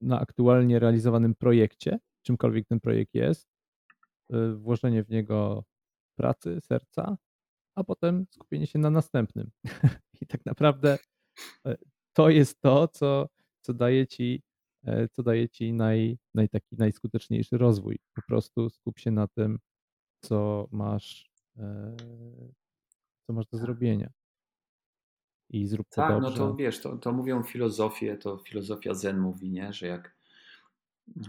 na 0.00 0.20
aktualnie 0.20 0.78
realizowanym 0.78 1.34
projekcie, 1.34 1.98
czymkolwiek 2.22 2.66
ten 2.68 2.80
projekt 2.80 3.14
jest, 3.14 3.48
y, 4.34 4.54
włożenie 4.54 5.04
w 5.04 5.08
niego 5.08 5.64
pracy, 6.18 6.60
serca, 6.60 7.16
a 7.74 7.84
potem 7.84 8.26
skupienie 8.30 8.66
się 8.66 8.78
na 8.78 8.90
następnym. 8.90 9.50
I 10.22 10.26
tak 10.26 10.46
naprawdę 10.46 10.98
e, 11.66 11.76
to 12.12 12.30
jest 12.30 12.60
to, 12.60 12.88
co, 12.88 13.28
co 13.60 13.74
daje 13.74 14.06
ci, 14.06 14.42
e, 14.84 15.08
co 15.08 15.22
daje 15.22 15.48
ci 15.48 15.72
naj, 15.72 16.18
naj, 16.34 16.48
taki 16.48 16.76
najskuteczniejszy 16.76 17.58
rozwój. 17.58 17.98
Po 18.14 18.22
prostu 18.22 18.70
skup 18.70 18.98
się 18.98 19.10
na 19.10 19.28
tym, 19.28 19.58
co 20.20 20.68
masz, 20.70 21.30
co 23.26 23.32
masz 23.32 23.46
do 23.46 23.58
zrobienia 23.58 24.10
i 25.50 25.66
zrób 25.66 25.88
to 25.88 25.96
tak, 25.96 26.10
dobrze. 26.10 26.30
no 26.30 26.36
to 26.36 26.54
wiesz, 26.54 26.80
to, 26.80 26.96
to 26.96 27.12
mówią 27.12 27.42
filozofię, 27.42 28.16
to 28.16 28.38
filozofia 28.38 28.94
zen 28.94 29.18
mówi, 29.18 29.50
nie? 29.50 29.72
że 29.72 29.86
jak 29.86 30.16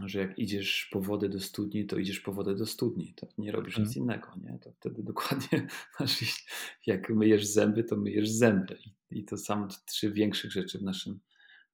że 0.06 0.20
jak 0.20 0.40
idziesz 0.40 0.90
po 0.92 1.02
wodę 1.02 1.30
do 1.30 1.40
studni, 1.40 1.86
to 1.86 1.98
idziesz 1.98 2.20
po 2.20 2.34
wodę 2.34 2.56
do 2.56 2.66
studni, 2.66 3.14
to 3.14 3.28
nie 3.38 3.52
robisz 3.52 3.74
hmm. 3.74 3.88
nic 3.88 3.98
innego, 3.98 4.28
nie? 4.38 4.60
To 4.60 4.72
wtedy 4.72 5.04
dokładnie 5.04 5.68
masz 6.00 6.22
iść, 6.22 6.50
jak 6.86 7.10
myjesz 7.10 7.46
zęby, 7.46 7.84
to 7.84 7.98
myjesz 7.98 8.30
zęby 8.30 8.78
i, 8.86 9.20
i 9.20 9.26
to 9.26 9.38
są 9.38 9.68
trzy 9.86 10.12
większych 10.12 10.52
rzeczy 10.52 10.80
w 10.80 10.84
naszym, 10.84 11.20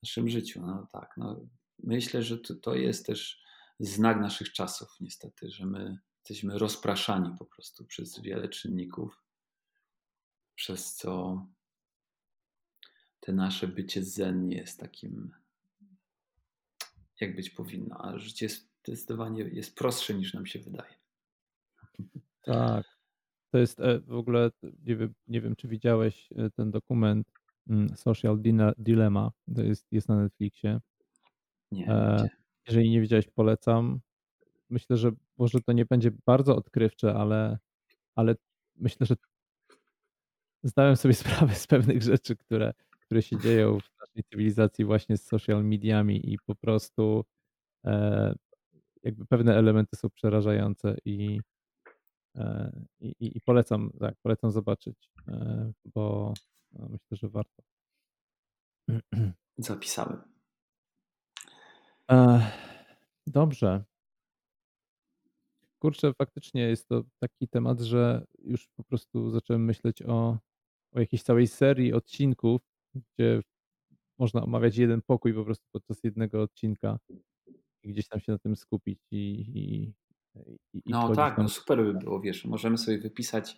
naszym 0.04 0.30
życiu, 0.30 0.62
no 0.62 0.88
tak, 0.92 1.14
no 1.18 1.46
myślę, 1.84 2.24
że 2.24 2.38
to, 2.38 2.56
to 2.56 2.76
jest 2.76 3.06
też 3.06 3.44
znak 3.80 4.20
naszych 4.20 4.52
czasów 4.52 4.90
niestety, 5.00 5.50
że 5.50 5.66
my 5.66 5.98
jesteśmy 6.20 6.58
rozpraszani 6.58 7.36
po 7.40 7.46
prostu 7.46 7.86
przez 7.86 8.20
wiele 8.20 8.50
czynników, 8.50 9.24
przez 10.56 10.96
co 10.96 11.46
te 13.26 13.34
nasze 13.34 13.68
bycie 13.68 14.04
zen 14.04 14.48
nie 14.48 14.58
jest 14.58 14.80
takim, 14.80 15.32
jak 17.20 17.36
być 17.36 17.50
powinno, 17.50 18.06
a 18.06 18.18
życie 18.18 18.48
zdecydowanie 18.50 19.44
jest 19.44 19.76
prostsze 19.76 20.14
niż 20.14 20.34
nam 20.34 20.46
się 20.46 20.60
wydaje. 20.60 20.94
Tak. 22.46 22.86
To 23.52 23.58
jest 23.58 23.80
e, 23.80 24.00
w 24.00 24.14
ogóle, 24.14 24.52
nie 24.86 24.96
wiem, 24.96 25.14
nie 25.28 25.42
wiem 25.42 25.56
czy 25.56 25.68
widziałeś 25.68 26.30
e, 26.36 26.50
ten 26.50 26.72
dokument 26.72 27.28
mm, 27.70 27.96
Social 27.96 28.40
Dilemma, 28.78 29.32
to 29.56 29.62
jest, 29.62 29.88
jest 29.92 30.10
na 30.10 30.16
Netflixie. 30.16 30.80
Nie, 31.72 31.88
e, 31.88 32.30
jeżeli 32.68 32.90
nie 32.90 33.02
widziałeś, 33.02 33.28
polecam. 33.28 34.00
Myślę, 34.70 34.98
że 34.98 35.12
może 35.38 35.62
to 35.62 35.72
nie 35.74 35.86
będzie 35.86 36.12
bardzo 36.26 36.56
odkrywcze, 36.56 37.14
ale, 37.14 37.58
ale 38.16 38.36
myślę, 38.76 39.06
że 39.06 39.16
zdałem 40.64 40.96
sobie 40.96 41.14
sprawę 41.24 41.56
z 41.56 41.68
pewnych 41.68 42.02
rzeczy, 42.02 42.36
które, 42.36 42.74
które 43.06 43.22
się 43.22 43.38
dzieją 43.38 43.80
w 43.80 44.00
naszej 44.00 44.24
cywilizacji 44.24 44.86
właśnie 44.86 45.18
z 45.18 45.28
social 45.28 45.66
mediami 45.66 46.34
i 46.34 46.38
po 46.46 46.56
prostu 46.56 47.26
e, 47.86 48.36
jakby 49.04 49.26
pewne 49.26 49.56
elementy 49.56 49.96
są 49.96 50.10
przerażające 50.10 50.98
i, 51.06 51.40
e, 52.36 52.72
i, 53.00 53.38
i 53.38 53.42
polecam, 53.42 53.92
tak, 54.00 54.16
polecam 54.24 54.52
zobaczyć, 54.52 55.12
e, 55.28 55.72
bo 55.86 56.34
no, 56.72 56.90
myślę, 56.90 57.18
że 57.18 57.30
warto. 57.30 57.64
Zapisałem. 59.58 60.22
Dobrze. 63.28 63.84
Kurczę, 65.80 66.14
faktycznie 66.14 66.62
jest 66.62 66.88
to 66.88 67.04
taki 67.20 67.48
temat, 67.48 67.80
że 67.80 68.26
już 68.40 68.68
po 68.68 68.84
prostu 68.84 69.32
zacząłem 69.32 69.66
myśleć 69.66 70.02
o, 70.02 70.38
o 70.92 71.00
jakiejś 71.00 71.24
całej 71.24 71.48
serii 71.48 71.94
odcinków, 71.94 72.62
gdzie 72.96 73.42
można 74.20 74.44
omawiać 74.44 74.78
jeden 74.78 75.02
pokój 75.02 75.34
po 75.34 75.46
prostu 75.46 75.66
podczas 75.72 76.04
jednego 76.04 76.42
odcinka 76.42 77.00
i 77.84 77.90
gdzieś 77.90 78.08
tam 78.08 78.20
się 78.20 78.32
na 78.32 78.38
tym 78.38 78.56
skupić 78.56 79.00
i, 79.12 79.18
i, 79.56 79.94
i 80.74 80.82
No 80.86 81.16
tak, 81.16 81.36
tam... 81.36 81.44
no 81.44 81.50
super 81.50 81.84
by 81.84 81.94
było, 81.94 82.20
wiesz, 82.20 82.46
możemy 82.46 82.78
sobie 82.78 82.98
wypisać, 82.98 83.58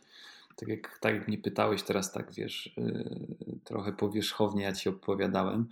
tak 0.55 0.69
jak, 0.69 0.99
tak 0.99 1.15
jak 1.15 1.27
mnie 1.27 1.37
pytałeś 1.37 1.83
teraz, 1.83 2.11
tak 2.11 2.33
wiesz, 2.33 2.73
yy, 2.77 3.59
trochę 3.63 3.93
powierzchownie 3.93 4.63
ja 4.63 4.73
ci 4.73 4.89
opowiadałem 4.89 5.67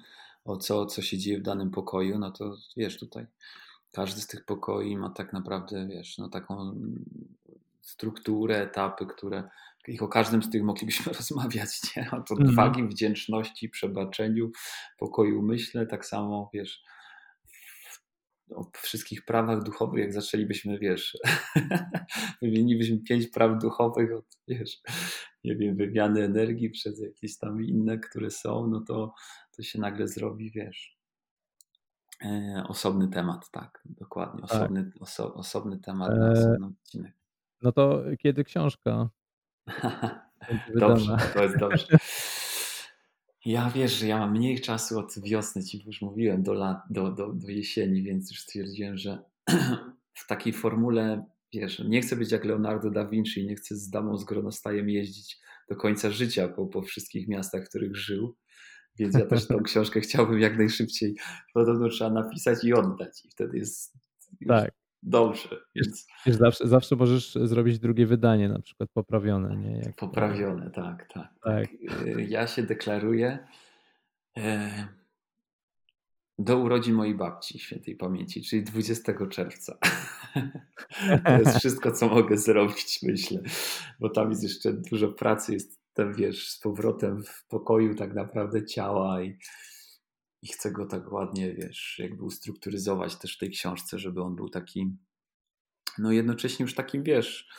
o 0.45 0.57
co, 0.57 0.85
co 0.85 1.02
się 1.02 1.18
dzieje 1.18 1.40
w 1.40 1.44
danym 1.44 1.72
pokoju, 1.72 2.19
no 2.19 2.31
to 2.31 2.57
wiesz, 2.77 2.99
tutaj 2.99 3.26
każdy 3.91 4.22
z 4.22 4.27
tych 4.27 4.45
pokoi 4.45 4.98
ma 4.98 5.10
tak 5.10 5.34
naprawdę, 5.34 5.88
wiesz, 5.88 6.18
no 6.18 6.30
taką 6.30 6.76
strukturę, 7.81 8.61
etapy, 8.61 9.06
które 9.06 9.44
i 9.88 10.00
o 10.00 10.08
każdym 10.08 10.44
z 10.44 10.50
tych 10.50 10.64
moglibyśmy 10.64 11.14
rozmawiać, 11.20 11.96
nie? 11.98 12.12
O 12.12 12.22
to 12.22 12.34
odwagi, 12.34 12.82
mhm. 12.82 12.90
wdzięczności, 12.90 13.70
przebaczeniu, 13.70 14.52
pokoju 14.98 15.42
myślę, 15.42 15.86
tak 15.86 16.06
samo, 16.06 16.50
wiesz, 16.54 16.84
o 18.56 18.72
wszystkich 18.78 19.26
prawach 19.26 19.64
duchowych, 19.64 20.00
jak 20.00 20.14
zaczęlibyśmy, 20.14 20.80
wiesz, 20.80 21.18
wymienilibyśmy 22.42 23.00
pięć 23.00 23.28
praw 23.28 23.62
duchowych 23.62 24.18
od, 24.18 24.26
wiesz, 24.48 24.82
nie 25.44 25.56
wiem, 25.56 25.76
wymiany 25.76 26.24
energii 26.24 26.70
przez 26.70 27.02
jakieś 27.02 27.38
tam 27.38 27.64
inne, 27.64 27.98
które 27.98 28.32
są, 28.32 28.68
no 28.68 28.82
to, 28.88 29.14
to 29.58 29.64
się 29.64 29.80
nagle 29.80 30.08
zrobi, 30.08 30.52
wiesz, 30.52 30.98
e, 32.26 32.64
osobny 32.68 33.08
temat, 33.08 33.52
tak, 33.52 33.82
dokładnie, 33.86 34.42
tak. 34.42 34.52
osobny, 34.52 34.84
tak. 34.84 35.02
Oso, 35.02 35.34
osobny 35.34 35.80
temat 35.80 36.12
na 36.18 36.32
osobny 36.32 36.68
odcinek. 36.68 37.14
No 37.62 37.72
to 37.72 38.04
kiedy 38.20 38.44
książka? 38.44 39.10
dobrze, 40.76 41.18
to 41.34 41.44
jest 41.44 41.57
dobrze. 41.57 41.88
Ja 43.45 43.72
wiesz, 43.76 43.99
że 43.99 44.07
ja 44.07 44.19
mam 44.19 44.31
mniej 44.31 44.61
czasu 44.61 44.99
od 44.99 45.14
wiosny, 45.23 45.64
ci 45.64 45.84
już 45.85 46.02
mówiłem, 46.02 46.44
do, 46.44 46.53
lat, 46.53 46.77
do, 46.90 47.11
do, 47.11 47.34
do 47.34 47.48
jesieni, 47.48 48.03
więc 48.03 48.31
już 48.31 48.40
stwierdziłem, 48.40 48.98
że 48.98 49.23
w 50.14 50.27
takiej 50.27 50.53
formule, 50.53 51.26
wiesz, 51.53 51.80
nie 51.80 52.02
chcę 52.02 52.15
być 52.15 52.31
jak 52.31 52.45
Leonardo 52.45 52.91
da 52.91 53.06
Vinci, 53.06 53.45
nie 53.45 53.56
chcę 53.56 53.76
z 53.76 53.90
damą 53.90 54.18
z 54.18 54.23
gronostajem 54.23 54.90
jeździć 54.90 55.40
do 55.69 55.76
końca 55.76 56.11
życia 56.11 56.48
po, 56.48 56.65
po 56.65 56.81
wszystkich 56.81 57.27
miastach, 57.27 57.65
w 57.65 57.69
których 57.69 57.95
żył, 57.95 58.35
więc 58.99 59.15
ja 59.15 59.26
też 59.26 59.48
tą 59.48 59.64
książkę 59.64 60.02
chciałbym 60.02 60.40
jak 60.40 60.57
najszybciej, 60.57 61.15
podobno 61.53 61.90
trzeba 61.90 62.10
napisać 62.10 62.64
i 62.64 62.73
oddać 62.73 63.26
i 63.26 63.30
wtedy 63.30 63.57
jest 63.57 63.94
tak 64.48 64.83
dobrze. 65.04 65.50
Więc... 65.76 66.08
Wiesz, 66.26 66.36
zawsze, 66.36 66.68
zawsze 66.68 66.96
możesz 66.96 67.34
zrobić 67.34 67.80
drugie 67.80 68.06
wydanie, 68.06 68.50
na 68.50 68.60
przykład 68.60 68.90
poprawione. 68.94 69.58
Nie? 69.58 69.78
Jak... 69.78 69.96
Poprawione, 69.96 70.72
tak, 70.72 71.08
tak, 71.14 71.14
tak. 71.14 71.30
tak. 71.44 71.70
Ja 72.28 72.48
się 72.48 72.64
deklaruję 72.64 73.40
e, 74.38 74.72
do 76.40 76.58
urodzin 76.58 76.96
mojej 76.96 77.16
babci 77.16 77.60
świętej 77.60 77.96
pamięci, 77.96 78.44
czyli 78.44 78.64
20 78.64 79.28
czerwca. 79.30 79.78
to 81.26 81.32
jest 81.32 81.58
wszystko, 81.58 81.92
co 81.92 82.10
mogę 82.10 82.38
zrobić, 82.38 83.00
myślę, 83.04 83.42
bo 84.00 84.10
tam 84.10 84.30
jest 84.30 84.44
jeszcze 84.44 84.74
dużo 84.74 85.08
pracy, 85.08 85.54
jest 85.54 85.84
jestem, 85.98 86.14
wiesz, 86.14 86.50
z 86.50 86.60
powrotem 86.60 87.24
w 87.24 87.48
pokoju 87.48 87.96
tak 87.96 88.14
naprawdę 88.14 88.66
ciała 88.66 89.22
i, 89.22 89.38
i 90.44 90.48
chcę 90.48 90.72
go 90.72 90.86
tak 90.86 91.11
ładnie, 91.11 91.53
wiesz, 91.53 91.99
jakby 91.99 92.24
ustrukturyzować 92.24 93.15
też 93.15 93.36
w 93.36 93.40
tej 93.40 93.49
książce, 93.49 93.99
żeby 93.99 94.22
on 94.22 94.36
był 94.36 94.49
taki, 94.49 94.95
no 95.98 96.11
jednocześnie 96.11 96.64
już 96.64 96.76
takim, 96.76 97.03
wiesz, 97.03 97.49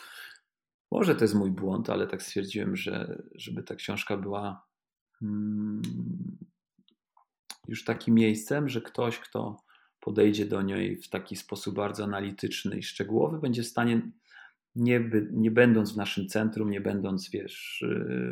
może 0.90 1.14
to 1.14 1.24
jest 1.24 1.34
mój 1.34 1.50
błąd, 1.50 1.90
ale 1.90 2.06
tak 2.06 2.22
stwierdziłem, 2.22 2.76
że 2.76 3.22
żeby 3.34 3.62
ta 3.62 3.74
książka 3.74 4.16
była 4.16 4.66
hmm, 5.20 5.82
już 7.68 7.84
takim 7.84 8.14
miejscem, 8.14 8.68
że 8.68 8.80
ktoś, 8.80 9.18
kto 9.18 9.56
podejdzie 10.00 10.46
do 10.46 10.62
niej 10.62 10.96
w 10.96 11.08
taki 11.08 11.36
sposób 11.36 11.74
bardzo 11.74 12.04
analityczny 12.04 12.78
i 12.78 12.82
szczegółowy, 12.82 13.38
będzie 13.38 13.62
w 13.62 13.66
stanie, 13.66 14.10
nie, 14.74 15.10
nie 15.32 15.50
będąc 15.50 15.92
w 15.92 15.96
naszym 15.96 16.28
centrum, 16.28 16.70
nie 16.70 16.80
będąc, 16.80 17.30
wiesz, 17.30 17.84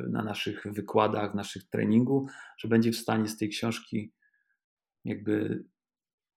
na 0.08 0.22
naszych 0.22 0.66
wykładach, 0.66 1.32
w 1.32 1.34
naszych 1.34 1.68
treningu, 1.68 2.26
że 2.58 2.68
będzie 2.68 2.92
w 2.92 2.96
stanie 2.96 3.28
z 3.28 3.36
tej 3.36 3.48
książki 3.48 4.12
jakby 5.04 5.64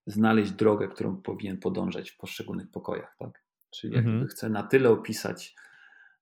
znaleźć 0.07 0.51
drogę, 0.51 0.87
którą 0.87 1.21
powinien 1.21 1.57
podążać 1.57 2.11
w 2.11 2.17
poszczególnych 2.17 2.71
pokojach, 2.71 3.15
tak? 3.19 3.43
Czyli 3.69 3.93
jakby 3.93 4.09
mhm. 4.09 4.27
chcę 4.27 4.49
na 4.49 4.63
tyle 4.63 4.89
opisać 4.89 5.55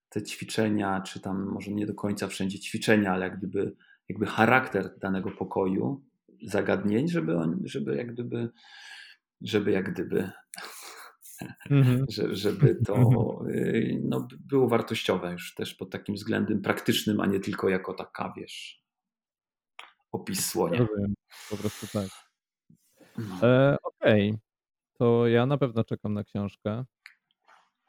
te 0.08 0.22
ćwiczenia, 0.22 1.00
czy 1.00 1.20
tam 1.20 1.42
może 1.42 1.70
nie 1.70 1.86
do 1.86 1.94
końca 1.94 2.28
wszędzie 2.28 2.58
ćwiczenia, 2.58 3.12
ale 3.12 3.24
jak 3.28 3.38
gdyby, 3.38 3.76
jakby 4.08 4.26
charakter 4.26 4.98
danego 4.98 5.30
pokoju, 5.30 6.04
zagadnień, 6.42 7.08
żeby, 7.08 7.36
on, 7.36 7.60
żeby 7.64 7.96
jak 7.96 8.12
gdyby, 8.12 8.50
żeby 9.40 9.70
jak 9.70 9.92
gdyby, 9.92 10.30
mhm. 11.70 12.06
żeby 12.44 12.74
to 12.86 12.96
mhm. 12.96 14.08
no, 14.08 14.28
było 14.40 14.68
wartościowe 14.68 15.32
już 15.32 15.54
też 15.54 15.74
pod 15.74 15.90
takim 15.90 16.14
względem 16.14 16.62
praktycznym, 16.62 17.20
a 17.20 17.26
nie 17.26 17.40
tylko 17.40 17.68
jako 17.68 17.94
taka, 17.94 18.32
wiesz, 18.36 18.84
opis 20.12 20.46
słonia. 20.46 20.86
Po 21.50 21.56
prostu 21.56 21.86
tak. 21.86 22.23
No. 23.18 23.48
E, 23.48 23.76
Okej, 23.82 24.30
okay. 24.30 24.40
to 24.98 25.26
ja 25.26 25.46
na 25.46 25.58
pewno 25.58 25.84
czekam 25.84 26.14
na 26.14 26.24
książkę. 26.24 26.84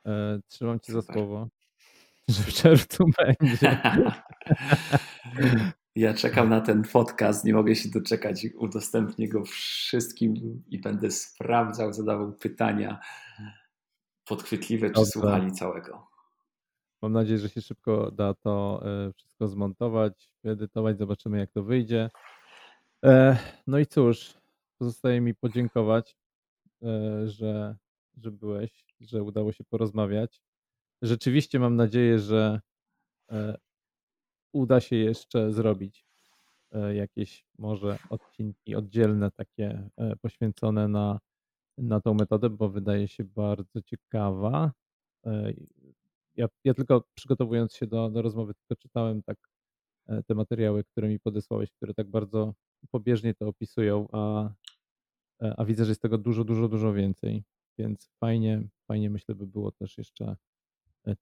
E, 0.05 0.39
trzymam 0.47 0.79
cię 0.79 0.93
za 0.93 1.01
słowo, 1.01 1.47
że 2.27 2.43
w 2.43 2.53
czerwcu 2.53 3.05
będzie. 3.17 3.81
Ja 5.95 6.13
czekam 6.13 6.49
na 6.49 6.61
ten 6.61 6.83
podcast, 6.83 7.45
nie 7.45 7.53
mogę 7.53 7.75
się 7.75 7.89
doczekać. 7.89 8.47
Udostępnię 8.55 9.29
go 9.29 9.45
wszystkim 9.45 10.63
i 10.67 10.79
będę 10.79 11.11
sprawdzał, 11.11 11.93
zadawał 11.93 12.33
pytania 12.33 12.99
podchwytliwe, 14.25 14.87
czy 14.87 14.93
Dobrze. 14.93 15.11
słuchali 15.11 15.51
całego. 15.51 16.07
Mam 17.01 17.13
nadzieję, 17.13 17.39
że 17.39 17.49
się 17.49 17.61
szybko 17.61 18.11
da 18.11 18.33
to 18.33 18.81
e, 18.85 19.13
wszystko 19.13 19.47
zmontować, 19.47 20.29
edytować, 20.43 20.97
zobaczymy 20.97 21.39
jak 21.39 21.51
to 21.51 21.63
wyjdzie. 21.63 22.09
E, 23.05 23.37
no 23.67 23.79
i 23.79 23.85
cóż, 23.85 24.33
pozostaje 24.77 25.21
mi 25.21 25.35
podziękować, 25.35 26.17
e, 26.83 27.27
że, 27.27 27.75
że 28.17 28.31
byłeś, 28.31 28.85
że 28.99 29.23
udało 29.23 29.51
się 29.51 29.63
porozmawiać. 29.63 30.41
Rzeczywiście 31.01 31.59
mam 31.59 31.75
nadzieję, 31.75 32.19
że 32.19 32.59
uda 34.55 34.79
się 34.79 34.95
jeszcze 34.95 35.53
zrobić 35.53 36.05
e, 36.71 36.95
jakieś 36.95 37.45
może 37.57 37.97
odcinki 38.09 38.75
oddzielne, 38.75 39.31
takie 39.31 39.89
e, 39.97 40.15
poświęcone 40.15 40.87
na, 40.87 41.19
na 41.77 42.01
tą 42.01 42.13
metodę, 42.13 42.49
bo 42.49 42.69
wydaje 42.69 43.07
się 43.07 43.23
bardzo 43.23 43.81
ciekawa. 43.81 44.71
E, 45.25 45.53
ja, 46.35 46.47
ja 46.63 46.73
tylko 46.73 47.03
przygotowując 47.13 47.75
się 47.75 47.87
do, 47.87 48.09
do 48.09 48.21
rozmowy, 48.21 48.53
tylko 48.53 48.81
czytałem 48.81 49.23
tak 49.23 49.37
te 50.27 50.35
materiały, 50.35 50.83
które 50.83 51.07
mi 51.07 51.19
podesłałeś, 51.19 51.71
które 51.71 51.93
tak 51.93 52.09
bardzo 52.09 52.53
pobieżnie 52.91 53.33
to 53.33 53.47
opisują, 53.47 54.07
a, 54.11 54.49
a 55.57 55.65
widzę, 55.65 55.85
że 55.85 55.91
jest 55.91 56.01
tego 56.01 56.17
dużo, 56.17 56.43
dużo, 56.43 56.67
dużo 56.67 56.93
więcej. 56.93 57.43
Więc 57.77 58.09
fajnie, 58.19 58.67
fajnie 58.87 59.09
myślę 59.09 59.35
by 59.35 59.47
było 59.47 59.71
też 59.71 59.97
jeszcze 59.97 60.35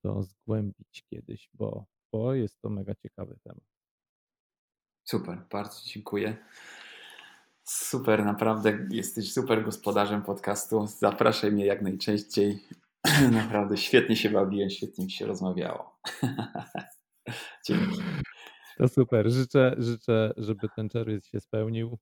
to 0.02 0.24
zgłębić 0.24 1.04
kiedyś, 1.10 1.50
bo 1.54 1.86
bo 2.14 2.34
jest 2.34 2.62
to 2.62 2.70
mega 2.70 2.96
ciekawy 2.96 3.38
temat. 3.44 3.64
Super, 5.04 5.46
bardzo 5.52 5.82
dziękuję. 5.86 6.38
Super, 7.64 8.26
naprawdę 8.26 8.88
jesteś 8.92 9.34
super 9.34 9.64
gospodarzem 9.64 10.22
podcastu. 10.22 10.88
Zapraszaj 10.88 11.52
mnie 11.52 11.66
jak 11.66 11.82
najczęściej. 11.82 12.60
Naprawdę 13.32 13.78
świetnie 13.78 14.16
się 14.16 14.30
bawiłem, 14.30 14.70
świetnie 14.70 15.06
mi 15.06 15.12
się 15.12 15.26
rozmawiało. 15.26 16.00
Dzięki. 17.68 17.98
To 18.78 18.88
super. 18.88 19.32
Życzę, 19.32 19.76
życzę, 19.78 20.34
żeby 20.38 20.68
ten 20.76 20.90
czerwiec 20.90 21.28
się 21.28 21.40
spełnił. 21.40 21.98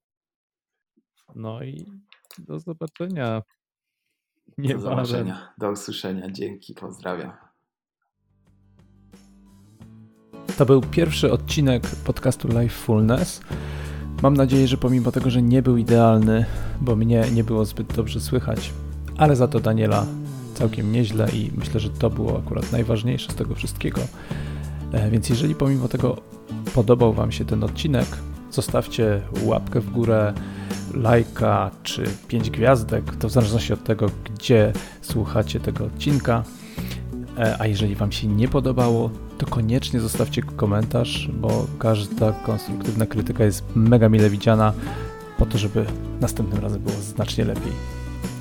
No 1.36 1.64
i 1.64 1.86
do 2.38 2.60
zobaczenia. 2.60 3.42
Nie 4.58 4.74
do 4.74 4.80
zobaczenia. 4.80 5.54
Do 5.58 5.72
usłyszenia. 5.72 6.32
Dzięki. 6.32 6.74
Pozdrawiam. 6.74 7.32
To 10.58 10.66
był 10.66 10.82
pierwszy 10.82 11.32
odcinek 11.32 11.84
podcastu 12.06 12.48
Lifefulness. 12.48 13.42
Mam 14.22 14.34
nadzieję, 14.34 14.68
że 14.68 14.78
pomimo 14.78 15.12
tego, 15.12 15.30
że 15.30 15.42
nie 15.42 15.62
był 15.62 15.78
idealny, 15.78 16.46
bo 16.82 16.96
mnie 16.96 17.26
nie 17.34 17.44
było 17.44 17.66
zbyt 17.66 17.94
dobrze 17.94 18.20
słychać, 18.20 18.74
ale 19.18 19.36
za 19.36 19.48
to 19.48 19.60
Daniela 19.60 20.06
całkiem 20.54 20.92
nieźle 20.92 21.28
i 21.34 21.52
myślę, 21.58 21.80
że 21.80 21.90
to 21.90 22.10
było 22.10 22.40
akurat 22.40 22.72
najważniejsze 22.72 23.32
z 23.32 23.36
tego 23.36 23.56
wszystkiego. 23.56 24.02
E, 24.92 25.12
więc 25.12 25.30
jeżeli 25.30 25.56
pomimo 25.56 25.88
tego 25.88 26.22
podobał 26.76 27.14
Wam 27.14 27.32
się 27.32 27.46
ten 27.46 27.64
odcinek, 27.64 28.08
zostawcie 28.52 29.22
łapkę 29.44 29.80
w 29.80 29.90
górę, 29.90 30.34
lajka 30.94 31.72
czy 31.84 32.04
pięć 32.28 32.50
gwiazdek, 32.50 33.16
to 33.16 33.30
w 33.30 33.32
zależności 33.32 33.74
od 33.74 33.84
tego, 33.84 34.10
gdzie 34.24 34.74
słuchacie 35.02 35.60
tego 35.60 35.86
odcinka. 35.86 36.44
E, 37.38 37.56
a 37.60 37.68
jeżeli 37.68 37.96
Wam 37.96 38.12
się 38.12 38.28
nie 38.28 38.48
podobało, 38.48 39.10
to 39.38 39.46
koniecznie 39.46 40.00
zostawcie 40.00 40.42
komentarz, 40.42 41.30
bo 41.34 41.68
każda 41.80 42.32
konstruktywna 42.32 43.06
krytyka 43.06 43.44
jest 43.44 43.64
mega 43.76 44.10
mile 44.10 44.30
widziana, 44.30 44.74
po 45.38 45.46
to, 45.46 45.58
żeby 45.58 45.86
następnym 46.22 46.64
razem 46.64 46.82
było 46.82 46.96
znacznie 46.96 47.46
lepiej. 47.46 47.74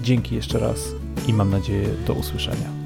Dzięki 0.03 0.35
jeszcze 0.35 0.59
raz 0.59 0.89
i 1.29 1.33
mam 1.33 1.51
nadzieję 1.51 1.89
do 2.07 2.13
usłyszenia. 2.13 2.80